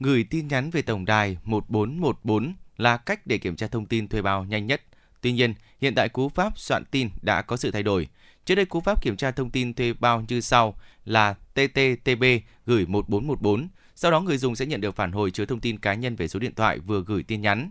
Gửi 0.00 0.24
tin 0.30 0.48
nhắn 0.48 0.70
về 0.70 0.82
tổng 0.82 1.04
đài 1.04 1.36
1414 1.44 2.54
là 2.76 2.96
cách 2.96 3.26
để 3.26 3.38
kiểm 3.38 3.56
tra 3.56 3.66
thông 3.66 3.86
tin 3.86 4.08
thuê 4.08 4.22
bao 4.22 4.44
nhanh 4.44 4.66
nhất. 4.66 4.82
Tuy 5.20 5.32
nhiên, 5.32 5.54
hiện 5.80 5.94
tại 5.94 6.08
cú 6.08 6.28
pháp 6.28 6.58
soạn 6.58 6.84
tin 6.90 7.08
đã 7.22 7.42
có 7.42 7.56
sự 7.56 7.70
thay 7.70 7.82
đổi. 7.82 8.08
Trước 8.44 8.54
đây 8.54 8.64
cú 8.64 8.80
pháp 8.80 9.02
kiểm 9.02 9.16
tra 9.16 9.30
thông 9.30 9.50
tin 9.50 9.74
thuê 9.74 9.92
bao 9.92 10.24
như 10.28 10.40
sau 10.40 10.74
là 11.04 11.34
TTTB 11.54 12.24
gửi 12.66 12.86
1414 12.86 13.68
sau 13.94 14.10
đó 14.10 14.20
người 14.20 14.38
dùng 14.38 14.56
sẽ 14.56 14.66
nhận 14.66 14.80
được 14.80 14.96
phản 14.96 15.12
hồi 15.12 15.30
chứa 15.30 15.44
thông 15.44 15.60
tin 15.60 15.78
cá 15.78 15.94
nhân 15.94 16.16
về 16.16 16.28
số 16.28 16.38
điện 16.38 16.54
thoại 16.54 16.78
vừa 16.78 17.02
gửi 17.06 17.22
tin 17.22 17.40
nhắn. 17.40 17.70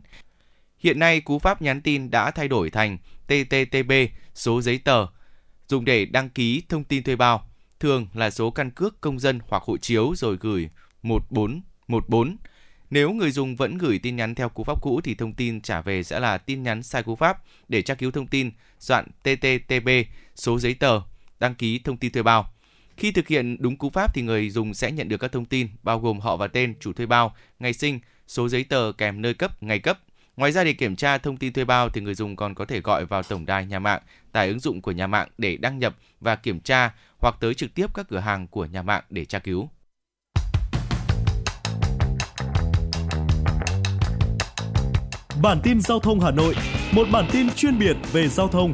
Hiện 0.80 1.00
nay, 1.00 1.22
cú 1.22 1.40
pháp 1.40 1.62
nhắn 1.62 1.82
tin 1.82 2.12
đã 2.12 2.32
thay 2.32 2.48
đổi 2.48 2.70
thành 2.70 2.98
TTTB, 3.28 3.92
số 4.36 4.62
giấy 4.62 4.78
tờ, 4.78 5.08
dùng 5.68 5.86
để 5.86 6.06
đăng 6.06 6.30
ký 6.30 6.64
thông 6.70 6.84
tin 6.84 7.04
thuê 7.04 7.16
bao, 7.16 7.50
thường 7.80 8.08
là 8.14 8.30
số 8.30 8.52
căn 8.52 8.72
cước 8.72 9.02
công 9.02 9.20
dân 9.20 9.40
hoặc 9.48 9.64
hộ 9.64 9.78
chiếu 9.78 10.14
rồi 10.16 10.38
gửi 10.40 10.70
1414. 11.02 12.38
Nếu 12.90 13.12
người 13.12 13.32
dùng 13.32 13.56
vẫn 13.56 13.78
gửi 13.78 14.00
tin 14.04 14.16
nhắn 14.16 14.36
theo 14.36 14.50
cú 14.50 14.64
pháp 14.64 14.82
cũ 14.82 15.02
thì 15.04 15.16
thông 15.16 15.34
tin 15.34 15.62
trả 15.62 15.82
về 15.82 16.04
sẽ 16.04 16.20
là 16.20 16.38
tin 16.38 16.64
nhắn 16.64 16.84
sai 16.84 17.04
cú 17.04 17.16
pháp 17.16 17.38
để 17.68 17.82
tra 17.82 17.96
cứu 17.96 18.12
thông 18.12 18.28
tin, 18.28 18.52
soạn 18.80 19.06
TTTB, 19.24 19.90
số 20.36 20.60
giấy 20.60 20.74
tờ, 20.74 21.02
đăng 21.40 21.56
ký 21.56 21.80
thông 21.80 21.98
tin 21.98 22.12
thuê 22.12 22.24
bao. 22.24 22.53
Khi 22.98 23.12
thực 23.12 23.28
hiện 23.28 23.58
đúng 23.60 23.76
cú 23.76 23.90
pháp 23.90 24.14
thì 24.14 24.22
người 24.22 24.50
dùng 24.50 24.74
sẽ 24.74 24.92
nhận 24.92 25.10
được 25.10 25.18
các 25.18 25.32
thông 25.32 25.46
tin 25.46 25.68
bao 25.84 26.00
gồm 26.00 26.20
họ 26.20 26.38
và 26.38 26.48
tên 26.48 26.74
chủ 26.80 26.94
thuê 26.94 27.06
bao, 27.06 27.36
ngày 27.60 27.74
sinh, 27.74 28.00
số 28.28 28.50
giấy 28.50 28.64
tờ 28.64 28.92
kèm 28.98 29.22
nơi 29.22 29.34
cấp, 29.34 29.64
ngày 29.64 29.80
cấp. 29.80 30.00
Ngoài 30.38 30.52
ra 30.52 30.64
để 30.64 30.74
kiểm 30.74 30.96
tra 30.96 31.18
thông 31.18 31.38
tin 31.38 31.54
thuê 31.54 31.66
bao 31.66 31.90
thì 31.90 32.02
người 32.02 32.16
dùng 32.16 32.36
còn 32.36 32.56
có 32.56 32.66
thể 32.66 32.82
gọi 32.82 33.06
vào 33.06 33.24
tổng 33.24 33.46
đài 33.46 33.66
nhà 33.66 33.80
mạng, 33.80 34.02
tải 34.32 34.48
ứng 34.48 34.60
dụng 34.60 34.82
của 34.82 34.92
nhà 34.92 35.08
mạng 35.08 35.28
để 35.38 35.58
đăng 35.58 35.80
nhập 35.80 35.96
và 36.20 36.36
kiểm 36.36 36.60
tra 36.60 36.94
hoặc 37.20 37.36
tới 37.40 37.54
trực 37.54 37.74
tiếp 37.74 37.94
các 37.94 38.06
cửa 38.10 38.20
hàng 38.20 38.48
của 38.48 38.66
nhà 38.66 38.82
mạng 38.82 39.04
để 39.10 39.26
tra 39.26 39.40
cứu. 39.40 39.70
Bản 45.42 45.60
tin 45.64 45.82
giao 45.82 46.00
thông 46.00 46.20
Hà 46.20 46.32
Nội, 46.32 46.56
một 46.92 47.08
bản 47.12 47.26
tin 47.32 47.50
chuyên 47.56 47.80
biệt 47.80 47.96
về 48.12 48.28
giao 48.28 48.48
thông 48.48 48.74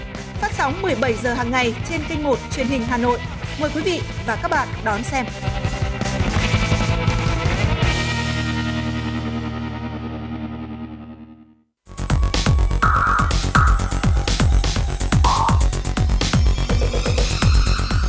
phát 0.41 0.51
sóng 0.57 0.81
17 0.81 1.13
giờ 1.23 1.33
hàng 1.33 1.51
ngày 1.51 1.73
trên 1.89 2.01
kênh 2.09 2.23
1 2.23 2.39
truyền 2.55 2.67
hình 2.67 2.83
Hà 2.89 2.97
Nội. 2.97 3.19
Mời 3.59 3.69
quý 3.75 3.81
vị 3.81 4.01
và 4.25 4.35
các 4.41 4.51
bạn 4.51 4.67
đón 4.83 5.03
xem. 5.03 5.25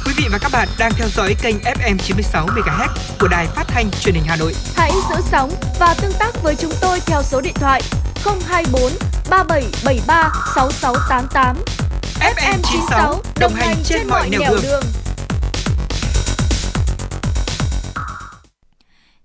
Quý 0.05 0.13
vị 0.17 0.25
và 0.33 0.39
các 0.39 0.53
bạn 0.53 0.69
đang 0.79 0.93
theo 0.97 1.09
dõi 1.09 1.35
kênh 1.43 1.57
FM 1.59 1.99
96 1.99 2.47
MHz 2.47 2.89
của 3.21 3.29
đài 3.29 3.47
phát 3.47 3.65
thanh 3.69 3.91
truyền 3.91 4.15
hình 4.15 4.25
Hà 4.27 4.37
Nội. 4.37 4.55
Hãy 4.77 4.93
giữ 5.11 5.17
sóng 5.31 5.51
và 5.79 5.95
tương 6.03 6.13
tác 6.19 6.43
với 6.43 6.55
chúng 6.55 6.73
tôi 6.81 7.01
theo 7.07 7.23
số 7.23 7.41
điện 7.41 7.55
thoại 7.55 7.83
024 8.25 8.93
3773 9.31 10.31
6688. 10.55 11.82
FM96 12.23 13.21
đồng 13.41 13.53
hành 13.55 13.77
trên 13.85 14.09
mọi 14.09 14.31
nẻo 14.31 14.41
đường. 14.41 14.61
đường. 14.63 14.83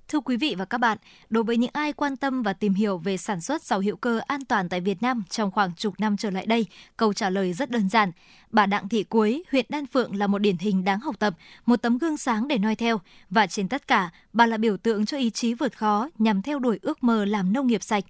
Thưa 0.08 0.20
quý 0.20 0.38
vị 0.38 0.56
và 0.58 0.66
các 0.66 0.78
bạn, 0.78 0.98
đối 1.30 1.44
với 1.44 1.58
những 1.58 1.70
ai 1.74 1.94
quan 1.94 2.18
tâm 2.18 2.44
và 2.44 2.54
tìm 2.54 2.74
hiểu 2.74 2.98
về 2.98 3.18
sản 3.18 3.42
xuất 3.42 3.64
rau 3.64 3.80
hữu 3.80 3.96
cơ 3.96 4.20
an 4.28 4.46
toàn 4.46 4.70
tại 4.70 4.82
Việt 4.82 5.02
Nam 5.02 5.24
trong 5.30 5.52
khoảng 5.52 5.76
chục 5.76 5.94
năm 6.00 6.18
trở 6.18 6.30
lại 6.30 6.46
đây, 6.46 6.66
câu 6.98 7.14
trả 7.14 7.30
lời 7.30 7.54
rất 7.54 7.72
đơn 7.72 7.90
giản. 7.90 8.12
Bà 8.52 8.66
Đặng 8.66 8.90
Thị 8.90 9.04
Quế, 9.04 9.42
huyện 9.52 9.66
Đan 9.70 9.88
Phượng 9.88 10.16
là 10.16 10.28
một 10.28 10.38
điển 10.38 10.58
hình 10.58 10.84
đáng 10.84 11.00
học 11.00 11.16
tập, 11.20 11.34
một 11.66 11.82
tấm 11.82 11.98
gương 11.98 12.18
sáng 12.18 12.48
để 12.48 12.58
noi 12.58 12.76
theo. 12.76 13.02
Và 13.30 13.48
trên 13.48 13.68
tất 13.68 13.88
cả, 13.88 14.10
bà 14.34 14.46
là 14.46 14.58
biểu 14.58 14.78
tượng 14.78 15.06
cho 15.06 15.18
ý 15.18 15.30
chí 15.30 15.54
vượt 15.54 15.78
khó 15.78 16.10
nhằm 16.18 16.42
theo 16.42 16.60
đuổi 16.60 16.80
ước 16.82 17.04
mơ 17.04 17.26
làm 17.26 17.54
nông 17.54 17.68
nghiệp 17.68 17.84
sạch. 17.84 18.04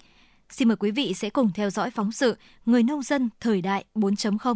Xin 0.49 0.67
mời 0.67 0.77
quý 0.77 0.91
vị 0.91 1.13
sẽ 1.13 1.29
cùng 1.29 1.51
theo 1.53 1.69
dõi 1.69 1.91
phóng 1.91 2.11
sự 2.11 2.37
Người 2.65 2.83
nông 2.83 3.01
dân 3.01 3.29
thời 3.39 3.61
đại 3.61 3.85
4.0 3.95 4.55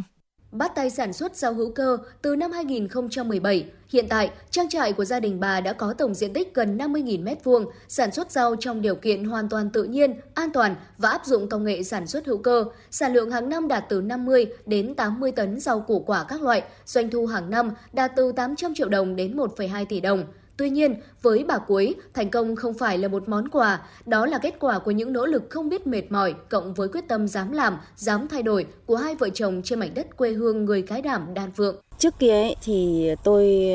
bắt 0.52 0.72
tay 0.76 0.90
sản 0.90 1.14
xuất 1.14 1.36
rau 1.36 1.54
hữu 1.54 1.72
cơ 1.72 1.98
từ 2.22 2.36
năm 2.36 2.52
2017. 2.52 3.66
Hiện 3.90 4.06
tại, 4.10 4.32
trang 4.50 4.70
trại 4.70 4.94
của 4.94 5.06
gia 5.06 5.20
đình 5.20 5.40
bà 5.40 5.62
đã 5.62 5.74
có 5.74 5.94
tổng 5.94 6.14
diện 6.14 6.34
tích 6.34 6.54
gần 6.54 6.78
50.000 6.78 7.24
m2, 7.24 7.66
sản 7.88 8.12
xuất 8.12 8.32
rau 8.32 8.56
trong 8.56 8.82
điều 8.82 8.96
kiện 8.96 9.24
hoàn 9.24 9.50
toàn 9.50 9.70
tự 9.70 9.84
nhiên, 9.84 10.14
an 10.34 10.50
toàn 10.54 10.76
và 10.98 11.10
áp 11.10 11.26
dụng 11.26 11.50
công 11.50 11.64
nghệ 11.64 11.84
sản 11.84 12.08
xuất 12.08 12.26
hữu 12.26 12.38
cơ. 12.38 12.66
Sản 12.92 13.14
lượng 13.14 13.32
hàng 13.32 13.50
năm 13.50 13.68
đạt 13.68 13.84
từ 13.90 14.02
50 14.02 14.46
đến 14.66 14.96
80 14.96 15.32
tấn 15.32 15.60
rau 15.60 15.80
củ 15.80 16.00
quả 16.00 16.26
các 16.28 16.42
loại, 16.42 16.64
doanh 16.86 17.10
thu 17.10 17.26
hàng 17.26 17.50
năm 17.50 17.72
đạt 17.94 18.12
từ 18.16 18.32
800 18.32 18.76
triệu 18.76 18.90
đồng 18.90 19.16
đến 19.16 19.38
1,2 19.38 19.86
tỷ 19.86 20.00
đồng. 20.00 20.24
Tuy 20.58 20.70
nhiên, 20.70 20.96
với 21.22 21.44
bà 21.44 21.58
Cuối, 21.58 21.96
thành 22.14 22.30
công 22.30 22.56
không 22.56 22.74
phải 22.74 22.98
là 22.98 23.08
một 23.08 23.30
món 23.30 23.50
quà, 23.50 23.82
đó 24.06 24.26
là 24.26 24.38
kết 24.38 24.56
quả 24.60 24.80
của 24.80 24.92
những 24.92 25.14
nỗ 25.14 25.26
lực 25.26 25.44
không 25.50 25.70
biết 25.70 25.88
mệt 25.88 26.12
mỏi 26.12 26.34
cộng 26.50 26.74
với 26.74 26.88
quyết 26.88 27.08
tâm 27.08 27.28
dám 27.28 27.52
làm, 27.52 27.78
dám 27.96 28.28
thay 28.28 28.44
đổi 28.44 28.66
của 28.86 28.96
hai 28.96 29.16
vợ 29.16 29.30
chồng 29.30 29.62
trên 29.64 29.80
mảnh 29.80 29.94
đất 29.94 30.18
quê 30.18 30.32
hương 30.32 30.66
người 30.66 30.82
cái 30.82 31.02
đảm 31.02 31.34
Đan 31.34 31.52
Phượng. 31.52 31.76
Trước 31.98 32.20
kia 32.20 32.32
ấy, 32.32 32.56
thì 32.64 33.10
tôi 33.24 33.70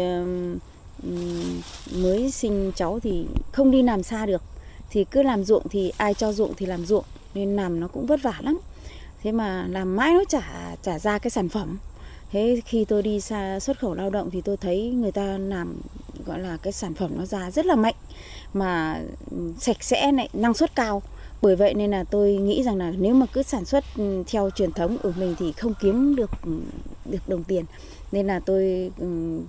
mới 2.03 2.31
sinh 2.31 2.73
cháu 2.77 3.01
thì 3.03 3.27
không 3.53 3.71
đi 3.71 3.83
làm 3.83 4.03
xa 4.03 4.27
được. 4.27 4.43
Thì 4.91 5.05
cứ 5.05 5.23
làm 5.23 5.45
ruộng 5.45 5.69
thì 5.69 5.93
ai 5.97 6.15
cho 6.15 6.33
ruộng 6.33 6.55
thì 6.57 6.67
làm 6.67 6.87
ruộng 6.87 7.05
nên 7.35 7.57
làm 7.57 7.81
nó 7.81 7.89
cũng 7.89 8.07
vất 8.07 8.23
vả 8.23 8.35
lắm. 8.41 8.59
Thế 9.23 9.33
mà 9.33 9.67
làm 9.71 9.97
mãi 9.97 10.15
nó 10.15 10.25
chả 10.29 10.75
trả 10.83 10.99
ra 10.99 11.19
cái 11.19 11.31
sản 11.31 11.49
phẩm. 11.49 11.79
Thế 12.31 12.61
khi 12.65 12.85
tôi 12.85 13.03
đi 13.03 13.21
xa 13.21 13.61
xuất 13.61 13.79
khẩu 13.79 13.95
lao 13.95 14.11
động 14.11 14.31
thì 14.33 14.41
tôi 14.41 14.57
thấy 14.57 14.91
người 14.91 15.13
ta 15.13 15.39
làm 15.39 15.77
gọi 16.27 16.39
là 16.39 16.57
cái 16.57 16.73
sản 16.73 16.95
phẩm 16.95 17.11
nó 17.19 17.27
ra 17.27 17.51
rất 17.51 17.67
là 17.67 17.77
mạnh 17.77 17.95
mà 18.55 19.01
ừ, 19.31 19.37
sạch 19.59 19.83
sẽ 19.83 20.13
này 20.13 20.29
năng 20.33 20.55
suất 20.55 20.77
cao. 20.77 21.03
Bởi 21.43 21.57
vậy 21.57 21.75
nên 21.75 21.91
là 21.91 22.05
tôi 22.05 22.35
nghĩ 22.35 22.63
rằng 22.63 22.77
là 22.77 22.93
nếu 22.99 23.15
mà 23.15 23.27
cứ 23.33 23.43
sản 23.43 23.65
xuất 23.65 23.85
ừ, 23.97 24.23
theo 24.27 24.51
truyền 24.51 24.73
thống 24.73 24.99
của 25.03 25.13
mình 25.19 25.35
thì 25.39 25.53
không 25.53 25.75
kiếm 25.81 26.17
được 26.17 26.31
ừ, 26.45 26.51
được 27.05 27.29
đồng 27.29 27.45
tiền. 27.45 27.65
Nên 28.13 28.27
là 28.27 28.41
tôi 28.41 28.93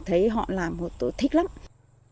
thấy 0.06 0.30
họ 0.30 0.46
làm 0.48 0.78
một 0.78 0.92
tôi 1.00 1.12
thích 1.18 1.36
lắm. 1.36 1.46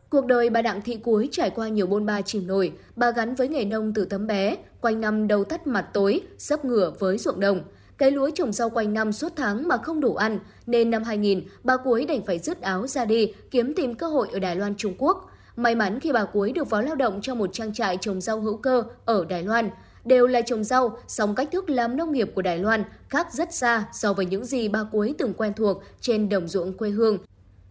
Cuộc 0.10 0.26
đời 0.26 0.50
bà 0.50 0.62
Đặng 0.62 0.82
Thị 0.82 0.98
Cuối 1.04 1.30
trải 1.32 1.50
qua 1.50 1.68
nhiều 1.68 1.88
bôn 1.88 2.06
ba 2.06 2.22
chìm 2.22 2.48
nổi, 2.48 2.72
bà 2.96 3.12
gắn 3.12 3.36
với 3.36 3.48
nghề 3.48 3.66
nông 3.66 3.94
từ 3.94 4.06
tấm 4.06 4.28
bé, 4.28 4.56
quanh 4.82 5.02
năm 5.02 5.28
đầu 5.28 5.44
tắt 5.44 5.68
mặt 5.68 5.88
tối, 5.94 6.22
sấp 6.38 6.66
ngửa 6.66 6.94
với 7.00 7.18
ruộng 7.18 7.40
đồng. 7.40 7.62
Cái 7.98 8.12
lúa 8.12 8.30
trồng 8.30 8.52
rau 8.52 8.70
quanh 8.70 8.94
năm 8.94 9.14
suốt 9.14 9.34
tháng 9.36 9.68
mà 9.68 9.78
không 9.78 10.00
đủ 10.00 10.16
ăn, 10.16 10.40
nên 10.66 10.90
năm 10.90 11.04
2000, 11.04 11.42
bà 11.64 11.78
Cuối 11.78 12.06
đành 12.06 12.26
phải 12.26 12.40
rứt 12.40 12.62
áo 12.62 12.88
ra 12.88 13.06
đi, 13.06 13.34
kiếm 13.52 13.74
tìm 13.76 13.96
cơ 13.96 14.08
hội 14.08 14.28
ở 14.34 14.40
Đài 14.40 14.56
Loan 14.56 14.76
Trung 14.76 14.96
Quốc. 14.98 15.30
May 15.56 15.76
mắn 15.76 16.00
khi 16.00 16.12
bà 16.12 16.26
Cuối 16.26 16.52
được 16.52 16.70
vào 16.70 16.82
lao 16.82 16.96
động 16.96 17.22
trong 17.22 17.38
một 17.38 17.50
trang 17.54 17.74
trại 17.74 17.98
trồng 17.98 18.22
rau 18.22 18.42
hữu 18.42 18.58
cơ 18.58 18.84
ở 19.06 19.26
Đài 19.26 19.44
Loan. 19.44 19.70
Đều 20.06 20.28
là 20.28 20.42
trồng 20.42 20.64
rau, 20.64 20.98
song 21.08 21.36
cách 21.36 21.50
thức 21.52 21.70
làm 21.70 21.98
nông 21.98 22.12
nghiệp 22.12 22.32
của 22.36 22.42
Đài 22.42 22.58
Loan 22.58 22.84
khác 23.10 23.34
rất 23.34 23.54
xa 23.54 23.86
so 23.94 24.14
với 24.14 24.26
những 24.26 24.46
gì 24.46 24.68
bà 24.68 24.84
Cuối 24.92 25.16
từng 25.18 25.34
quen 25.34 25.54
thuộc 25.54 25.84
trên 26.02 26.30
đồng 26.30 26.48
ruộng 26.48 26.78
quê 26.78 26.90
hương. 26.90 27.18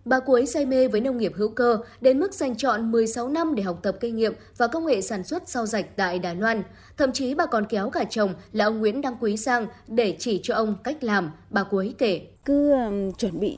Bà 0.04 0.20
cuối 0.20 0.46
say 0.46 0.66
mê 0.66 0.88
với 0.88 1.00
nông 1.00 1.18
nghiệp 1.18 1.32
hữu 1.36 1.48
cơ 1.48 1.78
đến 2.00 2.20
mức 2.20 2.34
dành 2.34 2.56
chọn 2.56 2.92
16 2.92 3.28
năm 3.28 3.54
để 3.54 3.62
học 3.62 3.78
tập 3.82 3.96
kinh 4.00 4.16
nghiệm 4.16 4.32
và 4.56 4.66
công 4.66 4.86
nghệ 4.86 5.00
sản 5.00 5.24
xuất 5.24 5.48
rau 5.48 5.66
rạch 5.66 5.96
tại 5.96 6.18
Đài 6.18 6.34
Loan. 6.34 6.62
Thậm 6.96 7.12
chí 7.12 7.34
bà 7.34 7.46
còn 7.46 7.66
kéo 7.66 7.90
cả 7.90 8.04
chồng 8.10 8.34
là 8.52 8.64
ông 8.64 8.78
Nguyễn 8.78 9.00
Đăng 9.00 9.16
Quý 9.20 9.36
sang 9.36 9.66
để 9.86 10.16
chỉ 10.18 10.40
cho 10.42 10.54
ông 10.54 10.74
cách 10.84 11.04
làm, 11.04 11.30
bà 11.50 11.62
cuối 11.62 11.94
kể. 11.98 12.26
Cứ 12.44 12.72
um, 12.72 13.12
chuẩn 13.12 13.40
bị 13.40 13.56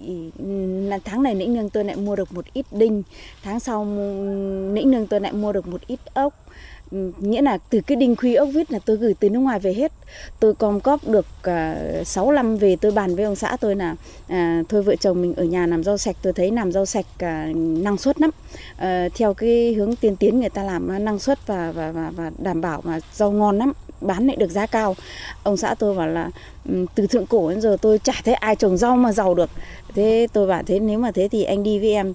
là 0.88 0.98
tháng 1.04 1.22
này 1.22 1.34
nĩnh 1.34 1.54
nương 1.54 1.70
tôi 1.70 1.84
lại 1.84 1.96
mua 1.96 2.16
được 2.16 2.32
một 2.32 2.44
ít 2.52 2.66
đinh, 2.70 3.02
tháng 3.42 3.60
sau 3.60 3.80
um, 3.80 4.74
nĩnh 4.74 4.90
nương 4.90 5.06
tôi 5.06 5.20
lại 5.20 5.32
mua 5.32 5.52
được 5.52 5.66
một 5.66 5.80
ít 5.86 6.00
ốc, 6.14 6.45
nghĩa 7.20 7.42
là 7.42 7.58
từ 7.70 7.80
cái 7.80 7.96
đinh 7.96 8.16
khuy 8.16 8.34
ốc 8.34 8.48
vít 8.54 8.72
là 8.72 8.78
tôi 8.78 8.96
gửi 8.96 9.14
từ 9.20 9.30
nước 9.30 9.38
ngoài 9.38 9.58
về 9.58 9.74
hết. 9.74 9.92
Tôi 10.40 10.54
com 10.54 10.80
cóp 10.80 11.08
được 11.08 11.26
à, 11.42 11.80
uh, 12.00 12.06
6 12.06 12.32
năm 12.32 12.56
về 12.56 12.76
tôi 12.80 12.92
bàn 12.92 13.16
với 13.16 13.24
ông 13.24 13.36
xã 13.36 13.56
tôi 13.60 13.76
là 13.76 13.92
uh, 14.26 14.68
thôi 14.68 14.82
vợ 14.82 14.96
chồng 14.96 15.22
mình 15.22 15.34
ở 15.34 15.44
nhà 15.44 15.66
làm 15.66 15.84
rau 15.84 15.98
sạch 15.98 16.16
tôi 16.22 16.32
thấy 16.32 16.50
làm 16.50 16.72
rau 16.72 16.86
sạch 16.86 17.06
uh, 17.14 17.56
năng 17.56 17.96
suất 17.96 18.20
lắm. 18.20 18.30
Uh, 18.72 19.14
theo 19.14 19.34
cái 19.34 19.74
hướng 19.74 19.96
tiên 19.96 20.16
tiến 20.16 20.40
người 20.40 20.48
ta 20.48 20.62
làm 20.62 21.04
năng 21.04 21.18
suất 21.18 21.46
và 21.46 21.72
và 21.72 21.92
và, 21.92 22.10
và 22.16 22.30
đảm 22.38 22.60
bảo 22.60 22.80
mà 22.84 23.00
rau 23.12 23.32
ngon 23.32 23.58
lắm 23.58 23.72
bán 24.00 24.26
lại 24.26 24.36
được 24.36 24.50
giá 24.50 24.66
cao. 24.66 24.96
Ông 25.42 25.56
xã 25.56 25.74
tôi 25.74 25.96
bảo 25.96 26.08
là 26.08 26.30
um, 26.68 26.86
từ 26.94 27.06
thượng 27.06 27.26
cổ 27.26 27.50
đến 27.50 27.60
giờ 27.60 27.76
tôi 27.80 27.98
chả 27.98 28.14
thấy 28.24 28.34
ai 28.34 28.56
trồng 28.56 28.76
rau 28.76 28.96
mà 28.96 29.12
giàu 29.12 29.34
được. 29.34 29.50
Thế 29.94 30.26
tôi 30.32 30.46
bảo 30.46 30.62
thế 30.66 30.80
nếu 30.80 30.98
mà 30.98 31.10
thế 31.10 31.28
thì 31.28 31.42
anh 31.44 31.62
đi 31.62 31.78
với 31.78 31.92
em. 31.92 32.12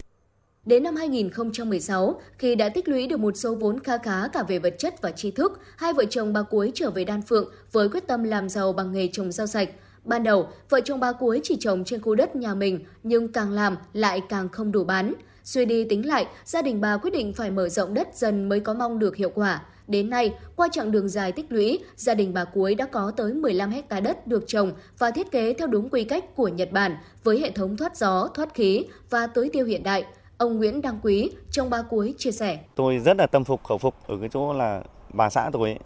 Đến 0.65 0.83
năm 0.83 0.95
2016, 0.95 2.21
khi 2.37 2.55
đã 2.55 2.69
tích 2.69 2.87
lũy 2.87 3.07
được 3.07 3.19
một 3.19 3.37
số 3.37 3.55
vốn 3.55 3.79
kha 3.79 3.97
khá 3.97 4.27
cả 4.27 4.43
về 4.43 4.59
vật 4.59 4.75
chất 4.77 5.01
và 5.01 5.11
tri 5.11 5.31
thức, 5.31 5.59
hai 5.77 5.93
vợ 5.93 6.05
chồng 6.09 6.33
bà 6.33 6.41
Cuối 6.41 6.71
trở 6.75 6.89
về 6.89 7.03
Đan 7.03 7.21
Phượng 7.21 7.51
với 7.71 7.89
quyết 7.89 8.07
tâm 8.07 8.23
làm 8.23 8.49
giàu 8.49 8.73
bằng 8.73 8.91
nghề 8.91 9.07
trồng 9.07 9.31
rau 9.31 9.47
sạch. 9.47 9.69
Ban 10.03 10.23
đầu, 10.23 10.47
vợ 10.69 10.81
chồng 10.85 10.99
bà 10.99 11.11
Cuối 11.11 11.39
chỉ 11.43 11.57
trồng 11.59 11.83
trên 11.83 12.01
khu 12.01 12.15
đất 12.15 12.35
nhà 12.35 12.53
mình, 12.53 12.79
nhưng 13.03 13.27
càng 13.27 13.51
làm 13.51 13.77
lại 13.93 14.21
càng 14.29 14.49
không 14.49 14.71
đủ 14.71 14.83
bán. 14.83 15.13
Suy 15.43 15.65
đi 15.65 15.83
tính 15.83 16.07
lại, 16.07 16.25
gia 16.45 16.61
đình 16.61 16.81
bà 16.81 16.97
quyết 16.97 17.11
định 17.13 17.33
phải 17.33 17.51
mở 17.51 17.69
rộng 17.69 17.93
đất 17.93 18.07
dần 18.13 18.49
mới 18.49 18.59
có 18.59 18.73
mong 18.73 18.99
được 18.99 19.15
hiệu 19.15 19.31
quả. 19.35 19.61
Đến 19.87 20.09
nay, 20.09 20.33
qua 20.55 20.67
chặng 20.71 20.91
đường 20.91 21.09
dài 21.09 21.31
tích 21.31 21.51
lũy, 21.51 21.79
gia 21.95 22.13
đình 22.13 22.33
bà 22.33 22.45
Cuối 22.45 22.75
đã 22.75 22.85
có 22.85 23.11
tới 23.17 23.33
15 23.33 23.69
hecta 23.69 23.99
đất 23.99 24.27
được 24.27 24.43
trồng 24.47 24.71
và 24.97 25.11
thiết 25.11 25.31
kế 25.31 25.53
theo 25.53 25.67
đúng 25.67 25.89
quy 25.89 26.03
cách 26.03 26.35
của 26.35 26.47
Nhật 26.47 26.71
Bản 26.71 26.95
với 27.23 27.39
hệ 27.39 27.51
thống 27.51 27.77
thoát 27.77 27.97
gió, 27.97 28.27
thoát 28.33 28.53
khí 28.53 28.85
và 29.09 29.27
tưới 29.27 29.49
tiêu 29.53 29.65
hiện 29.65 29.83
đại– 29.83 30.05
Ông 30.41 30.57
Nguyễn 30.57 30.81
Đăng 30.81 30.99
Quý 31.03 31.31
trong 31.51 31.69
ba 31.69 31.81
cuối 31.89 32.13
chia 32.17 32.31
sẻ. 32.31 32.59
Tôi 32.75 32.99
rất 32.99 33.17
là 33.17 33.27
tâm 33.27 33.43
phục 33.43 33.63
khẩu 33.63 33.77
phục 33.77 33.95
ở 34.07 34.17
cái 34.19 34.29
chỗ 34.29 34.53
là 34.53 34.81
bà 35.13 35.29
xã 35.29 35.49
tôi 35.53 35.69
ấy, 35.69 35.79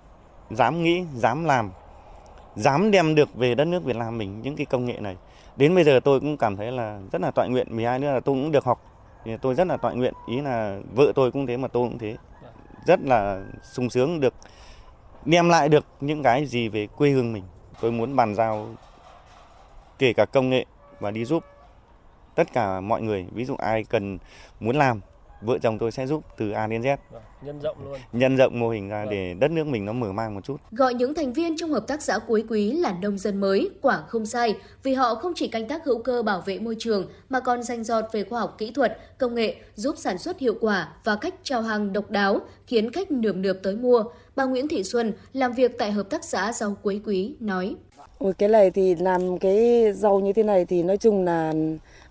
dám 0.51 0.83
nghĩ, 0.83 1.03
dám 1.15 1.43
làm, 1.43 1.71
dám 2.55 2.91
đem 2.91 3.15
được 3.15 3.35
về 3.35 3.55
đất 3.55 3.65
nước 3.65 3.83
Việt 3.83 3.95
Nam 3.95 4.17
mình 4.17 4.41
những 4.41 4.55
cái 4.55 4.65
công 4.65 4.85
nghệ 4.85 4.99
này. 4.99 5.17
Đến 5.55 5.75
bây 5.75 5.83
giờ 5.83 5.99
tôi 6.03 6.19
cũng 6.19 6.37
cảm 6.37 6.57
thấy 6.57 6.71
là 6.71 6.99
rất 7.11 7.21
là 7.21 7.31
tọa 7.31 7.45
nguyện, 7.47 7.67
12 7.69 7.99
nữa 7.99 8.13
là 8.13 8.19
tôi 8.19 8.35
cũng 8.35 8.51
được 8.51 8.65
học. 8.65 8.81
Thì 9.25 9.37
tôi 9.37 9.55
rất 9.55 9.67
là 9.67 9.77
tọa 9.77 9.91
nguyện, 9.91 10.13
ý 10.27 10.41
là 10.41 10.79
vợ 10.95 11.11
tôi 11.15 11.31
cũng 11.31 11.47
thế 11.47 11.57
mà 11.57 11.67
tôi 11.67 11.87
cũng 11.89 11.97
thế. 11.97 12.15
Rất 12.85 12.99
là 13.01 13.43
sung 13.63 13.89
sướng 13.89 14.19
được 14.19 14.33
đem 15.25 15.49
lại 15.49 15.69
được 15.69 15.85
những 16.01 16.23
cái 16.23 16.45
gì 16.45 16.69
về 16.69 16.87
quê 16.87 17.09
hương 17.09 17.33
mình. 17.33 17.43
Tôi 17.81 17.91
muốn 17.91 18.15
bàn 18.15 18.35
giao 18.35 18.67
kể 19.99 20.13
cả 20.13 20.25
công 20.25 20.49
nghệ 20.49 20.65
và 20.99 21.11
đi 21.11 21.25
giúp 21.25 21.43
tất 22.35 22.53
cả 22.53 22.81
mọi 22.81 23.01
người 23.01 23.25
ví 23.31 23.45
dụ 23.45 23.55
ai 23.55 23.83
cần 23.83 24.17
muốn 24.59 24.75
làm 24.75 25.01
vợ 25.41 25.57
chồng 25.61 25.77
tôi 25.77 25.91
sẽ 25.91 26.07
giúp 26.07 26.23
từ 26.37 26.51
A 26.51 26.67
đến 26.67 26.81
Z. 26.81 26.97
Vâng, 27.11 27.21
nhân 27.41 27.59
rộng 27.59 27.77
luôn. 27.85 27.99
Nhân 28.13 28.37
rộng 28.37 28.59
mô 28.59 28.69
hình 28.69 28.89
ra 28.89 29.05
vâng. 29.05 29.11
để 29.11 29.33
đất 29.33 29.51
nước 29.51 29.67
mình 29.67 29.85
nó 29.85 29.93
mở 29.93 30.11
mang 30.11 30.35
một 30.35 30.43
chút. 30.43 30.57
Gọi 30.71 30.93
những 30.93 31.13
thành 31.13 31.33
viên 31.33 31.57
trong 31.57 31.69
hợp 31.69 31.87
tác 31.87 32.01
xã 32.01 32.19
cuối 32.19 32.43
quý 32.49 32.71
là 32.71 32.95
nông 33.01 33.17
dân 33.17 33.37
mới, 33.37 33.69
quả 33.81 34.03
không 34.07 34.25
sai, 34.25 34.55
vì 34.83 34.93
họ 34.93 35.15
không 35.15 35.33
chỉ 35.35 35.47
canh 35.47 35.67
tác 35.67 35.85
hữu 35.85 36.01
cơ 36.01 36.21
bảo 36.21 36.41
vệ 36.45 36.59
môi 36.59 36.75
trường 36.79 37.07
mà 37.29 37.39
còn 37.39 37.63
danh 37.63 37.83
giọt 37.83 38.05
về 38.11 38.23
khoa 38.23 38.39
học 38.39 38.55
kỹ 38.57 38.71
thuật, 38.71 38.97
công 39.17 39.35
nghệ 39.35 39.55
giúp 39.75 39.95
sản 39.97 40.17
xuất 40.17 40.39
hiệu 40.39 40.55
quả 40.61 40.93
và 41.03 41.15
cách 41.15 41.33
chào 41.43 41.61
hàng 41.61 41.93
độc 41.93 42.11
đáo 42.11 42.39
khiến 42.67 42.91
khách 42.91 43.11
nườm 43.11 43.41
nượp 43.41 43.57
tới 43.63 43.75
mua. 43.75 44.03
Bà 44.35 44.45
Nguyễn 44.45 44.67
Thị 44.67 44.83
Xuân 44.83 45.13
làm 45.33 45.53
việc 45.53 45.77
tại 45.77 45.91
hợp 45.91 46.09
tác 46.09 46.23
xã 46.23 46.53
rau 46.53 46.77
cuối 46.81 47.01
quý 47.05 47.35
nói: 47.39 47.75
Ôi 48.17 48.33
cái 48.37 48.49
này 48.49 48.71
thì 48.71 48.95
làm 48.95 49.37
cái 49.39 49.85
rau 49.93 50.19
như 50.19 50.33
thế 50.33 50.43
này 50.43 50.65
thì 50.65 50.83
nói 50.83 50.97
chung 50.97 51.25
là 51.25 51.53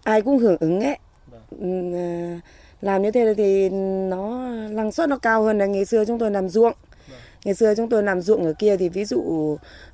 ai 0.04 0.22
cũng 0.22 0.38
hưởng 0.38 0.56
ứng 0.60 0.80
ấy 0.80 0.98
vâng. 1.26 1.42
ừ, 1.50 1.96
à, 1.98 2.40
làm 2.80 3.02
như 3.02 3.10
thế 3.10 3.34
thì 3.36 3.68
nó 4.08 4.48
năng 4.70 4.92
suất 4.92 5.08
nó 5.08 5.18
cao 5.18 5.42
hơn 5.42 5.58
là 5.58 5.66
ngày 5.66 5.84
xưa 5.84 6.04
chúng 6.04 6.18
tôi 6.18 6.30
làm 6.30 6.48
ruộng 6.48 6.72
vâng. 7.08 7.18
ngày 7.44 7.54
xưa 7.54 7.74
chúng 7.74 7.88
tôi 7.88 8.02
làm 8.02 8.20
ruộng 8.20 8.44
ở 8.44 8.52
kia 8.58 8.76
thì 8.76 8.88
ví 8.88 9.04
dụ 9.04 9.18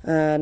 uh, 0.07 0.41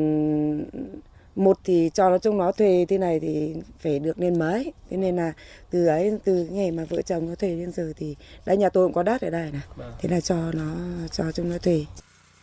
một 1.36 1.58
thì 1.64 1.92
cho 1.94 2.10
nó 2.10 2.18
trong 2.18 2.38
nó 2.38 2.52
thuê 2.52 2.86
thế 2.90 2.98
này 2.98 3.20
thì 3.20 3.56
phải 3.80 4.00
được 4.00 4.20
lên 4.20 4.40
mấy 4.40 4.74
thế 4.90 4.98
nên 4.98 5.16
là 5.16 5.34
từ 5.70 5.86
ấy 5.86 6.18
từ 6.24 6.48
ngày 6.52 6.72
mà 6.72 6.86
vợ 6.90 7.02
chồng 7.02 7.30
nó 7.30 7.36
thuê 7.36 7.50
đến 7.50 7.72
giờ 7.72 7.94
thì 7.98 8.16
đấy 8.46 8.58
nhà 8.58 8.70
tôi 8.70 8.86
cũng 8.86 8.94
có 8.94 9.04
đất 9.04 9.22
ở 9.22 9.30
đây 9.30 9.52
này 9.52 9.62
vâng. 9.76 9.94
thế 10.02 10.10
là 10.10 10.22
cho 10.22 10.52
nó 10.52 10.76
cho 11.12 11.32
chúng 11.32 11.50
nó 11.50 11.58
thuê 11.58 11.86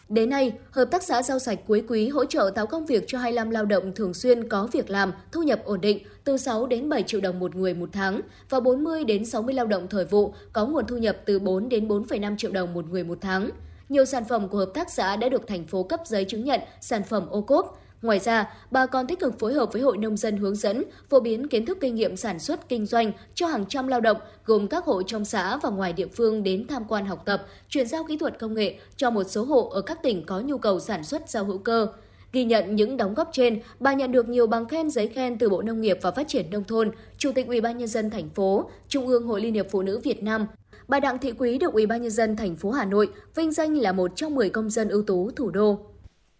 Đến 0.08 0.30
nay, 0.30 0.52
Hợp 0.70 0.84
tác 0.90 1.02
xã 1.02 1.22
rau 1.22 1.38
sạch 1.38 1.58
cuối 1.66 1.84
quý 1.88 2.08
hỗ 2.08 2.24
trợ 2.24 2.50
tạo 2.54 2.66
công 2.66 2.86
việc 2.86 3.04
cho 3.06 3.18
25 3.18 3.50
lao 3.50 3.64
động 3.64 3.92
thường 3.94 4.14
xuyên 4.14 4.48
có 4.48 4.68
việc 4.72 4.90
làm, 4.90 5.12
thu 5.32 5.42
nhập 5.42 5.60
ổn 5.64 5.80
định 5.80 5.98
từ 6.24 6.36
6 6.36 6.66
đến 6.66 6.88
7 6.88 7.02
triệu 7.02 7.20
đồng 7.20 7.38
một 7.38 7.56
người 7.56 7.74
một 7.74 7.88
tháng 7.92 8.20
và 8.50 8.60
40 8.60 9.04
đến 9.04 9.24
60 9.24 9.54
lao 9.54 9.66
động 9.66 9.86
thời 9.90 10.04
vụ 10.04 10.34
có 10.52 10.66
nguồn 10.66 10.86
thu 10.86 10.96
nhập 10.96 11.16
từ 11.24 11.38
4 11.38 11.68
đến 11.68 11.88
4,5 11.88 12.36
triệu 12.36 12.50
đồng 12.50 12.74
một 12.74 12.90
người 12.90 13.04
một 13.04 13.18
tháng. 13.20 13.50
Nhiều 13.88 14.04
sản 14.04 14.24
phẩm 14.24 14.48
của 14.48 14.58
hợp 14.58 14.70
tác 14.74 14.90
xã 14.90 15.16
đã 15.16 15.28
được 15.28 15.46
thành 15.46 15.66
phố 15.66 15.82
cấp 15.82 16.00
giấy 16.06 16.24
chứng 16.24 16.44
nhận 16.44 16.60
sản 16.80 17.02
phẩm 17.02 17.26
ô 17.30 17.40
cốp, 17.40 17.82
Ngoài 18.06 18.18
ra, 18.18 18.54
bà 18.70 18.86
còn 18.86 19.06
tích 19.06 19.20
cực 19.20 19.38
phối 19.38 19.52
hợp 19.52 19.72
với 19.72 19.82
Hội 19.82 19.96
Nông 19.96 20.16
dân 20.16 20.36
hướng 20.36 20.56
dẫn, 20.56 20.84
phổ 21.10 21.20
biến 21.20 21.48
kiến 21.48 21.66
thức 21.66 21.78
kinh 21.80 21.94
nghiệm 21.94 22.16
sản 22.16 22.38
xuất 22.38 22.68
kinh 22.68 22.86
doanh 22.86 23.12
cho 23.34 23.46
hàng 23.46 23.66
trăm 23.68 23.86
lao 23.86 24.00
động 24.00 24.16
gồm 24.44 24.68
các 24.68 24.84
hộ 24.84 25.02
trong 25.02 25.24
xã 25.24 25.56
và 25.56 25.70
ngoài 25.70 25.92
địa 25.92 26.06
phương 26.06 26.42
đến 26.42 26.66
tham 26.66 26.84
quan 26.88 27.06
học 27.06 27.22
tập, 27.24 27.46
chuyển 27.68 27.86
giao 27.86 28.04
kỹ 28.04 28.16
thuật 28.16 28.38
công 28.38 28.54
nghệ 28.54 28.74
cho 28.96 29.10
một 29.10 29.24
số 29.24 29.44
hộ 29.44 29.68
ở 29.68 29.80
các 29.80 30.02
tỉnh 30.02 30.26
có 30.26 30.40
nhu 30.40 30.58
cầu 30.58 30.80
sản 30.80 31.04
xuất 31.04 31.30
rau 31.30 31.44
hữu 31.44 31.58
cơ. 31.58 31.86
Ghi 32.32 32.44
nhận 32.44 32.76
những 32.76 32.96
đóng 32.96 33.14
góp 33.14 33.28
trên, 33.32 33.60
bà 33.80 33.92
nhận 33.94 34.12
được 34.12 34.28
nhiều 34.28 34.46
bằng 34.46 34.68
khen 34.68 34.90
giấy 34.90 35.06
khen 35.06 35.38
từ 35.38 35.48
Bộ 35.48 35.62
Nông 35.62 35.80
nghiệp 35.80 35.98
và 36.02 36.10
Phát 36.10 36.28
triển 36.28 36.50
nông 36.50 36.64
thôn, 36.64 36.90
Chủ 37.18 37.32
tịch 37.32 37.46
Ủy 37.46 37.60
ban 37.60 37.78
nhân 37.78 37.88
dân 37.88 38.10
thành 38.10 38.30
phố, 38.30 38.70
Trung 38.88 39.06
ương 39.06 39.26
Hội 39.26 39.40
Liên 39.40 39.54
hiệp 39.54 39.66
Phụ 39.70 39.82
nữ 39.82 39.98
Việt 39.98 40.22
Nam. 40.22 40.46
Bà 40.88 41.00
Đặng 41.00 41.18
Thị 41.18 41.32
Quý 41.38 41.58
được 41.58 41.72
Ủy 41.72 41.86
ban 41.86 42.02
nhân 42.02 42.10
dân 42.10 42.36
thành 42.36 42.56
phố 42.56 42.70
Hà 42.70 42.84
Nội 42.84 43.08
vinh 43.34 43.52
danh 43.52 43.76
là 43.76 43.92
một 43.92 44.10
trong 44.16 44.34
10 44.34 44.50
công 44.50 44.70
dân 44.70 44.88
ưu 44.88 45.02
tú 45.02 45.30
thủ 45.30 45.50
đô. 45.50 45.78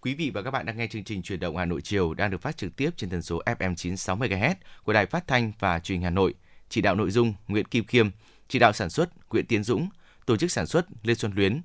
Quý 0.07 0.15
vị 0.15 0.31
và 0.31 0.43
các 0.43 0.51
bạn 0.51 0.67
đang 0.67 0.77
nghe 0.77 0.87
chương 0.87 1.05
trình 1.05 1.23
Truyền 1.23 1.41
động 1.41 1.57
Hà 1.57 1.65
Nội 1.65 1.81
chiều 1.83 2.15
đang 2.15 2.31
được 2.31 2.41
phát 2.41 2.57
trực 2.57 2.77
tiếp 2.77 2.91
trên 2.97 3.11
tần 3.11 3.23
số 3.23 3.43
FM 3.47 3.75
96 3.75 4.17
MHz 4.17 4.55
của 4.85 4.93
Đài 4.93 5.07
Phát 5.07 5.27
thanh 5.27 5.53
và 5.59 5.79
Truyền 5.79 5.99
hình 5.99 6.05
Hà 6.05 6.11
Nội. 6.11 6.35
Chỉ 6.69 6.81
đạo 6.81 6.95
nội 6.95 7.11
dung 7.11 7.35
Nguyễn 7.49 7.65
Kim 7.65 7.85
Khiêm, 7.85 8.11
chỉ 8.49 8.59
đạo 8.59 8.73
sản 8.73 8.91
xuất 8.91 9.11
Nguyễn 9.31 9.47
Tiến 9.47 9.65
Dũng, 9.65 9.89
tổ 10.27 10.37
chức 10.37 10.51
sản 10.51 10.67
xuất 10.67 10.87
Lê 11.03 11.15
Xuân 11.15 11.33
Luyến, 11.35 11.61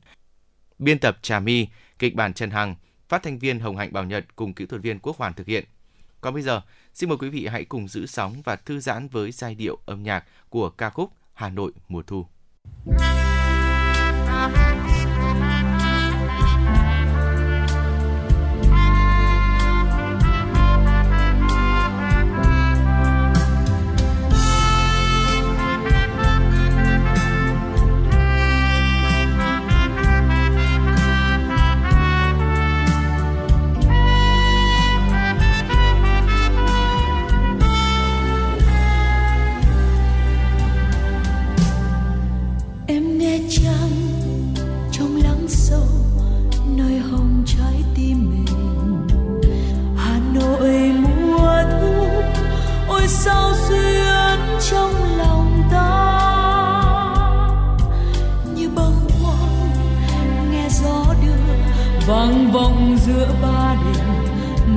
biên 0.80 1.00
tập 1.00 1.18
Trà 1.22 1.40
My, 1.40 1.68
kịch 2.00 2.16
bản 2.16 2.34
Trần 2.34 2.52
Hằng, 2.52 2.76
phát 3.10 3.24
thanh 3.24 3.40
viên 3.40 3.60
Hồng 3.60 3.78
Hạnh 3.78 3.94
Bảo 3.94 4.04
Nhật 4.04 4.36
cùng 4.36 4.54
kỹ 4.54 4.66
thuật 4.66 4.82
viên 4.82 5.00
Quốc 5.00 5.18
Hoàn 5.18 5.34
thực 5.34 5.48
hiện. 5.48 5.66
Còn 6.22 6.34
bây 6.34 6.44
giờ, 6.44 6.62
xin 6.94 7.10
mời 7.10 7.18
quý 7.18 7.30
vị 7.30 7.48
hãy 7.48 7.66
cùng 7.66 7.88
giữ 7.88 8.06
sóng 8.06 8.42
và 8.42 8.56
thư 8.56 8.80
giãn 8.80 9.08
với 9.08 9.32
giai 9.32 9.56
điệu 9.56 9.78
âm 9.86 10.04
nhạc 10.04 10.24
của 10.50 10.70
ca 10.70 10.90
khúc 10.90 11.12
Hà 11.34 11.50
Nội 11.50 11.72
mùa 11.88 12.02
thu. 12.02 12.26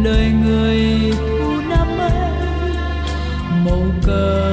Lời 0.04 0.32
người 0.44 1.12
thu 1.16 1.60
năm 1.68 1.98
ấy. 1.98 2.12
Màu 3.64 3.82
cờ 4.06 4.43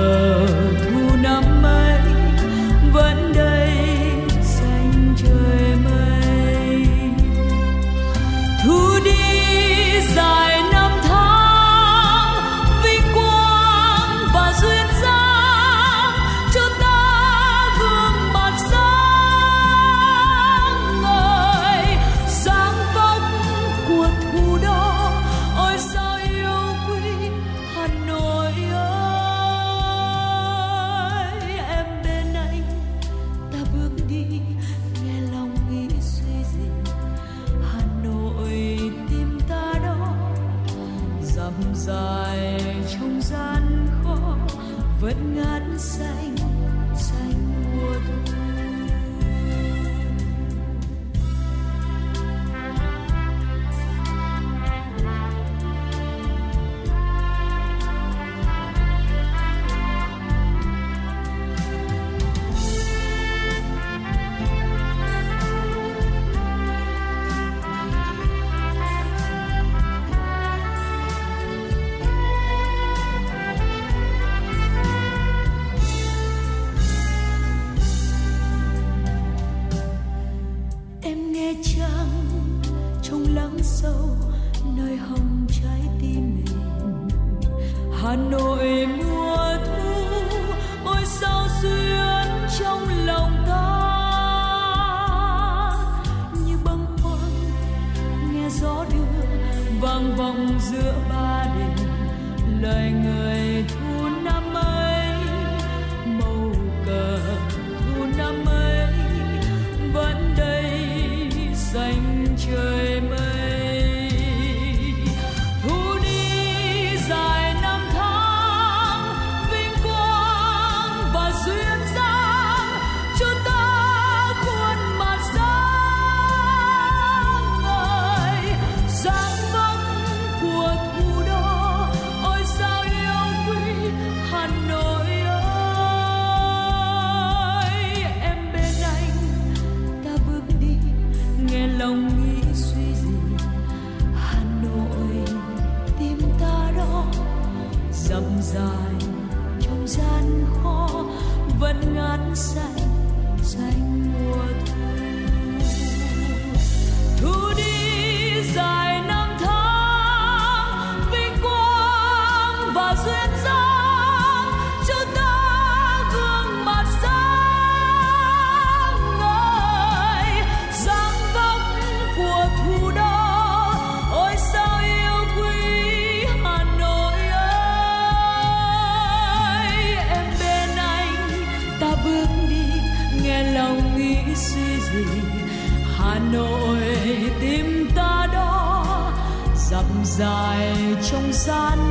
trong 191.32 191.91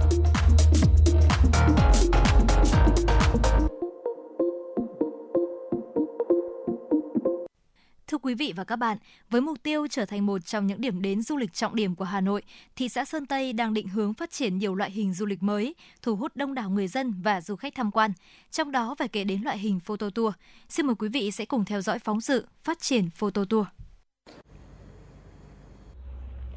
Quý 8.31 8.35
vị 8.35 8.53
và 8.55 8.63
các 8.63 8.75
bạn, 8.75 8.97
với 9.29 9.41
mục 9.41 9.63
tiêu 9.63 9.87
trở 9.89 10.05
thành 10.05 10.25
một 10.25 10.45
trong 10.45 10.67
những 10.67 10.81
điểm 10.81 11.01
đến 11.01 11.21
du 11.21 11.37
lịch 11.37 11.53
trọng 11.53 11.75
điểm 11.75 11.95
của 11.95 12.05
Hà 12.05 12.21
Nội, 12.21 12.41
thị 12.75 12.89
xã 12.89 13.05
Sơn 13.05 13.25
Tây 13.25 13.53
đang 13.53 13.73
định 13.73 13.87
hướng 13.87 14.13
phát 14.13 14.31
triển 14.31 14.57
nhiều 14.57 14.75
loại 14.75 14.91
hình 14.91 15.13
du 15.13 15.25
lịch 15.25 15.43
mới, 15.43 15.75
thu 16.01 16.15
hút 16.15 16.31
đông 16.35 16.53
đảo 16.53 16.69
người 16.69 16.87
dân 16.87 17.13
và 17.21 17.41
du 17.41 17.55
khách 17.55 17.75
tham 17.75 17.91
quan. 17.91 18.11
Trong 18.51 18.71
đó 18.71 18.95
phải 18.99 19.07
kể 19.07 19.23
đến 19.23 19.41
loại 19.41 19.57
hình 19.57 19.79
photo 19.79 20.09
tour. 20.09 20.33
Xin 20.69 20.85
mời 20.85 20.95
quý 20.95 21.09
vị 21.09 21.31
sẽ 21.31 21.45
cùng 21.45 21.65
theo 21.65 21.81
dõi 21.81 21.99
phóng 21.99 22.21
sự 22.21 22.47
Phát 22.63 22.79
triển 22.79 23.09
photo 23.09 23.45
tour. 23.49 23.67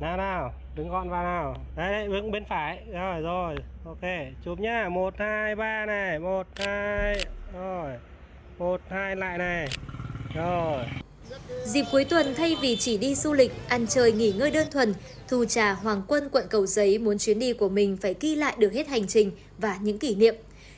Nào 0.01 0.17
nào, 0.17 0.55
đứng 0.75 0.89
gọn 0.89 1.11
vào 1.11 1.25
nào. 1.25 1.57
Đấy, 1.77 1.93
đấy 1.93 2.09
hướng 2.09 2.31
bên 2.31 2.45
phải. 2.49 2.85
Rồi, 2.93 3.21
rồi. 3.21 3.57
Ok, 3.85 4.05
chụp 4.45 4.61
nhá. 4.61 4.89
1, 4.89 5.15
2, 5.19 5.57
3 5.57 5.87
này. 5.87 6.19
1, 6.19 6.47
2. 6.57 7.25
Rồi. 7.55 7.97
1, 8.59 8.81
2 8.91 9.17
lại 9.17 9.39
này. 9.39 9.69
Rồi. 10.35 10.85
Dịp 11.65 11.85
cuối 11.93 12.05
tuần 12.05 12.35
thay 12.35 12.57
vì 12.61 12.77
chỉ 12.77 12.99
đi 12.99 13.15
du 13.15 13.33
lịch, 13.33 13.53
ăn 13.69 13.87
chơi 13.87 14.13
nghỉ 14.13 14.33
ngơi 14.33 14.51
đơn 14.51 14.67
thuần, 14.71 14.95
Thu 15.29 15.45
Trà 15.45 15.73
Hoàng 15.73 16.03
Quân 16.09 16.29
quận 16.33 16.45
Cầu 16.51 16.67
Giấy 16.67 16.99
muốn 16.99 17.19
chuyến 17.19 17.39
đi 17.39 17.53
của 17.53 17.69
mình 17.69 17.97
phải 18.01 18.15
ghi 18.21 18.35
lại 18.35 18.55
được 18.59 18.73
hết 18.73 18.89
hành 18.89 19.07
trình 19.07 19.31
và 19.59 19.79
những 19.83 19.99
kỷ 19.99 20.15
niệm. 20.15 20.35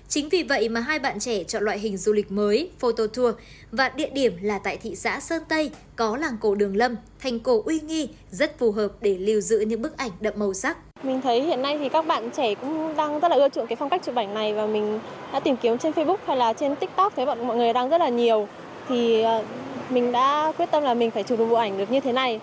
Chính 0.09 0.29
vì 0.29 0.43
vậy 0.43 0.69
mà 0.69 0.81
hai 0.81 0.99
bạn 0.99 1.19
trẻ 1.21 1.45
chọn 1.45 1.63
loại 1.63 1.79
hình 1.79 1.97
du 1.97 2.13
lịch 2.13 2.33
mới, 2.33 2.71
photo 2.79 3.07
tour 3.07 3.35
và 3.73 3.89
địa 3.89 4.11
điểm 4.11 4.33
là 4.43 4.59
tại 4.59 4.77
thị 4.77 4.97
xã 4.97 5.21
Sơn 5.21 5.43
Tây 5.49 5.71
có 5.97 6.17
làng 6.17 6.37
cổ 6.41 6.55
Đường 6.55 6.77
Lâm, 6.77 6.97
thành 7.21 7.41
cổ 7.41 7.63
uy 7.65 7.81
nghi, 7.81 8.09
rất 8.31 8.59
phù 8.59 8.73
hợp 8.73 8.93
để 9.01 9.15
lưu 9.15 9.41
giữ 9.41 9.61
những 9.61 9.83
bức 9.83 9.97
ảnh 9.97 10.11
đậm 10.21 10.35
màu 10.37 10.55
sắc. 10.55 10.79
Mình 11.03 11.21
thấy 11.23 11.43
hiện 11.43 11.63
nay 11.63 11.79
thì 11.79 11.89
các 11.89 12.07
bạn 12.07 12.31
trẻ 12.37 12.55
cũng 12.55 12.97
đang 12.97 13.21
rất 13.21 13.29
là 13.29 13.37
ưa 13.37 13.49
chuộng 13.49 13.67
cái 13.67 13.77
phong 13.77 13.91
cách 13.91 14.03
chụp 14.05 14.15
ảnh 14.15 14.35
này 14.35 14.55
và 14.55 14.67
mình 14.67 15.01
đã 15.33 15.41
tìm 15.41 15.57
kiếm 15.57 15.79
trên 15.79 15.93
Facebook 15.93 16.17
hay 16.27 16.37
là 16.37 16.53
trên 16.53 16.77
TikTok 16.77 17.13
thấy 17.17 17.27
bọn 17.27 17.47
mọi 17.47 17.57
người 17.57 17.73
đang 17.73 17.89
rất 17.89 17.99
là 17.99 18.09
nhiều. 18.09 18.49
Thì 18.89 19.23
ờ, 19.23 19.45
mình 19.91 20.13
đã 20.13 20.53
quyết 20.59 20.71
tâm 20.71 20.83
là 20.83 20.95
mình 20.95 21.11
phải 21.11 21.23
chụp 21.23 21.39
được 21.39 21.47
bộ 21.51 21.57
ảnh 21.57 21.79
được 21.79 21.91
như 21.91 22.01
thế 22.01 22.13
này 22.13 22.41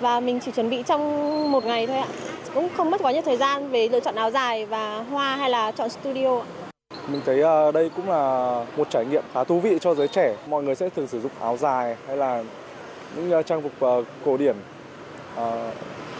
và 0.00 0.20
mình 0.20 0.40
chỉ 0.44 0.50
chuẩn 0.50 0.70
bị 0.70 0.82
trong 0.86 1.52
một 1.52 1.64
ngày 1.64 1.86
thôi 1.86 1.96
ạ 1.96 2.06
cũng 2.54 2.68
không 2.76 2.90
mất 2.90 3.02
quá 3.02 3.12
nhiều 3.12 3.22
thời 3.22 3.36
gian 3.36 3.70
về 3.70 3.88
lựa 3.88 4.00
chọn 4.00 4.14
áo 4.14 4.30
dài 4.30 4.66
và 4.66 4.98
hoa 5.10 5.36
hay 5.36 5.50
là 5.50 5.72
chọn 5.72 5.90
studio 5.90 6.38
ạ. 6.38 6.46
Mình 7.08 7.20
thấy 7.26 7.40
ờ, 7.40 7.72
đây 7.72 7.90
cũng 7.96 8.10
là 8.10 8.64
một 8.76 8.90
trải 8.90 9.04
nghiệm 9.06 9.22
khá 9.34 9.44
thú 9.44 9.60
vị 9.60 9.78
cho 9.80 9.94
giới 9.94 10.08
trẻ. 10.08 10.36
Mọi 10.48 10.62
người 10.62 10.74
sẽ 10.74 10.88
thường 10.88 11.06
sử 11.06 11.20
dụng 11.20 11.32
áo 11.40 11.56
dài 11.56 11.96
hay 12.06 12.16
là 12.16 12.44
những 13.16 13.30
ờ, 13.30 13.42
trang 13.42 13.62
phục 13.62 13.72
ờ, 13.80 14.04
cổ 14.24 14.36
điển. 14.36 14.56
Ờ, 15.36 15.70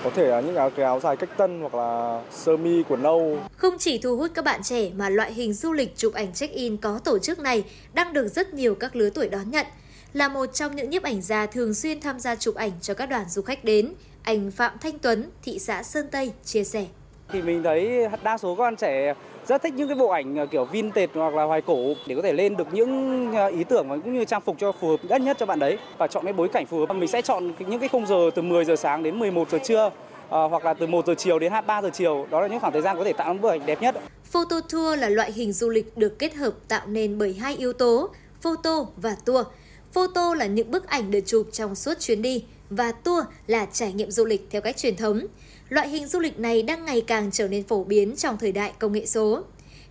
có 0.04 0.10
thể 0.10 0.26
là 0.26 0.40
những 0.40 0.56
áo 0.56 0.70
cái 0.70 0.84
áo 0.84 1.00
dài 1.00 1.16
cách 1.16 1.36
tân 1.36 1.60
hoặc 1.60 1.74
là 1.74 2.20
sơ 2.30 2.56
mi 2.56 2.82
quần 2.88 3.02
âu 3.02 3.38
Không 3.56 3.78
chỉ 3.78 3.98
thu 3.98 4.16
hút 4.16 4.30
các 4.34 4.44
bạn 4.44 4.62
trẻ 4.62 4.90
mà 4.96 5.08
loại 5.08 5.32
hình 5.32 5.52
du 5.52 5.72
lịch 5.72 5.96
chụp 5.96 6.14
ảnh 6.14 6.32
check-in 6.32 6.76
có 6.76 7.00
tổ 7.04 7.18
chức 7.18 7.38
này 7.38 7.64
đang 7.92 8.12
được 8.12 8.28
rất 8.28 8.54
nhiều 8.54 8.74
các 8.74 8.96
lứa 8.96 9.10
tuổi 9.10 9.28
đón 9.28 9.50
nhận. 9.50 9.66
Là 10.14 10.28
một 10.28 10.46
trong 10.46 10.76
những 10.76 10.90
nhiếp 10.90 11.02
ảnh 11.02 11.22
gia 11.22 11.46
thường 11.46 11.74
xuyên 11.74 12.00
tham 12.00 12.20
gia 12.20 12.34
chụp 12.36 12.54
ảnh 12.54 12.70
cho 12.80 12.94
các 12.94 13.06
đoàn 13.06 13.24
du 13.28 13.42
khách 13.42 13.64
đến, 13.64 13.94
anh 14.22 14.50
Phạm 14.50 14.72
Thanh 14.80 14.98
Tuấn, 14.98 15.30
thị 15.42 15.58
xã 15.58 15.82
Sơn 15.82 16.06
Tây 16.12 16.32
chia 16.44 16.64
sẻ. 16.64 16.86
thì 17.32 17.42
mình 17.42 17.62
thấy 17.62 18.08
đa 18.22 18.38
số 18.38 18.54
các 18.54 18.62
bạn 18.62 18.76
trẻ 18.76 19.14
rất 19.48 19.62
thích 19.62 19.74
những 19.74 19.88
cái 19.88 19.96
bộ 19.96 20.08
ảnh 20.08 20.36
ờ, 20.36 20.46
kiểu 20.46 20.64
vintage 20.64 21.12
hoặc 21.14 21.34
là 21.34 21.44
hoài 21.44 21.60
cổ 21.60 21.94
để 22.06 22.14
có 22.14 22.22
thể 22.22 22.32
lên 22.32 22.56
được 22.56 22.66
những 22.72 23.32
ờ, 23.34 23.46
ý 23.46 23.64
tưởng 23.64 23.88
và 23.88 23.96
cũng 23.96 24.14
như 24.14 24.24
trang 24.24 24.40
phục 24.40 24.56
cho 24.58 24.72
phù 24.72 24.88
hợp 24.88 24.96
nhất 25.02 25.20
nhất 25.20 25.36
cho 25.40 25.46
bạn 25.46 25.58
đấy 25.58 25.78
và 25.98 26.06
chọn 26.06 26.24
cái 26.24 26.32
bối 26.32 26.48
cảnh 26.48 26.66
phù 26.66 26.78
hợp. 26.86 26.94
Mình 26.94 27.08
sẽ 27.08 27.22
chọn 27.22 27.52
những 27.58 27.80
cái 27.80 27.88
khung 27.88 28.06
giờ 28.06 28.30
từ 28.34 28.42
10 28.42 28.64
giờ 28.64 28.76
sáng 28.76 29.02
đến 29.02 29.18
11 29.18 29.50
giờ 29.50 29.58
trưa 29.64 29.90
ờ, 30.28 30.46
hoặc 30.46 30.64
là 30.64 30.74
từ 30.74 30.86
1 30.86 31.06
giờ 31.06 31.14
chiều 31.18 31.38
đến 31.38 31.52
3 31.66 31.82
giờ 31.82 31.90
chiều. 31.92 32.26
Đó 32.30 32.40
là 32.40 32.46
những 32.46 32.60
khoảng 32.60 32.72
thời 32.72 32.82
gian 32.82 32.96
có 32.96 33.04
thể 33.04 33.12
tạo 33.12 33.32
nên 33.32 33.42
bức 33.42 33.48
ảnh 33.48 33.66
đẹp 33.66 33.82
nhất. 33.82 33.94
Photo 34.24 34.60
tour 34.72 34.98
là 34.98 35.08
loại 35.08 35.32
hình 35.32 35.52
du 35.52 35.68
lịch 35.70 35.96
được 35.96 36.18
kết 36.18 36.34
hợp 36.34 36.52
tạo 36.68 36.86
nên 36.86 37.18
bởi 37.18 37.34
hai 37.34 37.56
yếu 37.56 37.72
tố, 37.72 38.08
photo 38.40 38.86
và 38.96 39.16
tour. 39.24 39.46
Photo 39.94 40.34
là 40.34 40.46
những 40.46 40.70
bức 40.70 40.86
ảnh 40.86 41.10
được 41.10 41.20
chụp 41.26 41.48
trong 41.52 41.74
suốt 41.74 42.00
chuyến 42.00 42.22
đi 42.22 42.44
và 42.70 42.92
tour 42.92 43.24
là 43.46 43.66
trải 43.72 43.92
nghiệm 43.92 44.10
du 44.10 44.24
lịch 44.24 44.46
theo 44.50 44.60
cách 44.60 44.76
truyền 44.76 44.96
thống. 44.96 45.26
Loại 45.68 45.88
hình 45.88 46.06
du 46.06 46.18
lịch 46.18 46.38
này 46.38 46.62
đang 46.62 46.84
ngày 46.84 47.00
càng 47.00 47.30
trở 47.32 47.48
nên 47.48 47.62
phổ 47.62 47.84
biến 47.84 48.16
trong 48.16 48.38
thời 48.38 48.52
đại 48.52 48.72
công 48.78 48.92
nghệ 48.92 49.06
số. 49.06 49.42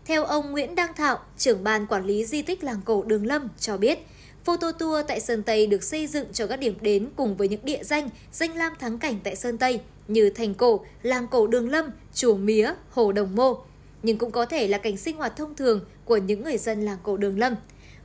Theo 0.05 0.25
ông 0.25 0.51
Nguyễn 0.51 0.75
Đăng 0.75 0.93
Thạo, 0.93 1.19
trưởng 1.37 1.63
ban 1.63 1.87
quản 1.87 2.05
lý 2.05 2.25
di 2.25 2.41
tích 2.41 2.63
làng 2.63 2.81
cổ 2.85 3.03
Đường 3.03 3.25
Lâm 3.25 3.47
cho 3.59 3.77
biết, 3.77 3.99
Photo 4.43 4.71
tour 4.71 5.05
tại 5.07 5.19
Sơn 5.19 5.43
Tây 5.43 5.67
được 5.67 5.83
xây 5.83 6.07
dựng 6.07 6.27
cho 6.33 6.47
các 6.47 6.59
điểm 6.59 6.75
đến 6.81 7.09
cùng 7.15 7.37
với 7.37 7.47
những 7.47 7.65
địa 7.65 7.83
danh, 7.83 8.09
danh 8.31 8.57
lam 8.57 8.73
thắng 8.79 8.99
cảnh 8.99 9.19
tại 9.23 9.35
Sơn 9.35 9.57
Tây 9.57 9.79
như 10.07 10.29
thành 10.29 10.53
cổ, 10.53 10.85
làng 11.01 11.27
cổ 11.27 11.47
Đường 11.47 11.69
Lâm, 11.69 11.85
chùa 12.13 12.35
Mía, 12.35 12.73
hồ 12.89 13.11
Đồng 13.11 13.35
Mô. 13.35 13.55
Nhưng 14.03 14.17
cũng 14.17 14.31
có 14.31 14.45
thể 14.45 14.67
là 14.67 14.77
cảnh 14.77 14.97
sinh 14.97 15.17
hoạt 15.17 15.35
thông 15.35 15.55
thường 15.55 15.85
của 16.05 16.17
những 16.17 16.43
người 16.43 16.57
dân 16.57 16.81
làng 16.81 16.97
cổ 17.03 17.17
Đường 17.17 17.39
Lâm. 17.39 17.55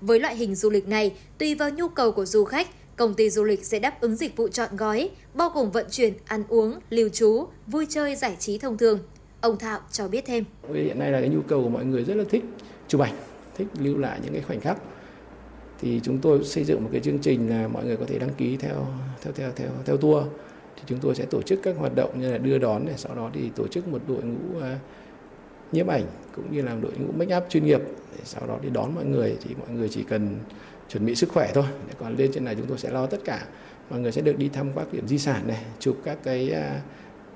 Với 0.00 0.20
loại 0.20 0.36
hình 0.36 0.54
du 0.54 0.70
lịch 0.70 0.88
này, 0.88 1.14
tùy 1.38 1.54
vào 1.54 1.70
nhu 1.70 1.88
cầu 1.88 2.12
của 2.12 2.24
du 2.24 2.44
khách, 2.44 2.96
công 2.96 3.14
ty 3.14 3.30
du 3.30 3.44
lịch 3.44 3.64
sẽ 3.64 3.78
đáp 3.78 4.00
ứng 4.00 4.16
dịch 4.16 4.36
vụ 4.36 4.48
chọn 4.48 4.76
gói, 4.76 5.10
bao 5.34 5.50
gồm 5.54 5.70
vận 5.70 5.86
chuyển, 5.90 6.12
ăn 6.24 6.44
uống, 6.48 6.74
lưu 6.90 7.08
trú, 7.08 7.46
vui 7.66 7.86
chơi, 7.88 8.16
giải 8.16 8.36
trí 8.38 8.58
thông 8.58 8.78
thường. 8.78 8.98
Ông 9.40 9.58
Thạo 9.58 9.80
cho 9.92 10.08
biết 10.08 10.24
thêm. 10.26 10.44
Hiện 10.74 10.98
nay 10.98 11.10
là 11.10 11.20
cái 11.20 11.28
nhu 11.28 11.40
cầu 11.48 11.62
của 11.62 11.68
mọi 11.68 11.84
người 11.84 12.04
rất 12.04 12.14
là 12.14 12.24
thích 12.30 12.44
chụp 12.88 13.00
ảnh, 13.00 13.14
thích 13.56 13.66
lưu 13.78 13.98
lại 13.98 14.20
những 14.24 14.32
cái 14.32 14.42
khoảnh 14.42 14.60
khắc. 14.60 14.78
Thì 15.80 16.00
chúng 16.02 16.18
tôi 16.18 16.44
xây 16.44 16.64
dựng 16.64 16.84
một 16.84 16.88
cái 16.92 17.00
chương 17.00 17.18
trình 17.18 17.50
là 17.50 17.68
mọi 17.68 17.84
người 17.84 17.96
có 17.96 18.04
thể 18.08 18.18
đăng 18.18 18.34
ký 18.34 18.56
theo 18.56 18.86
theo 19.22 19.32
theo 19.32 19.50
theo 19.56 19.68
theo 19.84 19.96
tour. 19.96 20.24
Thì 20.76 20.82
chúng 20.86 20.98
tôi 21.02 21.14
sẽ 21.14 21.24
tổ 21.24 21.42
chức 21.42 21.60
các 21.62 21.76
hoạt 21.76 21.94
động 21.94 22.20
như 22.20 22.32
là 22.32 22.38
đưa 22.38 22.58
đón 22.58 22.86
này, 22.86 22.94
sau 22.96 23.14
đó 23.14 23.30
thì 23.34 23.50
tổ 23.56 23.68
chức 23.68 23.88
một 23.88 24.00
đội 24.08 24.22
ngũ 24.22 24.60
à, 24.60 24.78
nhiếp 25.72 25.86
ảnh 25.86 26.04
cũng 26.36 26.52
như 26.52 26.62
là 26.62 26.74
đội 26.82 26.92
ngũ 26.98 27.12
make 27.12 27.36
up 27.36 27.44
chuyên 27.48 27.64
nghiệp. 27.64 27.80
Để 28.16 28.20
sau 28.24 28.46
đó 28.46 28.58
đi 28.62 28.70
đón 28.70 28.94
mọi 28.94 29.04
người 29.04 29.36
thì 29.42 29.54
mọi 29.58 29.68
người 29.68 29.88
chỉ 29.88 30.02
cần 30.02 30.36
chuẩn 30.88 31.06
bị 31.06 31.14
sức 31.14 31.28
khỏe 31.28 31.50
thôi. 31.54 31.64
Để 31.88 31.94
còn 31.98 32.16
lên 32.16 32.30
trên 32.34 32.44
này 32.44 32.54
chúng 32.54 32.66
tôi 32.66 32.78
sẽ 32.78 32.90
lo 32.90 33.06
tất 33.06 33.18
cả. 33.24 33.46
Mọi 33.90 34.00
người 34.00 34.12
sẽ 34.12 34.22
được 34.22 34.38
đi 34.38 34.48
thăm 34.48 34.72
các 34.76 34.86
điểm 34.92 35.08
di 35.08 35.18
sản 35.18 35.46
này, 35.46 35.64
chụp 35.78 35.96
các 36.04 36.18
cái 36.22 36.50
à, 36.50 36.80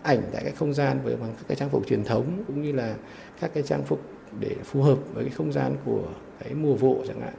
ảnh 0.02 0.22
tại 0.32 0.42
các 0.44 0.56
không 0.56 0.74
gian 0.74 1.00
với 1.04 1.16
bằng 1.16 1.34
các 1.38 1.44
cái 1.48 1.56
trang 1.56 1.68
phục 1.68 1.86
truyền 1.86 2.04
thống 2.04 2.44
cũng 2.46 2.62
như 2.62 2.72
là 2.72 2.94
các 3.40 3.50
cái 3.54 3.62
trang 3.62 3.82
phục 3.82 4.00
để 4.40 4.56
phù 4.64 4.82
hợp 4.82 4.98
với 5.14 5.24
cái 5.24 5.32
không 5.32 5.52
gian 5.52 5.76
của 5.84 6.02
cái 6.44 6.54
mùa 6.54 6.74
vụ 6.74 7.04
chẳng 7.08 7.20
hạn. 7.20 7.34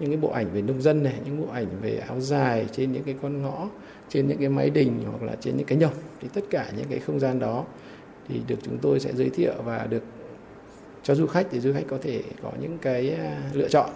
Những 0.00 0.10
cái 0.10 0.16
bộ 0.16 0.28
ảnh 0.28 0.46
về 0.52 0.62
nông 0.62 0.82
dân 0.82 1.02
này, 1.02 1.14
những 1.24 1.40
bộ 1.40 1.48
ảnh 1.52 1.66
về 1.82 1.96
áo 1.96 2.20
dài 2.20 2.66
trên 2.72 2.92
những 2.92 3.02
cái 3.02 3.14
con 3.22 3.42
ngõ, 3.42 3.68
trên 4.08 4.28
những 4.28 4.38
cái 4.38 4.48
máy 4.48 4.70
đình 4.70 5.04
hoặc 5.10 5.22
là 5.22 5.36
trên 5.40 5.56
những 5.56 5.66
cái 5.66 5.78
nhộng. 5.78 5.94
Thì 6.20 6.28
tất 6.34 6.44
cả 6.50 6.66
những 6.76 6.86
cái 6.90 6.98
không 6.98 7.20
gian 7.20 7.38
đó 7.38 7.64
thì 8.28 8.40
được 8.46 8.58
chúng 8.62 8.78
tôi 8.78 9.00
sẽ 9.00 9.12
giới 9.14 9.30
thiệu 9.30 9.52
và 9.64 9.86
được 9.90 10.02
cho 11.06 11.14
du 11.14 11.26
khách 11.26 11.46
thì 11.50 11.60
du 11.60 11.72
khách 11.72 11.84
có 11.90 11.98
thể 12.02 12.22
có 12.42 12.52
những 12.60 12.78
cái 12.78 13.10
à, 13.10 13.50
lựa 13.52 13.68
chọn 13.68 13.90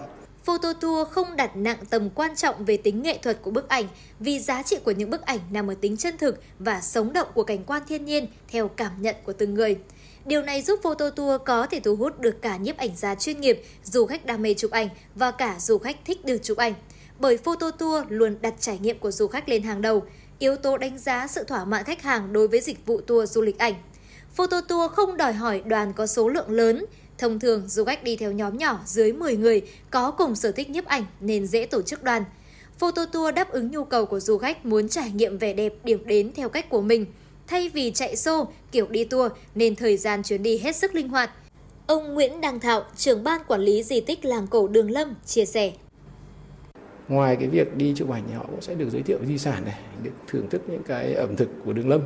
Photo 0.45 0.73
tour 0.73 1.09
không 1.09 1.37
đặt 1.37 1.57
nặng 1.57 1.79
tầm 1.91 2.11
quan 2.11 2.37
trọng 2.37 2.65
về 2.65 2.77
tính 2.77 3.03
nghệ 3.03 3.19
thuật 3.23 3.43
của 3.43 3.51
bức 3.51 3.69
ảnh 3.69 3.85
vì 4.21 4.41
giá 4.41 4.63
trị 4.63 4.77
của 4.85 4.91
những 4.91 5.11
bức 5.11 5.23
ảnh 5.23 5.39
nằm 5.51 5.71
ở 5.71 5.75
tính 5.81 5.97
chân 5.97 6.19
thực 6.19 6.43
và 6.59 6.81
sống 6.81 7.13
động 7.13 7.29
của 7.35 7.43
cảnh 7.43 7.65
quan 7.65 7.83
thiên 7.89 8.05
nhiên 8.05 8.27
theo 8.49 8.69
cảm 8.69 8.93
nhận 9.03 9.17
của 9.25 9.33
từng 9.33 9.55
người. 9.55 9.77
Điều 10.25 10.43
này 10.43 10.63
giúp 10.63 10.81
photo 10.83 11.11
tour 11.11 11.41
có 11.47 11.67
thể 11.67 11.81
thu 11.81 11.97
hút 11.97 12.21
được 12.21 12.43
cả 12.43 12.57
nhiếp 12.57 12.77
ảnh 12.77 12.97
gia 12.97 13.15
chuyên 13.15 13.41
nghiệp, 13.41 13.63
du 13.85 14.07
khách 14.07 14.27
đam 14.27 14.43
mê 14.43 14.55
chụp 14.55 14.71
ảnh 14.71 14.89
và 15.15 15.31
cả 15.31 15.57
du 15.61 15.79
khách 15.79 15.97
thích 16.05 16.25
được 16.25 16.39
chụp 16.43 16.59
ảnh. 16.59 16.75
Bởi 17.19 17.37
photo 17.37 17.71
tour 17.71 18.05
luôn 18.09 18.37
đặt 18.41 18.55
trải 18.61 18.79
nghiệm 18.79 18.99
của 18.99 19.11
du 19.11 19.27
khách 19.27 19.49
lên 19.49 19.63
hàng 19.63 19.83
đầu, 19.83 20.03
yếu 20.39 20.57
tố 20.57 20.79
đánh 20.79 20.99
giá 20.99 21.27
sự 21.27 21.45
thỏa 21.45 21.65
mãn 21.65 21.85
khách 21.85 22.03
hàng 22.03 22.33
đối 22.33 22.49
với 22.49 22.61
dịch 22.61 22.87
vụ 22.87 23.01
tour 23.01 23.33
du 23.33 23.43
lịch 23.43 23.59
ảnh. 23.59 23.75
Photo 24.35 24.61
tour 24.61 24.93
không 24.93 25.17
đòi 25.17 25.33
hỏi 25.33 25.63
đoàn 25.67 25.93
có 25.93 26.07
số 26.07 26.29
lượng 26.29 26.51
lớn, 26.51 26.85
Thông 27.21 27.39
thường, 27.39 27.69
du 27.69 27.85
khách 27.85 28.05
đi 28.05 28.17
theo 28.17 28.33
nhóm 28.33 28.59
nhỏ 28.59 28.81
dưới 28.87 29.13
10 29.13 29.37
người 29.37 29.63
có 29.91 30.11
cùng 30.11 30.35
sở 30.35 30.53
thích 30.53 30.71
nhiếp 30.71 30.85
ảnh 30.85 31.05
nên 31.21 31.47
dễ 31.47 31.67
tổ 31.67 31.83
chức 31.83 32.03
đoàn. 32.03 32.25
Photo 32.79 33.07
tour 33.07 33.35
đáp 33.35 33.51
ứng 33.51 33.71
nhu 33.71 33.85
cầu 33.85 34.07
của 34.07 34.21
du 34.21 34.39
khách 34.39 34.67
muốn 34.67 34.89
trải 34.89 35.11
nghiệm 35.11 35.39
vẻ 35.39 35.53
đẹp 35.53 35.73
điểm 35.85 36.07
đến 36.07 36.33
theo 36.35 36.49
cách 36.49 36.71
của 36.71 36.81
mình. 36.81 37.07
Thay 37.47 37.69
vì 37.69 37.91
chạy 37.91 38.17
xô, 38.17 38.49
kiểu 38.73 38.87
đi 38.91 39.05
tour 39.05 39.33
nên 39.55 39.77
thời 39.77 39.97
gian 39.97 40.23
chuyến 40.23 40.43
đi 40.43 40.59
hết 40.59 40.77
sức 40.77 40.95
linh 40.95 41.09
hoạt. 41.09 41.31
Ông 41.87 42.15
Nguyễn 42.15 42.41
Đăng 42.41 42.61
Thạo, 42.61 42.85
trưởng 42.97 43.25
ban 43.25 43.41
quản 43.49 43.61
lý 43.61 43.83
di 43.83 44.01
tích 44.01 44.25
làng 44.25 44.47
cổ 44.47 44.69
Đường 44.69 44.91
Lâm, 44.91 45.15
chia 45.27 45.45
sẻ. 45.45 45.73
ngoài 47.09 47.37
cái 47.37 47.49
việc 47.49 47.77
đi 47.77 47.93
chụp 47.97 48.11
ảnh 48.11 48.23
thì 48.29 48.35
họ 48.35 48.45
cũng 48.51 48.61
sẽ 48.61 48.75
được 48.75 48.89
giới 48.93 49.03
thiệu 49.03 49.19
di 49.27 49.39
sản 49.39 49.65
này 49.65 49.81
được 50.03 50.11
thưởng 50.29 50.47
thức 50.51 50.63
những 50.69 50.83
cái 50.83 51.15
ẩm 51.15 51.37
thực 51.37 51.49
của 51.65 51.73
đường 51.73 51.89
lâm 51.89 52.01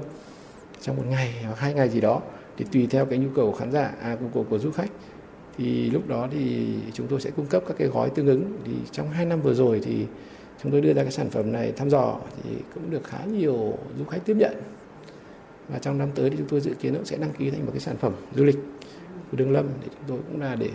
trong 0.82 0.96
một 0.96 1.02
ngày 1.08 1.34
hoặc 1.42 1.58
hai 1.58 1.74
ngày 1.74 1.88
gì 1.88 2.00
đó 2.00 2.20
thì 2.56 2.64
tùy 2.72 2.86
theo 2.90 3.06
cái 3.06 3.18
nhu 3.18 3.28
cầu 3.34 3.52
khán 3.52 3.72
giả 3.72 3.94
à, 4.00 4.16
của, 4.20 4.26
của 4.32 4.42
của 4.50 4.58
du 4.58 4.70
khách. 4.70 4.90
Thì 5.58 5.90
lúc 5.90 6.08
đó 6.08 6.28
thì 6.30 6.74
chúng 6.92 7.06
tôi 7.06 7.20
sẽ 7.20 7.30
cung 7.30 7.46
cấp 7.46 7.62
các 7.68 7.74
cái 7.78 7.88
gói 7.88 8.10
tương 8.10 8.26
ứng. 8.26 8.52
Thì 8.64 8.72
trong 8.92 9.10
2 9.10 9.26
năm 9.26 9.40
vừa 9.42 9.54
rồi 9.54 9.80
thì 9.84 10.06
chúng 10.62 10.72
tôi 10.72 10.80
đưa 10.80 10.92
ra 10.92 11.02
cái 11.02 11.12
sản 11.12 11.30
phẩm 11.30 11.52
này 11.52 11.72
thăm 11.72 11.90
dò 11.90 12.18
thì 12.42 12.50
cũng 12.74 12.90
được 12.90 13.04
khá 13.04 13.24
nhiều 13.24 13.78
du 13.98 14.04
khách 14.04 14.20
tiếp 14.24 14.36
nhận. 14.36 14.54
Và 15.68 15.78
trong 15.78 15.98
năm 15.98 16.08
tới 16.14 16.30
thì 16.30 16.36
chúng 16.36 16.48
tôi 16.48 16.60
dự 16.60 16.74
kiến 16.74 16.94
cũng 16.94 17.04
sẽ 17.04 17.16
đăng 17.16 17.32
ký 17.32 17.50
thành 17.50 17.64
một 17.66 17.70
cái 17.72 17.80
sản 17.80 17.96
phẩm 17.96 18.12
du 18.34 18.44
lịch 18.44 18.58
của 19.30 19.36
Đường 19.36 19.50
Lâm 19.50 19.68
để 19.82 19.88
chúng 19.92 20.08
tôi 20.08 20.18
cũng 20.28 20.40
là 20.40 20.54
để 20.54 20.70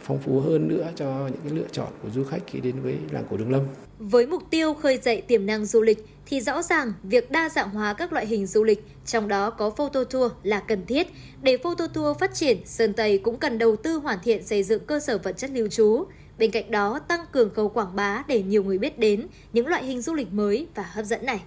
phong 0.00 0.18
phú 0.18 0.40
hơn 0.40 0.68
nữa 0.68 0.90
cho 0.94 1.28
những 1.28 1.40
cái 1.44 1.52
lựa 1.52 1.66
chọn 1.72 1.88
của 2.02 2.10
du 2.10 2.24
khách 2.24 2.42
khi 2.46 2.60
đến 2.60 2.74
với 2.82 2.96
làng 3.10 3.24
cổ 3.30 3.36
Đường 3.36 3.52
Lâm. 3.52 3.62
Với 4.04 4.26
mục 4.26 4.42
tiêu 4.50 4.74
khơi 4.74 4.98
dậy 5.02 5.22
tiềm 5.28 5.46
năng 5.46 5.66
du 5.66 5.82
lịch 5.82 6.06
thì 6.26 6.40
rõ 6.40 6.62
ràng 6.62 6.92
việc 7.02 7.30
đa 7.30 7.48
dạng 7.48 7.70
hóa 7.70 7.94
các 7.94 8.12
loại 8.12 8.26
hình 8.26 8.46
du 8.46 8.64
lịch, 8.64 8.84
trong 9.06 9.28
đó 9.28 9.50
có 9.50 9.70
photo 9.70 10.04
tour 10.04 10.32
là 10.42 10.60
cần 10.60 10.86
thiết. 10.86 11.06
Để 11.42 11.56
photo 11.56 11.86
tour 11.86 12.18
phát 12.18 12.34
triển, 12.34 12.58
Sơn 12.66 12.92
Tây 12.92 13.18
cũng 13.18 13.38
cần 13.38 13.58
đầu 13.58 13.76
tư 13.76 13.96
hoàn 13.96 14.18
thiện 14.22 14.46
xây 14.46 14.62
dựng 14.62 14.86
cơ 14.86 15.00
sở 15.00 15.18
vật 15.18 15.32
chất 15.38 15.50
lưu 15.50 15.68
trú. 15.68 16.04
Bên 16.38 16.50
cạnh 16.50 16.70
đó, 16.70 16.98
tăng 16.98 17.20
cường 17.32 17.54
khâu 17.54 17.68
quảng 17.68 17.96
bá 17.96 18.22
để 18.28 18.42
nhiều 18.42 18.64
người 18.64 18.78
biết 18.78 18.98
đến 18.98 19.26
những 19.52 19.66
loại 19.66 19.84
hình 19.84 20.02
du 20.02 20.14
lịch 20.14 20.32
mới 20.32 20.66
và 20.74 20.82
hấp 20.82 21.04
dẫn 21.04 21.26
này. 21.26 21.40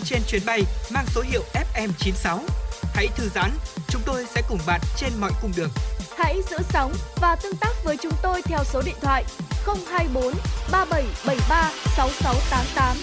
Đang 0.00 0.06
trên 0.06 0.22
chuyến 0.28 0.42
bay 0.46 0.62
mang 0.92 1.04
số 1.06 1.22
hiệu 1.22 1.42
FM96. 1.74 2.38
Hãy 2.94 3.08
thư 3.16 3.28
giãn, 3.28 3.50
chúng 3.88 4.02
tôi 4.06 4.24
sẽ 4.26 4.42
cùng 4.48 4.58
bạn 4.66 4.80
trên 4.96 5.12
mọi 5.20 5.30
cung 5.42 5.52
đường. 5.56 5.70
Hãy 6.18 6.36
giữ 6.50 6.56
sóng 6.68 6.92
và 7.20 7.36
tương 7.42 7.56
tác 7.60 7.72
với 7.84 7.96
chúng 8.02 8.12
tôi 8.22 8.42
theo 8.42 8.58
số 8.64 8.82
điện 8.86 8.94
thoại 9.00 9.24
024 9.90 10.34
3773 10.72 11.72
6688. 11.96 12.96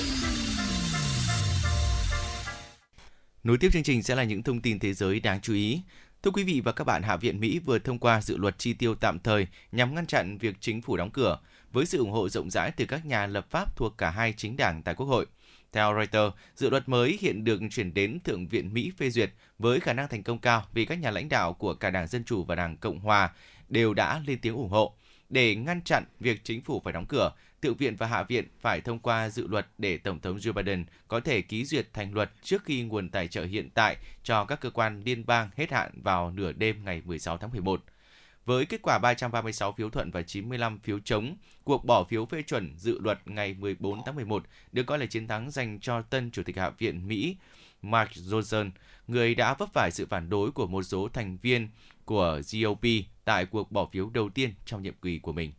Nối 3.43 3.57
tiếp 3.57 3.69
chương 3.73 3.83
trình 3.83 4.03
sẽ 4.03 4.15
là 4.15 4.23
những 4.23 4.43
thông 4.43 4.61
tin 4.61 4.79
thế 4.79 4.93
giới 4.93 5.19
đáng 5.19 5.41
chú 5.41 5.53
ý. 5.53 5.81
Thưa 6.23 6.31
quý 6.31 6.43
vị 6.43 6.61
và 6.65 6.71
các 6.71 6.83
bạn, 6.83 7.03
Hạ 7.03 7.17
viện 7.17 7.39
Mỹ 7.39 7.59
vừa 7.59 7.79
thông 7.79 7.99
qua 7.99 8.21
dự 8.21 8.37
luật 8.37 8.59
chi 8.59 8.73
tiêu 8.73 8.95
tạm 8.95 9.19
thời 9.19 9.47
nhằm 9.71 9.95
ngăn 9.95 10.05
chặn 10.05 10.37
việc 10.37 10.55
chính 10.59 10.81
phủ 10.81 10.97
đóng 10.97 11.11
cửa, 11.11 11.39
với 11.71 11.85
sự 11.85 11.97
ủng 11.97 12.11
hộ 12.11 12.29
rộng 12.29 12.49
rãi 12.49 12.71
từ 12.71 12.85
các 12.85 13.05
nhà 13.05 13.27
lập 13.27 13.45
pháp 13.49 13.75
thuộc 13.75 13.97
cả 13.97 14.09
hai 14.09 14.33
chính 14.37 14.57
đảng 14.57 14.83
tại 14.83 14.95
Quốc 14.95 15.07
hội. 15.07 15.25
Theo 15.77 15.93
Reuters, 15.95 16.35
dự 16.55 16.69
luật 16.69 16.89
mới 16.89 17.17
hiện 17.21 17.43
được 17.43 17.61
chuyển 17.71 17.93
đến 17.93 18.19
Thượng 18.23 18.47
viện 18.47 18.73
Mỹ 18.73 18.91
phê 18.97 19.09
duyệt 19.09 19.31
với 19.59 19.79
khả 19.79 19.93
năng 19.93 20.07
thành 20.07 20.23
công 20.23 20.39
cao 20.39 20.65
vì 20.73 20.85
các 20.85 20.99
nhà 20.99 21.11
lãnh 21.11 21.29
đạo 21.29 21.53
của 21.53 21.73
cả 21.73 21.89
Đảng 21.89 22.07
Dân 22.07 22.23
Chủ 22.23 22.43
và 22.43 22.55
Đảng 22.55 22.77
Cộng 22.77 22.99
Hòa 22.99 23.31
đều 23.69 23.93
đã 23.93 24.21
lên 24.27 24.39
tiếng 24.41 24.55
ủng 24.55 24.69
hộ. 24.69 24.95
Để 25.29 25.55
ngăn 25.55 25.81
chặn 25.81 26.03
việc 26.19 26.43
chính 26.43 26.61
phủ 26.61 26.81
phải 26.83 26.93
đóng 26.93 27.05
cửa, 27.05 27.31
Thượng 27.61 27.75
viện 27.75 27.95
và 27.95 28.07
Hạ 28.07 28.23
viện 28.23 28.47
phải 28.61 28.81
thông 28.81 28.99
qua 28.99 29.29
dự 29.29 29.47
luật 29.47 29.67
để 29.77 29.97
Tổng 29.97 30.19
thống 30.19 30.37
Joe 30.37 30.53
Biden 30.53 30.85
có 31.07 31.19
thể 31.19 31.41
ký 31.41 31.65
duyệt 31.65 31.93
thành 31.93 32.13
luật 32.13 32.31
trước 32.43 32.63
khi 32.63 32.81
nguồn 32.83 33.09
tài 33.09 33.27
trợ 33.27 33.45
hiện 33.45 33.69
tại 33.69 33.97
cho 34.23 34.45
các 34.45 34.61
cơ 34.61 34.69
quan 34.69 35.01
liên 35.05 35.25
bang 35.25 35.49
hết 35.55 35.71
hạn 35.71 35.91
vào 36.03 36.31
nửa 36.31 36.51
đêm 36.51 36.85
ngày 36.85 37.01
16 37.05 37.37
tháng 37.37 37.51
11. 37.51 37.83
Với 38.47 38.65
kết 38.65 38.81
quả 38.81 38.99
336 38.99 39.71
phiếu 39.71 39.89
thuận 39.89 40.11
và 40.11 40.21
95 40.21 40.79
phiếu 40.79 40.99
chống, 40.99 41.35
cuộc 41.63 41.85
bỏ 41.85 42.03
phiếu 42.03 42.25
phê 42.25 42.41
chuẩn 42.41 42.73
dự 42.77 42.99
luật 42.99 43.19
ngày 43.25 43.53
14 43.53 43.99
tháng 44.05 44.15
11 44.15 44.43
được 44.71 44.83
coi 44.83 44.99
là 44.99 45.05
chiến 45.05 45.27
thắng 45.27 45.51
dành 45.51 45.79
cho 45.79 46.01
tân 46.01 46.31
Chủ 46.31 46.43
tịch 46.43 46.57
Hạ 46.57 46.69
viện 46.69 47.07
Mỹ 47.07 47.37
Mark 47.81 48.11
Johnson, 48.11 48.71
người 49.07 49.35
đã 49.35 49.53
vấp 49.53 49.69
phải 49.73 49.91
sự 49.91 50.05
phản 50.05 50.29
đối 50.29 50.51
của 50.51 50.67
một 50.67 50.83
số 50.83 51.09
thành 51.13 51.37
viên 51.41 51.69
của 52.05 52.41
GOP 52.51 52.85
tại 53.25 53.45
cuộc 53.45 53.71
bỏ 53.71 53.89
phiếu 53.91 54.09
đầu 54.09 54.29
tiên 54.29 54.53
trong 54.65 54.83
nhiệm 54.83 54.93
kỳ 55.01 55.19
của 55.19 55.33
mình. 55.33 55.51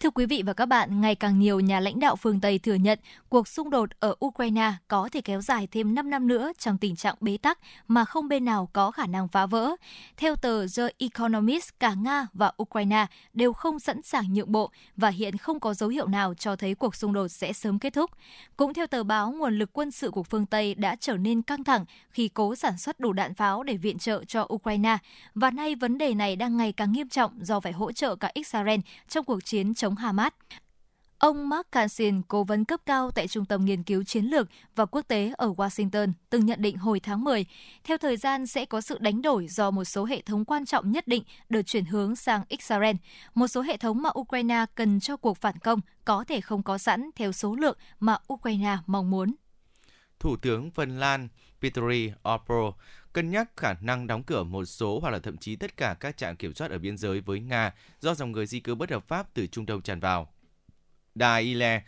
Thưa 0.00 0.10
quý 0.10 0.26
vị 0.26 0.42
và 0.46 0.52
các 0.52 0.66
bạn, 0.66 1.00
ngày 1.00 1.14
càng 1.14 1.38
nhiều 1.38 1.60
nhà 1.60 1.80
lãnh 1.80 2.00
đạo 2.00 2.16
phương 2.16 2.40
Tây 2.40 2.58
thừa 2.58 2.74
nhận 2.74 2.98
cuộc 3.28 3.48
xung 3.48 3.70
đột 3.70 3.90
ở 4.00 4.14
Ukraine 4.24 4.72
có 4.88 5.08
thể 5.12 5.20
kéo 5.20 5.40
dài 5.40 5.68
thêm 5.72 5.94
5 5.94 6.10
năm 6.10 6.28
nữa 6.28 6.52
trong 6.58 6.78
tình 6.78 6.96
trạng 6.96 7.14
bế 7.20 7.36
tắc 7.36 7.58
mà 7.88 8.04
không 8.04 8.28
bên 8.28 8.44
nào 8.44 8.68
có 8.72 8.90
khả 8.90 9.06
năng 9.06 9.28
phá 9.28 9.46
vỡ. 9.46 9.70
Theo 10.16 10.36
tờ 10.36 10.66
The 10.76 10.82
Economist, 10.98 11.68
cả 11.80 11.94
Nga 11.94 12.26
và 12.34 12.52
Ukraine 12.62 13.06
đều 13.34 13.52
không 13.52 13.78
sẵn 13.78 14.02
sàng 14.02 14.34
nhượng 14.34 14.52
bộ 14.52 14.70
và 14.96 15.08
hiện 15.08 15.36
không 15.36 15.60
có 15.60 15.74
dấu 15.74 15.88
hiệu 15.88 16.06
nào 16.06 16.34
cho 16.34 16.56
thấy 16.56 16.74
cuộc 16.74 16.94
xung 16.94 17.12
đột 17.12 17.28
sẽ 17.28 17.52
sớm 17.52 17.78
kết 17.78 17.92
thúc. 17.92 18.10
Cũng 18.56 18.74
theo 18.74 18.86
tờ 18.86 19.02
báo, 19.04 19.32
nguồn 19.32 19.58
lực 19.58 19.70
quân 19.72 19.90
sự 19.90 20.10
của 20.10 20.22
phương 20.22 20.46
Tây 20.46 20.74
đã 20.74 20.96
trở 21.00 21.16
nên 21.16 21.42
căng 21.42 21.64
thẳng 21.64 21.84
khi 22.10 22.28
cố 22.28 22.54
sản 22.54 22.78
xuất 22.78 23.00
đủ 23.00 23.12
đạn 23.12 23.34
pháo 23.34 23.62
để 23.62 23.76
viện 23.76 23.98
trợ 23.98 24.24
cho 24.24 24.48
Ukraine 24.52 24.98
và 25.34 25.50
nay 25.50 25.74
vấn 25.74 25.98
đề 25.98 26.14
này 26.14 26.36
đang 26.36 26.56
ngày 26.56 26.72
càng 26.72 26.92
nghiêm 26.92 27.08
trọng 27.08 27.46
do 27.46 27.60
phải 27.60 27.72
hỗ 27.72 27.92
trợ 27.92 28.16
cả 28.16 28.30
Israel 28.34 28.80
trong 29.08 29.24
cuộc 29.24 29.44
chiến 29.44 29.74
chống 29.74 29.87
chống 29.88 29.96
Hamas. 29.96 30.32
Ông 31.18 31.48
Mark 31.48 31.72
Kansin, 31.72 32.22
cố 32.22 32.44
vấn 32.44 32.64
cấp 32.64 32.80
cao 32.86 33.10
tại 33.10 33.28
Trung 33.28 33.44
tâm 33.44 33.64
Nghiên 33.64 33.82
cứu 33.82 34.04
Chiến 34.04 34.24
lược 34.24 34.48
và 34.74 34.86
Quốc 34.86 35.02
tế 35.08 35.32
ở 35.36 35.52
Washington, 35.56 36.12
từng 36.30 36.46
nhận 36.46 36.62
định 36.62 36.76
hồi 36.76 37.00
tháng 37.00 37.24
10, 37.24 37.46
theo 37.84 37.98
thời 37.98 38.16
gian 38.16 38.46
sẽ 38.46 38.64
có 38.64 38.80
sự 38.80 38.98
đánh 39.00 39.22
đổi 39.22 39.46
do 39.48 39.70
một 39.70 39.84
số 39.84 40.04
hệ 40.04 40.22
thống 40.22 40.44
quan 40.44 40.66
trọng 40.66 40.92
nhất 40.92 41.08
định 41.08 41.22
được 41.48 41.62
chuyển 41.62 41.84
hướng 41.84 42.16
sang 42.16 42.42
Israel. 42.48 42.96
Một 43.34 43.48
số 43.48 43.60
hệ 43.60 43.76
thống 43.76 44.02
mà 44.02 44.10
Ukraine 44.18 44.64
cần 44.74 45.00
cho 45.00 45.16
cuộc 45.16 45.36
phản 45.36 45.58
công 45.58 45.80
có 46.04 46.24
thể 46.24 46.40
không 46.40 46.62
có 46.62 46.78
sẵn 46.78 47.10
theo 47.16 47.32
số 47.32 47.54
lượng 47.54 47.78
mà 48.00 48.16
Ukraine 48.32 48.76
mong 48.86 49.10
muốn. 49.10 49.34
Thủ 50.20 50.36
tướng 50.36 50.70
Phần 50.70 50.98
Lan 50.98 51.28
Pitori 51.60 52.12
Opro 52.34 52.72
cân 53.12 53.30
nhắc 53.30 53.56
khả 53.56 53.74
năng 53.80 54.06
đóng 54.06 54.22
cửa 54.22 54.42
một 54.42 54.64
số 54.64 55.00
hoặc 55.00 55.10
là 55.10 55.18
thậm 55.18 55.36
chí 55.36 55.56
tất 55.56 55.76
cả 55.76 55.96
các 56.00 56.16
trạm 56.16 56.36
kiểm 56.36 56.54
soát 56.54 56.70
ở 56.70 56.78
biên 56.78 56.96
giới 56.96 57.20
với 57.20 57.40
Nga 57.40 57.74
do 58.00 58.14
dòng 58.14 58.32
người 58.32 58.46
di 58.46 58.60
cư 58.60 58.74
bất 58.74 58.90
hợp 58.90 59.08
pháp 59.08 59.34
từ 59.34 59.46
Trung 59.46 59.66
Đông 59.66 59.82
tràn 59.82 60.00
vào. 60.00 60.32
Đài 61.14 61.42
Ile 61.42 61.82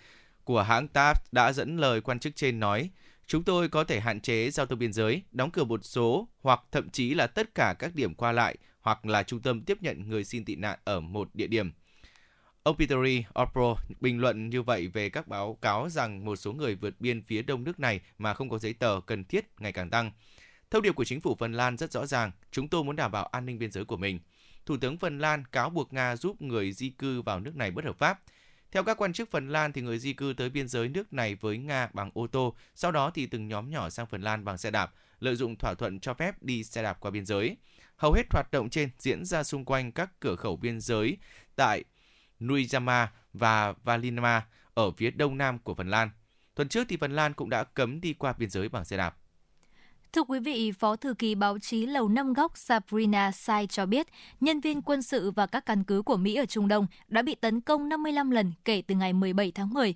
của 0.45 0.63
hãng 0.63 0.89
TASS 0.89 1.21
đã 1.33 1.53
dẫn 1.53 1.77
lời 1.77 2.01
quan 2.01 2.19
chức 2.19 2.37
trên 2.37 2.61
nói, 2.61 2.91
chúng 3.27 3.45
tôi 3.45 3.69
có 3.69 3.85
thể 3.85 4.01
hạn 4.01 4.21
chế 4.21 4.51
giao 4.51 4.67
thông 4.67 4.79
biên 4.79 4.93
giới, 4.93 5.23
đóng 5.33 5.51
cửa 5.51 5.65
một 5.65 5.81
số 5.85 6.29
hoặc 6.43 6.61
thậm 6.73 6.91
chí 6.91 7.15
là 7.15 7.27
tất 7.27 7.55
cả 7.55 7.75
các 7.79 7.95
điểm 7.95 8.15
qua 8.15 8.33
lại 8.33 8.57
hoặc 8.81 9.07
là 9.07 9.23
trung 9.23 9.41
tâm 9.41 9.63
tiếp 9.63 9.79
nhận 9.81 10.09
người 10.09 10.25
xin 10.25 10.45
tị 10.45 10.57
nạn 10.57 10.79
ở 10.85 11.01
một 11.01 11.29
địa 11.35 11.47
điểm. 11.47 11.73
Ông 12.63 12.77
Peteri 12.77 13.25
Opro 13.43 13.77
bình 14.01 14.21
luận 14.21 14.51
như 14.51 14.63
vậy 14.63 14.89
về 14.89 15.11
các 15.11 15.29
báo 15.29 15.59
cáo 15.63 15.89
rằng 15.89 16.25
một 16.25 16.37
số 16.37 16.53
người 16.53 16.75
vượt 16.75 17.01
biên 17.01 17.23
phía 17.23 17.43
đông 17.43 17.65
nước 17.65 17.81
này 17.81 18.01
mà 18.19 18.35
không 18.35 18.49
có 18.49 18.59
giấy 18.59 18.73
tờ 18.73 19.01
cần 19.07 19.25
thiết 19.25 19.47
ngày 19.59 19.73
càng 19.73 19.91
tăng. 19.91 20.11
Thông 20.71 20.83
điệp 20.83 20.93
của 20.93 21.05
chính 21.05 21.21
phủ 21.21 21.35
Phần 21.35 21.53
Lan 21.53 21.77
rất 21.77 21.93
rõ 21.93 22.07
ràng, 22.07 22.31
chúng 22.51 22.69
tôi 22.69 22.85
muốn 22.85 22.97
đảm 22.97 23.13
bảo 23.13 23.27
an 23.27 23.47
ninh 23.47 23.59
biên 23.59 23.73
giới 23.73 23.85
của 23.85 23.97
mình. 23.97 24.21
Thủ 24.67 24.77
tướng 24.77 24.97
Phần 24.97 25.19
Lan 25.19 25.45
cáo 25.53 25.71
buộc 25.71 25.93
Nga 25.93 26.17
giúp 26.17 26.43
người 26.43 26.73
di 26.73 26.91
cư 26.91 27.23
vào 27.23 27.41
nước 27.41 27.57
này 27.57 27.71
bất 27.71 27.85
hợp 27.85 27.99
pháp. 27.99 28.21
Theo 28.73 28.85
các 28.85 28.97
quan 28.97 29.13
chức 29.13 29.31
Phần 29.31 29.49
Lan 29.49 29.73
thì 29.73 29.83
người 29.83 29.99
di 29.99 30.13
cư 30.13 30.35
tới 30.37 30.51
biên 30.51 30.69
giới 30.69 30.89
nước 30.89 31.13
này 31.13 31.35
với 31.35 31.59
Nga 31.59 31.89
bằng 31.93 32.11
ô 32.15 32.27
tô, 32.27 32.55
sau 32.75 32.93
đó 32.93 33.11
thì 33.15 33.27
từng 33.27 33.49
nhóm 33.49 33.71
nhỏ 33.71 33.91
sang 33.91 34.07
Phần 34.07 34.23
Lan 34.23 34.45
bằng 34.45 34.59
xe 34.59 34.71
đạp, 34.71 34.93
lợi 35.21 35.37
dụng 35.37 35.57
thỏa 35.57 35.75
thuận 35.75 36.01
cho 36.01 36.15
phép 36.15 36.43
đi 36.43 36.65
xe 36.65 36.83
đạp 36.83 37.01
qua 37.01 37.11
biên 37.11 37.27
giới. 37.27 37.57
Hầu 37.97 38.13
hết 38.13 38.27
hoạt 38.31 38.51
động 38.51 38.71
trên 38.71 38.91
diễn 38.99 39.25
ra 39.25 39.43
xung 39.43 39.65
quanh 39.65 39.93
các 39.93 40.11
cửa 40.21 40.37
khẩu 40.37 40.57
biên 40.57 40.81
giới 40.81 41.17
tại 41.57 41.85
Nuijama 42.41 43.07
và 43.33 43.75
Valinama 43.85 44.43
ở 44.75 44.91
phía 44.91 45.11
đông 45.11 45.39
nam 45.39 45.59
của 45.59 45.75
Phần 45.75 45.91
Lan. 45.91 46.11
Tuần 46.55 46.69
trước 46.69 46.87
thì 46.89 46.97
Phần 46.97 47.13
Lan 47.13 47.35
cũng 47.35 47.51
đã 47.51 47.65
cấm 47.65 48.01
đi 48.01 48.13
qua 48.13 48.33
biên 48.39 48.51
giới 48.51 48.69
bằng 48.69 48.85
xe 48.85 48.97
đạp. 48.97 49.17
Thưa 50.13 50.23
quý 50.23 50.39
vị, 50.39 50.73
Phó 50.73 50.97
Thư 50.97 51.15
ký 51.15 51.35
báo 51.35 51.59
chí 51.59 51.87
Lầu 51.87 52.09
Năm 52.09 52.33
Góc 52.33 52.57
Sabrina 52.57 53.33
Sai 53.33 53.67
cho 53.67 53.87
biết, 53.87 54.07
nhân 54.41 54.61
viên 54.61 54.83
quân 54.83 55.03
sự 55.03 55.31
và 55.31 55.47
các 55.47 55.67
căn 55.67 55.85
cứ 55.85 56.03
của 56.03 56.17
Mỹ 56.17 56.35
ở 56.35 56.47
Trung 56.47 56.69
Đông 56.69 56.87
đã 57.09 57.23
bị 57.23 57.35
tấn 57.35 57.61
công 57.61 57.89
55 57.89 58.31
lần 58.31 58.53
kể 58.65 58.83
từ 58.87 58.95
ngày 58.95 59.13
17 59.13 59.53
tháng 59.53 59.71
10, 59.71 59.95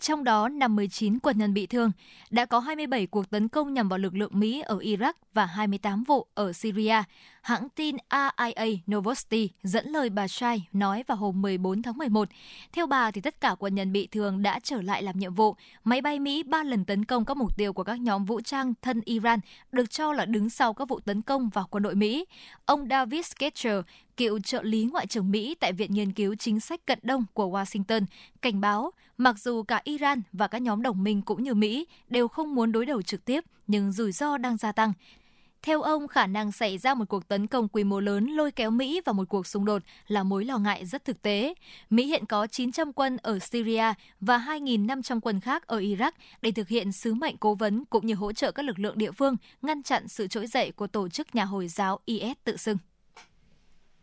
trong 0.00 0.24
đó 0.24 0.48
59 0.48 1.18
quân 1.18 1.38
nhân 1.38 1.54
bị 1.54 1.66
thương. 1.66 1.92
Đã 2.30 2.44
có 2.44 2.58
27 2.58 3.06
cuộc 3.06 3.30
tấn 3.30 3.48
công 3.48 3.74
nhằm 3.74 3.88
vào 3.88 3.98
lực 3.98 4.14
lượng 4.14 4.40
Mỹ 4.40 4.60
ở 4.60 4.78
Iraq 4.78 5.12
và 5.34 5.46
28 5.46 6.04
vụ 6.04 6.26
ở 6.34 6.52
Syria. 6.52 7.02
Hãng 7.46 7.68
tin 7.68 7.96
AIA 8.08 8.78
Novosti 8.92 9.50
dẫn 9.62 9.88
lời 9.88 10.10
bà 10.10 10.28
Shai 10.28 10.68
nói 10.72 11.04
vào 11.06 11.16
hôm 11.16 11.42
14 11.42 11.82
tháng 11.82 11.98
11. 11.98 12.28
Theo 12.72 12.86
bà, 12.86 13.10
thì 13.10 13.20
tất 13.20 13.40
cả 13.40 13.54
quân 13.58 13.74
nhân 13.74 13.92
bị 13.92 14.06
thương 14.06 14.42
đã 14.42 14.60
trở 14.62 14.82
lại 14.82 15.02
làm 15.02 15.18
nhiệm 15.18 15.34
vụ. 15.34 15.56
Máy 15.84 16.00
bay 16.00 16.18
Mỹ 16.18 16.42
ba 16.42 16.62
lần 16.62 16.84
tấn 16.84 17.04
công 17.04 17.24
các 17.24 17.36
mục 17.36 17.56
tiêu 17.56 17.72
của 17.72 17.84
các 17.84 18.00
nhóm 18.00 18.24
vũ 18.24 18.40
trang 18.40 18.74
thân 18.82 19.00
Iran, 19.04 19.40
được 19.72 19.90
cho 19.90 20.12
là 20.12 20.24
đứng 20.24 20.50
sau 20.50 20.74
các 20.74 20.88
vụ 20.88 21.00
tấn 21.00 21.22
công 21.22 21.48
vào 21.48 21.66
quân 21.70 21.82
đội 21.82 21.94
Mỹ. 21.94 22.24
Ông 22.64 22.86
David 22.90 23.26
Sketcher, 23.26 23.76
cựu 24.16 24.38
trợ 24.40 24.62
lý 24.62 24.84
Ngoại 24.84 25.06
trưởng 25.06 25.30
Mỹ 25.30 25.54
tại 25.60 25.72
Viện 25.72 25.94
Nghiên 25.94 26.12
cứu 26.12 26.34
Chính 26.34 26.60
sách 26.60 26.86
Cận 26.86 26.98
Đông 27.02 27.24
của 27.32 27.46
Washington, 27.46 28.04
cảnh 28.42 28.60
báo 28.60 28.90
mặc 29.18 29.38
dù 29.38 29.62
cả 29.62 29.80
Iran 29.84 30.22
và 30.32 30.48
các 30.48 30.62
nhóm 30.62 30.82
đồng 30.82 31.04
minh 31.04 31.22
cũng 31.22 31.42
như 31.42 31.54
Mỹ 31.54 31.86
đều 32.10 32.28
không 32.28 32.54
muốn 32.54 32.72
đối 32.72 32.86
đầu 32.86 33.02
trực 33.02 33.24
tiếp, 33.24 33.44
nhưng 33.66 33.92
rủi 33.92 34.12
ro 34.12 34.38
đang 34.38 34.56
gia 34.56 34.72
tăng. 34.72 34.92
Theo 35.66 35.82
ông, 35.82 36.08
khả 36.08 36.26
năng 36.26 36.52
xảy 36.52 36.78
ra 36.78 36.94
một 36.94 37.04
cuộc 37.08 37.28
tấn 37.28 37.46
công 37.46 37.68
quy 37.68 37.84
mô 37.84 38.00
lớn 38.00 38.26
lôi 38.26 38.52
kéo 38.52 38.70
Mỹ 38.70 39.00
vào 39.04 39.14
một 39.14 39.28
cuộc 39.28 39.46
xung 39.46 39.64
đột 39.64 39.82
là 40.08 40.22
mối 40.22 40.44
lo 40.44 40.58
ngại 40.58 40.86
rất 40.86 41.04
thực 41.04 41.22
tế. 41.22 41.54
Mỹ 41.90 42.06
hiện 42.06 42.26
có 42.26 42.46
900 42.46 42.92
quân 42.92 43.16
ở 43.16 43.38
Syria 43.38 43.92
và 44.20 44.38
2.500 44.38 45.20
quân 45.20 45.40
khác 45.40 45.66
ở 45.66 45.78
Iraq 45.80 46.12
để 46.42 46.50
thực 46.50 46.68
hiện 46.68 46.92
sứ 46.92 47.14
mệnh 47.14 47.36
cố 47.36 47.54
vấn 47.54 47.84
cũng 47.84 48.06
như 48.06 48.14
hỗ 48.14 48.32
trợ 48.32 48.52
các 48.52 48.62
lực 48.62 48.78
lượng 48.78 48.98
địa 48.98 49.12
phương 49.12 49.36
ngăn 49.62 49.82
chặn 49.82 50.08
sự 50.08 50.26
trỗi 50.26 50.46
dậy 50.46 50.72
của 50.72 50.86
tổ 50.86 51.08
chức 51.08 51.34
nhà 51.34 51.44
Hồi 51.44 51.68
giáo 51.68 52.00
IS 52.04 52.36
tự 52.44 52.56
xưng. 52.56 52.76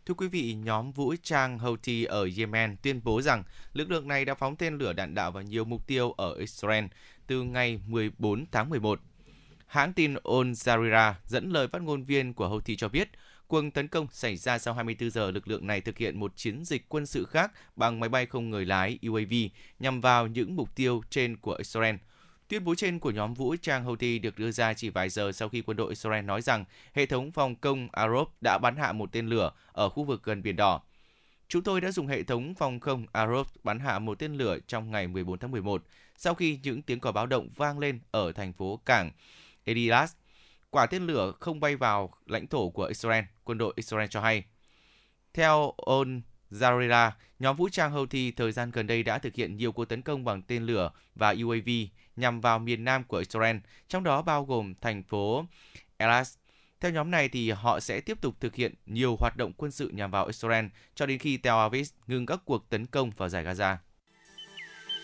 Thưa 0.05 0.13
quý 0.13 0.27
vị, 0.27 0.53
nhóm 0.53 0.91
vũ 0.91 1.15
trang 1.23 1.59
Houthi 1.59 2.03
ở 2.03 2.29
Yemen 2.37 2.75
tuyên 2.81 3.01
bố 3.03 3.21
rằng 3.21 3.43
lực 3.73 3.91
lượng 3.91 4.07
này 4.07 4.25
đã 4.25 4.35
phóng 4.35 4.55
tên 4.55 4.77
lửa 4.77 4.93
đạn 4.93 5.15
đạo 5.15 5.31
vào 5.31 5.43
nhiều 5.43 5.65
mục 5.65 5.87
tiêu 5.87 6.11
ở 6.11 6.33
Israel 6.33 6.85
từ 7.27 7.43
ngày 7.43 7.79
14 7.87 8.45
tháng 8.51 8.69
11. 8.69 8.99
Hãng 9.73 9.93
tin 9.93 10.13
Al 10.13 10.51
Jazeera 10.51 11.13
dẫn 11.25 11.49
lời 11.49 11.67
phát 11.67 11.81
ngôn 11.81 12.03
viên 12.03 12.33
của 12.33 12.47
Houthi 12.47 12.75
cho 12.75 12.89
biết, 12.89 13.09
cuộc 13.47 13.61
tấn 13.73 13.87
công 13.87 14.07
xảy 14.11 14.35
ra 14.35 14.57
sau 14.57 14.73
24 14.73 15.09
giờ 15.09 15.31
lực 15.31 15.47
lượng 15.47 15.67
này 15.67 15.81
thực 15.81 15.97
hiện 15.97 16.19
một 16.19 16.35
chiến 16.35 16.65
dịch 16.65 16.89
quân 16.89 17.05
sự 17.05 17.25
khác 17.25 17.51
bằng 17.75 17.99
máy 17.99 18.09
bay 18.09 18.25
không 18.25 18.49
người 18.49 18.65
lái 18.65 18.99
UAV 19.07 19.33
nhằm 19.79 20.01
vào 20.01 20.27
những 20.27 20.55
mục 20.55 20.75
tiêu 20.75 21.01
trên 21.09 21.37
của 21.37 21.53
Israel. 21.53 21.95
Tuyên 22.47 22.63
bố 22.63 22.75
trên 22.75 22.99
của 22.99 23.11
nhóm 23.11 23.33
vũ 23.33 23.55
trang 23.61 23.83
Houthi 23.83 24.19
được 24.19 24.39
đưa 24.39 24.51
ra 24.51 24.73
chỉ 24.73 24.89
vài 24.89 25.09
giờ 25.09 25.31
sau 25.31 25.49
khi 25.49 25.61
quân 25.61 25.77
đội 25.77 25.89
Israel 25.89 26.25
nói 26.25 26.41
rằng 26.41 26.65
hệ 26.93 27.05
thống 27.05 27.31
phòng 27.31 27.55
không 27.61 27.87
Arab 27.91 28.27
đã 28.41 28.57
bắn 28.57 28.75
hạ 28.75 28.91
một 28.91 29.11
tên 29.11 29.27
lửa 29.27 29.51
ở 29.71 29.89
khu 29.89 30.03
vực 30.03 30.23
gần 30.23 30.43
Biển 30.43 30.55
Đỏ. 30.55 30.81
Chúng 31.47 31.63
tôi 31.63 31.81
đã 31.81 31.91
dùng 31.91 32.07
hệ 32.07 32.23
thống 32.23 32.55
phòng 32.55 32.79
không 32.79 33.05
Arab 33.11 33.47
bắn 33.63 33.79
hạ 33.79 33.99
một 33.99 34.19
tên 34.19 34.33
lửa 34.33 34.57
trong 34.67 34.91
ngày 34.91 35.07
14 35.07 35.39
tháng 35.39 35.51
11 35.51 35.83
sau 36.17 36.33
khi 36.33 36.59
những 36.63 36.81
tiếng 36.81 36.99
còi 36.99 37.13
báo 37.13 37.25
động 37.25 37.49
vang 37.55 37.79
lên 37.79 37.99
ở 38.11 38.31
thành 38.31 38.53
phố 38.53 38.79
cảng 38.85 39.11
Edilas. 39.63 40.13
Quả 40.69 40.85
tên 40.85 41.07
lửa 41.07 41.33
không 41.39 41.59
bay 41.59 41.75
vào 41.75 42.13
lãnh 42.25 42.47
thổ 42.47 42.69
của 42.69 42.85
Israel, 42.85 43.23
quân 43.43 43.57
đội 43.57 43.73
Israel 43.75 44.07
cho 44.09 44.21
hay. 44.21 44.43
Theo 45.33 45.73
On 45.77 46.21
Jarira, 46.51 47.11
nhóm 47.39 47.55
vũ 47.55 47.69
trang 47.69 47.91
Houthi 47.91 48.31
thời 48.31 48.51
gian 48.51 48.71
gần 48.71 48.87
đây 48.87 49.03
đã 49.03 49.17
thực 49.17 49.35
hiện 49.35 49.57
nhiều 49.57 49.71
cuộc 49.71 49.85
tấn 49.85 50.01
công 50.01 50.23
bằng 50.23 50.41
tên 50.41 50.63
lửa 50.63 50.91
và 51.15 51.35
UAV 51.43 51.69
nhằm 52.15 52.41
vào 52.41 52.59
miền 52.59 52.83
nam 52.83 53.03
của 53.03 53.17
Israel, 53.17 53.57
trong 53.87 54.03
đó 54.03 54.21
bao 54.21 54.45
gồm 54.45 54.73
thành 54.81 55.03
phố 55.03 55.45
Elas. 55.97 56.37
Theo 56.79 56.91
nhóm 56.91 57.11
này 57.11 57.29
thì 57.29 57.51
họ 57.51 57.79
sẽ 57.79 58.01
tiếp 58.01 58.21
tục 58.21 58.35
thực 58.39 58.55
hiện 58.55 58.73
nhiều 58.85 59.15
hoạt 59.19 59.37
động 59.37 59.53
quân 59.57 59.71
sự 59.71 59.89
nhằm 59.89 60.11
vào 60.11 60.25
Israel 60.25 60.65
cho 60.95 61.05
đến 61.05 61.19
khi 61.19 61.37
Tel 61.37 61.53
Aviv 61.53 61.87
ngừng 62.07 62.25
các 62.25 62.39
cuộc 62.45 62.69
tấn 62.69 62.85
công 62.85 63.09
vào 63.09 63.29
giải 63.29 63.43
Gaza. 63.43 63.75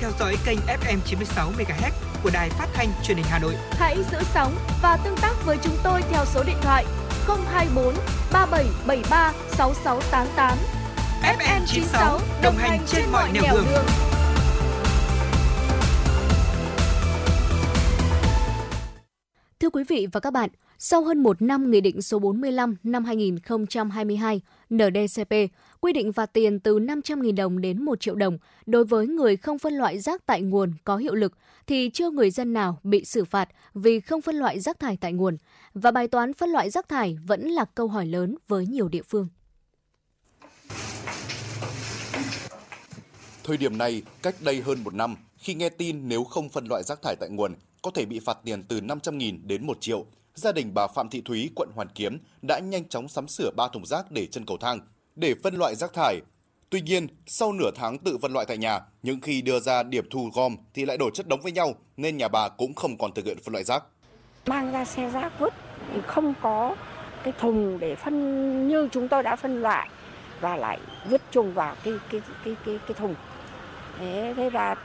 Theo 0.00 0.10
dõi 0.18 0.36
kênh 0.44 0.58
FM 0.58 0.98
96 1.04 1.52
MHz 1.58 1.90
của 2.22 2.30
đài 2.32 2.50
phát 2.50 2.66
thanh 2.74 2.88
truyền 3.02 3.16
hình 3.16 3.26
Hà 3.28 3.38
Nội. 3.38 3.54
Hãy 3.70 3.96
giữ 4.12 4.18
sóng 4.34 4.54
và 4.82 4.96
tương 5.04 5.16
tác 5.16 5.34
với 5.46 5.58
chúng 5.62 5.76
tôi 5.84 6.02
theo 6.10 6.24
số 6.24 6.42
điện 6.46 6.56
thoại 6.62 6.84
024 7.26 7.94
3773 8.32 9.32
6688. 9.48 10.58
FM 11.38 11.60
96 11.66 12.20
đồng 12.42 12.56
hành 12.56 12.80
trên 12.86 13.04
mọi 13.12 13.32
nẻo 13.32 13.42
đường. 13.52 13.66
đường. 13.74 13.84
Thưa 19.60 19.70
quý 19.70 19.84
vị 19.88 20.06
và 20.12 20.20
các 20.20 20.32
bạn, 20.32 20.50
sau 20.78 21.04
hơn 21.04 21.22
một 21.22 21.42
năm 21.42 21.70
Nghị 21.70 21.80
định 21.80 22.02
số 22.02 22.18
45 22.18 22.76
năm 22.82 23.04
2022 23.04 24.40
NDCP 24.70 25.32
quy 25.80 25.92
định 25.92 26.12
phạt 26.12 26.32
tiền 26.32 26.60
từ 26.60 26.78
500.000 26.78 27.34
đồng 27.34 27.60
đến 27.60 27.82
1 27.82 28.00
triệu 28.00 28.14
đồng 28.14 28.38
đối 28.66 28.84
với 28.84 29.06
người 29.06 29.36
không 29.36 29.58
phân 29.58 29.74
loại 29.74 29.98
rác 29.98 30.26
tại 30.26 30.42
nguồn 30.42 30.72
có 30.84 30.96
hiệu 30.96 31.14
lực, 31.14 31.32
thì 31.66 31.90
chưa 31.94 32.10
người 32.10 32.30
dân 32.30 32.52
nào 32.52 32.78
bị 32.82 33.04
xử 33.04 33.24
phạt 33.24 33.48
vì 33.74 34.00
không 34.00 34.22
phân 34.22 34.36
loại 34.36 34.60
rác 34.60 34.78
thải 34.78 34.96
tại 34.96 35.12
nguồn. 35.12 35.36
Và 35.74 35.90
bài 35.90 36.08
toán 36.08 36.32
phân 36.32 36.50
loại 36.50 36.70
rác 36.70 36.88
thải 36.88 37.18
vẫn 37.26 37.48
là 37.48 37.64
câu 37.64 37.88
hỏi 37.88 38.06
lớn 38.06 38.36
với 38.48 38.66
nhiều 38.66 38.88
địa 38.88 39.02
phương. 39.02 39.28
Thời 43.44 43.56
điểm 43.56 43.78
này, 43.78 44.02
cách 44.22 44.34
đây 44.40 44.60
hơn 44.60 44.84
một 44.84 44.94
năm, 44.94 45.16
khi 45.36 45.54
nghe 45.54 45.68
tin 45.68 46.08
nếu 46.08 46.24
không 46.24 46.48
phân 46.48 46.66
loại 46.68 46.82
rác 46.82 47.02
thải 47.02 47.16
tại 47.20 47.28
nguồn, 47.28 47.54
có 47.82 47.90
thể 47.94 48.04
bị 48.04 48.20
phạt 48.20 48.38
tiền 48.44 48.62
từ 48.68 48.80
500.000 48.80 49.38
đến 49.46 49.66
1 49.66 49.80
triệu, 49.80 50.06
gia 50.34 50.52
đình 50.52 50.74
bà 50.74 50.86
Phạm 50.86 51.08
Thị 51.08 51.22
Thúy, 51.24 51.50
quận 51.54 51.68
Hoàn 51.74 51.88
Kiếm 51.94 52.18
đã 52.48 52.58
nhanh 52.58 52.88
chóng 52.88 53.08
sắm 53.08 53.28
sửa 53.28 53.50
3 53.56 53.68
thùng 53.72 53.86
rác 53.86 54.12
để 54.12 54.26
chân 54.26 54.46
cầu 54.46 54.56
thang 54.60 54.80
để 55.20 55.34
phân 55.42 55.54
loại 55.54 55.74
rác 55.74 55.92
thải. 55.92 56.20
Tuy 56.70 56.80
nhiên, 56.80 57.06
sau 57.26 57.52
nửa 57.52 57.70
tháng 57.74 57.98
tự 57.98 58.18
phân 58.22 58.32
loại 58.32 58.46
tại 58.46 58.58
nhà, 58.58 58.80
những 59.02 59.20
khi 59.20 59.42
đưa 59.42 59.60
ra 59.60 59.82
điểm 59.82 60.04
thu 60.10 60.30
gom 60.34 60.56
thì 60.74 60.84
lại 60.84 60.96
đổ 60.96 61.10
chất 61.10 61.28
đống 61.28 61.40
với 61.42 61.52
nhau 61.52 61.74
nên 61.96 62.16
nhà 62.16 62.28
bà 62.28 62.48
cũng 62.48 62.74
không 62.74 62.98
còn 62.98 63.14
thực 63.14 63.24
hiện 63.24 63.38
phân 63.44 63.52
loại 63.52 63.64
rác. 63.64 63.82
Mang 64.46 64.72
ra 64.72 64.84
xe 64.84 65.10
rác 65.10 65.32
vứt 65.38 65.54
không 66.06 66.34
có 66.42 66.76
cái 67.24 67.32
thùng 67.38 67.78
để 67.78 67.94
phân 67.94 68.68
như 68.68 68.88
chúng 68.92 69.08
tôi 69.08 69.22
đã 69.22 69.36
phân 69.36 69.62
loại 69.62 69.88
và 70.40 70.56
lại 70.56 70.78
vứt 71.08 71.22
chung 71.30 71.54
vào 71.54 71.76
cái 71.84 71.94
cái 72.10 72.20
cái 72.44 72.56
cái 72.66 72.78
cái 72.86 72.94
thùng. 72.94 73.14
Thế 73.98 74.34
thế 74.36 74.50
và 74.50 74.76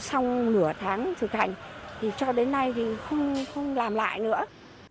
xong 0.00 0.52
nửa 0.52 0.72
tháng 0.80 1.14
thực 1.20 1.32
hành 1.32 1.54
thì 2.00 2.10
cho 2.18 2.32
đến 2.32 2.52
nay 2.52 2.72
thì 2.76 2.82
không 3.08 3.44
không 3.54 3.74
làm 3.74 3.94
lại 3.94 4.20
nữa. 4.20 4.44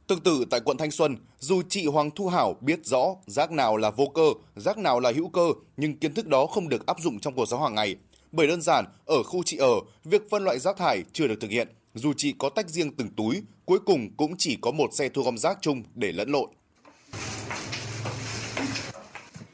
Tương 0.07 0.19
tự 0.19 0.45
tại 0.49 0.59
quận 0.65 0.77
Thanh 0.77 0.91
Xuân, 0.91 1.15
dù 1.39 1.61
chị 1.69 1.87
Hoàng 1.87 2.11
Thu 2.11 2.27
Hảo 2.27 2.55
biết 2.61 2.85
rõ 2.85 3.15
rác 3.25 3.51
nào 3.51 3.77
là 3.77 3.91
vô 3.91 4.07
cơ, 4.07 4.29
rác 4.55 4.77
nào 4.77 4.99
là 4.99 5.11
hữu 5.15 5.29
cơ, 5.29 5.47
nhưng 5.77 5.97
kiến 5.97 6.13
thức 6.13 6.27
đó 6.27 6.45
không 6.45 6.69
được 6.69 6.85
áp 6.85 6.99
dụng 6.99 7.19
trong 7.19 7.33
cuộc 7.33 7.45
sống 7.45 7.61
hàng 7.61 7.75
ngày. 7.75 7.95
Bởi 8.31 8.47
đơn 8.47 8.61
giản, 8.61 8.85
ở 9.05 9.23
khu 9.23 9.43
chị 9.43 9.57
ở, 9.57 9.73
việc 10.03 10.29
phân 10.29 10.43
loại 10.43 10.59
rác 10.59 10.77
thải 10.77 11.03
chưa 11.13 11.27
được 11.27 11.41
thực 11.41 11.51
hiện. 11.51 11.67
Dù 11.93 12.13
chị 12.17 12.33
có 12.37 12.49
tách 12.49 12.69
riêng 12.69 12.95
từng 12.95 13.09
túi, 13.09 13.41
cuối 13.65 13.79
cùng 13.79 14.09
cũng 14.17 14.37
chỉ 14.37 14.57
có 14.61 14.71
một 14.71 14.93
xe 14.93 15.09
thu 15.09 15.23
gom 15.23 15.37
rác 15.37 15.57
chung 15.61 15.83
để 15.95 16.11
lẫn 16.11 16.29
lộn. 16.29 16.49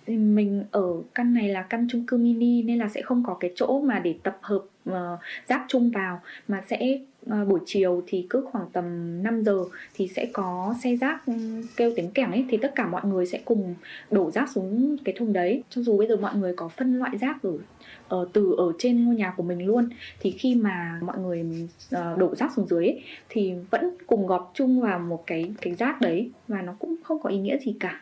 thì 0.06 0.18
mình 0.18 0.64
ở 0.72 0.88
căn 1.16 1.34
này 1.34 1.50
là 1.50 1.62
căn 1.62 1.88
chung 1.92 2.06
cư 2.08 2.18
mini 2.18 2.64
nên 2.64 2.78
là 2.78 2.90
sẽ 2.90 3.02
không 3.02 3.24
có 3.28 3.38
cái 3.40 3.52
chỗ 3.56 3.82
mà 3.82 4.00
để 4.00 4.16
tập 4.24 4.38
hợp 4.42 4.64
uh, 4.90 4.96
rác 5.48 5.66
chung 5.68 5.92
vào 5.92 6.22
mà 6.48 6.64
sẽ 6.70 7.00
uh, 7.26 7.48
buổi 7.48 7.60
chiều 7.66 8.04
thì 8.08 8.28
cứ 8.30 8.46
khoảng 8.52 8.66
tầm 8.74 8.84
5 9.24 9.44
giờ 9.44 9.64
thì 9.94 10.08
sẽ 10.08 10.26
có 10.34 10.76
xe 10.84 10.96
rác 10.96 11.26
ừ, 11.26 11.34
kêu 11.78 11.94
tiếng 11.96 12.12
kẻng 12.12 12.32
ấy 12.32 12.46
thì 12.50 12.58
tất 12.58 12.72
cả 12.76 12.88
mọi 12.88 13.02
người 13.06 13.26
sẽ 13.26 13.42
cùng 13.46 13.76
đổ 14.12 14.32
rác 14.32 14.50
xuống 14.50 14.98
cái 15.06 15.16
thùng 15.18 15.34
đấy 15.34 15.64
cho 15.70 15.82
dù 15.82 15.98
bây 15.98 16.08
giờ 16.08 16.16
mọi 16.16 16.36
người 16.36 16.54
có 16.56 16.68
phân 16.68 17.00
loại 17.00 17.18
rác 17.18 17.44
ở 17.44 17.58
Ờ, 18.14 18.28
từ 18.34 18.56
ở 18.58 18.72
trên 18.80 19.06
ngôi 19.06 19.16
nhà 19.16 19.34
của 19.38 19.44
mình 19.44 19.66
luôn 19.66 19.90
thì 20.20 20.32
khi 20.32 20.56
mà 20.56 21.00
mọi 21.02 21.18
người 21.18 21.68
uh, 21.96 22.18
đổ 22.18 22.36
rác 22.36 22.52
xuống 22.56 22.68
dưới 22.68 22.86
ấy, 22.86 23.02
thì 23.30 23.54
vẫn 23.72 23.98
cùng 24.08 24.28
gọp 24.28 24.52
chung 24.54 24.82
vào 24.82 25.00
một 25.00 25.24
cái 25.28 25.52
cái 25.62 25.76
rác 25.76 26.02
đấy 26.02 26.30
và 26.48 26.62
nó 26.62 26.74
cũng 26.80 26.96
không 27.04 27.22
có 27.24 27.30
ý 27.30 27.38
nghĩa 27.38 27.58
gì 27.66 27.76
cả 27.80 28.02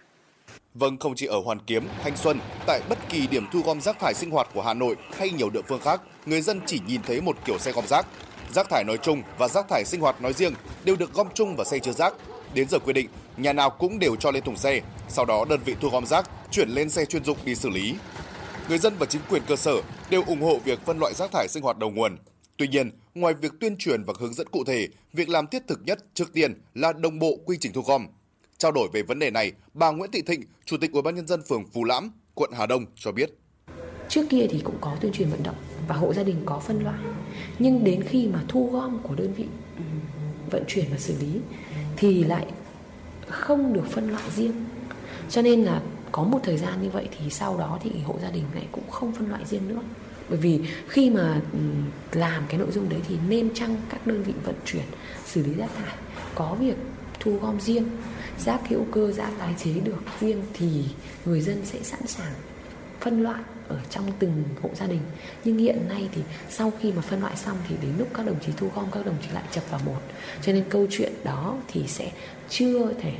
Vâng, 0.73 0.98
không 0.98 1.15
chỉ 1.15 1.26
ở 1.26 1.41
Hoàn 1.45 1.60
Kiếm, 1.60 1.84
Thanh 2.03 2.15
Xuân, 2.15 2.38
tại 2.68 2.81
bất 2.89 2.98
kỳ 3.10 3.27
điểm 3.27 3.43
thu 3.52 3.61
gom 3.65 3.81
rác 3.81 3.99
thải 3.99 4.14
sinh 4.14 4.31
hoạt 4.31 4.48
của 4.53 4.61
Hà 4.61 4.73
Nội 4.73 4.95
hay 5.18 5.30
nhiều 5.30 5.49
địa 5.49 5.61
phương 5.68 5.80
khác, 5.84 6.02
người 6.26 6.41
dân 6.41 6.60
chỉ 6.65 6.80
nhìn 6.88 7.02
thấy 7.07 7.22
một 7.22 7.38
kiểu 7.45 7.57
xe 7.57 7.72
gom 7.72 7.88
rác. 7.88 8.06
Rác 8.53 8.69
thải 8.69 8.84
nói 8.84 8.98
chung 8.98 9.22
và 9.38 9.48
rác 9.48 9.65
thải 9.69 9.86
sinh 9.86 10.02
hoạt 10.02 10.22
nói 10.22 10.34
riêng 10.34 10.53
đều 10.84 10.95
được 10.95 11.14
gom 11.14 11.28
chung 11.34 11.56
vào 11.56 11.65
xe 11.65 11.80
chứa 11.80 11.91
rác. 11.91 12.14
Đến 12.53 12.69
giờ 12.69 12.80
quy 12.80 12.94
định, 12.94 13.07
nhà 13.38 13.53
nào 13.53 13.69
cũng 13.69 13.99
đều 13.99 14.15
cho 14.15 14.32
lên 14.32 14.44
thùng 14.44 14.57
xe, 14.57 14.82
sau 15.10 15.26
đó 15.26 15.45
đơn 15.49 15.60
vị 15.65 15.76
thu 15.82 15.90
gom 15.90 16.06
rác 16.06 16.30
chuyển 16.52 16.69
lên 16.69 16.90
xe 16.90 17.06
chuyên 17.06 17.23
dụng 17.23 17.38
đi 17.45 17.56
xử 17.56 17.69
lý. 17.69 17.95
Người 18.69 18.78
dân 18.78 18.94
và 18.99 19.06
chính 19.06 19.22
quyền 19.30 19.41
cơ 19.48 19.56
sở 19.56 19.82
đều 20.10 20.23
ủng 20.28 20.41
hộ 20.41 20.57
việc 20.65 20.80
phân 20.86 20.99
loại 20.99 21.14
rác 21.14 21.32
thải 21.32 21.48
sinh 21.48 21.64
hoạt 21.64 21.78
đầu 21.78 21.90
nguồn. 21.90 22.18
Tuy 22.57 22.68
nhiên, 22.68 22.91
ngoài 23.15 23.34
việc 23.34 23.52
tuyên 23.60 23.78
truyền 23.78 24.03
và 24.03 24.14
hướng 24.19 24.34
dẫn 24.34 24.48
cụ 24.48 24.64
thể, 24.64 24.88
việc 25.14 25.30
làm 25.30 25.48
thiết 25.48 25.64
thực 25.68 25.80
nhất 25.86 25.99
trước 26.14 26.34
tiên 26.34 26.61
là 26.73 26.94
đồng 26.94 27.19
bộ 27.19 27.38
quy 27.45 27.57
trình 27.60 27.73
thu 27.73 27.82
gom, 27.82 28.07
Trao 28.61 28.72
đổi 28.72 28.90
về 28.94 29.02
vấn 29.02 29.19
đề 29.19 29.32
này, 29.32 29.52
bà 29.73 29.91
Nguyễn 29.91 30.11
Thị 30.11 30.22
Thịnh, 30.22 30.41
Chủ 30.65 30.78
tịch 30.78 30.91
Ủy 30.91 31.02
ban 31.02 31.15
nhân 31.15 31.28
dân 31.28 31.41
phường 31.49 31.64
Phú 31.73 31.84
Lãm, 31.84 32.11
quận 32.34 32.52
Hà 32.57 32.65
Đông 32.65 32.86
cho 32.95 33.11
biết. 33.11 33.30
Trước 34.10 34.22
kia 34.30 34.48
thì 34.49 34.61
cũng 34.64 34.78
có 34.82 34.98
tuyên 35.02 35.11
truyền 35.11 35.30
vận 35.30 35.44
động 35.44 35.56
và 35.88 35.95
hộ 35.95 36.14
gia 36.14 36.24
đình 36.24 36.38
có 36.45 36.60
phân 36.60 36.84
loại. 36.84 36.99
Nhưng 37.60 37.84
đến 37.84 38.03
khi 38.03 38.28
mà 38.28 38.40
thu 38.48 38.70
gom 38.72 38.99
của 39.03 39.16
đơn 39.16 39.34
vị 39.34 39.45
ừ, 39.78 39.84
vận 40.49 40.64
chuyển 40.68 40.86
và 40.91 40.98
xử 40.98 41.14
lý, 41.20 41.40
thì 41.98 42.24
lại 42.24 42.45
không 43.28 43.74
được 43.74 43.86
phân 43.90 44.10
loại 44.10 44.24
riêng. 44.36 44.66
Cho 45.30 45.41
nên 45.41 45.64
là 45.64 45.82
có 46.12 46.24
một 46.24 46.40
thời 46.44 46.58
gian 46.58 46.82
như 46.82 46.90
vậy 46.90 47.10
thì 47.18 47.30
sau 47.30 47.58
đó 47.58 47.80
thì 47.84 47.91
hộ 48.06 48.16
gia 48.22 48.32
đình 48.32 48.44
này 48.53 48.68
cũng 48.72 48.90
không 48.90 49.12
phân 49.12 49.30
loại 49.30 49.45
riêng 49.45 49.68
nữa 49.68 49.82
bởi 50.32 50.40
vì 50.40 50.60
khi 50.88 51.10
mà 51.10 51.41
ừ, 51.53 51.60
làm 52.12 52.44
cái 52.49 52.60
nội 52.60 52.72
dung 52.72 52.90
đấy 52.90 52.99
thì 53.08 53.16
nên 53.30 53.53
chăng 53.53 53.76
các 53.90 54.08
đơn 54.08 54.24
vị 54.24 54.34
vận 54.44 54.56
chuyển, 54.66 54.84
xử 55.26 55.44
lý 55.44 55.53
rác 55.53 55.70
thải 55.76 55.95
có 56.36 56.56
việc 56.60 56.76
thu 57.20 57.38
gom 57.41 57.60
riêng, 57.60 57.84
rác 58.40 58.70
hữu 58.70 58.86
cơ, 58.91 59.12
rác 59.12 59.30
tái 59.40 59.53
chế 59.64 59.74
được 59.74 60.02
riêng 60.20 60.41
thì 60.53 60.84
người 61.26 61.41
dân 61.41 61.66
sẽ 61.66 61.80
sẵn 61.84 62.08
sàng 62.08 62.34
phân 62.99 63.24
loại 63.24 63.41
ở 63.72 63.80
trong 63.89 64.11
từng 64.19 64.43
hộ 64.61 64.69
gia 64.76 64.88
đình 64.88 65.02
nhưng 65.43 65.57
hiện 65.57 65.88
nay 65.89 66.10
thì 66.15 66.22
sau 66.49 66.72
khi 66.81 66.91
mà 66.91 67.02
phân 67.02 67.22
loại 67.22 67.35
xong 67.35 67.57
thì 67.69 67.76
đến 67.81 67.91
lúc 67.98 68.07
các 68.14 68.26
đồng 68.26 68.39
chí 68.45 68.52
thu 68.57 68.69
gom 68.76 68.91
các 68.91 69.06
đồng 69.06 69.18
chí 69.22 69.27
lại 69.34 69.43
chập 69.52 69.72
vào 69.72 69.81
một 69.85 70.02
cho 70.41 70.53
nên 70.53 70.64
câu 70.69 70.88
chuyện 70.91 71.14
đó 71.23 71.57
thì 71.68 71.84
sẽ 71.88 72.11
chưa 72.49 72.93
thể 72.93 73.14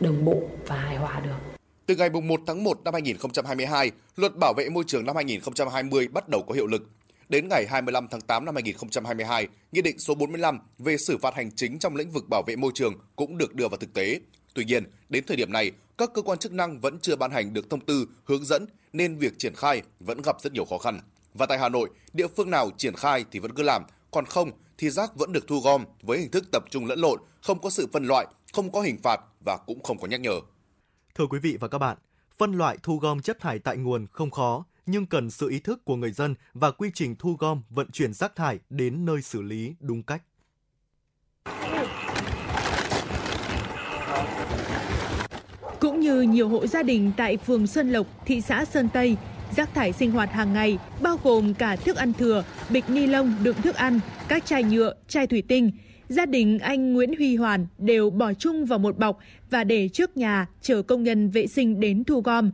đồng 0.00 0.24
bộ 0.24 0.42
và 0.66 0.76
hài 0.76 0.96
hòa 0.96 1.20
được 1.20 1.50
từ 1.90 1.96
ngày 1.96 2.10
1 2.10 2.40
tháng 2.46 2.64
1 2.64 2.80
năm 2.84 2.94
2022, 2.94 3.90
Luật 4.16 4.36
Bảo 4.36 4.54
vệ 4.56 4.68
môi 4.68 4.84
trường 4.86 5.06
năm 5.06 5.16
2020 5.16 6.08
bắt 6.08 6.28
đầu 6.28 6.44
có 6.48 6.54
hiệu 6.54 6.66
lực. 6.66 6.82
Đến 7.28 7.48
ngày 7.50 7.66
25 7.68 8.08
tháng 8.10 8.20
8 8.20 8.44
năm 8.44 8.54
2022, 8.54 9.48
Nghị 9.72 9.82
định 9.82 9.98
số 9.98 10.14
45 10.14 10.58
về 10.78 10.96
xử 10.96 11.18
phạt 11.18 11.34
hành 11.34 11.50
chính 11.56 11.78
trong 11.78 11.96
lĩnh 11.96 12.10
vực 12.10 12.24
bảo 12.30 12.42
vệ 12.46 12.56
môi 12.56 12.72
trường 12.74 12.94
cũng 13.16 13.38
được 13.38 13.54
đưa 13.54 13.68
vào 13.68 13.78
thực 13.78 13.94
tế. 13.94 14.20
Tuy 14.54 14.64
nhiên, 14.64 14.84
đến 15.08 15.24
thời 15.26 15.36
điểm 15.36 15.52
này, 15.52 15.72
các 16.00 16.10
cơ 16.14 16.22
quan 16.22 16.38
chức 16.38 16.52
năng 16.52 16.80
vẫn 16.80 16.98
chưa 17.00 17.16
ban 17.16 17.30
hành 17.30 17.52
được 17.52 17.70
thông 17.70 17.80
tư, 17.80 18.06
hướng 18.24 18.44
dẫn 18.44 18.66
nên 18.92 19.18
việc 19.18 19.38
triển 19.38 19.54
khai 19.54 19.82
vẫn 20.00 20.22
gặp 20.22 20.36
rất 20.40 20.52
nhiều 20.52 20.64
khó 20.64 20.78
khăn. 20.78 21.00
Và 21.34 21.46
tại 21.46 21.58
Hà 21.58 21.68
Nội, 21.68 21.90
địa 22.12 22.26
phương 22.36 22.50
nào 22.50 22.70
triển 22.76 22.94
khai 22.94 23.24
thì 23.30 23.38
vẫn 23.38 23.54
cứ 23.54 23.62
làm, 23.62 23.82
còn 24.10 24.24
không 24.24 24.50
thì 24.78 24.90
rác 24.90 25.16
vẫn 25.16 25.32
được 25.32 25.46
thu 25.48 25.60
gom 25.60 25.84
với 26.02 26.18
hình 26.18 26.30
thức 26.30 26.44
tập 26.52 26.64
trung 26.70 26.86
lẫn 26.86 26.98
lộn, 26.98 27.20
không 27.42 27.58
có 27.58 27.70
sự 27.70 27.86
phân 27.92 28.04
loại, 28.04 28.26
không 28.52 28.72
có 28.72 28.80
hình 28.80 28.98
phạt 29.02 29.20
và 29.44 29.58
cũng 29.66 29.82
không 29.82 29.98
có 29.98 30.06
nhắc 30.08 30.20
nhở. 30.20 30.40
Thưa 31.14 31.26
quý 31.26 31.38
vị 31.38 31.56
và 31.60 31.68
các 31.68 31.78
bạn, 31.78 31.96
phân 32.38 32.52
loại 32.52 32.78
thu 32.82 32.98
gom 32.98 33.22
chất 33.22 33.40
thải 33.40 33.58
tại 33.58 33.76
nguồn 33.76 34.06
không 34.06 34.30
khó, 34.30 34.64
nhưng 34.86 35.06
cần 35.06 35.30
sự 35.30 35.48
ý 35.48 35.58
thức 35.58 35.84
của 35.84 35.96
người 35.96 36.12
dân 36.12 36.34
và 36.54 36.70
quy 36.70 36.90
trình 36.94 37.16
thu 37.18 37.36
gom, 37.38 37.62
vận 37.70 37.90
chuyển 37.90 38.12
rác 38.12 38.36
thải 38.36 38.58
đến 38.70 39.04
nơi 39.04 39.22
xử 39.22 39.42
lý 39.42 39.74
đúng 39.80 40.02
cách. 40.02 40.22
Cũng 45.80 46.00
như 46.00 46.22
nhiều 46.22 46.48
hộ 46.48 46.66
gia 46.66 46.82
đình 46.82 47.12
tại 47.16 47.36
phường 47.36 47.66
Sơn 47.66 47.90
Lộc, 47.90 48.26
thị 48.26 48.40
xã 48.40 48.64
Sơn 48.64 48.88
Tây, 48.92 49.16
rác 49.56 49.74
thải 49.74 49.92
sinh 49.92 50.10
hoạt 50.10 50.32
hàng 50.32 50.52
ngày 50.52 50.78
bao 51.02 51.18
gồm 51.22 51.54
cả 51.54 51.76
thức 51.76 51.96
ăn 51.96 52.12
thừa, 52.12 52.44
bịch 52.70 52.84
ni 52.90 53.06
lông 53.06 53.34
đựng 53.42 53.56
thức 53.62 53.74
ăn, 53.74 54.00
các 54.28 54.46
chai 54.46 54.64
nhựa, 54.64 54.94
chai 55.08 55.26
thủy 55.26 55.42
tinh. 55.48 55.70
Gia 56.08 56.26
đình 56.26 56.58
anh 56.58 56.92
Nguyễn 56.92 57.16
Huy 57.16 57.36
Hoàn 57.36 57.66
đều 57.78 58.10
bỏ 58.10 58.32
chung 58.32 58.64
vào 58.64 58.78
một 58.78 58.98
bọc 58.98 59.18
và 59.50 59.64
để 59.64 59.88
trước 59.88 60.16
nhà 60.16 60.46
chờ 60.62 60.82
công 60.82 61.02
nhân 61.02 61.30
vệ 61.30 61.46
sinh 61.46 61.80
đến 61.80 62.04
thu 62.04 62.20
gom. 62.20 62.50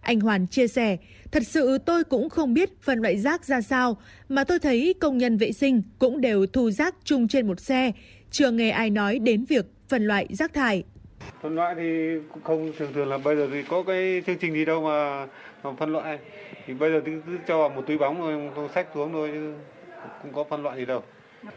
Anh 0.00 0.20
Hoàn 0.20 0.46
chia 0.46 0.68
sẻ, 0.68 0.96
thật 1.32 1.42
sự 1.46 1.78
tôi 1.78 2.04
cũng 2.04 2.28
không 2.28 2.54
biết 2.54 2.82
phân 2.82 2.98
loại 2.98 3.18
rác 3.18 3.44
ra 3.44 3.60
sao, 3.60 3.96
mà 4.28 4.44
tôi 4.44 4.58
thấy 4.58 4.94
công 5.00 5.18
nhân 5.18 5.36
vệ 5.36 5.52
sinh 5.52 5.82
cũng 5.98 6.20
đều 6.20 6.46
thu 6.46 6.70
rác 6.70 6.94
chung 7.04 7.28
trên 7.28 7.46
một 7.46 7.60
xe, 7.60 7.92
chưa 8.30 8.50
nghe 8.50 8.70
ai 8.70 8.90
nói 8.90 9.18
đến 9.18 9.44
việc 9.44 9.66
phân 9.88 10.06
loại 10.06 10.26
rác 10.30 10.52
thải. 10.52 10.84
Phân 11.42 11.54
loại 11.54 11.74
thì 11.74 12.18
cũng 12.32 12.42
không 12.42 12.72
thường 12.78 12.92
thường 12.94 13.08
là 13.08 13.18
bây 13.18 13.36
giờ 13.36 13.48
thì 13.52 13.62
có 13.62 13.82
cái 13.82 14.22
chương 14.26 14.36
trình 14.36 14.52
gì 14.52 14.64
đâu 14.64 14.82
mà, 14.82 15.26
mà 15.62 15.70
phân 15.78 15.92
loại. 15.92 16.18
Thì 16.66 16.74
bây 16.74 16.90
giờ 16.92 17.00
thì 17.06 17.12
cứ 17.26 17.38
cho 17.48 17.58
vào 17.58 17.68
một 17.68 17.82
túi 17.86 17.98
bóng 17.98 18.20
rồi 18.20 18.50
không 18.54 18.68
xách 18.74 18.86
xuống 18.94 19.12
thôi 19.12 19.30
chứ 19.32 19.52
không 20.22 20.32
có 20.32 20.44
phân 20.50 20.62
loại 20.62 20.78
gì 20.78 20.84
đâu. 20.84 21.02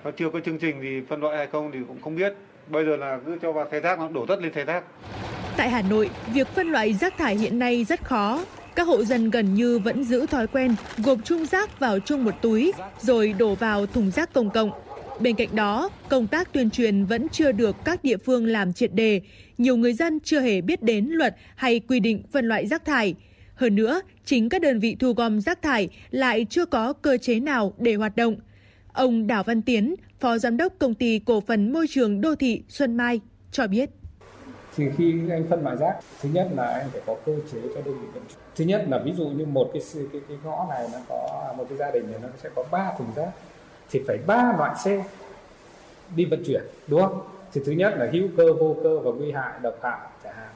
Nó 0.04 0.12
chưa 0.12 0.30
có 0.30 0.40
chương 0.40 0.58
trình 0.58 0.76
thì 0.82 1.02
phân 1.10 1.22
loại 1.22 1.38
hay 1.38 1.48
không 1.48 1.72
thì 1.72 1.80
cũng 1.88 2.02
không 2.02 2.16
biết. 2.16 2.34
Bây 2.68 2.86
giờ 2.86 2.96
là 2.96 3.20
cứ 3.26 3.38
cho 3.42 3.52
vào 3.52 3.68
xe 3.72 3.80
rác 3.80 4.00
nó 4.00 4.10
đổ 4.10 4.26
tất 4.26 4.42
lên 4.42 4.54
xe 4.54 4.66
rác. 4.66 4.84
Tại 5.58 5.70
Hà 5.70 5.82
Nội, 5.90 6.10
việc 6.34 6.48
phân 6.48 6.68
loại 6.72 6.94
rác 6.94 7.18
thải 7.18 7.36
hiện 7.36 7.60
nay 7.60 7.84
rất 7.84 8.04
khó. 8.04 8.46
Các 8.76 8.88
hộ 8.88 9.04
dân 9.04 9.30
gần 9.30 9.54
như 9.54 9.80
vẫn 9.80 10.04
giữ 10.04 10.26
thói 10.26 10.48
quen 10.48 10.76
gộp 10.98 11.20
chung 11.24 11.46
rác 11.46 11.80
vào 11.80 12.00
chung 12.00 12.24
một 12.24 12.42
túi 12.42 12.74
rồi 13.00 13.34
đổ 13.38 13.56
vào 13.56 13.86
thùng 13.86 14.12
rác 14.12 14.34
công 14.34 14.50
cộng. 14.50 14.72
Bên 15.20 15.36
cạnh 15.36 15.56
đó, 15.56 15.90
công 16.10 16.28
tác 16.28 16.54
tuyên 16.54 16.70
truyền 16.70 17.06
vẫn 17.06 17.30
chưa 17.30 17.52
được 17.52 17.76
các 17.86 18.04
địa 18.04 18.18
phương 18.18 18.46
làm 18.46 18.74
triệt 18.74 18.94
đề. 18.94 19.22
Nhiều 19.58 19.78
người 19.78 19.94
dân 19.94 20.20
chưa 20.20 20.40
hề 20.40 20.62
biết 20.62 20.84
đến 20.84 21.08
luật 21.10 21.36
hay 21.56 21.80
quy 21.80 22.00
định 22.00 22.24
phân 22.32 22.48
loại 22.48 22.68
rác 22.68 22.86
thải. 22.86 23.16
Hơn 23.56 23.76
nữa, 23.76 24.02
chính 24.26 24.50
các 24.50 24.62
đơn 24.62 24.80
vị 24.80 24.96
thu 25.00 25.14
gom 25.14 25.42
rác 25.42 25.62
thải 25.62 25.90
lại 26.12 26.46
chưa 26.50 26.66
có 26.66 26.94
cơ 26.94 27.18
chế 27.18 27.40
nào 27.40 27.74
để 27.78 27.96
hoạt 27.96 28.16
động. 28.16 28.36
Ông 28.94 29.28
Đào 29.28 29.44
Văn 29.44 29.62
Tiến, 29.62 29.96
Phó 30.20 30.38
Giám 30.38 30.58
đốc 30.58 30.74
Công 30.80 30.94
ty 30.94 31.20
Cổ 31.20 31.42
phần 31.42 31.74
Môi 31.74 31.88
trường 31.90 32.22
Đô 32.22 32.36
thị 32.36 32.64
Xuân 32.70 32.98
Mai 32.98 33.20
cho 33.52 33.68
biết. 33.68 33.90
Thì 34.76 34.86
khi 34.98 35.14
anh 35.32 35.46
phân 35.50 35.64
loại 35.64 35.78
rác, 35.78 35.96
thứ 36.22 36.30
nhất 36.34 36.48
là 36.56 36.66
anh 36.68 36.90
phải 36.92 37.02
có 37.06 37.16
cơ 37.26 37.36
chế 37.52 37.60
cho 37.76 37.82
đơn 37.82 38.00
vị 38.02 38.08
vận 38.14 38.24
chuyển. 38.28 38.40
Thứ 38.56 38.66
nhất 38.66 38.86
là 38.90 39.00
ví 39.06 39.12
dụ 39.18 39.28
như 39.28 39.46
một 39.46 39.70
cái 39.74 39.82
cái, 40.12 40.22
cái 40.28 40.38
ngõ 40.44 40.66
này 40.70 40.88
nó 40.94 41.00
có 41.10 41.54
một 41.58 41.66
cái 41.70 41.78
gia 41.78 41.92
đình 41.92 42.12
này 42.12 42.20
nó 42.24 42.28
sẽ 42.44 42.50
có 42.56 42.64
3 42.72 42.94
thùng 42.98 43.08
rác 43.16 43.30
thì 43.90 44.02
phải 44.08 44.18
ba 44.28 44.54
loại 44.58 44.76
xe 44.84 45.04
đi 46.16 46.26
vận 46.26 46.44
chuyển 46.46 46.64
đúng 46.88 47.02
không? 47.02 47.22
Thì 47.54 47.62
thứ 47.66 47.72
nhất 47.72 47.94
là 47.98 48.10
hữu 48.12 48.28
cơ, 48.38 48.54
vô 48.54 48.76
cơ 48.84 49.00
và 49.00 49.12
nguy 49.12 49.32
hại, 49.32 49.54
độc 49.62 49.76
hại 49.82 50.00
chẳng 50.24 50.36
hạn. 50.36 50.50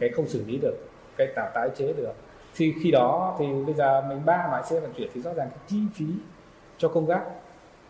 Cái 0.00 0.10
không 0.10 0.28
xử 0.28 0.44
lý 0.46 0.58
được, 0.58 0.88
cái 1.16 1.26
tạo 1.36 1.50
tái 1.54 1.68
chế 1.76 1.92
được. 1.92 2.12
Thì 2.56 2.74
khi 2.82 2.90
đó 2.90 3.36
thì 3.38 3.46
bây 3.66 3.74
giờ 3.74 4.00
mình 4.08 4.20
ba 4.24 4.48
loại 4.50 4.62
xe 4.70 4.80
vận 4.80 4.92
chuyển 4.96 5.10
thì 5.14 5.22
rõ 5.22 5.34
ràng 5.34 5.48
cái 5.50 5.58
chi 5.68 5.78
phí 5.94 6.06
cho 6.78 6.88
công 6.88 7.06
tác 7.06 7.20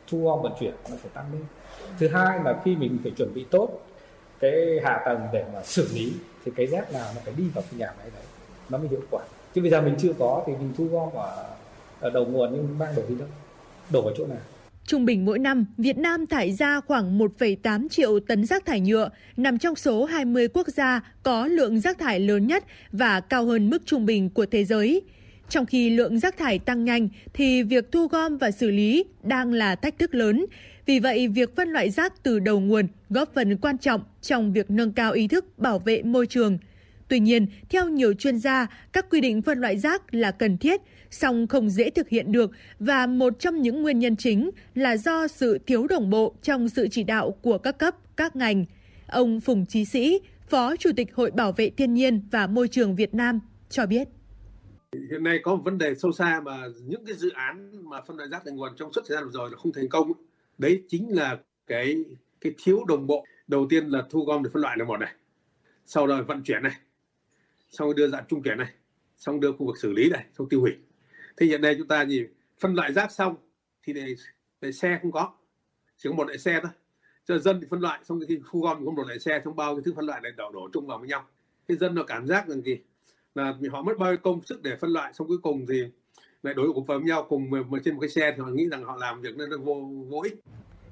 thu 0.09 0.25
gom 0.25 0.43
vận 0.43 0.53
chuyển 0.61 0.75
nó 0.91 0.97
phải 1.03 1.11
tăng 1.15 1.25
lên. 1.33 1.43
Thứ 1.99 2.09
hai 2.09 2.41
là 2.45 2.61
khi 2.65 2.77
mình 2.77 2.99
phải 3.03 3.13
chuẩn 3.17 3.35
bị 3.35 3.47
tốt 3.51 3.69
cái 4.41 4.81
hạ 4.85 5.03
tầng 5.05 5.29
để 5.33 5.45
mà 5.55 5.63
xử 5.63 5.89
lý 5.95 6.13
thì 6.45 6.53
cái 6.57 6.67
rác 6.67 6.93
nào 6.93 7.07
nó 7.15 7.21
phải 7.25 7.35
đi 7.37 7.45
vào 7.55 7.65
cái 7.71 7.79
nhà 7.79 7.95
máy 7.99 8.11
đấy 8.15 8.23
nó 8.69 8.79
mới 8.79 8.89
hiệu 8.89 9.01
quả 9.11 9.23
chứ 9.55 9.61
bây 9.61 9.71
giờ 9.71 9.81
mình 9.81 9.95
chưa 9.99 10.13
có 10.19 10.43
thì 10.47 10.53
mình 10.53 10.73
thu 10.79 10.87
gom 10.93 11.09
ở, 11.15 11.45
ở 12.01 12.11
đầu 12.11 12.25
nguồn 12.25 12.51
nhưng 12.53 12.79
mang 12.79 12.95
đổ 12.97 13.03
đi 13.09 13.15
đâu 13.15 13.29
đổ 13.91 14.03
vào 14.03 14.13
chỗ 14.17 14.27
nào 14.27 14.39
Trung 14.91 15.05
bình 15.05 15.25
mỗi 15.25 15.39
năm, 15.39 15.65
Việt 15.79 15.99
Nam 15.99 16.27
thải 16.27 16.53
ra 16.53 16.81
khoảng 16.81 17.19
1,8 17.19 17.89
triệu 17.89 18.21
tấn 18.21 18.45
rác 18.45 18.67
thải 18.67 18.81
nhựa, 18.81 19.11
nằm 19.37 19.59
trong 19.59 19.77
số 19.77 20.05
20 20.05 20.49
quốc 20.49 20.69
gia 20.69 21.01
có 21.23 21.47
lượng 21.47 21.81
rác 21.81 21.99
thải 21.99 22.21
lớn 22.21 22.47
nhất 22.47 22.65
và 22.93 23.21
cao 23.21 23.47
hơn 23.47 23.71
mức 23.71 23.87
trung 23.87 24.07
bình 24.07 24.31
của 24.31 24.47
thế 24.47 24.65
giới. 24.65 25.03
Trong 25.49 25.67
khi 25.67 25.91
lượng 25.91 26.19
rác 26.19 26.37
thải 26.39 26.59
tăng 26.59 26.85
nhanh 26.85 27.09
thì 27.35 27.63
việc 27.63 27.93
thu 27.93 28.07
gom 28.07 28.37
và 28.37 28.51
xử 28.51 28.71
lý 28.71 29.05
đang 29.23 29.53
là 29.53 29.75
thách 29.75 29.99
thức 29.99 30.15
lớn. 30.15 30.47
Vì 30.87 30.99
vậy, 30.99 31.29
việc 31.29 31.57
phân 31.57 31.69
loại 31.69 31.91
rác 31.91 32.23
từ 32.23 32.39
đầu 32.39 32.61
nguồn 32.61 32.87
góp 33.11 33.35
phần 33.35 33.57
quan 33.57 33.79
trọng 33.79 34.01
trong 34.21 34.53
việc 34.53 34.71
nâng 34.71 34.93
cao 34.93 35.13
ý 35.13 35.29
thức 35.29 35.59
bảo 35.59 35.79
vệ 35.79 36.03
môi 36.03 36.27
trường. 36.27 36.59
Tuy 37.09 37.21
nhiên, 37.21 37.47
theo 37.69 37.89
nhiều 37.89 38.13
chuyên 38.13 38.39
gia, 38.39 38.67
các 38.93 39.07
quy 39.11 39.21
định 39.21 39.43
phân 39.43 39.59
loại 39.59 39.79
rác 39.79 40.15
là 40.15 40.31
cần 40.31 40.59
thiết, 40.59 40.81
song 41.11 41.47
không 41.47 41.71
dễ 41.71 41.91
thực 41.91 42.09
hiện 42.09 42.33
được 42.33 42.51
và 42.79 43.07
một 43.07 43.39
trong 43.39 43.63
những 43.63 43.83
nguyên 43.83 43.99
nhân 43.99 44.17
chính 44.17 44.51
là 44.75 44.97
do 44.97 45.29
sự 45.29 45.59
thiếu 45.67 45.87
đồng 45.87 46.11
bộ 46.11 46.35
trong 46.43 46.69
sự 46.69 46.89
chỉ 46.91 47.05
đạo 47.05 47.31
của 47.43 47.59
các 47.59 47.79
cấp, 47.79 47.97
các 48.17 48.37
ngành. 48.37 48.65
Ông 49.07 49.41
Phùng 49.41 49.67
Chí 49.67 49.85
Sĩ, 49.85 50.21
Phó 50.49 50.77
Chủ 50.77 50.91
tịch 50.97 51.15
Hội 51.15 51.31
Bảo 51.31 51.53
vệ 51.53 51.71
Thiên 51.71 51.95
nhiên 51.95 52.23
và 52.31 52.47
Môi 52.47 52.69
trường 52.69 52.97
Việt 52.97 53.15
Nam 53.15 53.41
cho 53.69 53.87
biết. 53.87 54.09
Hiện 55.11 55.25
nay 55.25 55.39
có 55.43 55.55
một 55.55 55.63
vấn 55.65 55.79
đề 55.79 55.95
sâu 55.95 56.13
xa 56.13 56.41
mà 56.45 56.65
những 56.87 57.05
cái 57.05 57.17
dự 57.17 57.31
án 57.31 57.71
mà 57.91 58.01
phân 58.01 58.17
loại 58.17 58.29
rác 58.29 58.43
thành 58.45 58.57
nguồn 58.57 58.77
trong 58.77 58.93
suốt 58.93 59.01
thời 59.09 59.17
gian 59.17 59.25
vừa 59.25 59.31
rồi 59.33 59.51
là 59.51 59.57
không 59.57 59.73
thành 59.73 59.89
công. 59.89 60.13
Đấy 60.59 60.83
chính 60.89 61.15
là 61.17 61.39
cái 61.67 61.97
cái 62.41 62.53
thiếu 62.65 62.85
đồng 62.89 63.07
bộ. 63.07 63.25
Đầu 63.47 63.67
tiên 63.71 63.87
là 63.87 64.03
thu 64.11 64.25
gom 64.25 64.43
để 64.43 64.51
phân 64.53 64.63
loại 64.63 64.77
là 64.79 64.85
một 64.85 64.97
này. 64.97 65.15
Sau 65.87 66.07
đó 66.07 66.23
vận 66.27 66.43
chuyển 66.43 66.63
này. 66.63 66.73
Sau 67.71 67.93
đưa 67.93 68.09
dạng 68.09 68.25
trung 68.29 68.43
chuyển 68.43 68.59
này. 68.59 68.69
Xong 69.17 69.41
đưa 69.41 69.53
khu 69.53 69.67
vực 69.67 69.77
xử 69.79 69.93
lý 69.93 70.11
này, 70.11 70.25
xong 70.39 70.49
tiêu 70.49 70.61
hủy. 70.61 70.73
Thì 71.41 71.47
hiện 71.47 71.63
nay 71.63 71.75
chúng 71.79 71.89
ta 71.89 72.05
gì 72.05 72.25
phân 72.61 72.75
loại 72.75 72.93
rác 72.93 73.13
xong 73.13 73.37
thì 73.87 73.93
để, 73.93 74.15
để 74.61 74.73
xe 74.73 74.99
không 75.03 75.13
có. 75.13 75.33
Chỉ 75.97 76.09
có 76.09 76.15
một 76.15 76.25
loại 76.27 76.39
xe 76.39 76.61
thôi. 76.63 76.73
Cho 77.29 77.39
dân 77.39 77.61
thì 77.61 77.67
phân 77.71 77.81
loại 77.81 78.01
xong 78.05 78.21
khi 78.29 78.39
thu 78.51 78.61
gom 78.61 78.77
thì 78.81 78.85
có 78.87 78.93
một 78.93 79.07
loại 79.07 79.19
xe 79.19 79.41
trong 79.45 79.57
bao 79.57 79.75
cái 79.75 79.83
thứ 79.85 79.93
phân 79.97 80.07
loại 80.07 80.21
này 80.21 80.33
đổ 80.37 80.51
đổ 80.53 80.69
chung 80.73 80.87
vào 80.87 80.99
với 80.99 81.09
nhau. 81.09 81.27
Thì 81.69 81.77
dân 81.77 81.95
nó 81.95 82.03
cảm 82.03 82.27
giác 82.27 82.49
rằng 82.49 82.63
gì 82.63 82.79
là 83.35 83.55
họ 83.71 83.83
mất 83.83 83.99
bao 83.99 84.11
nhiêu 84.11 84.19
công 84.23 84.43
sức 84.45 84.63
để 84.63 84.77
phân 84.81 84.91
loại 84.91 85.13
xong 85.15 85.29
cuối 85.29 85.39
cùng 85.43 85.67
thì 85.69 85.83
lại 86.43 86.55
đối 86.55 86.73
cùng 86.73 86.85
với 86.85 87.01
nhau 87.01 87.27
cùng 87.29 87.51
trên 87.85 87.95
một 87.95 88.01
cái 88.01 88.11
xe 88.11 88.33
thì 88.37 88.43
họ 88.43 88.49
nghĩ 88.49 88.69
rằng 88.71 88.85
họ 88.85 88.97
làm 88.97 89.21
việc 89.21 89.37
nên 89.37 89.51
nó 89.51 89.57
vô 89.57 89.75
vô 90.09 90.21
ích 90.21 90.41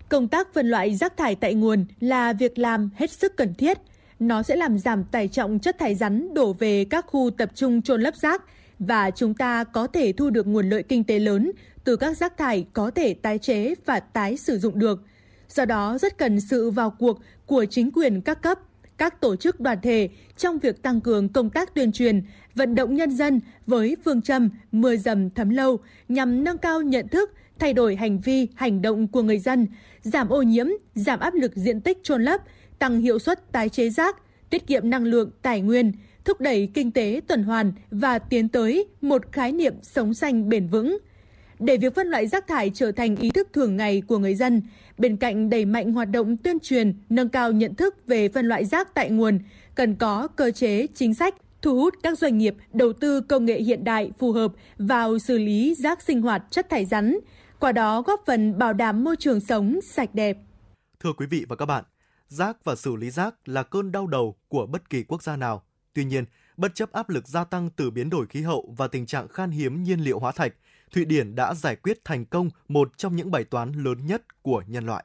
Công 0.09 0.29
tác 0.29 0.55
phân 0.55 0.71
loại 0.71 0.95
rác 0.95 1.17
thải 1.17 1.35
tại 1.35 1.55
nguồn 1.55 1.85
là 2.01 2.33
việc 2.33 2.59
làm 2.59 2.91
hết 2.97 3.11
sức 3.11 3.37
cần 3.37 3.55
thiết. 3.55 3.79
Nó 4.19 4.43
sẽ 4.43 4.57
làm 4.57 4.79
giảm 4.79 5.05
tải 5.05 5.29
trọng 5.29 5.59
chất 5.59 5.79
thải 5.79 5.95
rắn 5.95 6.35
đổ 6.35 6.53
về 6.53 6.85
các 6.91 7.07
khu 7.07 7.31
tập 7.39 7.51
trung 7.55 7.83
chôn 7.83 8.01
lấp 8.01 8.17
rác 8.17 8.43
và 8.79 9.11
chúng 9.11 9.35
ta 9.35 9.65
có 9.65 9.87
thể 9.87 10.13
thu 10.13 10.31
được 10.31 10.47
nguồn 10.47 10.69
lợi 10.69 10.83
kinh 10.83 11.05
tế 11.05 11.19
lớn 11.19 11.53
từ 11.85 11.97
các 11.97 12.17
rác 12.17 12.37
thải 12.37 12.67
có 12.73 12.91
thể 12.91 13.15
tái 13.15 13.39
chế 13.39 13.75
và 13.85 14.01
tái 14.01 14.37
sử 14.37 14.59
dụng 14.59 14.79
được. 14.79 15.03
Do 15.49 15.65
đó 15.65 15.99
rất 15.99 16.19
cần 16.19 16.41
sự 16.41 16.71
vào 16.71 16.91
cuộc 16.91 17.21
của 17.47 17.65
chính 17.65 17.91
quyền 17.93 18.21
các 18.21 18.43
cấp, 18.43 18.59
các 18.97 19.21
tổ 19.21 19.37
chức 19.37 19.61
đoàn 19.61 19.79
thể 19.83 20.09
trong 20.37 20.59
việc 20.59 20.83
tăng 20.83 21.01
cường 21.01 21.29
công 21.29 21.51
tác 21.51 21.75
tuyên 21.75 21.93
truyền, 21.93 22.23
vận 22.55 22.75
động 22.75 22.95
nhân 22.95 23.11
dân 23.11 23.41
với 23.67 23.97
phương 24.05 24.23
châm 24.23 24.51
mưa 24.73 24.97
dầm 24.97 25.31
thấm 25.31 25.51
lâu 25.51 25.79
nhằm 26.09 26.45
nâng 26.45 26.59
cao 26.59 26.83
nhận 26.83 27.09
thức, 27.09 27.33
thay 27.59 27.73
đổi 27.73 27.97
hành 27.97 28.21
vi, 28.21 28.49
hành 28.55 28.83
động 28.83 29.09
của 29.09 29.23
người 29.23 29.39
dân, 29.39 29.67
giảm 30.03 30.29
ô 30.29 30.43
nhiễm, 30.43 30.67
giảm 30.95 31.21
áp 31.21 31.35
lực 31.35 31.53
diện 31.57 31.81
tích 31.81 31.99
trôn 32.03 32.23
lấp, 32.23 32.41
tăng 32.79 33.01
hiệu 33.01 33.19
suất 33.19 33.53
tái 33.53 33.69
chế 33.69 33.91
rác, 33.91 34.17
tiết 34.51 34.67
kiệm 34.67 34.91
năng 34.91 35.05
lượng, 35.05 35.31
tài 35.43 35.61
nguyên, 35.61 35.93
thúc 36.29 36.41
đẩy 36.41 36.71
kinh 36.75 36.91
tế 36.91 37.21
tuần 37.29 37.43
hoàn 37.43 37.73
và 37.91 38.19
tiến 38.19 38.49
tới 38.49 38.87
một 39.01 39.33
khái 39.33 39.53
niệm 39.53 39.75
sống 39.83 40.15
xanh 40.15 40.49
bền 40.49 40.69
vững. 40.69 40.99
Để 41.59 41.77
việc 41.77 41.95
phân 41.95 42.07
loại 42.07 42.27
rác 42.27 42.47
thải 42.47 42.71
trở 42.75 42.93
thành 42.93 43.17
ý 43.17 43.31
thức 43.31 43.49
thường 43.53 43.77
ngày 43.77 44.03
của 44.07 44.19
người 44.19 44.35
dân, 44.35 44.63
bên 44.99 45.17
cạnh 45.17 45.51
đẩy 45.51 45.65
mạnh 45.65 45.93
hoạt 45.93 46.11
động 46.11 46.37
tuyên 46.37 46.59
truyền, 46.61 46.95
nâng 47.09 47.29
cao 47.29 47.53
nhận 47.53 47.75
thức 47.75 48.07
về 48.07 48.29
phân 48.29 48.47
loại 48.47 48.65
rác 48.65 48.95
tại 48.95 49.11
nguồn, 49.11 49.39
cần 49.75 49.95
có 49.95 50.29
cơ 50.37 50.51
chế, 50.51 50.87
chính 50.95 51.15
sách 51.15 51.35
thu 51.63 51.75
hút 51.75 51.95
các 52.03 52.19
doanh 52.19 52.39
nghiệp 52.39 52.55
đầu 52.73 52.93
tư 52.93 53.21
công 53.21 53.45
nghệ 53.45 53.61
hiện 53.61 53.85
đại 53.85 54.11
phù 54.19 54.33
hợp 54.33 54.53
vào 54.79 55.19
xử 55.19 55.39
lý 55.39 55.75
rác 55.75 56.03
sinh 56.03 56.23
hoạt 56.23 56.43
chất 56.51 56.71
thải 56.71 56.85
rắn, 56.85 57.19
qua 57.61 57.73
đó 57.73 58.03
góp 58.03 58.23
phần 58.27 58.59
bảo 58.59 58.73
đảm 58.73 59.05
môi 59.05 59.17
trường 59.17 59.41
sống 59.41 59.79
sạch 59.83 60.15
đẹp. 60.15 60.39
Thưa 61.01 61.13
quý 61.17 61.27
vị 61.27 61.47
và 61.49 61.57
các 61.57 61.67
bạn, 61.67 61.85
rác 62.29 62.65
và 62.65 62.75
xử 62.75 62.97
lý 62.97 63.11
rác 63.11 63.49
là 63.49 63.63
cơn 63.63 63.93
đau 63.93 64.07
đầu 64.07 64.37
của 64.49 64.67
bất 64.67 64.91
kỳ 64.91 65.03
quốc 65.03 65.23
gia 65.23 65.37
nào. 65.37 65.63
Tuy 65.95 66.05
nhiên, 66.05 66.25
bất 66.57 66.75
chấp 66.75 66.93
áp 66.93 67.09
lực 67.09 67.29
gia 67.29 67.45
tăng 67.45 67.71
từ 67.71 67.91
biến 67.91 68.11
đổi 68.11 68.27
khí 68.27 68.43
hậu 68.43 68.75
và 68.77 68.89
tình 68.89 69.07
trạng 69.07 69.29
khan 69.29 69.51
hiếm 69.51 69.83
nhiên 69.83 70.01
liệu 70.01 70.19
hóa 70.19 70.33
thạch, 70.33 70.53
Thụy 70.95 71.05
Điển 71.05 71.35
đã 71.35 71.55
giải 71.55 71.77
quyết 71.77 72.05
thành 72.05 72.25
công 72.25 72.51
một 72.69 72.91
trong 72.97 73.17
những 73.17 73.31
bài 73.31 73.45
toán 73.45 73.73
lớn 73.73 74.07
nhất 74.07 74.43
của 74.43 74.63
nhân 74.67 74.87
loại. 74.87 75.05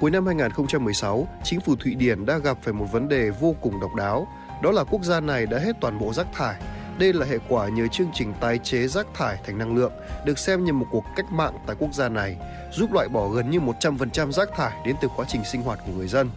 Cuối 0.00 0.10
năm 0.10 0.26
2016, 0.26 1.28
chính 1.44 1.60
phủ 1.60 1.76
Thụy 1.76 1.94
Điển 1.94 2.26
đã 2.26 2.38
gặp 2.38 2.58
phải 2.62 2.74
một 2.74 2.86
vấn 2.92 3.08
đề 3.08 3.30
vô 3.30 3.56
cùng 3.60 3.80
độc 3.80 3.90
đáo, 3.96 4.28
đó 4.62 4.70
là 4.70 4.84
quốc 4.84 5.04
gia 5.04 5.20
này 5.20 5.46
đã 5.46 5.58
hết 5.58 5.76
toàn 5.80 5.98
bộ 5.98 6.12
rác 6.12 6.26
thải 6.32 6.62
Đây 6.98 7.12
là 7.12 7.26
hệ 7.26 7.38
quả 7.48 7.68
nhờ 7.68 7.86
chương 7.88 8.10
trình 8.14 8.32
tái 8.40 8.58
chế 8.58 8.88
rác 8.88 9.06
thải 9.14 9.38
thành 9.44 9.58
năng 9.58 9.76
lượng, 9.76 9.92
được 10.26 10.38
xem 10.38 10.64
như 10.64 10.72
một 10.72 10.86
cuộc 10.90 11.04
cách 11.16 11.32
mạng 11.32 11.54
tại 11.66 11.76
quốc 11.78 11.94
gia 11.94 12.08
này, 12.08 12.36
giúp 12.72 12.92
loại 12.92 13.08
bỏ 13.08 13.28
gần 13.28 13.50
như 13.50 13.58
100% 13.58 14.32
rác 14.32 14.48
thải 14.56 14.86
đến 14.86 14.96
từ 15.02 15.08
quá 15.16 15.26
trình 15.28 15.44
sinh 15.44 15.62
hoạt 15.62 15.78
của 15.86 15.92
người 15.92 16.08
dân. 16.08 16.30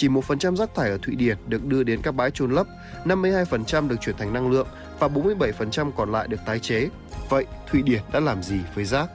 Chỉ 0.00 0.08
1% 0.08 0.56
rác 0.56 0.74
thải 0.74 0.90
ở 0.90 0.98
Thụy 1.02 1.14
Điển 1.14 1.36
được 1.46 1.64
đưa 1.64 1.82
đến 1.82 2.00
các 2.02 2.12
bãi 2.12 2.30
chôn 2.30 2.52
lấp, 2.52 2.66
52% 3.04 3.88
được 3.88 3.96
chuyển 4.00 4.16
thành 4.16 4.32
năng 4.32 4.50
lượng 4.50 4.66
và 4.98 5.08
47% 5.08 5.90
còn 5.96 6.12
lại 6.12 6.28
được 6.28 6.36
tái 6.46 6.58
chế. 6.58 6.88
Vậy 7.28 7.46
Thụy 7.70 7.82
Điển 7.82 8.00
đã 8.12 8.20
làm 8.20 8.42
gì 8.42 8.56
với 8.74 8.84
rác? 8.84 9.08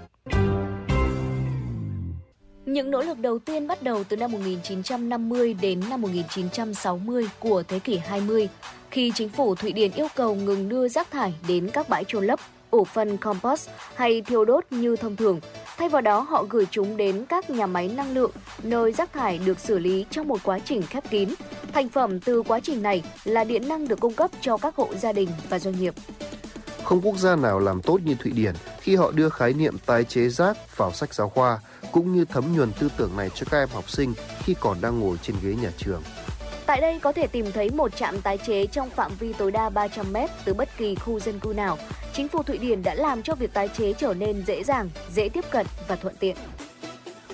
Những 2.66 2.92
nỗ 2.92 3.02
lực 3.02 3.20
đầu 3.20 3.40
tiên 3.40 3.68
bắt 3.68 3.84
đầu 3.84 4.04
từ 4.04 4.18
năm 4.18 4.32
1950 4.32 5.54
đến 5.54 5.82
năm 5.90 6.02
1960 6.02 7.30
của 7.40 7.64
thế 7.68 7.80
kỷ 7.80 7.98
20, 7.98 8.50
khi 8.92 9.12
chính 9.16 9.30
phủ 9.30 9.56
Thụy 9.56 9.72
Điển 9.72 9.92
yêu 9.92 10.08
cầu 10.16 10.36
ngừng 10.36 10.70
đưa 10.70 10.88
rác 10.88 11.12
thải 11.12 11.34
đến 11.48 11.70
các 11.74 11.90
bãi 11.90 12.04
chôn 12.08 12.26
lấp, 12.26 12.40
ủ 12.74 12.84
phân 12.84 13.18
compost 13.18 13.70
hay 13.96 14.22
thiêu 14.22 14.46
đốt 14.46 14.64
như 14.70 14.96
thông 14.96 15.16
thường. 15.16 15.40
Thay 15.78 15.90
vào 15.90 16.02
đó, 16.02 16.20
họ 16.20 16.46
gửi 16.50 16.68
chúng 16.72 16.98
đến 16.98 17.26
các 17.30 17.50
nhà 17.50 17.68
máy 17.68 17.88
năng 17.88 18.14
lượng, 18.14 18.32
nơi 18.64 18.92
rác 18.92 19.14
thải 19.14 19.38
được 19.38 19.60
xử 19.60 19.80
lý 19.80 20.06
trong 20.10 20.28
một 20.28 20.40
quá 20.44 20.60
trình 20.66 20.82
khép 20.82 21.10
kín. 21.10 21.30
Thành 21.74 21.90
phẩm 21.90 22.20
từ 22.20 22.42
quá 22.42 22.60
trình 22.60 22.82
này 22.82 23.04
là 23.24 23.44
điện 23.44 23.68
năng 23.68 23.88
được 23.88 24.00
cung 24.00 24.14
cấp 24.14 24.32
cho 24.42 24.58
các 24.58 24.76
hộ 24.76 24.88
gia 25.02 25.12
đình 25.12 25.30
và 25.50 25.60
doanh 25.60 25.80
nghiệp. 25.80 25.94
Không 26.84 27.02
quốc 27.02 27.18
gia 27.18 27.36
nào 27.36 27.60
làm 27.60 27.82
tốt 27.82 28.00
như 28.06 28.16
Thụy 28.16 28.32
Điển 28.32 28.54
khi 28.80 28.96
họ 28.96 29.12
đưa 29.12 29.30
khái 29.30 29.54
niệm 29.54 29.78
tái 29.86 30.04
chế 30.04 30.30
rác 30.30 30.78
vào 30.78 30.92
sách 30.92 31.14
giáo 31.14 31.30
khoa, 31.30 31.60
cũng 31.92 32.16
như 32.16 32.26
thấm 32.26 32.56
nhuần 32.56 32.72
tư 32.80 32.90
tưởng 32.98 33.18
này 33.18 33.30
cho 33.36 33.46
các 33.50 33.58
em 33.58 33.70
học 33.74 33.90
sinh 33.90 34.14
khi 34.44 34.56
còn 34.60 34.78
đang 34.82 35.00
ngồi 35.00 35.18
trên 35.22 35.36
ghế 35.44 35.56
nhà 35.62 35.72
trường. 35.78 36.04
Tại 36.66 36.82
đây 36.82 37.00
có 37.00 37.12
thể 37.12 37.28
tìm 37.28 37.52
thấy 37.52 37.70
một 37.70 37.96
trạm 37.96 38.22
tái 38.22 38.38
chế 38.38 38.66
trong 38.68 38.90
phạm 38.90 39.12
vi 39.20 39.34
tối 39.34 39.52
đa 39.52 39.70
300 39.70 40.14
m 40.14 40.18
từ 40.46 40.54
bất 40.54 40.70
kỳ 40.78 40.96
khu 40.96 41.20
dân 41.20 41.40
cư 41.40 41.54
nào. 41.54 41.78
Chính 42.14 42.28
phủ 42.28 42.44
Thụy 42.44 42.58
Điển 42.58 42.84
đã 42.84 42.94
làm 42.94 43.24
cho 43.24 43.36
việc 43.36 43.54
tái 43.54 43.70
chế 43.78 43.94
trở 43.94 44.14
nên 44.14 44.44
dễ 44.48 44.64
dàng, 44.64 44.90
dễ 45.14 45.30
tiếp 45.30 45.46
cận 45.52 45.68
và 45.88 45.96
thuận 45.96 46.16
tiện. 46.20 46.36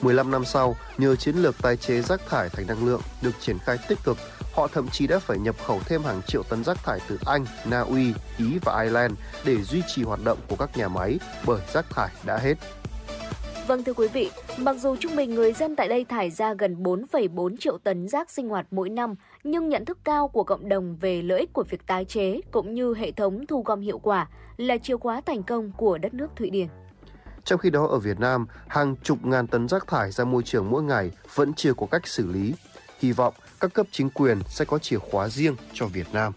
15 0.02 0.32
năm 0.32 0.46
sau, 0.46 0.76
nhờ 0.98 1.16
chiến 1.16 1.36
lược 1.36 1.62
tái 1.62 1.78
chế 1.78 2.02
rác 2.02 2.22
thải 2.30 2.50
thành 2.50 2.68
năng 2.68 2.86
lượng 2.86 3.02
được 3.22 3.32
triển 3.40 3.58
khai 3.60 3.78
tích 3.88 4.00
cực, 4.04 4.18
họ 4.54 4.68
thậm 4.68 4.88
chí 4.92 5.08
đã 5.08 5.20
phải 5.20 5.38
nhập 5.38 5.56
khẩu 5.66 5.80
thêm 5.86 6.04
hàng 6.04 6.22
triệu 6.28 6.44
tấn 6.44 6.64
rác 6.64 6.84
thải 6.84 7.00
từ 7.08 7.20
Anh, 7.26 7.46
Na 7.66 7.80
Uy, 7.80 8.14
Ý 8.38 8.46
và 8.62 8.82
Ireland 8.82 9.14
để 9.46 9.62
duy 9.62 9.82
trì 9.88 10.04
hoạt 10.04 10.20
động 10.24 10.38
của 10.48 10.56
các 10.56 10.78
nhà 10.78 10.88
máy 10.88 11.20
bởi 11.46 11.62
rác 11.74 11.86
thải 11.90 12.10
đã 12.26 12.38
hết. 12.38 12.56
Vâng 13.70 13.84
thưa 13.84 13.94
quý 13.94 14.08
vị, 14.08 14.32
mặc 14.58 14.76
dù 14.80 14.96
trung 14.96 15.16
bình 15.16 15.36
người 15.36 15.54
dân 15.54 15.76
tại 15.76 15.88
đây 15.88 16.06
thải 16.06 16.32
ra 16.32 16.54
gần 16.54 16.84
4,4 16.84 17.58
triệu 17.58 17.78
tấn 17.78 18.08
rác 18.08 18.30
sinh 18.30 18.50
hoạt 18.50 18.68
mỗi 18.72 18.90
năm, 18.90 19.16
nhưng 19.44 19.70
nhận 19.70 19.86
thức 19.86 19.98
cao 20.04 20.28
của 20.28 20.44
cộng 20.44 20.70
đồng 20.70 20.98
về 21.02 21.22
lợi 21.22 21.40
ích 21.40 21.54
của 21.54 21.64
việc 21.70 21.88
tái 21.88 22.06
chế 22.06 22.42
cũng 22.52 22.74
như 22.74 22.94
hệ 22.94 23.12
thống 23.12 23.46
thu 23.48 23.64
gom 23.66 23.82
hiệu 23.82 24.00
quả 24.00 24.28
là 24.58 24.78
chìa 24.78 24.98
khóa 24.98 25.22
thành 25.22 25.44
công 25.44 25.72
của 25.78 25.98
đất 25.98 26.14
nước 26.14 26.28
Thụy 26.36 26.50
Điển. 26.50 26.68
Trong 27.44 27.60
khi 27.60 27.70
đó 27.70 27.88
ở 27.88 28.00
Việt 28.00 28.20
Nam, 28.20 28.48
hàng 28.68 28.96
chục 29.04 29.26
ngàn 29.26 29.48
tấn 29.48 29.68
rác 29.68 29.88
thải 29.88 30.12
ra 30.12 30.26
môi 30.26 30.44
trường 30.44 30.70
mỗi 30.70 30.84
ngày 30.84 31.12
vẫn 31.36 31.54
chưa 31.54 31.74
có 31.74 31.86
cách 31.86 32.08
xử 32.08 32.32
lý. 32.32 32.54
Hy 33.00 33.12
vọng 33.12 33.34
các 33.60 33.74
cấp 33.74 33.88
chính 33.92 34.10
quyền 34.10 34.40
sẽ 34.48 34.66
có 34.66 34.80
chìa 34.80 35.00
khóa 35.00 35.28
riêng 35.28 35.56
cho 35.74 35.86
Việt 35.86 36.08
Nam. 36.14 36.34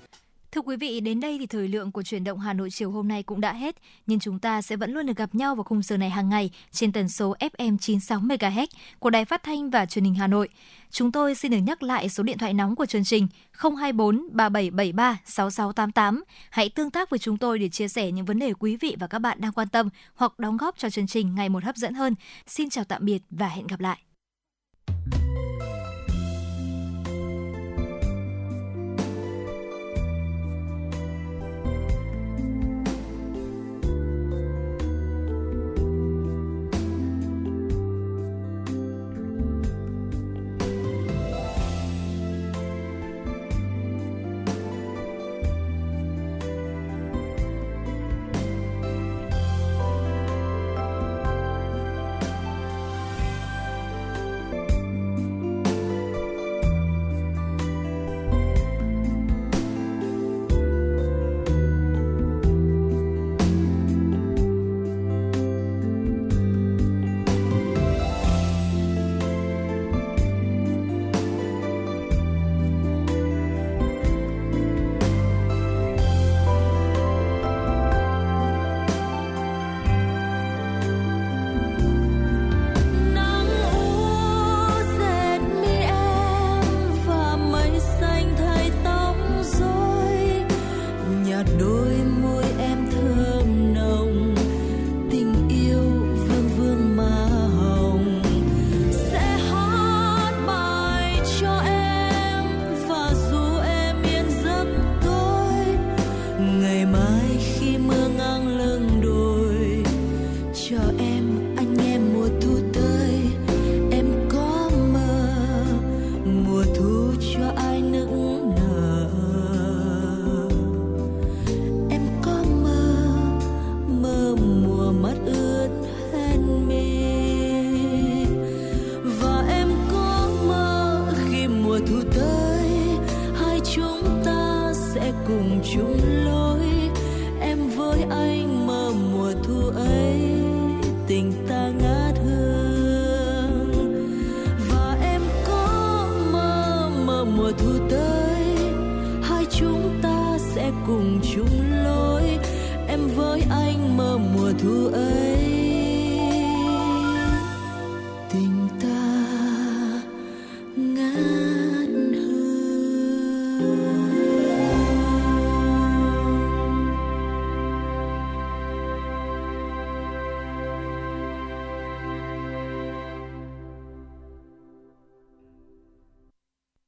Thưa 0.52 0.60
quý 0.60 0.76
vị, 0.76 1.00
đến 1.00 1.20
đây 1.20 1.36
thì 1.38 1.46
thời 1.46 1.68
lượng 1.68 1.92
của 1.92 2.02
chuyển 2.02 2.24
động 2.24 2.38
Hà 2.38 2.52
Nội 2.52 2.70
chiều 2.70 2.90
hôm 2.90 3.08
nay 3.08 3.22
cũng 3.22 3.40
đã 3.40 3.52
hết, 3.52 3.76
nhưng 4.06 4.18
chúng 4.18 4.38
ta 4.38 4.62
sẽ 4.62 4.76
vẫn 4.76 4.92
luôn 4.92 5.06
được 5.06 5.16
gặp 5.16 5.34
nhau 5.34 5.54
vào 5.54 5.64
khung 5.64 5.82
giờ 5.82 5.96
này 5.96 6.10
hàng 6.10 6.28
ngày 6.28 6.50
trên 6.70 6.92
tần 6.92 7.08
số 7.08 7.34
FM 7.40 7.78
96 7.78 8.20
MHz 8.20 8.66
của 8.98 9.10
Đài 9.10 9.24
Phát 9.24 9.42
thanh 9.42 9.70
và 9.70 9.86
Truyền 9.86 10.04
hình 10.04 10.14
Hà 10.14 10.26
Nội. 10.26 10.48
Chúng 10.90 11.12
tôi 11.12 11.34
xin 11.34 11.50
được 11.50 11.58
nhắc 11.58 11.82
lại 11.82 12.08
số 12.08 12.22
điện 12.22 12.38
thoại 12.38 12.54
nóng 12.54 12.76
của 12.76 12.86
chương 12.86 13.04
trình 13.04 13.28
024 13.52 14.28
3773 14.32 15.18
6688. 15.24 16.24
Hãy 16.50 16.68
tương 16.68 16.90
tác 16.90 17.10
với 17.10 17.18
chúng 17.18 17.36
tôi 17.36 17.58
để 17.58 17.68
chia 17.68 17.88
sẻ 17.88 18.10
những 18.10 18.24
vấn 18.24 18.38
đề 18.38 18.52
quý 18.58 18.76
vị 18.76 18.96
và 19.00 19.06
các 19.06 19.18
bạn 19.18 19.40
đang 19.40 19.52
quan 19.52 19.68
tâm 19.68 19.88
hoặc 20.14 20.38
đóng 20.38 20.56
góp 20.56 20.78
cho 20.78 20.90
chương 20.90 21.06
trình 21.06 21.34
ngày 21.34 21.48
một 21.48 21.64
hấp 21.64 21.76
dẫn 21.76 21.94
hơn. 21.94 22.14
Xin 22.46 22.70
chào 22.70 22.84
tạm 22.84 23.04
biệt 23.04 23.22
và 23.30 23.48
hẹn 23.48 23.66
gặp 23.66 23.80
lại. 23.80 23.98